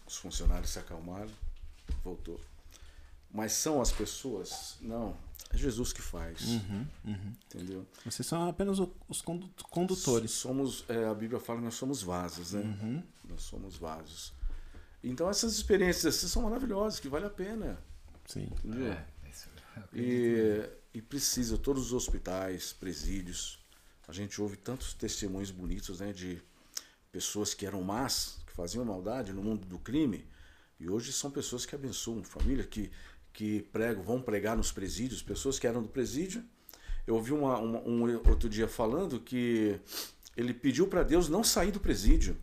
os 0.07 0.17
funcionários 0.17 0.71
se 0.71 0.79
acalmaram, 0.79 1.31
voltou. 2.05 2.41
Mas 3.33 3.53
são 3.53 3.81
as 3.81 3.91
pessoas? 3.93 4.77
Não, 4.81 5.17
é 5.53 5.57
Jesus 5.57 5.93
que 5.93 6.01
faz. 6.03 6.43
Uhum, 6.43 6.87
uhum. 7.05 7.33
Entendeu? 7.47 7.87
Vocês 8.05 8.27
são 8.27 8.49
apenas 8.49 8.79
os 9.09 9.21
condu- 9.21 9.51
condutores. 9.69 10.31
Somos, 10.33 10.85
é, 10.89 11.05
a 11.07 11.15
Bíblia 11.15 11.39
fala 11.41 11.59
que 11.59 11.65
nós 11.65 11.75
somos 11.75 12.03
vasos, 12.03 12.53
né? 12.53 12.61
Uhum. 12.63 13.03
Nós 13.29 13.43
somos 13.43 13.77
vasos. 13.77 14.33
Então 15.03 15.29
essas 15.31 15.55
experiências 15.55 16.15
assim, 16.17 16.29
são 16.29 16.43
maravilhosas, 16.43 16.99
que 17.01 17.09
vale 17.09 17.27
a 17.27 17.31
pena. 17.31 17.79
Sim. 18.27 18.49
Entendeu? 18.65 18.93
É. 18.93 19.07
E, 19.95 20.69
e 20.95 21.03
precisa, 21.03 21.57
todos 21.59 21.87
os 21.87 21.93
hospitais, 21.93 22.73
presídios, 22.73 23.59
a 24.09 24.13
gente 24.13 24.41
ouve 24.41 24.57
tantos 24.57 24.95
testemunhos 24.95 25.51
bonitos 25.51 26.01
né, 26.01 26.13
de 26.13 26.43
pessoas 27.13 27.55
que 27.55 27.67
eram 27.67 27.83
más, 27.83 28.39
que 28.47 28.53
faziam 28.53 28.85
maldade 28.85 29.33
no 29.33 29.43
mundo 29.43 29.67
do 29.67 29.79
crime, 29.79 30.27
e 30.79 30.89
hoje 30.89 31.13
são 31.13 31.31
pessoas 31.31 31.67
que 31.67 31.75
abençoam 31.75 32.23
família, 32.25 32.65
que, 32.65 32.91
que 33.33 33.63
pregam, 33.73 34.03
vão 34.03 34.21
pregar 34.23 34.57
nos 34.57 34.73
presídios, 34.73 35.23
pessoas 35.23 35.59
que 35.59 35.67
eram 35.67 35.83
do 35.83 35.89
presídio. 35.89 36.45
Eu 37.07 37.15
ouvi 37.17 37.33
uma, 37.33 37.59
uma- 37.59 37.81
um 37.81 38.03
outro 38.29 38.49
dia 38.49 38.67
falando 38.69 39.21
que 39.21 39.79
ele 40.37 40.55
pediu 40.55 40.87
para 40.87 41.03
Deus 41.03 41.29
não 41.29 41.43
sair 41.45 41.71
do 41.71 41.81
presídio. 41.81 42.37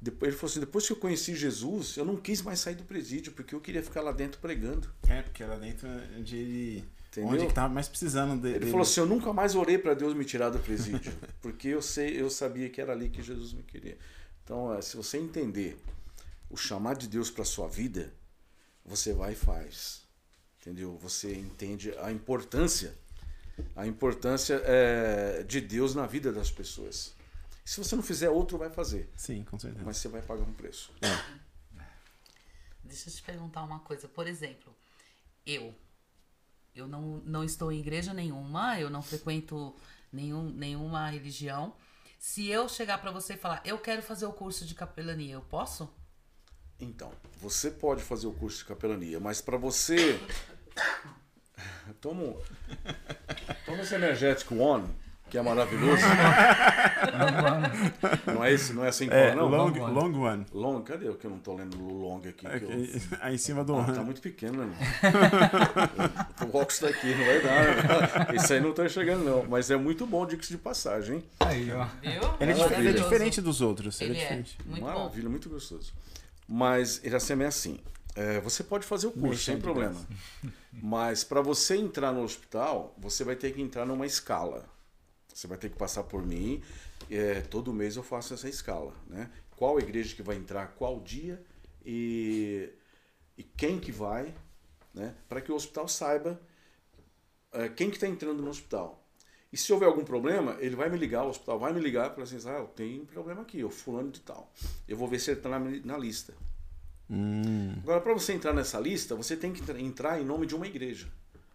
Depois, 0.00 0.30
ele 0.30 0.36
falou 0.36 0.50
assim: 0.50 0.60
depois 0.60 0.86
que 0.86 0.92
eu 0.92 0.96
conheci 0.96 1.34
Jesus, 1.34 1.96
eu 1.96 2.04
não 2.04 2.16
quis 2.16 2.40
mais 2.40 2.60
sair 2.60 2.76
do 2.76 2.84
presídio, 2.84 3.32
porque 3.32 3.54
eu 3.54 3.60
queria 3.60 3.82
ficar 3.82 4.00
lá 4.00 4.12
dentro 4.12 4.40
pregando. 4.40 4.88
É, 5.08 5.22
porque 5.22 5.44
lá 5.44 5.56
dentro 5.56 5.88
é 5.88 6.18
onde 6.18 6.36
ele. 6.36 6.84
Entendeu? 7.10 7.30
Onde 7.30 7.46
que 7.46 7.54
tava 7.54 7.72
mais 7.72 7.88
precisando 7.88 8.40
de, 8.40 8.48
Ele 8.48 8.58
dele. 8.60 8.70
falou 8.70 8.82
assim: 8.82 9.00
Eu 9.00 9.06
nunca 9.06 9.32
mais 9.32 9.56
orei 9.56 9.76
para 9.76 9.94
Deus 9.94 10.14
me 10.14 10.24
tirar 10.24 10.50
do 10.50 10.58
presídio, 10.58 11.12
porque 11.42 11.68
eu 11.68 11.82
sei, 11.82 12.20
eu 12.20 12.30
sabia 12.30 12.68
que 12.68 12.80
era 12.80 12.92
ali 12.92 13.08
que 13.08 13.22
Jesus 13.22 13.52
me 13.52 13.62
queria. 13.62 13.98
Então, 14.44 14.72
eh, 14.74 14.80
se 14.82 14.96
você 14.96 15.18
entender 15.18 15.76
o 16.48 16.56
chamado 16.56 16.98
de 16.98 17.08
Deus 17.08 17.30
para 17.30 17.44
sua 17.44 17.66
vida, 17.66 18.12
você 18.84 19.12
vai 19.12 19.32
e 19.32 19.36
faz, 19.36 20.02
entendeu? 20.60 20.96
Você 21.02 21.34
entende 21.34 21.92
a 21.98 22.12
importância, 22.12 22.94
a 23.74 23.86
importância 23.86 24.62
eh, 24.64 25.44
de 25.46 25.60
Deus 25.60 25.94
na 25.94 26.06
vida 26.06 26.30
das 26.32 26.50
pessoas. 26.50 27.17
Se 27.68 27.84
você 27.84 27.94
não 27.94 28.02
fizer, 28.02 28.30
outro 28.30 28.56
vai 28.56 28.70
fazer, 28.70 29.12
Sim, 29.14 29.44
com 29.44 29.58
certeza. 29.58 29.84
mas 29.84 29.98
você 29.98 30.08
vai 30.08 30.22
pagar 30.22 30.42
um 30.42 30.54
preço. 30.54 30.90
Deixa 32.82 33.10
eu 33.10 33.12
te 33.12 33.20
perguntar 33.22 33.62
uma 33.62 33.80
coisa. 33.80 34.08
Por 34.08 34.26
exemplo, 34.26 34.74
eu. 35.44 35.74
Eu 36.74 36.88
não, 36.88 37.18
não 37.26 37.44
estou 37.44 37.70
em 37.70 37.78
igreja 37.78 38.14
nenhuma, 38.14 38.80
eu 38.80 38.88
não 38.88 39.02
frequento 39.02 39.76
nenhum, 40.10 40.48
nenhuma 40.48 41.10
religião. 41.10 41.74
Se 42.18 42.46
eu 42.48 42.70
chegar 42.70 43.02
pra 43.02 43.10
você 43.10 43.34
e 43.34 43.36
falar, 43.36 43.60
eu 43.66 43.78
quero 43.78 44.00
fazer 44.00 44.24
o 44.24 44.32
curso 44.32 44.64
de 44.64 44.74
capelania, 44.74 45.34
eu 45.34 45.42
posso? 45.42 45.92
Então, 46.80 47.12
você 47.36 47.70
pode 47.70 48.02
fazer 48.02 48.28
o 48.28 48.32
curso 48.32 48.60
de 48.60 48.64
capelania, 48.64 49.20
mas 49.20 49.42
para 49.42 49.58
você. 49.58 50.18
Toma, 52.00 52.22
um- 52.22 52.42
toma 53.66 53.82
esse 53.82 53.94
energético 53.94 54.54
One, 54.54 54.88
que 55.30 55.36
é 55.38 55.42
maravilhoso. 55.42 56.02
não 58.26 58.44
é 58.44 58.52
esse, 58.52 58.72
não 58.72 58.84
é 58.84 58.88
assim 58.88 59.08
que 59.08 59.14
É, 59.14 59.30
fala, 59.30 59.42
não? 59.42 59.48
long, 59.48 59.68
long 59.68 59.80
one. 59.80 59.94
long 59.94 60.20
one. 60.22 60.46
Long, 60.52 60.82
cadê 60.82 61.08
o 61.08 61.14
que 61.14 61.26
eu 61.26 61.30
não 61.30 61.38
tô 61.38 61.54
lendo 61.54 61.76
o 61.80 62.02
long 62.02 62.18
aqui? 62.18 62.32
que 62.32 62.46
eu- 62.46 63.18
aí 63.20 63.34
em 63.36 63.38
cima 63.38 63.64
do 63.64 63.74
Ah, 63.74 63.78
one. 63.78 63.92
tá 63.92 64.02
muito 64.02 64.20
pequeno, 64.20 64.64
né? 64.66 64.74
o 66.42 66.46
óculos 66.56 66.78
tá 66.78 66.88
aqui, 66.88 67.14
não 67.14 67.24
vai 67.24 67.40
dar. 67.40 68.28
né? 68.28 68.36
Esse 68.36 68.54
aí 68.54 68.60
não 68.60 68.72
tá 68.72 68.88
chegando, 68.88 69.24
não. 69.24 69.44
Mas 69.48 69.70
é 69.70 69.76
muito 69.76 70.06
bom, 70.06 70.26
dica 70.26 70.42
de 70.46 70.58
passagem, 70.58 71.16
hein? 71.16 71.24
Aí, 71.40 71.70
ó. 71.72 71.84
Viu? 72.00 72.20
Ele 72.40 72.52
é, 72.52 72.78
ele 72.78 72.88
é 72.88 72.92
diferente 72.92 73.40
dos 73.40 73.60
outros. 73.60 74.00
Ele, 74.00 74.12
Ele 74.12 74.18
é 74.18 74.22
é. 74.22 74.24
diferente. 74.24 74.58
Muito 74.64 74.80
bom. 74.80 74.86
Maravilha, 74.86 75.28
muito 75.28 75.48
gostoso. 75.48 75.92
Mas 76.46 77.02
Iracema 77.04 77.44
é 77.44 77.46
assim. 77.46 77.78
é, 78.16 78.40
você 78.40 78.64
pode 78.64 78.86
fazer 78.86 79.06
o 79.06 79.10
curso 79.12 79.42
sem 79.44 79.58
problema. 79.60 79.94
Mas 80.72 81.22
para 81.24 81.40
você 81.40 81.76
entrar 81.76 82.12
no 82.12 82.22
hospital, 82.22 82.94
você 82.98 83.22
vai 83.24 83.36
ter 83.36 83.52
que 83.52 83.60
entrar 83.60 83.84
numa 83.84 84.06
escala. 84.06 84.64
Você 85.38 85.46
vai 85.46 85.56
ter 85.56 85.70
que 85.70 85.76
passar 85.76 86.02
por 86.02 86.26
mim. 86.26 86.60
é, 87.08 87.40
todo 87.42 87.72
mês 87.72 87.94
eu 87.94 88.02
faço 88.02 88.34
essa 88.34 88.48
escala, 88.48 88.92
né? 89.06 89.30
Qual 89.56 89.78
igreja 89.78 90.14
que 90.16 90.22
vai 90.22 90.34
entrar, 90.34 90.66
qual 90.74 91.00
dia 91.00 91.40
e, 91.86 92.68
e 93.36 93.44
quem 93.44 93.78
que 93.78 93.92
vai, 93.92 94.34
né? 94.92 95.14
Para 95.28 95.40
que 95.40 95.52
o 95.52 95.54
hospital 95.54 95.86
saiba 95.86 96.40
é, 97.52 97.68
quem 97.68 97.88
que 97.88 97.96
está 97.96 98.08
entrando 98.08 98.42
no 98.42 98.50
hospital. 98.50 99.04
E 99.52 99.56
se 99.56 99.72
houver 99.72 99.86
algum 99.86 100.04
problema, 100.04 100.56
ele 100.58 100.74
vai 100.74 100.90
me 100.90 100.98
ligar, 100.98 101.22
o 101.24 101.28
hospital 101.28 101.56
vai 101.58 101.72
me 101.72 101.80
ligar 101.80 102.10
e 102.10 102.14
falar 102.14 102.24
assim, 102.24 102.48
ah, 102.48 102.58
eu 102.58 102.66
tenho 102.66 103.02
um 103.02 103.06
problema 103.06 103.42
aqui, 103.42 103.62
o 103.62 103.70
fulano 103.70 104.10
de 104.10 104.20
tal. 104.20 104.52
Eu 104.88 104.96
vou 104.96 105.06
ver 105.06 105.20
se 105.20 105.30
ele 105.30 105.38
está 105.38 105.48
na, 105.48 105.60
na 105.60 105.96
lista. 105.96 106.34
Hum, 107.08 107.76
Agora, 107.84 108.00
para 108.00 108.12
você 108.12 108.32
entrar 108.32 108.52
nessa 108.52 108.78
lista, 108.80 109.14
você 109.14 109.36
tem 109.36 109.52
que 109.52 109.62
tra- 109.62 109.80
entrar 109.80 110.20
em 110.20 110.24
nome 110.24 110.46
de 110.46 110.56
uma 110.56 110.66
igreja. 110.66 111.06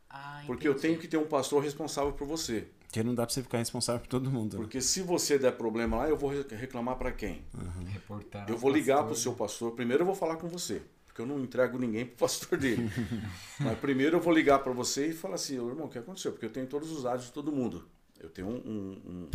Ah, 0.09 0.41
Porque 0.47 0.67
eu 0.67 0.73
tenho 0.73 0.97
que 0.97 1.07
ter 1.07 1.17
um 1.17 1.27
pastor 1.27 1.61
responsável 1.61 2.13
por 2.13 2.25
você. 2.25 2.67
Porque 2.93 3.01
não 3.01 3.15
dá 3.15 3.25
pra 3.25 3.33
você 3.33 3.41
ficar 3.41 3.57
responsável 3.57 4.01
por 4.01 4.07
todo 4.07 4.29
mundo. 4.29 4.53
né? 4.55 4.61
Porque 4.61 4.79
se 4.79 5.01
você 5.01 5.39
der 5.39 5.53
problema 5.53 5.97
lá, 5.97 6.07
eu 6.07 6.15
vou 6.15 6.29
re- 6.29 6.45
reclamar 6.55 6.95
para 6.95 7.11
quem? 7.11 7.43
Reportar. 7.91 8.47
Eu 8.47 8.55
vou 8.55 8.69
ligar 8.69 8.97
pastor, 8.97 9.07
pro 9.11 9.15
seu 9.19 9.31
né? 9.31 9.37
pastor. 9.39 9.71
Primeiro 9.71 10.03
eu 10.03 10.05
vou 10.05 10.13
falar 10.13 10.35
com 10.35 10.47
você. 10.47 10.79
Porque 11.07 11.19
eu 11.19 11.25
não 11.25 11.39
entrego 11.39 11.79
ninguém 11.79 12.05
pro 12.05 12.17
pastor 12.17 12.55
dele. 12.55 12.87
Mas 13.59 13.79
primeiro 13.79 14.17
eu 14.17 14.21
vou 14.21 14.31
ligar 14.31 14.59
para 14.59 14.71
você 14.73 15.07
e 15.07 15.11
falar 15.13 15.35
assim, 15.35 15.57
"Ô, 15.57 15.69
irmão, 15.69 15.87
o 15.87 15.89
que 15.89 15.97
aconteceu? 15.97 16.33
Porque 16.33 16.45
eu 16.45 16.51
tenho 16.51 16.67
todos 16.67 16.91
os 16.91 17.01
dados 17.01 17.25
de 17.25 17.31
todo 17.31 17.51
mundo. 17.51 17.83
Eu 18.19 18.29
tenho 18.29 18.47
um, 18.47 18.57
um- 18.57 19.01
um- 19.11 19.29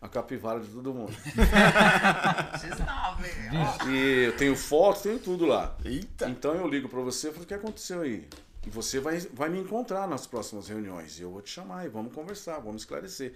a 0.00 0.08
capivara 0.08 0.60
de 0.60 0.68
todo 0.68 0.94
mundo. 0.94 1.12
X9. 2.56 3.88
E 3.90 4.24
eu 4.26 4.36
tenho 4.36 4.56
foto, 4.56 5.02
tenho 5.02 5.18
tudo 5.18 5.44
lá. 5.44 5.76
Eita! 5.84 6.28
Então 6.30 6.54
eu 6.54 6.66
ligo 6.66 6.88
para 6.88 7.00
você 7.00 7.28
e 7.28 7.30
falo, 7.32 7.44
o 7.44 7.46
que 7.46 7.54
aconteceu 7.54 8.00
aí? 8.00 8.26
E 8.66 8.70
você 8.70 8.98
vai, 8.98 9.18
vai 9.18 9.48
me 9.48 9.60
encontrar 9.60 10.08
nas 10.08 10.26
próximas 10.26 10.68
reuniões. 10.68 11.18
E 11.18 11.22
eu 11.22 11.30
vou 11.30 11.40
te 11.40 11.50
chamar 11.50 11.86
e 11.86 11.88
vamos 11.88 12.12
conversar, 12.12 12.58
vamos 12.58 12.82
esclarecer. 12.82 13.34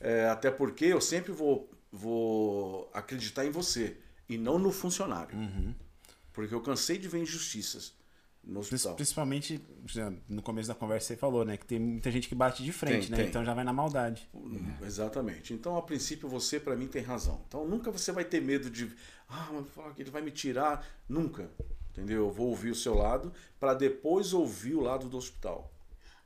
É, 0.00 0.28
até 0.28 0.50
porque 0.50 0.86
eu 0.86 1.00
sempre 1.00 1.32
vou, 1.32 1.70
vou 1.90 2.90
acreditar 2.92 3.46
em 3.46 3.50
você 3.50 3.96
e 4.28 4.36
não 4.36 4.58
no 4.58 4.72
funcionário. 4.72 5.36
Porque 6.32 6.54
eu 6.54 6.60
cansei 6.60 6.98
de 6.98 7.08
ver 7.08 7.18
injustiças 7.18 7.94
no 8.46 8.60
hospital. 8.60 8.94
Principalmente, 8.94 9.60
no 10.28 10.42
começo 10.42 10.68
da 10.68 10.74
conversa 10.74 11.08
você 11.08 11.16
falou, 11.16 11.44
né? 11.44 11.56
Que 11.56 11.66
tem 11.66 11.78
muita 11.78 12.10
gente 12.10 12.28
que 12.28 12.34
bate 12.34 12.62
de 12.62 12.72
frente, 12.72 13.08
Tem, 13.08 13.10
né? 13.10 13.16
tem. 13.16 13.26
Então 13.26 13.44
já 13.44 13.54
vai 13.54 13.64
na 13.64 13.72
maldade. 13.72 14.28
Exatamente. 14.82 15.52
Então, 15.52 15.76
a 15.76 15.82
princípio, 15.82 16.28
você, 16.28 16.60
para 16.60 16.76
mim, 16.76 16.86
tem 16.86 17.02
razão. 17.02 17.42
Então, 17.48 17.66
nunca 17.66 17.90
você 17.90 18.12
vai 18.12 18.24
ter 18.24 18.40
medo 18.40 18.70
de. 18.70 18.90
Ah, 19.28 19.48
mas 19.52 19.98
ele 19.98 20.10
vai 20.10 20.22
me 20.22 20.30
tirar. 20.30 20.86
Nunca. 21.08 21.50
Entendeu? 21.96 22.24
Eu 22.26 22.30
vou 22.30 22.48
ouvir 22.48 22.70
o 22.70 22.74
seu 22.74 22.94
lado 22.94 23.32
para 23.58 23.72
depois 23.74 24.32
ouvir 24.34 24.74
o 24.74 24.80
lado 24.82 25.08
do 25.08 25.16
hospital. 25.16 25.72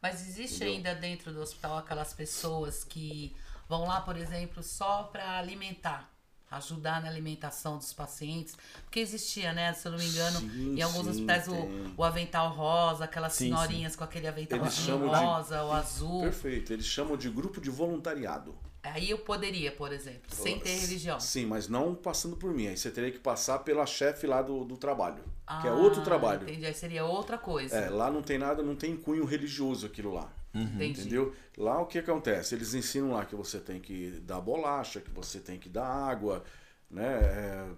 Mas 0.03 0.27
existe 0.27 0.57
Entendeu? 0.57 0.75
ainda 0.75 0.95
dentro 0.95 1.33
do 1.33 1.41
hospital 1.41 1.79
aquelas 1.79 2.13
pessoas 2.13 2.83
que 2.85 3.37
vão 3.69 3.85
lá, 3.87 4.01
por 4.01 4.17
exemplo, 4.17 4.63
só 4.63 5.05
para 5.05 5.39
alimentar, 5.39 6.11
ajudar 6.51 7.01
na 7.03 7.09
alimentação 7.09 7.79
dos 7.79 7.93
pacientes? 7.93 8.57
Porque 8.83 8.99
existia, 8.99 9.53
né? 9.53 9.73
Se 9.75 9.87
eu 9.87 9.93
não 9.93 9.99
me 9.99 10.07
engano, 10.07 10.41
Sim, 10.41 10.75
em 10.77 10.83
alguns 10.83 11.05
sim, 11.05 11.11
hospitais 11.11 11.47
o, 11.49 11.55
o 11.97 12.03
avental 12.03 12.51
rosa, 12.53 13.05
aquelas 13.05 13.35
Sim, 13.35 13.49
senhorinhas 13.51 13.95
com 13.95 14.03
aquele 14.03 14.27
aventalzinho 14.27 14.73
chamam 14.87 15.09
de- 15.11 15.25
rosa, 15.25 15.63
o 15.65 15.73
azul. 15.73 16.23
Perfeito. 16.23 16.73
Eles 16.73 16.87
chamam 16.87 17.17
de 17.17 17.29
grupo 17.31 17.61
de 17.61 17.71
voluntariado. 17.71 18.59
Aí 18.83 19.11
eu 19.11 19.19
poderia, 19.19 19.71
por 19.73 19.93
exemplo, 19.93 20.23
sem 20.35 20.59
ter 20.59 20.75
religião. 20.79 21.21
Sim, 21.21 21.47
mas 21.47 21.69
não 21.69 21.95
passando 21.95 22.37
por 22.37 22.53
mim. 22.53 22.67
Aí 22.69 22.77
você 22.77 22.91
teria 22.91 23.11
que 23.11 23.19
passar 23.19 23.59
pela 23.61 23.85
chefe 23.85 24.27
lá 24.27 24.41
do, 24.41 24.65
do 24.65 24.77
trabalho. 24.77 25.23
que 25.61 25.67
é 25.67 25.71
Ah, 25.71 25.75
outro 25.75 26.03
trabalho. 26.03 26.43
Entendi, 26.49 26.65
aí 26.65 26.73
seria 26.75 27.05
outra 27.05 27.37
coisa. 27.37 27.75
É, 27.77 27.91
lá 27.91 28.11
não 28.11 28.23
tem 28.23 28.39
nada, 28.39 28.63
não 28.63 28.75
tem 28.75 28.97
cunho 28.97 29.25
religioso 29.25 29.87
aquilo 29.87 30.13
lá. 30.15 30.33
entendi. 30.55 31.01
Entendeu? 31.01 31.35
Lá 31.59 31.79
o 31.81 31.87
que 31.87 31.99
acontece? 31.99 32.55
Eles 32.55 32.73
ensinam 32.73 33.13
lá 33.13 33.25
que 33.27 33.37
você 33.37 33.59
tem 33.61 33.81
que 33.81 34.13
dar 34.23 34.41
bolacha, 34.41 35.01
que 35.01 35.11
você 35.11 35.41
tem 35.41 35.59
que 35.59 35.69
dar 35.69 35.87
água, 35.87 36.43
né? 36.91 37.19
É, 37.23 37.69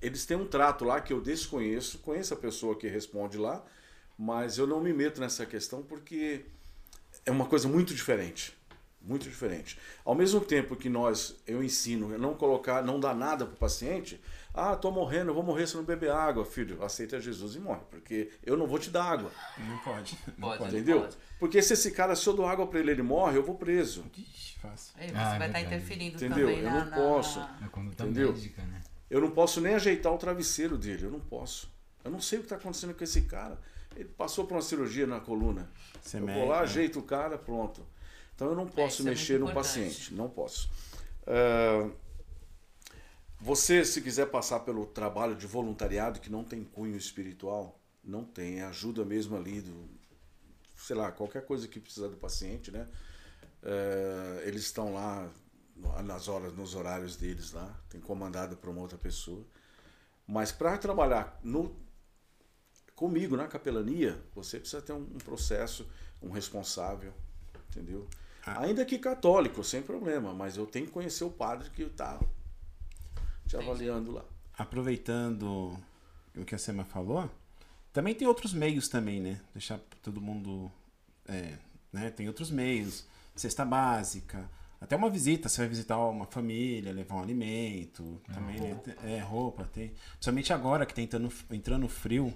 eles 0.00 0.24
têm 0.24 0.36
um 0.36 0.46
trato 0.46 0.84
lá 0.84 1.00
que 1.00 1.12
eu 1.12 1.20
desconheço, 1.20 1.98
conheço 1.98 2.32
a 2.32 2.36
pessoa 2.36 2.76
que 2.76 2.86
responde 2.86 3.36
lá, 3.36 3.64
mas 4.16 4.56
eu 4.56 4.66
não 4.68 4.80
me 4.80 4.92
meto 4.92 5.20
nessa 5.20 5.44
questão 5.44 5.82
porque 5.82 6.44
é 7.26 7.30
uma 7.32 7.46
coisa 7.46 7.66
muito 7.66 7.92
diferente. 7.92 8.56
Muito 9.00 9.28
diferente. 9.28 9.78
Ao 10.04 10.14
mesmo 10.14 10.40
tempo 10.40 10.74
que 10.76 10.88
nós, 10.88 11.36
eu 11.46 11.62
ensino 11.62 12.14
a 12.14 12.18
não 12.18 12.34
colocar, 12.34 12.82
não 12.82 12.98
dar 12.98 13.14
nada 13.14 13.46
pro 13.46 13.56
paciente, 13.56 14.20
ah, 14.52 14.74
tô 14.74 14.90
morrendo, 14.90 15.30
eu 15.30 15.34
vou 15.34 15.42
morrer 15.42 15.66
se 15.68 15.76
não 15.76 15.84
beber 15.84 16.10
água, 16.10 16.44
filho, 16.44 16.82
aceita 16.82 17.20
Jesus 17.20 17.54
e 17.54 17.60
morre, 17.60 17.80
porque 17.90 18.30
eu 18.44 18.56
não 18.56 18.66
vou 18.66 18.78
te 18.78 18.90
dar 18.90 19.04
água. 19.04 19.30
Não 19.56 19.78
pode. 19.78 20.18
Não 20.36 20.48
Pode. 20.48 20.58
pode. 20.58 20.74
Entendeu? 20.76 21.00
Pode. 21.02 21.16
Porque 21.38 21.62
se 21.62 21.74
esse 21.74 21.92
cara, 21.92 22.16
se 22.16 22.26
eu 22.26 22.34
dou 22.34 22.46
água 22.46 22.66
pra 22.66 22.80
ele, 22.80 22.90
ele 22.90 23.02
morre, 23.02 23.38
eu 23.38 23.42
vou 23.44 23.54
preso. 23.54 24.04
Ixi, 24.16 24.58
fácil. 24.58 24.92
Aí 24.98 25.08
você 25.08 25.14
Ah, 25.16 25.20
é 25.20 25.24
vai 25.24 25.32
estar 25.32 25.38
verdade. 25.60 25.64
interferindo 25.66 26.16
Entendeu? 26.16 26.48
também 26.48 26.58
Eu 26.58 26.70
na, 26.70 26.84
não 26.84 26.92
posso. 26.92 27.38
Na 27.38 27.68
conduta 27.68 28.02
Entendeu? 28.04 28.32
médica, 28.32 28.62
né? 28.62 28.82
Eu 29.08 29.20
não 29.20 29.30
posso 29.30 29.60
nem 29.60 29.74
ajeitar 29.74 30.12
o 30.12 30.18
travesseiro 30.18 30.76
dele, 30.76 31.04
eu 31.06 31.10
não 31.10 31.20
posso. 31.20 31.72
Eu 32.04 32.10
não 32.10 32.20
sei 32.20 32.38
o 32.38 32.42
que 32.42 32.46
está 32.46 32.56
acontecendo 32.56 32.94
com 32.94 33.04
esse 33.04 33.22
cara. 33.22 33.58
Ele 33.96 34.08
passou 34.08 34.44
por 34.44 34.54
uma 34.54 34.62
cirurgia 34.62 35.06
na 35.06 35.18
coluna. 35.20 35.70
Você 36.02 36.18
eu 36.18 36.26
vou 36.26 36.48
lá, 36.48 36.56
né? 36.56 36.62
ajeito 36.62 36.98
o 36.98 37.02
cara, 37.02 37.38
pronto. 37.38 37.86
Então 38.38 38.50
eu 38.50 38.54
não 38.54 38.68
posso 38.68 39.00
isso 39.00 39.08
é 39.08 39.10
mexer 39.10 39.32
muito 39.32 39.46
no 39.46 39.50
importante. 39.50 39.84
paciente, 39.84 40.14
não 40.14 40.30
posso. 40.30 40.70
Ah, 41.26 41.90
você, 43.40 43.84
se 43.84 44.00
quiser 44.00 44.26
passar 44.26 44.60
pelo 44.60 44.86
trabalho 44.86 45.34
de 45.34 45.44
voluntariado 45.44 46.20
que 46.20 46.30
não 46.30 46.44
tem 46.44 46.62
cunho 46.62 46.96
espiritual, 46.96 47.80
não 48.02 48.24
tem, 48.24 48.60
é 48.60 48.62
ajuda 48.62 49.04
mesmo 49.04 49.36
ali 49.36 49.60
do, 49.60 49.88
sei 50.76 50.94
lá, 50.94 51.10
qualquer 51.10 51.44
coisa 51.44 51.66
que 51.66 51.80
precisar 51.80 52.06
do 52.06 52.16
paciente, 52.16 52.70
né? 52.70 52.86
É, 53.60 54.44
eles 54.46 54.62
estão 54.62 54.94
lá 54.94 55.28
nas 56.04 56.28
horas, 56.28 56.52
nos 56.54 56.76
horários 56.76 57.16
deles 57.16 57.50
lá, 57.50 57.76
tem 57.90 58.00
comandado 58.00 58.56
por 58.56 58.70
uma 58.70 58.82
outra 58.82 58.98
pessoa. 58.98 59.44
Mas 60.28 60.52
para 60.52 60.78
trabalhar 60.78 61.40
no 61.42 61.74
comigo 62.94 63.36
na 63.36 63.48
capelania, 63.48 64.22
você 64.32 64.60
precisa 64.60 64.80
ter 64.80 64.92
um, 64.92 65.02
um 65.02 65.18
processo, 65.18 65.88
um 66.22 66.30
responsável, 66.30 67.12
entendeu? 67.68 68.08
Ah. 68.56 68.62
Ainda 68.62 68.84
que 68.84 68.98
católico, 68.98 69.62
sem 69.62 69.82
problema, 69.82 70.32
mas 70.32 70.56
eu 70.56 70.66
tenho 70.66 70.86
que 70.86 70.92
conhecer 70.92 71.24
o 71.24 71.30
padre 71.30 71.68
que 71.70 71.82
está 71.82 72.18
te 73.46 73.56
avaliando 73.56 74.12
lá. 74.12 74.24
Aproveitando 74.56 75.76
o 76.36 76.44
que 76.44 76.54
a 76.54 76.58
Sema 76.58 76.84
falou, 76.84 77.30
também 77.92 78.14
tem 78.14 78.26
outros 78.26 78.52
meios 78.52 78.88
também, 78.88 79.20
né? 79.20 79.40
Deixar 79.52 79.78
todo 80.02 80.20
mundo. 80.20 80.70
é, 81.26 81.54
né? 81.92 82.10
Tem 82.10 82.28
outros 82.28 82.50
meios. 82.50 83.06
Cesta 83.34 83.64
básica. 83.64 84.48
Até 84.80 84.94
uma 84.94 85.10
visita, 85.10 85.48
você 85.48 85.62
vai 85.62 85.68
visitar 85.68 85.98
uma 85.98 86.26
família, 86.26 86.92
levar 86.92 87.16
um 87.16 87.22
alimento, 87.22 88.20
também, 88.32 88.60
né? 88.60 88.80
É, 89.04 89.18
roupa, 89.18 89.64
tem. 89.64 89.92
Principalmente 90.12 90.52
agora 90.52 90.86
que 90.86 90.94
tá 90.94 91.02
entrando, 91.02 91.32
entrando 91.50 91.88
frio, 91.88 92.32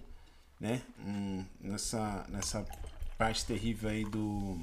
né? 0.59 0.83
Hum, 0.99 1.45
nessa, 1.61 2.27
nessa 2.29 2.67
parte 3.17 3.47
terrível 3.47 3.91
aí 3.91 4.05
do, 4.05 4.61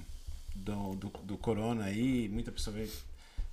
do, 0.56 0.96
do, 0.96 1.10
do 1.24 1.38
corona 1.38 1.86
aí, 1.86 2.28
muita 2.30 2.52
pessoa 2.52 2.76
vai 2.78 2.90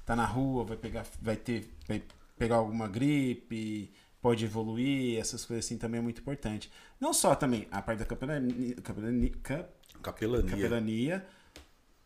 tá 0.05 0.15
na 0.15 0.25
rua, 0.25 0.65
vai 0.65 0.77
pegar, 0.77 1.05
vai 1.21 1.37
ter, 1.37 1.69
vai 1.89 2.03
pegar 2.39 2.57
alguma 2.57 2.87
gripe, 2.89 3.91
pode 4.23 4.45
evoluir, 4.45 5.19
essas 5.19 5.45
coisas 5.45 5.65
assim 5.65 5.77
também 5.79 5.99
é 5.99 6.03
muito 6.03 6.21
importante. 6.21 6.71
Não 7.01 7.13
só 7.13 7.35
também 7.35 7.67
a 7.71 7.83
parte 7.83 7.99
da 7.99 8.05
capelania, 8.05 8.75
capelania, 8.77 9.33
ca- 9.43 9.69
Capelania. 10.03 10.51
capelania 10.51 11.27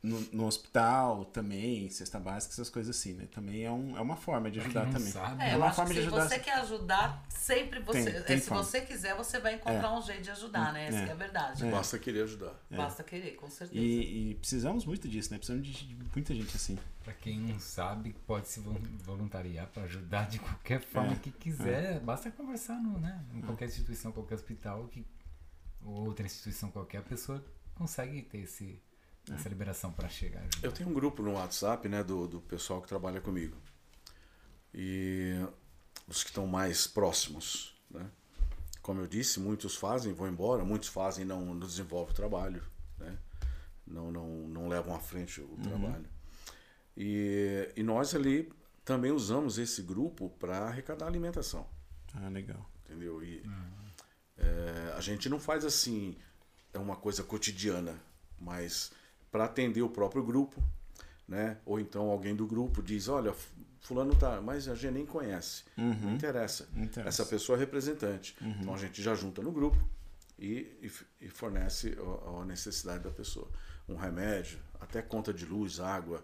no, 0.03 0.19
no 0.33 0.47
hospital 0.47 1.27
também, 1.27 1.91
cesta 1.91 2.19
básica, 2.19 2.55
essas 2.55 2.71
coisas 2.71 2.97
assim, 2.97 3.13
né? 3.13 3.27
Também 3.31 3.65
é, 3.65 3.71
um, 3.71 3.97
é 3.99 4.01
uma 4.01 4.17
forma 4.17 4.51
de 4.51 4.59
ajudar 4.61 4.87
também. 4.91 5.13
sabe, 5.13 5.43
É, 5.43 5.51
É 5.51 5.53
eu 5.55 5.59
uma 5.59 5.67
acho 5.67 5.77
forma 5.77 5.91
que 5.91 5.97
de 5.97 6.01
se 6.01 6.07
ajudar. 6.07 6.29
você 6.29 6.39
quer 6.39 6.55
ajudar, 6.55 7.27
sempre 7.29 7.81
você. 7.81 8.11
Tem- 8.13 8.23
tem 8.23 8.39
se 8.39 8.47
forma. 8.49 8.65
você 8.65 8.81
quiser, 8.81 9.15
você 9.15 9.39
vai 9.39 9.57
encontrar 9.57 9.93
um 9.93 10.01
jeito 10.01 10.23
de 10.23 10.31
ajudar, 10.31 10.73
né? 10.73 10.87
Essa 10.87 10.99
É. 10.99 11.05
que 11.05 11.11
é 11.11 11.13
a 11.13 11.17
verdade. 11.17 11.67
É. 11.67 11.71
Basta 11.71 11.99
querer 11.99 12.23
ajudar. 12.23 12.55
Basta 12.71 13.05
querer, 13.05 13.33
com 13.37 13.51
certeza. 13.51 13.79
E, 13.79 14.31
e 14.31 14.35
precisamos 14.37 14.87
muito 14.87 15.07
disso, 15.07 15.31
né? 15.33 15.37
Precisamos 15.39 15.67
de, 15.67 15.87
de 15.87 15.95
muita 16.15 16.35
gente 16.35 16.57
assim. 16.57 16.79
Pra 17.05 17.13
quem 17.13 17.39
não 17.39 17.59
sabe, 17.61 18.15
pode 18.27 18.49
se 18.49 18.61
vol- 18.61 18.81
voluntariar 19.05 19.67
para 19.67 19.83
ajudar 19.85 20.29
de 20.29 20.39
qualquer 20.39 20.81
forma 20.81 21.13
É, 21.13 21.17
que 21.17 21.31
quiser. 21.31 22.01
Basta 22.01 22.31
conversar 22.31 22.81
no, 22.83 22.99
né, 22.99 23.23
em 23.35 23.41
qualquer 23.43 23.67
instituição, 23.67 24.13
qualquer 24.13 24.35
hospital 24.37 24.87
que, 24.89 25.05
ou 25.85 26.07
outra 26.07 26.25
instituição 26.25 26.71
qualquer, 26.71 26.99
a 26.99 27.03
pessoa 27.03 27.45
consegue 27.75 28.23
ter 28.23 28.39
esse, 28.39 28.79
essa 29.33 29.49
liberação 29.49 29.93
para 29.93 30.09
chegar. 30.09 30.41
a 30.41 30.43
ajudar. 30.45 30.67
Eu 30.67 30.73
tenho 30.73 30.89
um 30.89 30.93
grupo 30.95 31.23
no 31.23 31.33
WhatsApp, 31.35 31.89
né, 31.89 32.03
do, 32.05 32.27
do 32.27 32.41
pessoal 32.41 32.81
que 32.83 32.89
trabalha 32.89 33.21
comigo. 33.21 33.57
E 34.75 35.35
os 36.07 36.23
que 36.23 36.31
estão 36.31 36.47
mais 36.47 36.87
próximos, 36.87 37.75
né? 37.91 38.09
Como 38.83 39.01
eu 39.01 39.07
disse, 39.07 39.39
muitos 39.39 39.77
fazem, 39.77 40.13
vão 40.13 40.27
embora, 40.29 40.65
muitos 40.65 40.89
fazem 40.89 41.25
não, 41.25 41.45
não 41.55 41.67
desenvolvem 41.67 42.13
o 42.13 42.17
trabalho, 42.17 42.63
né? 42.99 43.19
Não, 43.87 44.11
não, 44.11 44.27
não 44.49 44.69
levam 44.69 44.95
à 44.95 45.01
frente 45.01 45.41
o 45.41 45.57
trabalho. 45.63 46.07
E, 46.97 47.71
e 47.77 47.83
nós 47.83 48.15
ali 48.15 48.51
também 48.85 49.11
usamos 49.13 49.59
esse 49.59 49.83
grupo 49.83 50.31
para 50.39 50.59
arrecadar 50.67 51.07
alimentação 51.07 51.69
Ah, 52.15 52.29
legal. 52.29 52.69
entendeu? 52.85 53.23
E 53.23 53.43
é, 54.39 54.95
a 54.97 55.01
gente 55.01 55.29
não 55.29 55.39
faz 55.39 55.65
assim, 55.65 56.17
é 56.73 56.79
uma 56.79 56.97
coisa 56.97 57.23
cotidiana, 57.23 58.01
mas 58.41 58.93
para 59.31 59.45
atender 59.45 59.83
o 59.83 59.89
próprio 59.89 60.23
grupo, 60.23 60.63
né? 61.29 61.59
Ou 61.65 61.79
então 61.81 62.09
alguém 62.11 62.35
do 62.35 62.47
grupo 62.47 62.83
diz, 62.83 63.09
olha, 63.09 63.35
fulano 63.81 64.15
tá, 64.15 64.41
mas 64.41 64.69
a 64.69 64.75
gente 64.75 64.93
nem 64.93 65.07
conhece, 65.07 65.65
não 65.77 66.15
interessa. 66.15 66.69
Interessa. 66.77 67.09
Essa 67.09 67.25
pessoa 67.27 67.57
é 67.57 67.61
representante, 67.61 68.37
então 68.61 68.75
a 68.75 68.79
gente 68.79 69.03
já 69.03 69.15
junta 69.15 69.41
no 69.43 69.53
grupo 69.53 69.79
e, 70.39 70.77
e 70.83 70.91
e 71.21 71.29
fornece 71.29 71.97
a, 72.27 72.41
a 72.41 72.45
necessidade 72.45 73.05
da 73.05 73.11
pessoa, 73.11 73.49
um 73.89 73.97
remédio, 73.97 74.59
até 74.81 75.01
conta 75.03 75.33
de 75.33 75.45
luz, 75.47 75.81
água. 75.81 76.23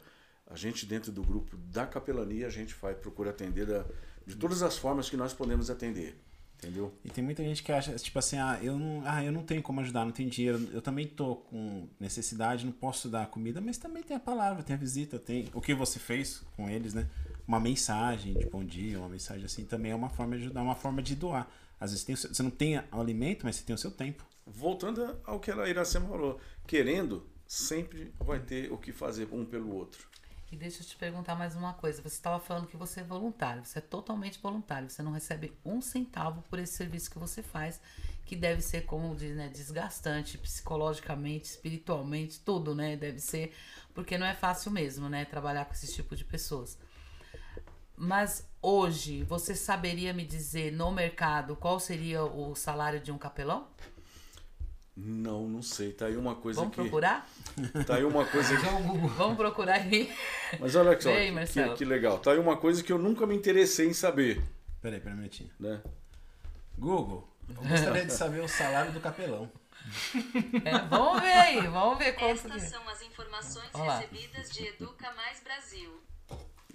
A 0.49 0.55
gente 0.57 0.87
dentro 0.87 1.11
do 1.11 1.23
grupo 1.23 1.57
da 1.57 1.87
capelania 1.87 2.47
a 2.47 2.51
gente 2.51 2.75
vai 2.81 2.95
procura 2.95 3.31
atender 3.31 3.67
da- 3.67 3.85
de 4.27 4.35
todas 4.37 4.63
as 4.63 4.77
formas 4.77 5.09
que 5.11 5.17
nós 5.17 5.33
podemos 5.35 5.71
atender 5.71 6.17
Entendeu? 6.59 6.93
E 7.05 7.11
tem 7.11 7.23
muita 7.23 7.43
gente 7.45 7.63
que 7.63 7.71
acha, 7.71 7.95
tipo 7.97 8.19
assim, 8.19 8.39
ah, 8.39 8.59
eu 8.63 8.79
não, 8.79 9.03
ah, 9.05 9.23
eu 9.23 9.31
não 9.31 9.43
tenho 9.43 9.63
como 9.63 9.81
ajudar, 9.81 10.05
não 10.05 10.13
tenho 10.13 10.31
dinheiro, 10.31 10.69
eu 10.73 10.81
também 10.81 11.07
tô 11.07 11.37
com 11.37 11.87
necessidade, 12.01 12.65
não 12.65 12.73
posso 12.73 13.09
dar 13.09 13.27
comida, 13.27 13.61
mas 13.61 13.77
também 13.77 14.03
tem 14.03 14.17
a 14.17 14.21
palavra, 14.21 14.63
tem 14.63 14.75
a 14.75 14.79
visita, 14.79 15.19
tem 15.19 15.49
o 15.53 15.61
que 15.61 15.75
você 15.75 15.99
fez 15.99 16.43
com 16.57 16.69
eles, 16.69 16.95
né? 16.95 17.07
Uma 17.47 17.61
mensagem 17.61 18.35
de 18.35 18.47
bom 18.47 18.65
dia, 18.65 18.99
uma 18.99 19.09
mensagem 19.09 19.45
assim, 19.45 19.65
também 19.65 19.93
é 19.93 19.95
uma 19.95 20.09
forma 20.09 20.37
de 20.37 20.45
ajudar, 20.45 20.63
uma 20.63 20.75
forma 20.75 21.03
de 21.03 21.15
doar. 21.15 21.47
Às 21.79 21.91
vezes 21.91 22.05
tem 22.05 22.17
você 22.17 22.43
não 22.43 22.51
tem 22.51 22.79
o 22.79 23.01
alimento, 23.01 23.45
mas 23.45 23.57
você 23.57 23.63
tem 23.63 23.75
o 23.75 23.79
seu 23.79 23.91
tempo. 23.91 24.25
Voltando 24.47 25.19
ao 25.25 25.39
que 25.39 25.51
a 25.51 25.69
Iracema 25.69 26.09
falou, 26.09 26.41
querendo, 26.67 27.27
sempre 27.47 28.13
vai 28.19 28.41
ter 28.41 28.73
o 28.73 28.79
que 28.79 28.93
fazer 28.93 29.29
um 29.31 29.45
pelo 29.45 29.75
outro. 29.75 30.09
E 30.51 30.57
deixa 30.57 30.80
eu 30.80 30.86
te 30.86 30.97
perguntar 30.97 31.34
mais 31.34 31.57
uma 31.57 31.74
coisa. 31.74 32.01
Você 32.01 32.14
estava 32.14 32.38
falando 32.38 32.68
que 32.68 32.76
você 32.76 33.01
é 33.01 33.05
voluntário, 33.05 33.64
você 33.64 33.80
é 33.80 33.82
totalmente 33.82 34.38
voluntário, 34.38 34.88
você 34.88 35.03
não 35.03 35.11
recebe 35.11 35.53
um 35.64 35.80
centavo 35.80 36.42
por 36.42 36.59
esse 36.61 36.74
serviço 36.74 37.11
que 37.11 37.18
você 37.18 37.42
faz, 37.42 37.80
que 38.24 38.36
deve 38.36 38.62
ser, 38.62 38.84
como 38.84 39.14
diz, 39.16 39.34
né, 39.34 39.49
desgastante 39.49 40.38
psicologicamente, 40.38 41.47
espiritualmente, 41.47 42.40
tudo, 42.40 42.74
né? 42.76 42.97
Deve 42.97 43.18
ser, 43.18 43.53
porque 43.92 44.16
não 44.16 44.26
é 44.26 44.34
fácil 44.34 44.70
mesmo, 44.70 45.09
né, 45.09 45.24
trabalhar 45.24 45.64
com 45.64 45.72
esse 45.72 45.92
tipo 45.92 46.14
de 46.14 46.24
pessoas. 46.24 46.78
Mas 47.97 48.49
hoje, 48.62 49.24
você 49.24 49.55
saberia 49.55 50.12
me 50.12 50.24
dizer 50.24 50.70
no 50.70 50.92
mercado 50.92 51.57
qual 51.57 51.80
seria 51.80 52.22
o 52.22 52.55
salário 52.55 53.01
de 53.01 53.11
um 53.11 53.18
capelão? 53.18 53.66
Não, 54.97 55.47
não 55.47 55.61
sei. 55.62 55.92
Tá 55.92 56.07
aí 56.07 56.16
uma 56.16 56.34
coisa 56.34 56.61
Vamos 56.61 56.74
que. 56.74 56.80
procurar? 56.80 57.28
Tá 57.86 57.97
aí 57.97 58.05
uma 58.05 58.24
coisa 58.24 58.57
que. 58.57 58.64
Vamos 59.16 59.36
procurar 59.36 59.74
aí. 59.74 60.11
Mas 60.59 60.74
olha 60.74 60.99
só, 61.01 61.11
Vem, 61.12 61.26
que, 61.28 61.32
Marcelo. 61.32 61.76
que 61.76 61.84
legal. 61.84 62.18
Tá 62.18 62.32
aí 62.32 62.38
uma 62.38 62.57
coisa 62.57 62.82
que 62.82 62.90
eu 62.92 62.99
nunca 62.99 63.26
me 63.26 63.36
interessei 63.36 63.88
em 63.88 63.92
saber. 63.92 64.42
Peraí, 64.80 64.99
peraí 64.99 65.14
um 65.14 65.18
minutinho. 65.18 65.51
Né? 65.61 65.82
Google, 66.78 67.28
eu 67.49 67.55
gostaria 67.57 68.07
de 68.07 68.12
saber 68.12 68.40
o 68.42 68.49
salário 68.49 68.92
do 68.92 69.01
capelão. 69.01 69.51
É, 70.64 70.78
vamos 70.88 71.20
ver 71.20 71.32
aí, 71.32 71.66
vamos 71.68 71.99
ver 71.99 72.12
quanto 72.14 72.40
que... 72.42 72.47
Estas 72.49 72.62
são 72.62 72.88
as 72.88 73.03
informações 73.03 73.68
Olha 73.74 73.84
lá. 73.84 73.99
recebidas 73.99 74.51
de 74.51 74.66
Educa 74.66 75.12
Mais 75.12 75.40
Brasil. 75.40 76.01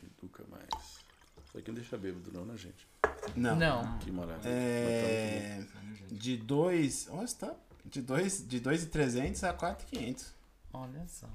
Educa 0.01 0.43
mais. 0.49 1.01
Isso 1.45 1.57
aqui 1.57 1.67
não 1.69 1.75
deixa 1.75 1.97
bêbado, 1.97 2.31
não, 2.31 2.45
né, 2.45 2.55
gente? 2.57 2.87
Não. 3.35 3.55
Não. 3.55 3.97
Que 3.99 4.11
maravilha. 4.11 4.49
É, 4.49 5.61
de 6.11 6.37
2. 6.37 7.07
Nossa, 7.07 7.47
tá. 7.47 7.55
De 7.85 8.01
2 8.01 8.47
de 8.47 8.59
dois 8.59 8.83
e 8.83 8.87
300 8.87 9.43
a 9.43 9.53
4,500. 9.53 10.33
Olha 10.73 11.05
só. 11.07 11.27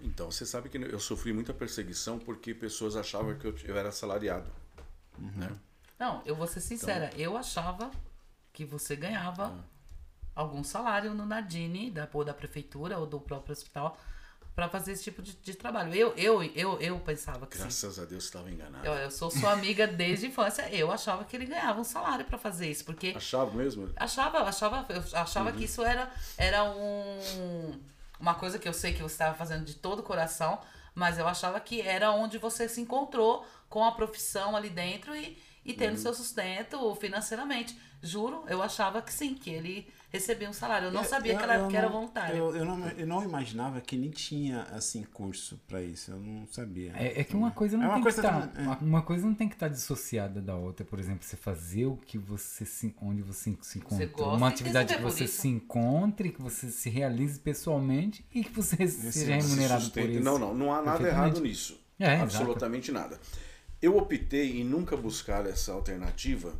Então, 0.00 0.30
você 0.30 0.44
sabe 0.44 0.68
que 0.68 0.76
eu 0.76 1.00
sofri 1.00 1.32
muita 1.32 1.54
perseguição 1.54 2.18
porque 2.18 2.54
pessoas 2.54 2.96
achavam 2.96 3.38
que 3.38 3.46
eu, 3.46 3.56
eu 3.64 3.76
era 3.76 3.88
assalariado. 3.88 4.50
Né? 5.18 5.50
Não, 5.98 6.22
eu 6.26 6.36
vou 6.36 6.46
ser 6.46 6.60
sincera, 6.60 7.10
eu 7.16 7.36
achava 7.36 7.90
que 8.52 8.64
você 8.64 8.94
ganhava 8.94 9.64
algum 10.34 10.62
salário 10.62 11.14
no 11.14 11.24
Nardini, 11.24 11.90
da, 11.90 12.06
ou 12.12 12.24
da 12.24 12.34
prefeitura 12.34 12.98
ou 12.98 13.06
do 13.06 13.18
próprio 13.18 13.52
hospital, 13.52 13.98
pra 14.56 14.70
fazer 14.70 14.92
esse 14.92 15.04
tipo 15.04 15.20
de, 15.20 15.34
de 15.34 15.54
trabalho. 15.54 15.94
Eu, 15.94 16.14
eu, 16.16 16.42
eu, 16.42 16.80
eu 16.80 16.98
pensava 17.00 17.46
que 17.46 17.58
sim. 17.58 17.64
Graças 17.64 17.98
a 17.98 18.06
Deus 18.06 18.24
estava 18.24 18.50
enganado. 18.50 18.86
Eu, 18.86 18.94
eu 18.94 19.10
sou 19.10 19.30
sua 19.30 19.52
amiga 19.52 19.86
desde 19.86 20.24
a 20.24 20.28
infância, 20.30 20.66
eu 20.74 20.90
achava 20.90 21.26
que 21.26 21.36
ele 21.36 21.44
ganhava 21.44 21.78
um 21.78 21.84
salário 21.84 22.24
pra 22.24 22.38
fazer 22.38 22.70
isso, 22.70 22.82
porque 22.86 23.12
Achava 23.14 23.52
mesmo? 23.52 23.90
Achava, 23.94 24.38
achava, 24.38 24.86
eu 24.88 25.04
achava 25.12 25.52
que 25.52 25.64
isso 25.64 25.84
era, 25.84 26.10
era 26.38 26.64
um, 26.64 27.78
uma 28.18 28.34
coisa 28.34 28.58
que 28.58 28.66
eu 28.66 28.72
sei 28.72 28.94
que 28.94 29.02
você 29.02 29.12
estava 29.12 29.34
fazendo 29.34 29.62
de 29.62 29.74
todo 29.74 29.98
o 29.98 30.02
coração, 30.02 30.58
mas 30.94 31.18
eu 31.18 31.28
achava 31.28 31.60
que 31.60 31.82
era 31.82 32.10
onde 32.12 32.38
você 32.38 32.66
se 32.66 32.80
encontrou 32.80 33.46
com 33.68 33.84
a 33.84 33.92
profissão 33.92 34.56
ali 34.56 34.70
dentro 34.70 35.14
e, 35.14 35.36
e 35.66 35.74
tendo 35.74 35.98
seu 35.98 36.14
sustento 36.14 36.94
financeiramente. 36.94 37.78
Juro, 38.02 38.44
eu 38.48 38.62
achava 38.62 39.00
que 39.02 39.12
sim, 39.12 39.34
que 39.34 39.50
ele 39.50 39.86
recebia 40.10 40.48
um 40.48 40.52
salário. 40.52 40.86
Eu 40.88 40.92
não 40.92 41.02
sabia 41.04 41.36
que, 41.36 41.42
era, 41.42 41.56
eu 41.56 41.68
que 41.68 41.76
era 41.76 41.88
voluntário. 41.88 42.36
Eu, 42.36 42.56
eu, 42.56 42.64
não, 42.64 42.88
eu 42.90 43.06
não 43.06 43.22
imaginava 43.24 43.80
que 43.80 43.96
nem 43.96 44.10
tinha, 44.10 44.62
assim, 44.72 45.02
curso 45.02 45.60
pra 45.66 45.82
isso. 45.82 46.10
Eu 46.12 46.18
não 46.20 46.46
sabia. 46.46 46.92
É, 46.94 47.20
é 47.20 47.24
que 47.24 47.34
uma 47.34 47.50
coisa 47.50 47.76
não 47.76 47.84
É 47.84 47.86
uma 47.88 47.94
tem 47.94 48.02
coisa 48.02 48.20
que 48.20 48.26
estar. 48.26 48.46
também, 48.48 48.66
é. 48.72 48.76
uma- 48.84 49.02
coisa 49.02 49.26
não 49.26 49.34
tem 49.34 49.48
que 49.48 49.54
estar 49.56 49.68
dissociada 49.68 50.40
da 50.40 50.54
outra. 50.54 50.84
Por 50.84 50.98
exemplo, 51.00 51.24
você 51.24 51.36
fazer 51.36 51.86
o 51.86 51.96
que 51.96 52.16
você 52.18 52.64
se, 52.64 52.94
onde 53.02 53.22
você 53.22 53.56
se 53.60 53.78
encontra. 53.78 54.06
gosta 54.06 54.36
uma 54.36 54.48
atividade 54.48 54.94
que 54.94 55.00
por 55.02 55.10
você 55.10 55.24
isso. 55.24 55.40
se 55.42 55.48
encontre, 55.48 56.30
que 56.30 56.40
você 56.40 56.70
se 56.70 56.88
realize 56.88 57.38
pessoalmente 57.40 58.24
e 58.32 58.44
que 58.44 58.52
você 58.52 58.86
seja 58.86 59.34
remunerado 59.36 59.80
por 59.80 59.86
Sustenta. 59.86 60.10
isso. 60.12 60.22
Não, 60.22 60.38
não, 60.38 60.54
não 60.54 60.72
há 60.72 60.82
nada 60.82 61.06
errado 61.08 61.40
nisso. 61.40 61.80
É, 61.98 62.14
exato. 62.14 62.22
Absolutamente 62.22 62.92
nada. 62.92 63.18
Eu 63.82 63.96
optei 63.96 64.60
em 64.60 64.64
nunca 64.64 64.96
buscar 64.96 65.46
essa 65.46 65.72
alternativa 65.72 66.54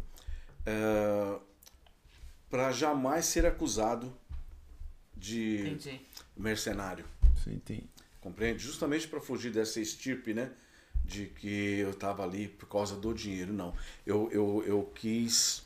para 2.51 2.73
jamais 2.73 3.27
ser 3.27 3.47
acusado 3.47 4.13
de 5.17 5.61
Entendi. 5.61 6.01
mercenário. 6.37 7.05
Sim, 7.43 7.59
tem. 7.65 7.89
Compreende? 8.21 8.63
Justamente 8.63 9.07
para 9.07 9.21
fugir 9.21 9.53
dessa 9.53 9.81
estirpe, 9.81 10.35
né? 10.35 10.51
De 11.05 11.27
que 11.27 11.79
eu 11.79 11.91
estava 11.91 12.25
ali 12.25 12.49
por 12.49 12.69
causa 12.69 12.97
do 12.97 13.15
dinheiro. 13.15 13.53
Não. 13.53 13.75
Eu, 14.05 14.29
eu, 14.33 14.65
eu 14.67 14.83
quis. 14.95 15.65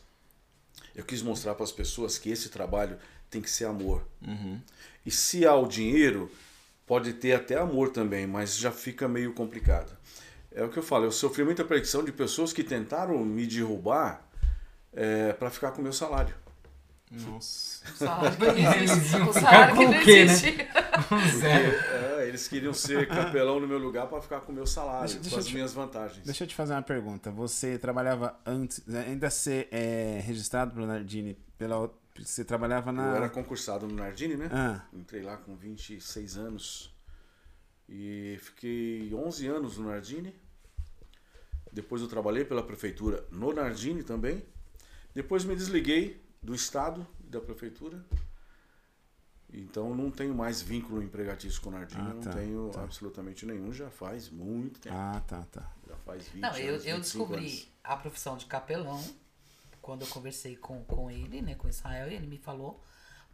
Eu 0.95 1.05
quis 1.05 1.23
mostrar 1.23 1.55
para 1.55 1.65
as 1.65 1.73
pessoas 1.73 2.19
que 2.19 2.31
esse 2.31 2.51
trabalho 2.51 2.99
tem 3.31 3.41
que 3.41 3.51
ser 3.51 3.65
amor. 3.65 4.05
E 5.07 5.11
se 5.11 5.47
há 5.47 5.55
o 5.55 5.67
dinheiro, 5.67 6.31
pode 6.87 7.13
ter 7.15 7.33
até 7.33 7.57
amor 7.57 7.91
também, 7.91 8.27
mas 8.27 8.57
já 8.57 8.73
fica 8.73 9.09
meio 9.09 9.33
complicado. 9.33 9.97
É 10.53 10.65
o 10.65 10.69
que 10.69 10.79
eu 10.79 10.83
falo, 10.83 11.05
eu 11.05 11.13
sofri 11.13 11.45
muita 11.45 11.65
perseguição 11.65 12.05
de 12.05 12.11
pessoas 12.11 12.53
que 12.53 12.65
tentaram 12.65 13.25
me 13.25 13.47
derrubar 13.47 14.29
para 15.39 15.51
ficar 15.51 15.73
com 15.73 15.81
o 15.81 15.83
meu 15.85 15.93
salário. 15.93 16.35
Nossa. 17.11 17.85
O 17.89 17.97
salário 17.97 18.37
que 18.37 18.63
não 18.63 18.75
existe. 18.75 19.17
O 19.17 19.33
salário 19.33 19.77
que 19.77 19.85
com 19.85 19.91
não 19.93 20.01
o 20.01 20.05
quê, 20.05 20.25
né? 20.25 20.33
existe. 20.33 20.61
É, 21.45 22.29
eles 22.29 22.47
queriam 22.47 22.73
ser 22.73 23.09
capelão 23.09 23.59
no 23.59 23.67
meu 23.67 23.79
lugar 23.79 24.07
para 24.07 24.21
ficar 24.23 24.41
com 24.43 24.53
o 24.53 24.55
meu 24.55 24.67
salário, 24.67 25.07
Deixa- 25.09 25.19
deixa 25.21 25.35
com 25.37 25.41
as 25.41 25.47
te- 25.47 25.55
minhas 25.55 25.73
vantagens. 25.73 26.25
Deixa 26.25 26.45
eu 26.45 26.49
te 26.49 26.55
fazer 26.55 26.75
uma 26.75 26.83
pergunta. 26.83 27.31
Você 27.33 27.79
trabalhava 27.79 28.39
antes, 28.47 28.83
ainda 28.95 29.29
ser 29.31 29.69
é, 29.73 30.21
registrado 30.25 30.73
pelo 30.73 30.87
Nardini, 30.87 31.35
pela, 31.59 31.91
você 32.17 32.45
trabalhava 32.45 32.93
na... 32.93 33.09
Eu 33.11 33.17
era 33.17 33.29
concursado 33.29 33.89
no 33.89 33.95
Nardini, 33.95 34.37
né? 34.37 34.49
Ah, 34.53 34.83
Entrei 34.93 35.23
lá 35.23 35.37
com 35.37 35.57
26 35.57 36.37
anos 36.37 36.95
e 37.89 38.39
fiquei 38.41 39.13
11 39.13 39.49
anos 39.49 39.79
no 39.79 39.89
Nardini. 39.89 40.33
Depois 41.73 42.03
eu 42.03 42.09
trabalhei 42.09 42.45
pela 42.45 42.63
prefeitura 42.63 43.25
no 43.33 43.53
Nardini 43.53 44.03
também. 44.05 44.45
Depois 45.15 45.45
me 45.45 45.55
desliguei 45.57 46.21
do 46.43 46.55
estado 46.55 47.07
e 47.25 47.29
da 47.29 47.41
prefeitura. 47.41 48.05
Então 49.53 49.95
não 49.95 50.11
tenho 50.11 50.33
mais 50.35 50.63
vínculo 50.63 51.03
empregatício 51.03 51.61
com 51.61 51.71
o 51.71 51.73
Nardini, 51.73 52.01
Ah, 52.03 52.15
não 52.15 52.21
tá, 52.21 52.31
tenho 52.31 52.71
tá. 52.71 52.85
absolutamente 52.85 53.45
nenhum, 53.45 53.73
já 53.73 53.91
faz 53.91 54.29
muito 54.31 54.79
tempo. 54.79 54.95
ah, 54.97 55.21
tá, 55.27 55.43
tá. 55.51 55.73
Já 55.89 55.97
faz 55.97 56.29
20 56.29 56.41
Não, 56.41 56.57
eu, 56.57 56.75
anos, 56.75 56.87
eu 56.87 56.97
25 56.97 57.01
descobri 57.01 57.47
anos. 57.49 57.69
a 57.83 57.97
profissão 57.97 58.37
de 58.37 58.47
capelão 58.47 59.03
quando 59.83 60.03
eu 60.03 60.09
conversei 60.09 60.55
com, 60.57 60.85
com 60.85 61.11
ele, 61.11 61.43
né, 61.43 61.57
com 61.57 61.69
Israel, 61.69 62.09
e 62.11 62.15
ele 62.15 62.27
me 62.29 62.39
falou, 62.39 62.81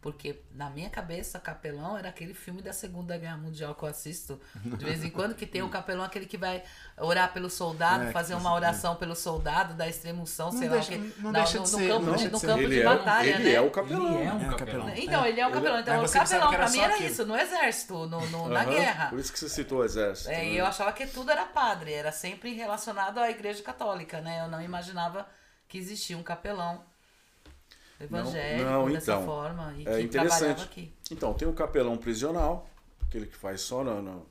porque 0.01 0.39
na 0.53 0.69
minha 0.69 0.89
cabeça, 0.89 1.39
capelão 1.39 1.97
era 1.97 2.09
aquele 2.09 2.33
filme 2.33 2.61
da 2.61 2.71
Segunda 2.71 3.17
Guerra 3.17 3.35
Mundial 3.37 3.73
que 3.75 3.83
eu 3.83 3.89
assisto 3.89 4.39
de 4.63 4.85
vez 4.85 5.03
em 5.03 5.09
quando, 5.09 5.33
que 5.35 5.45
tem 5.45 5.61
o 5.63 5.69
capelão, 5.69 6.03
aquele 6.03 6.25
que 6.25 6.37
vai 6.37 6.63
orar 6.97 7.33
pelo 7.33 7.49
soldado, 7.49 8.05
É, 8.05 8.11
fazer 8.11 8.35
uma 8.35 8.53
oração 8.53 8.95
pelo 8.95 9.15
soldado, 9.15 9.73
dar 9.73 9.87
extremoção, 9.89 10.51
Não 10.51 10.59
sei 10.59 10.69
deixa- 10.69 10.91
lá 10.91 10.97
o 10.97 11.01
quê. 11.01 11.13
não 11.19 11.31
Na- 11.31 11.39
deixa 11.39 11.57
no, 11.57 11.65
de 11.65 11.71
no 11.71 11.77
ser- 11.77 11.87
campo, 11.89 12.05
não 12.05 12.11
de, 12.13 12.17
deixa 12.19 12.25
no 12.29 12.33
de 12.35 12.39
ser. 12.39 12.47
campo 12.47 12.59
Ele 12.61 12.75
de 12.75 12.81
é, 12.81 12.83
batalha, 12.85 13.29
ele 13.29 13.43
né? 13.43 13.51
é 13.53 13.61
o 13.61 13.71
capelão. 13.71 14.07
Ele 14.19 14.23
é 14.27 14.33
um 14.33 14.51
É, 14.51 14.55
capelão. 14.55 14.89
Então, 14.95 15.25
ele 15.25 15.41
é 15.41 15.47
um 15.47 15.51
capelão. 15.51 15.79
Então, 15.79 16.03
o 16.05 16.11
capelão 16.11 16.49
pra 16.53 16.69
mim 16.69 16.79
era 16.79 16.93
aquilo. 16.93 17.09
isso, 17.09 17.25
no 17.25 17.35
exército, 17.37 17.93
no, 18.07 18.25
no- 18.27 18.47
na 18.49 18.61
Aham, 18.61 18.69
guerra. 18.69 19.09
Por 19.09 19.19
isso 19.19 19.33
que 19.33 19.39
você 19.39 19.49
citou 19.49 19.79
o 19.79 19.83
exército. 19.83 20.29
É, 20.29 20.33
né? 20.37 20.45
e 20.49 20.57
eu 20.57 20.65
achava 20.65 20.93
que 20.93 21.07
tudo 21.07 21.31
era 21.31 21.43
padre, 21.45 21.91
era 21.91 22.11
sempre 22.11 22.53
relacionado 22.53 23.17
à 23.19 23.29
igreja 23.29 23.61
católica, 23.63 24.21
né? 24.21 24.41
Eu 24.43 24.47
não 24.47 24.61
imaginava 24.61 25.27
que 25.67 25.77
existia 25.77 26.17
um 26.17 26.23
capelão 26.23 26.81
evangélico 27.99 28.69
não, 28.69 28.89
dessa 28.91 29.13
então, 29.13 29.25
forma 29.25 29.73
e 29.77 29.87
é 29.87 30.01
que 30.01 30.07
trabalhava 30.07 30.63
aqui. 30.63 30.93
Então, 31.11 31.33
tem 31.33 31.47
o 31.47 31.53
capelão 31.53 31.97
prisional, 31.97 32.69
aquele 33.07 33.25
que 33.25 33.35
faz 33.35 33.61
só 33.61 33.83
no. 33.83 34.01
no- 34.01 34.25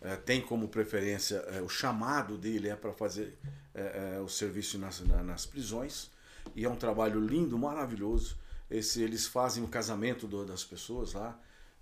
é, 0.00 0.14
tem 0.14 0.40
como 0.40 0.68
preferência, 0.68 1.36
é, 1.52 1.60
o 1.60 1.68
chamado 1.68 2.38
dele 2.38 2.68
é 2.68 2.76
para 2.76 2.92
fazer 2.92 3.36
é, 3.74 4.14
é, 4.16 4.20
o 4.20 4.28
serviço 4.28 4.78
nas, 4.78 5.00
na- 5.00 5.22
nas 5.22 5.44
prisões. 5.44 6.10
E 6.54 6.64
é 6.64 6.68
um 6.68 6.76
trabalho 6.76 7.20
lindo, 7.20 7.58
maravilhoso. 7.58 8.36
Esse, 8.70 9.02
eles 9.02 9.26
fazem 9.26 9.62
o 9.64 9.68
casamento 9.68 10.26
do- 10.26 10.44
das 10.44 10.62
pessoas 10.64 11.12
lá. 11.14 11.38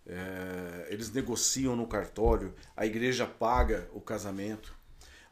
é, 0.08 0.86
eles 0.88 1.10
negociam 1.12 1.74
no 1.74 1.84
cartório, 1.86 2.54
a 2.76 2.86
igreja 2.86 3.26
paga 3.26 3.88
o 3.92 4.00
casamento. 4.00 4.72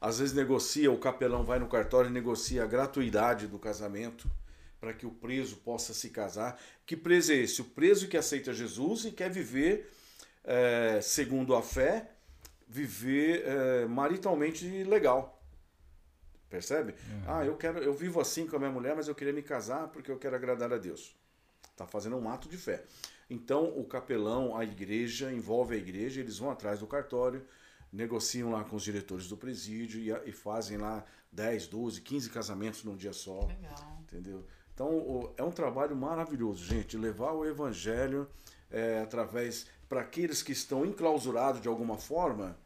Às 0.00 0.18
vezes 0.18 0.34
negocia, 0.34 0.90
o 0.90 0.98
capelão 0.98 1.44
vai 1.44 1.60
no 1.60 1.68
cartório 1.68 2.10
e 2.10 2.12
negocia 2.12 2.64
a 2.64 2.66
gratuidade 2.66 3.46
do 3.46 3.56
casamento 3.56 4.28
para 4.84 4.92
que 4.92 5.06
o 5.06 5.10
preso 5.10 5.56
possa 5.56 5.94
se 5.94 6.10
casar. 6.10 6.60
Que 6.84 6.94
preso 6.94 7.32
é 7.32 7.36
esse? 7.36 7.62
O 7.62 7.64
preso 7.64 8.06
que 8.06 8.18
aceita 8.18 8.52
Jesus 8.52 9.06
e 9.06 9.12
quer 9.12 9.30
viver 9.30 9.90
é, 10.44 11.00
segundo 11.00 11.56
a 11.56 11.62
fé, 11.62 12.10
viver 12.68 13.44
é, 13.46 13.86
maritalmente 13.86 14.84
legal. 14.84 15.42
Percebe? 16.50 16.94
Ah, 17.26 17.46
eu 17.46 17.56
quero, 17.56 17.78
eu 17.78 17.94
vivo 17.94 18.20
assim 18.20 18.46
com 18.46 18.56
a 18.56 18.58
minha 18.58 18.70
mulher, 18.70 18.94
mas 18.94 19.08
eu 19.08 19.14
queria 19.14 19.32
me 19.32 19.42
casar 19.42 19.88
porque 19.88 20.10
eu 20.10 20.18
quero 20.18 20.36
agradar 20.36 20.70
a 20.70 20.76
Deus. 20.76 21.16
Tá 21.74 21.86
fazendo 21.86 22.16
um 22.16 22.28
ato 22.28 22.46
de 22.46 22.58
fé. 22.58 22.84
Então, 23.30 23.64
o 23.78 23.84
capelão, 23.84 24.54
a 24.54 24.64
igreja, 24.64 25.32
envolve 25.32 25.74
a 25.74 25.78
igreja, 25.78 26.20
eles 26.20 26.36
vão 26.36 26.50
atrás 26.50 26.80
do 26.80 26.86
cartório, 26.86 27.42
negociam 27.90 28.50
lá 28.50 28.62
com 28.62 28.76
os 28.76 28.82
diretores 28.82 29.28
do 29.28 29.36
presídio 29.36 29.98
e, 29.98 30.28
e 30.28 30.32
fazem 30.32 30.76
lá 30.76 31.02
10, 31.32 31.68
12, 31.68 32.02
15 32.02 32.28
casamentos 32.28 32.84
num 32.84 32.94
dia 32.94 33.14
só. 33.14 33.46
Legal. 33.46 33.98
Entendeu? 34.02 34.46
Então, 34.74 35.32
é 35.36 35.42
um 35.42 35.52
trabalho 35.52 35.94
maravilhoso, 35.94 36.64
gente. 36.64 36.96
Levar 36.96 37.32
o 37.32 37.46
evangelho 37.46 38.28
é, 38.70 39.00
através 39.00 39.66
para 39.88 40.00
aqueles 40.00 40.42
que 40.42 40.50
estão 40.50 40.84
enclausurados 40.84 41.60
de 41.60 41.68
alguma 41.68 41.96
forma 41.96 42.58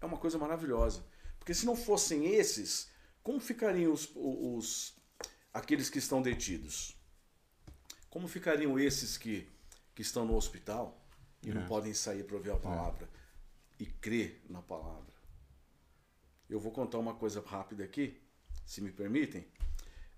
é 0.00 0.06
uma 0.06 0.16
coisa 0.16 0.38
maravilhosa. 0.38 1.04
Porque 1.38 1.52
se 1.52 1.66
não 1.66 1.76
fossem 1.76 2.34
esses, 2.34 2.90
como 3.22 3.38
ficariam 3.38 3.92
os, 3.92 4.10
os 4.14 4.94
aqueles 5.52 5.90
que 5.90 5.98
estão 5.98 6.22
detidos? 6.22 6.96
Como 8.08 8.26
ficariam 8.26 8.78
esses 8.78 9.18
que, 9.18 9.46
que 9.94 10.00
estão 10.00 10.24
no 10.24 10.36
hospital 10.36 10.98
e 11.42 11.52
não 11.52 11.66
podem 11.66 11.92
sair 11.92 12.24
para 12.24 12.36
ouvir 12.36 12.50
a 12.50 12.56
palavra 12.56 13.08
e 13.78 13.84
crer 13.84 14.42
na 14.48 14.62
palavra? 14.62 15.12
Eu 16.48 16.58
vou 16.58 16.72
contar 16.72 16.98
uma 16.98 17.14
coisa 17.14 17.40
rápida 17.40 17.84
aqui, 17.84 18.20
se 18.64 18.80
me 18.80 18.90
permitem. 18.90 19.46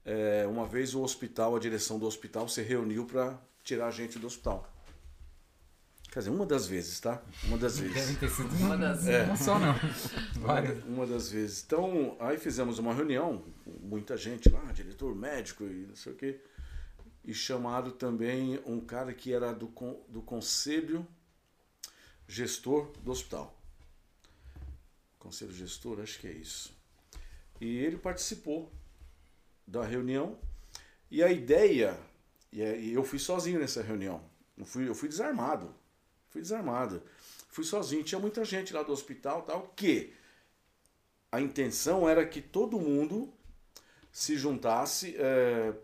É, 0.05 0.47
uma 0.49 0.67
vez 0.67 0.95
o 0.95 1.03
hospital, 1.03 1.55
a 1.55 1.59
direção 1.61 1.99
do 1.99 2.07
hospital 2.07 2.49
se 2.49 2.61
reuniu 2.63 3.05
para 3.07 3.39
tirar 3.63 3.87
a 3.87 3.91
gente 3.91 4.19
do 4.19 4.27
hospital. 4.27 4.69
Quer 6.11 6.19
dizer, 6.19 6.31
uma 6.31 6.45
das 6.45 6.67
vezes, 6.67 7.01
tá? 7.01 7.23
Uma 7.45 7.57
das 7.57 7.79
vezes. 7.79 8.19
ter 8.19 8.29
sido 8.29 8.55
Uma 8.57 8.77
das- 8.77 9.05
não 9.05 9.37
só 9.37 9.59
não. 9.59 9.73
Uma, 10.37 10.47
Várias. 10.47 10.85
uma 10.85 11.07
das 11.07 11.31
vezes. 11.31 11.63
Então, 11.65 12.17
aí 12.21 12.37
fizemos 12.37 12.79
uma 12.79 12.93
reunião, 12.93 13.43
com 13.65 13.71
muita 13.87 14.17
gente 14.17 14.49
lá, 14.51 14.61
diretor 14.73 15.15
médico 15.15 15.65
e 15.65 15.87
não 15.87 15.97
sei 15.97 16.13
o 16.13 16.17
quê. 16.17 16.39
E 17.25 17.33
chamaram 17.33 17.93
também 17.93 18.61
um 18.67 18.81
cara 18.81 19.15
que 19.15 19.33
era 19.33 19.53
do, 19.55 19.69
do 20.09 20.21
conselho 20.21 21.07
gestor 22.29 22.91
do 23.03 23.11
hospital. 23.13 23.57
Conselho 25.19 25.53
gestor, 25.53 26.01
acho 26.01 26.19
que 26.19 26.27
é 26.27 26.33
isso. 26.33 26.75
E 27.61 27.77
ele 27.79 27.97
participou 27.97 28.71
da 29.67 29.85
reunião. 29.85 30.39
E 31.11 31.23
a 31.23 31.31
ideia, 31.31 31.99
e 32.53 32.63
é- 32.63 32.79
e 32.79 32.93
eu 32.93 33.05
fui 33.05 33.19
sozinho 33.19 33.61
nessa 33.61 33.83
reunião. 33.83 34.23
Não 34.57 34.65
fui, 34.65 34.89
eu 34.89 34.95
fui 34.95 35.09
desarmado. 35.09 35.75
Fui 36.31 36.41
desarmado. 36.41 37.03
Fui 37.49 37.65
sozinho. 37.65 38.03
Tinha 38.05 38.19
muita 38.19 38.45
gente 38.45 38.73
lá 38.73 38.83
do 38.83 38.93
hospital, 38.93 39.43
tal, 39.43 39.73
que 39.77 40.15
a 41.31 41.41
intenção 41.41 42.09
era 42.09 42.27
que 42.27 42.41
todo 42.41 42.81
mundo 42.81 43.33
se 44.11 44.37
juntasse 44.37 45.17
eh, 45.19 45.75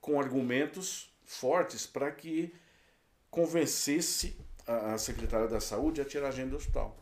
com 0.00 0.18
argumentos 0.18 1.10
fortes 1.24 1.86
para 1.86 2.10
que 2.10 2.54
convencesse 3.30 4.36
a, 4.66 4.96
secretária 4.98 5.48
da 5.48 5.60
saúde 5.60 6.00
a 6.00 6.04
tirar 6.04 6.28
a 6.28 6.30
gente 6.30 6.50
do 6.50 6.56
hospital. 6.56 7.01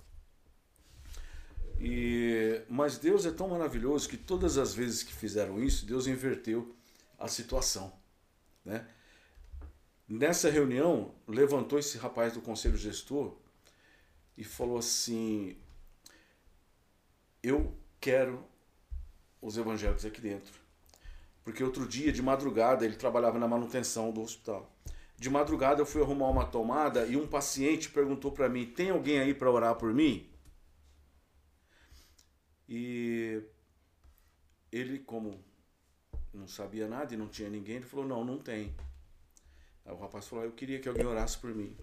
E, 1.80 2.62
mas 2.68 2.98
Deus 2.98 3.24
é 3.24 3.30
tão 3.30 3.48
maravilhoso 3.48 4.06
que 4.06 4.18
todas 4.18 4.58
as 4.58 4.74
vezes 4.74 5.02
que 5.02 5.14
fizeram 5.14 5.62
isso, 5.62 5.86
Deus 5.86 6.06
inverteu 6.06 6.76
a 7.18 7.26
situação. 7.26 7.90
Né? 8.62 8.86
Nessa 10.06 10.50
reunião, 10.50 11.14
levantou 11.26 11.78
esse 11.78 11.96
rapaz 11.96 12.34
do 12.34 12.42
conselho 12.42 12.76
gestor 12.76 13.34
e 14.36 14.44
falou 14.44 14.76
assim: 14.76 15.56
Eu 17.42 17.74
quero 17.98 18.44
os 19.40 19.56
evangélicos 19.56 20.04
aqui 20.04 20.20
dentro. 20.20 20.52
Porque 21.42 21.64
outro 21.64 21.86
dia, 21.86 22.12
de 22.12 22.20
madrugada, 22.20 22.84
ele 22.84 22.96
trabalhava 22.96 23.38
na 23.38 23.48
manutenção 23.48 24.10
do 24.10 24.20
hospital. 24.20 24.70
De 25.16 25.30
madrugada, 25.30 25.80
eu 25.80 25.86
fui 25.86 26.02
arrumar 26.02 26.28
uma 26.28 26.44
tomada 26.44 27.06
e 27.06 27.16
um 27.16 27.26
paciente 27.26 27.88
perguntou 27.88 28.32
para 28.32 28.48
mim: 28.50 28.66
Tem 28.66 28.90
alguém 28.90 29.18
aí 29.18 29.32
para 29.32 29.50
orar 29.50 29.74
por 29.76 29.94
mim? 29.94 30.29
E 32.72 33.42
ele, 34.70 35.00
como 35.00 35.44
não 36.32 36.46
sabia 36.46 36.86
nada 36.86 37.12
e 37.12 37.16
não 37.16 37.26
tinha 37.26 37.50
ninguém, 37.50 37.76
ele 37.76 37.84
falou: 37.84 38.06
Não, 38.06 38.24
não 38.24 38.38
tem. 38.38 38.72
Aí 39.84 39.92
o 39.92 39.98
rapaz 39.98 40.28
falou: 40.28 40.44
Eu 40.44 40.52
queria 40.52 40.78
que 40.78 40.88
alguém 40.88 41.04
orasse 41.04 41.36
por 41.36 41.52
mim. 41.52 41.76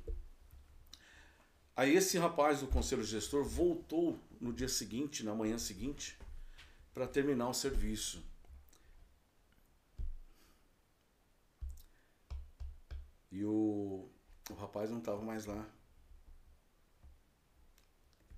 Aí 1.76 1.94
esse 1.94 2.18
rapaz 2.18 2.62
do 2.62 2.68
conselho 2.68 3.04
gestor 3.04 3.44
voltou 3.44 4.18
no 4.40 4.54
dia 4.54 4.70
seguinte, 4.70 5.26
na 5.26 5.36
manhã 5.36 5.58
seguinte, 5.58 6.18
para 6.94 7.06
terminar 7.06 7.50
o 7.50 7.54
serviço. 7.54 8.24
E 13.30 13.44
o, 13.44 14.10
o 14.50 14.54
rapaz 14.54 14.90
não 14.90 15.00
estava 15.00 15.22
mais 15.22 15.46
lá. 15.46 15.70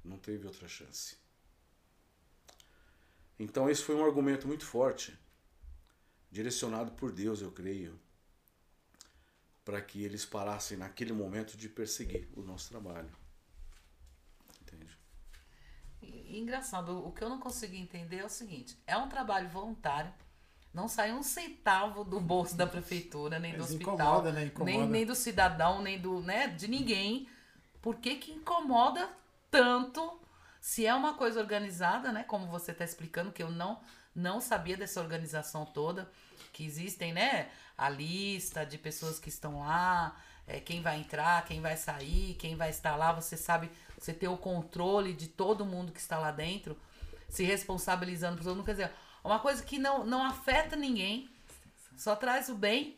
Não 0.03 0.17
teve 0.17 0.47
outra 0.47 0.67
chance. 0.67 1.18
Então 3.39 3.69
esse 3.69 3.81
foi 3.81 3.95
um 3.95 4.05
argumento 4.05 4.45
muito 4.45 4.65
forte, 4.65 5.17
direcionado 6.29 6.91
por 6.91 7.11
Deus, 7.11 7.41
eu 7.41 7.51
creio, 7.51 7.97
para 9.63 9.81
que 9.81 10.03
eles 10.03 10.25
parassem 10.25 10.77
naquele 10.77 11.13
momento 11.13 11.55
de 11.55 11.69
perseguir 11.69 12.27
o 12.35 12.41
nosso 12.41 12.69
trabalho. 12.69 13.09
Entende? 14.61 14.97
Engraçado, 16.37 17.05
o 17.05 17.11
que 17.13 17.23
eu 17.23 17.29
não 17.29 17.39
consigo 17.39 17.75
entender 17.75 18.17
é 18.17 18.25
o 18.25 18.29
seguinte: 18.29 18.77
é 18.85 18.97
um 18.97 19.07
trabalho 19.07 19.47
voluntário, 19.47 20.13
não 20.73 20.87
sai 20.87 21.13
um 21.13 21.23
centavo 21.23 22.03
do 22.03 22.19
bolso 22.19 22.57
da 22.57 22.67
prefeitura, 22.67 23.39
nem 23.39 23.53
do 23.53 23.59
Mas 23.59 23.71
hospital, 23.71 23.93
incomoda, 23.93 24.31
né? 24.31 24.45
Incomoda. 24.45 24.71
nem, 24.71 24.89
nem 24.89 25.05
do 25.05 25.15
cidadão, 25.15 25.81
nem 25.81 25.99
do, 25.99 26.21
né, 26.21 26.47
de 26.47 26.67
ninguém. 26.67 27.27
Por 27.81 27.95
que 27.95 28.15
que 28.15 28.31
incomoda 28.31 29.09
tanto? 29.49 30.19
Se 30.59 30.85
é 30.85 30.93
uma 30.93 31.13
coisa 31.13 31.39
organizada, 31.39 32.11
né, 32.11 32.23
como 32.23 32.47
você 32.47 32.71
está 32.71 32.83
explicando, 32.83 33.31
que 33.31 33.43
eu 33.43 33.51
não 33.51 33.79
não 34.15 34.41
sabia 34.41 34.75
dessa 34.75 34.99
organização 34.99 35.65
toda, 35.65 36.11
que 36.51 36.65
existem, 36.65 37.13
né, 37.13 37.49
a 37.77 37.89
lista 37.89 38.65
de 38.65 38.77
pessoas 38.77 39.19
que 39.19 39.29
estão 39.29 39.59
lá, 39.59 40.19
é, 40.47 40.59
quem 40.59 40.81
vai 40.81 40.99
entrar, 40.99 41.45
quem 41.45 41.61
vai 41.61 41.77
sair, 41.77 42.33
quem 42.33 42.55
vai 42.55 42.69
estar 42.69 42.95
lá, 42.95 43.13
você 43.13 43.37
sabe, 43.37 43.71
você 43.97 44.11
tem 44.13 44.27
o 44.27 44.37
controle 44.37 45.13
de 45.13 45.27
todo 45.27 45.65
mundo 45.65 45.91
que 45.91 45.99
está 45.99 46.17
lá 46.17 46.31
dentro, 46.31 46.77
se 47.29 47.43
responsabilizando 47.43 48.37
por 48.37 48.43
todo 48.43 48.63
quer 48.63 48.71
dizer, 48.71 48.91
uma 49.23 49.39
coisa 49.39 49.63
que 49.63 49.77
não, 49.77 50.03
não 50.03 50.23
afeta 50.23 50.75
ninguém, 50.75 51.29
só 51.95 52.15
traz 52.15 52.49
o 52.49 52.55
bem. 52.55 52.97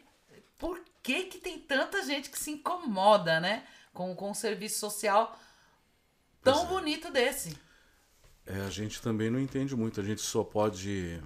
Por 0.57 0.81
que 1.03 1.23
que 1.25 1.39
tem 1.39 1.59
tanta 1.59 2.03
gente 2.03 2.29
que 2.29 2.39
se 2.39 2.51
incomoda, 2.51 3.39
né, 3.39 3.65
com, 3.93 4.15
com 4.15 4.31
um 4.31 4.33
serviço 4.33 4.79
social 4.79 5.37
tão 6.43 6.63
é. 6.63 6.67
bonito 6.67 7.11
desse? 7.11 7.57
É, 8.45 8.59
a 8.61 8.69
gente 8.69 9.01
também 9.01 9.29
não 9.29 9.39
entende 9.39 9.75
muito, 9.75 9.99
a 10.01 10.03
gente 10.03 10.21
só 10.21 10.43
pode 10.43 11.21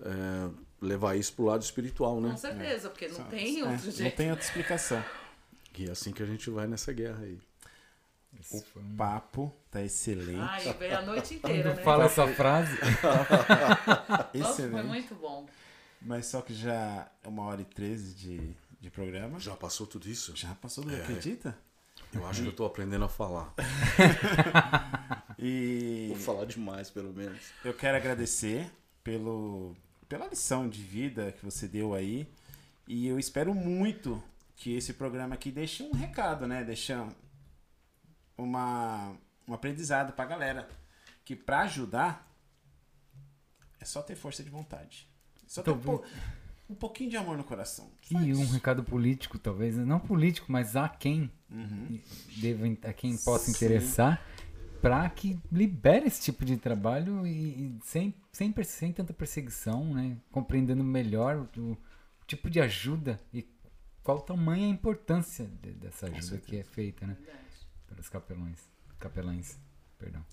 é, 0.00 0.50
levar 0.80 1.16
isso 1.16 1.32
pro 1.34 1.44
lado 1.46 1.62
espiritual, 1.62 2.20
né? 2.20 2.30
Com 2.30 2.36
certeza, 2.36 2.90
porque 2.90 3.08
não 3.08 3.24
tem 3.24 3.60
é, 3.60 3.64
outro 3.64 3.86
Não 3.86 3.92
jeito. 3.92 4.16
tem 4.16 4.30
outra 4.30 4.44
explicação. 4.44 5.04
E 5.76 5.86
é 5.88 5.90
assim 5.90 6.12
que 6.12 6.22
a 6.22 6.26
gente 6.26 6.50
vai 6.50 6.66
nessa 6.66 6.92
guerra 6.92 7.20
aí. 7.22 7.38
Esse 8.38 8.56
um- 8.56 8.80
O 8.92 8.96
papo 8.96 9.54
tá 9.70 9.82
excelente. 9.82 10.40
Ai, 10.40 10.72
veio 10.74 10.98
a 10.98 11.02
noite 11.02 11.34
inteira, 11.34 11.70
Quando 11.70 11.76
né? 11.78 11.82
fala 11.82 12.04
essa 12.04 12.26
frase, 12.28 12.76
Nossa, 13.02 14.28
foi 14.32 14.40
excelente. 14.40 14.86
muito 14.86 15.14
bom. 15.14 15.46
Mas 16.02 16.26
só 16.26 16.42
que 16.42 16.52
já 16.52 17.08
é 17.22 17.28
uma 17.28 17.44
hora 17.44 17.62
e 17.62 17.64
treze 17.64 18.12
de, 18.14 18.54
de 18.80 18.90
programa. 18.90 19.38
Já 19.40 19.56
passou 19.56 19.86
tudo 19.86 20.08
isso? 20.08 20.34
Já 20.36 20.54
passou 20.56 20.84
do 20.84 20.94
É. 20.94 21.00
acredita? 21.00 21.56
Eu 22.12 22.26
acho 22.26 22.42
que 22.42 22.48
eu 22.48 22.52
tô 22.54 22.64
aprendendo 22.64 23.04
a 23.04 23.08
falar. 23.08 23.52
E 25.38 26.06
Vou 26.10 26.16
falar 26.18 26.44
demais, 26.46 26.88
pelo 26.88 27.12
menos. 27.12 27.38
eu 27.64 27.74
quero 27.74 27.96
agradecer 27.96 28.70
pelo, 29.02 29.76
pela 30.08 30.26
lição 30.28 30.68
de 30.68 30.80
vida 30.80 31.32
que 31.32 31.44
você 31.44 31.66
deu 31.68 31.92
aí. 31.92 32.26
E 32.86 33.06
eu 33.06 33.18
espero 33.18 33.52
muito 33.54 34.22
que 34.56 34.74
esse 34.74 34.94
programa 34.94 35.34
aqui 35.34 35.50
deixe 35.50 35.82
um 35.82 35.92
recado, 35.92 36.46
né? 36.46 36.62
Deixe 36.64 36.94
uma, 38.38 39.12
um 39.46 39.52
aprendizado 39.54 40.12
pra 40.12 40.24
galera. 40.24 40.68
Que 41.24 41.34
pra 41.34 41.60
ajudar 41.62 42.30
é 43.80 43.84
só 43.84 44.00
ter 44.00 44.14
força 44.14 44.42
de 44.42 44.50
vontade. 44.50 45.06
Só 45.46 45.62
ter 45.62 45.72
um, 45.72 45.78
po- 45.78 46.04
um 46.70 46.74
pouquinho 46.74 47.10
de 47.10 47.16
amor 47.16 47.36
no 47.36 47.44
coração. 47.44 47.90
Só 48.02 48.20
e 48.20 48.34
um 48.34 48.46
recado 48.50 48.82
político, 48.84 49.38
talvez, 49.38 49.76
não 49.76 49.98
político, 50.00 50.50
mas 50.50 50.76
a 50.76 50.88
quem 50.88 51.30
deva, 52.36 52.66
a 52.88 52.92
quem 52.92 53.16
possa 53.16 53.46
Sim. 53.46 53.52
interessar, 53.52 54.24
para 54.80 55.08
que 55.08 55.38
libere 55.50 56.06
esse 56.06 56.20
tipo 56.20 56.44
de 56.44 56.56
trabalho 56.56 57.26
e, 57.26 57.30
e 57.30 57.78
sem, 57.82 58.14
sem, 58.32 58.54
sem 58.64 58.92
tanta 58.92 59.12
perseguição, 59.14 59.94
né? 59.94 60.16
Compreendendo 60.30 60.84
melhor 60.84 61.48
o, 61.56 61.60
o 61.72 61.78
tipo 62.26 62.50
de 62.50 62.60
ajuda 62.60 63.18
e 63.32 63.46
qual 64.02 64.20
tamanha 64.20 64.66
a 64.66 64.70
importância 64.70 65.46
de- 65.62 65.72
dessa 65.72 66.06
ajuda 66.06 66.38
que 66.38 66.56
é 66.58 66.64
feita, 66.64 67.06
né? 67.06 67.16
Pelos 67.86 68.08
capelões, 68.08 68.60
capelães, 68.98 69.58
perdão. 69.98 70.24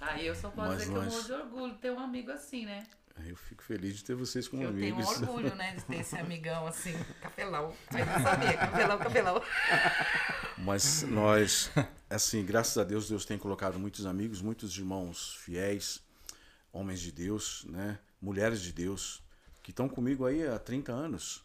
Aí 0.00 0.26
eu 0.26 0.34
só 0.34 0.50
posso 0.50 0.68
Mas 0.68 0.78
dizer 0.80 0.92
nós- 0.92 0.92
que 0.92 0.98
eu 0.98 1.12
morro 1.12 1.26
de 1.26 1.32
orgulho 1.32 1.74
ter 1.78 1.90
um 1.92 1.98
amigo 2.00 2.30
assim, 2.30 2.64
né? 2.66 2.82
Eu 3.26 3.36
fico 3.36 3.62
feliz 3.62 3.96
de 3.96 4.04
ter 4.04 4.14
vocês 4.14 4.48
como 4.48 4.62
eu 4.62 4.72
tenho 4.72 4.94
um 4.94 4.98
amigos. 5.00 5.20
orgulho, 5.22 5.54
né, 5.54 5.74
de 5.76 5.84
ter 5.84 5.96
esse 6.00 6.16
amigão 6.16 6.66
assim, 6.66 6.94
capelão. 7.20 7.74
Mas 7.92 8.06
não 8.06 8.20
sabia, 8.22 8.56
capelão, 8.56 8.98
capelão. 8.98 9.42
Mas 10.58 11.02
nós, 11.04 11.70
assim, 12.08 12.44
graças 12.44 12.76
a 12.78 12.84
Deus, 12.84 13.08
Deus 13.08 13.24
tem 13.24 13.38
colocado 13.38 13.78
muitos 13.78 14.04
amigos, 14.06 14.42
muitos 14.42 14.76
irmãos 14.76 15.34
fiéis, 15.36 16.02
homens 16.72 17.00
de 17.00 17.10
Deus, 17.12 17.64
né? 17.68 17.98
Mulheres 18.20 18.60
de 18.60 18.72
Deus, 18.72 19.22
que 19.62 19.70
estão 19.70 19.88
comigo 19.88 20.26
aí 20.26 20.46
há 20.46 20.58
30 20.58 20.92
anos. 20.92 21.42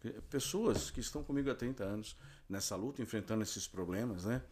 Pe- 0.00 0.20
Pessoas 0.30 0.90
que 0.90 1.00
estão 1.00 1.22
comigo 1.24 1.50
há 1.50 1.54
30 1.54 1.82
anos 1.82 2.16
nessa 2.48 2.76
luta, 2.76 3.00
enfrentando 3.00 3.42
esses 3.42 3.66
problemas, 3.66 4.24
né? 4.24 4.42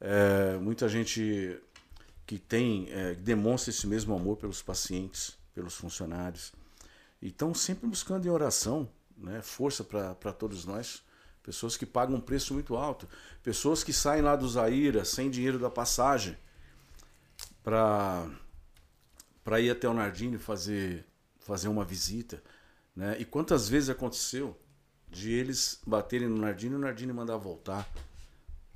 É, 0.00 0.58
muita 0.58 0.88
gente 0.88 1.60
que 2.26 2.38
tem, 2.38 2.88
é, 2.90 3.14
demonstra 3.14 3.70
esse 3.70 3.86
mesmo 3.86 4.14
amor 4.14 4.36
pelos 4.36 4.60
pacientes, 4.62 5.37
pelos 5.58 5.74
funcionários. 5.74 6.52
E 7.20 7.28
estão 7.28 7.52
sempre 7.52 7.88
buscando 7.88 8.24
em 8.24 8.30
oração, 8.30 8.88
né? 9.16 9.42
Força 9.42 9.82
para 9.82 10.32
todos 10.32 10.64
nós. 10.64 11.02
Pessoas 11.42 11.76
que 11.76 11.84
pagam 11.84 12.14
um 12.14 12.20
preço 12.20 12.54
muito 12.54 12.76
alto. 12.76 13.08
Pessoas 13.42 13.82
que 13.82 13.92
saem 13.92 14.22
lá 14.22 14.36
do 14.36 14.48
Zaira 14.48 15.04
sem 15.04 15.28
dinheiro 15.28 15.58
da 15.58 15.68
passagem 15.68 16.36
para 17.64 18.30
para 19.42 19.60
ir 19.60 19.70
até 19.70 19.88
o 19.88 19.94
Nardini 19.94 20.38
fazer 20.38 21.04
fazer 21.40 21.66
uma 21.66 21.84
visita, 21.84 22.40
né? 22.94 23.16
E 23.18 23.24
quantas 23.24 23.68
vezes 23.68 23.88
aconteceu 23.88 24.56
de 25.10 25.32
eles 25.32 25.80
baterem 25.84 26.28
no 26.28 26.36
Nardini 26.36 26.74
e 26.74 26.76
o 26.76 26.80
Nardini 26.80 27.12
mandar 27.12 27.36
voltar? 27.36 27.88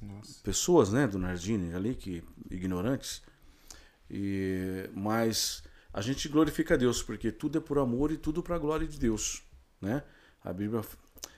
Nossa. 0.02 0.40
Pessoas, 0.42 0.90
né, 0.90 1.06
do 1.06 1.18
Nardini 1.18 1.74
ali 1.74 1.94
que 1.94 2.24
ignorantes. 2.50 3.22
E 4.10 4.90
mas 4.94 5.62
a 5.92 6.00
gente 6.00 6.28
glorifica 6.28 6.74
a 6.74 6.76
Deus 6.76 7.02
porque 7.02 7.30
tudo 7.30 7.58
é 7.58 7.60
por 7.60 7.78
amor 7.78 8.10
e 8.10 8.16
tudo 8.16 8.42
para 8.42 8.56
a 8.56 8.58
glória 8.58 8.86
de 8.86 8.98
Deus, 8.98 9.42
né? 9.80 10.02
A 10.44 10.52
Bíblia 10.52 10.82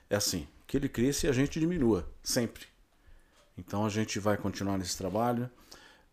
é 0.09 0.17
assim, 0.17 0.47
que 0.67 0.77
ele 0.77 0.89
cresça 0.89 1.27
e 1.27 1.31
a 1.31 1.33
gente 1.33 1.59
diminua, 1.61 2.09
sempre. 2.23 2.67
Então 3.57 3.85
a 3.85 3.89
gente 3.89 4.19
vai 4.19 4.37
continuar 4.37 4.79
nesse 4.79 4.97
trabalho. 4.97 5.51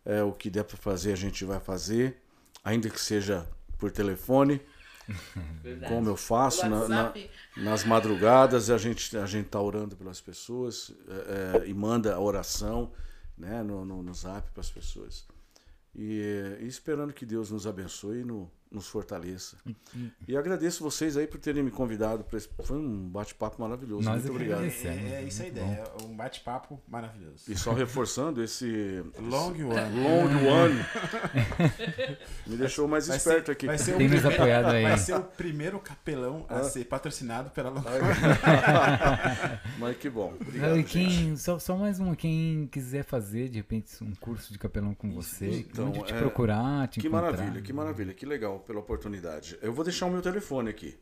É, 0.03 0.23
o 0.23 0.31
que 0.31 0.49
der 0.49 0.63
para 0.63 0.77
fazer, 0.77 1.13
a 1.13 1.15
gente 1.15 1.45
vai 1.45 1.59
fazer, 1.59 2.17
ainda 2.63 2.89
que 2.89 2.99
seja 2.99 3.47
por 3.77 3.91
telefone, 3.91 4.59
Verdade. 5.61 5.93
como 5.93 6.09
eu 6.09 6.15
faço 6.17 6.67
na- 6.69 6.87
na- 6.87 7.13
nas 7.57 7.83
madrugadas. 7.83 8.69
A 8.69 8.77
gente 8.77 9.15
a 9.17 9.25
gente 9.25 9.47
tá 9.49 9.59
orando 9.61 9.95
pelas 9.95 10.19
pessoas 10.21 10.91
é, 11.07 11.63
é, 11.65 11.67
e 11.69 11.73
manda 11.73 12.15
a 12.15 12.19
oração, 12.19 12.91
né, 13.37 13.61
no, 13.63 13.83
no, 13.85 14.01
no 14.03 14.13
Zap 14.13 14.49
para 14.51 14.61
as 14.61 14.71
pessoas. 14.71 15.25
E, 15.95 16.57
e 16.61 16.65
esperando 16.67 17.13
que 17.13 17.25
Deus 17.25 17.51
nos 17.51 17.67
abençoe 17.67 18.23
no- 18.23 18.51
nos 18.71 18.87
fortaleça. 18.87 19.57
E 20.27 20.37
agradeço 20.37 20.81
vocês 20.83 21.17
aí 21.17 21.27
por 21.27 21.39
terem 21.39 21.61
me 21.61 21.71
convidado. 21.71 22.23
Pra 22.23 22.37
esse, 22.37 22.47
foi 22.63 22.77
um 22.77 23.09
bate-papo 23.09 23.61
maravilhoso. 23.61 24.03
Nós 24.03 24.19
Muito 24.23 24.27
é 24.27 24.31
obrigado. 24.31 24.57
agradecemos. 24.59 25.11
É, 25.11 25.15
é 25.15 25.23
isso 25.23 25.43
a 25.43 25.47
ideia. 25.47 25.83
É 25.99 26.03
um 26.03 26.15
bate-papo 26.15 26.81
maravilhoso. 26.87 27.43
E 27.51 27.57
só 27.57 27.73
reforçando 27.73 28.41
esse 28.41 29.03
Long 29.19 29.51
one. 29.51 29.99
long 29.99 30.47
one 30.47 30.85
me 32.47 32.55
deixou 32.57 32.87
mais 32.87 33.07
Vai 33.07 33.17
esperto 33.17 33.47
ser- 33.47 33.51
aqui. 33.51 33.65
Vai 33.67 33.77
ser, 33.77 33.95
o 33.95 33.97
Tem 33.97 34.07
nos 34.07 34.19
primeiro, 34.21 34.41
apoiado 34.41 34.65
aí. 34.73 34.83
vai 34.83 34.97
ser 34.97 35.15
o 35.15 35.23
primeiro 35.23 35.79
capelão 35.79 36.45
a 36.47 36.63
ser 36.63 36.85
patrocinado 36.85 37.49
pela 37.51 37.69
Long 37.69 37.81
Mas 39.79 39.97
que 39.97 40.09
bom. 40.09 40.33
Obrigado, 40.39 40.77
e 40.79 40.83
quem, 40.83 41.09
gente. 41.09 41.39
só, 41.41 41.59
só 41.59 41.75
mais 41.75 41.99
uma, 41.99 42.15
quem 42.15 42.67
quiser 42.71 43.03
fazer 43.03 43.49
de 43.49 43.57
repente 43.57 44.03
um 44.03 44.13
curso 44.15 44.51
de 44.53 44.59
capelão 44.59 44.93
com 44.93 45.11
você, 45.11 45.49
Então, 45.69 45.89
onde 45.89 46.03
te 46.03 46.13
é, 46.13 46.17
procurar, 46.19 46.87
te 46.87 46.99
Que 46.99 47.07
encontrar. 47.07 47.31
maravilha, 47.31 47.61
que 47.61 47.73
maravilha, 47.73 48.13
que 48.13 48.25
legal 48.25 48.60
pela 48.61 48.79
oportunidade. 48.79 49.57
Eu 49.61 49.73
vou 49.73 49.83
deixar 49.83 50.05
o 50.05 50.11
meu 50.11 50.21
telefone 50.21 50.69
aqui. 50.69 50.97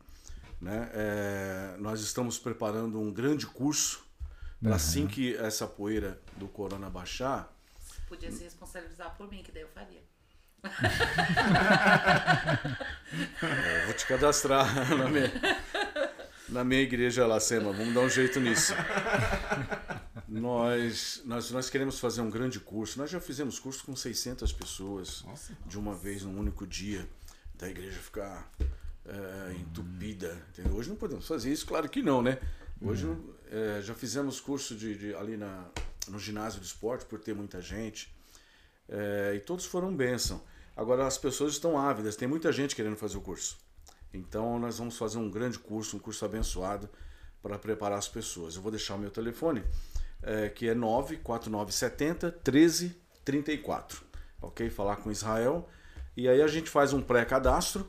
Né? 0.62 0.90
É, 0.94 1.76
nós 1.80 2.02
estamos 2.02 2.38
preparando 2.38 3.00
um 3.00 3.12
grande 3.12 3.48
curso 3.48 4.04
para 4.62 4.76
assim 4.76 5.08
que 5.08 5.36
essa 5.38 5.66
poeira 5.66 6.20
do 6.36 6.48
corona 6.48 6.90
baixar, 6.90 7.50
Podia 8.10 8.32
se 8.32 8.44
responsabilizar 8.44 9.16
por 9.16 9.30
mim, 9.30 9.44
que 9.44 9.52
daí 9.52 9.62
eu 9.62 9.68
faria. 9.68 10.02
eu 13.44 13.86
vou 13.86 13.94
te 13.94 14.08
cadastrar 14.08 14.66
na 14.98 15.08
minha, 15.08 15.32
na 16.50 16.64
minha 16.64 16.82
igreja 16.82 17.28
lá, 17.28 17.40
Sema. 17.40 17.72
Vamos 17.72 17.94
dar 17.94 18.00
um 18.02 18.10
jeito 18.10 18.40
nisso. 18.40 18.74
Nós, 20.28 21.22
nós, 21.24 21.52
nós 21.52 21.70
queremos 21.70 22.00
fazer 22.00 22.22
um 22.22 22.32
grande 22.32 22.60
curso. 22.60 22.98
Nós 22.98 23.12
já 23.12 23.20
fizemos 23.20 23.60
curso 23.60 23.86
com 23.86 23.96
600 23.96 24.52
pessoas 24.54 25.24
Nossa. 25.24 25.56
de 25.68 25.78
uma 25.78 25.94
vez, 25.94 26.24
num 26.24 26.40
único 26.40 26.66
dia, 26.66 27.08
da 27.60 27.70
igreja 27.70 28.00
ficar 28.00 28.52
é, 29.06 29.54
entupida. 29.54 30.36
entendeu? 30.50 30.74
Hoje 30.74 30.90
não 30.90 30.96
podemos 30.96 31.28
fazer 31.28 31.52
isso, 31.52 31.66
claro 31.68 31.88
que 31.88 32.02
não, 32.02 32.22
né? 32.22 32.40
Hoje 32.82 33.06
é, 33.52 33.82
já 33.82 33.94
fizemos 33.94 34.40
curso 34.40 34.74
de, 34.76 34.98
de- 34.98 35.14
ali 35.16 35.36
na, 35.38 35.66
no 36.08 36.18
ginásio 36.18 36.60
de 36.62 36.66
esporte 36.66 37.06
por 37.06 37.20
ter 37.20 37.36
muita 37.36 37.62
gente. 37.62 38.12
É, 38.88 39.34
e 39.36 39.40
todos 39.42 39.66
foram 39.66 39.94
bênção. 39.96 40.42
Agora 40.76 41.06
as 41.06 41.18
pessoas 41.18 41.54
estão 41.54 41.78
ávidas, 41.78 42.16
tem 42.16 42.28
muita 42.28 42.52
gente 42.54 42.74
querendo 42.76 42.96
fazer 42.96 43.18
o 43.18 43.22
curso. 43.22 43.58
Então 44.14 44.58
nós 44.58 44.78
vamos 44.80 44.98
fazer 44.98 45.18
um 45.18 45.30
grande 45.30 45.60
curso, 45.60 45.98
um 45.98 46.00
curso 46.00 46.24
abençoado 46.24 46.90
para 47.44 47.60
preparar 47.60 48.00
as 48.00 48.08
pessoas. 48.08 48.56
Eu 48.56 48.62
vou 48.62 48.72
deixar 48.72 48.96
o 48.96 48.98
meu 48.98 49.12
telefone, 49.12 49.64
é, 50.24 50.48
que 50.50 50.70
é 50.70 50.74
94970 50.74 52.32
1334. 52.46 54.02
Ok? 54.42 54.70
Falar 54.70 54.96
com 54.98 55.12
Israel. 55.12 55.68
E 56.20 56.28
aí 56.28 56.42
a 56.42 56.48
gente 56.48 56.70
faz 56.70 56.92
um 56.92 57.02
pré-cadastro 57.02 57.88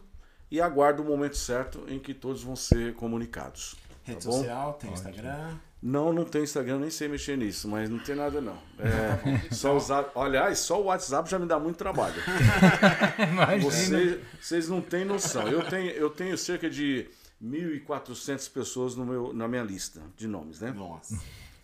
e 0.48 0.60
aguarda 0.60 1.02
o 1.02 1.04
momento 1.04 1.36
certo 1.36 1.84
em 1.88 1.98
que 1.98 2.14
todos 2.14 2.44
vão 2.44 2.54
ser 2.54 2.94
comunicados. 2.94 3.74
Rede 4.04 4.24
Tá 4.24 4.30
social, 4.30 4.74
tem 4.74 4.92
Instagram. 4.92 5.56
Não, 5.82 6.12
não 6.12 6.24
tem 6.24 6.44
Instagram, 6.44 6.78
nem 6.78 6.90
sei 6.90 7.08
mexer 7.08 7.36
nisso, 7.36 7.66
mas 7.66 7.90
não 7.90 7.98
tem 7.98 8.14
nada 8.14 8.40
não. 8.40 8.56
É, 8.78 9.52
só 9.52 9.76
usar. 9.76 10.12
Aliás, 10.14 10.60
só 10.60 10.80
o 10.80 10.84
WhatsApp 10.84 11.28
já 11.28 11.40
me 11.40 11.46
dá 11.46 11.58
muito 11.58 11.76
trabalho. 11.76 12.22
Imagina. 13.32 13.68
Vocês, 13.68 14.20
vocês 14.40 14.68
não 14.68 14.80
têm 14.80 15.04
noção. 15.04 15.48
Eu 15.48 15.64
tenho, 15.64 15.90
eu 15.90 16.08
tenho 16.08 16.38
cerca 16.38 16.70
de 16.70 17.10
1.400 17.42 18.48
pessoas 18.52 18.94
no 18.94 19.04
meu, 19.04 19.32
na 19.32 19.48
minha 19.48 19.64
lista 19.64 20.00
de 20.16 20.28
nomes, 20.28 20.60
né? 20.60 20.70
Nossa. 20.70 21.18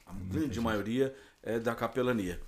A 0.05 0.13
grande 0.13 0.61
maioria 0.61 1.15
é 1.45 1.61
da 1.61 1.77
capelania. 1.77 2.41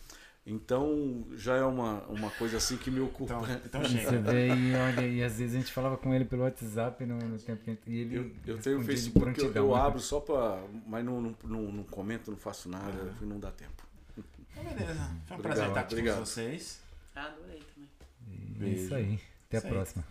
Então 0.48 1.26
já 1.36 1.56
é 1.56 1.62
uma, 1.62 2.00
uma 2.04 2.30
coisa 2.30 2.56
assim 2.56 2.76
que 2.78 2.90
me 2.90 3.00
ocupa. 3.00 3.34
Então, 3.34 3.80
então 3.82 3.84
chega. 3.84 4.18
vê 4.32 4.48
e 4.48 4.74
olha, 4.74 5.06
e 5.06 5.22
às 5.22 5.38
vezes 5.38 5.54
a 5.54 5.58
gente 5.58 5.72
falava 5.72 5.96
com 5.98 6.14
ele 6.14 6.24
pelo 6.24 6.42
WhatsApp 6.42 7.04
no, 7.04 7.18
no 7.18 7.38
tempo 7.38 7.62
que 7.64 7.90
e 7.90 7.98
ele 7.98 8.16
Eu, 8.46 8.54
eu 8.54 8.58
tenho 8.58 8.78
o 8.78 8.82
Facebook, 8.82 9.38
eu, 9.38 9.52
eu 9.52 9.68
né? 9.68 9.80
abro 9.80 10.00
só 10.00 10.20
para. 10.20 10.62
Mas 10.86 11.04
não, 11.04 11.20
não, 11.20 11.36
não, 11.44 11.62
não 11.72 11.84
comento, 11.84 12.30
não 12.30 12.38
faço 12.38 12.68
nada, 12.68 12.92
porque 12.92 13.24
não 13.26 13.38
dá 13.38 13.50
tempo. 13.50 13.86
Então, 14.16 14.64
beleza. 14.64 14.94
Foi 15.26 15.36
um 15.36 15.40
Obrigado, 15.40 15.42
prazer 15.42 15.68
estar 15.68 15.80
aqui 15.80 15.94
obrigado. 15.94 16.18
com 16.18 16.24
vocês. 16.24 16.80
Adorei 17.14 17.62
também. 17.74 18.70
É 18.70 18.74
isso 18.74 18.94
aí. 18.94 19.20
Até 19.48 19.56
a 19.56 19.58
Isso 19.58 19.66
aí. 19.66 19.72
próxima. 19.72 20.04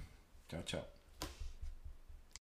Tchau, 0.47 0.63
tchau. 0.63 0.96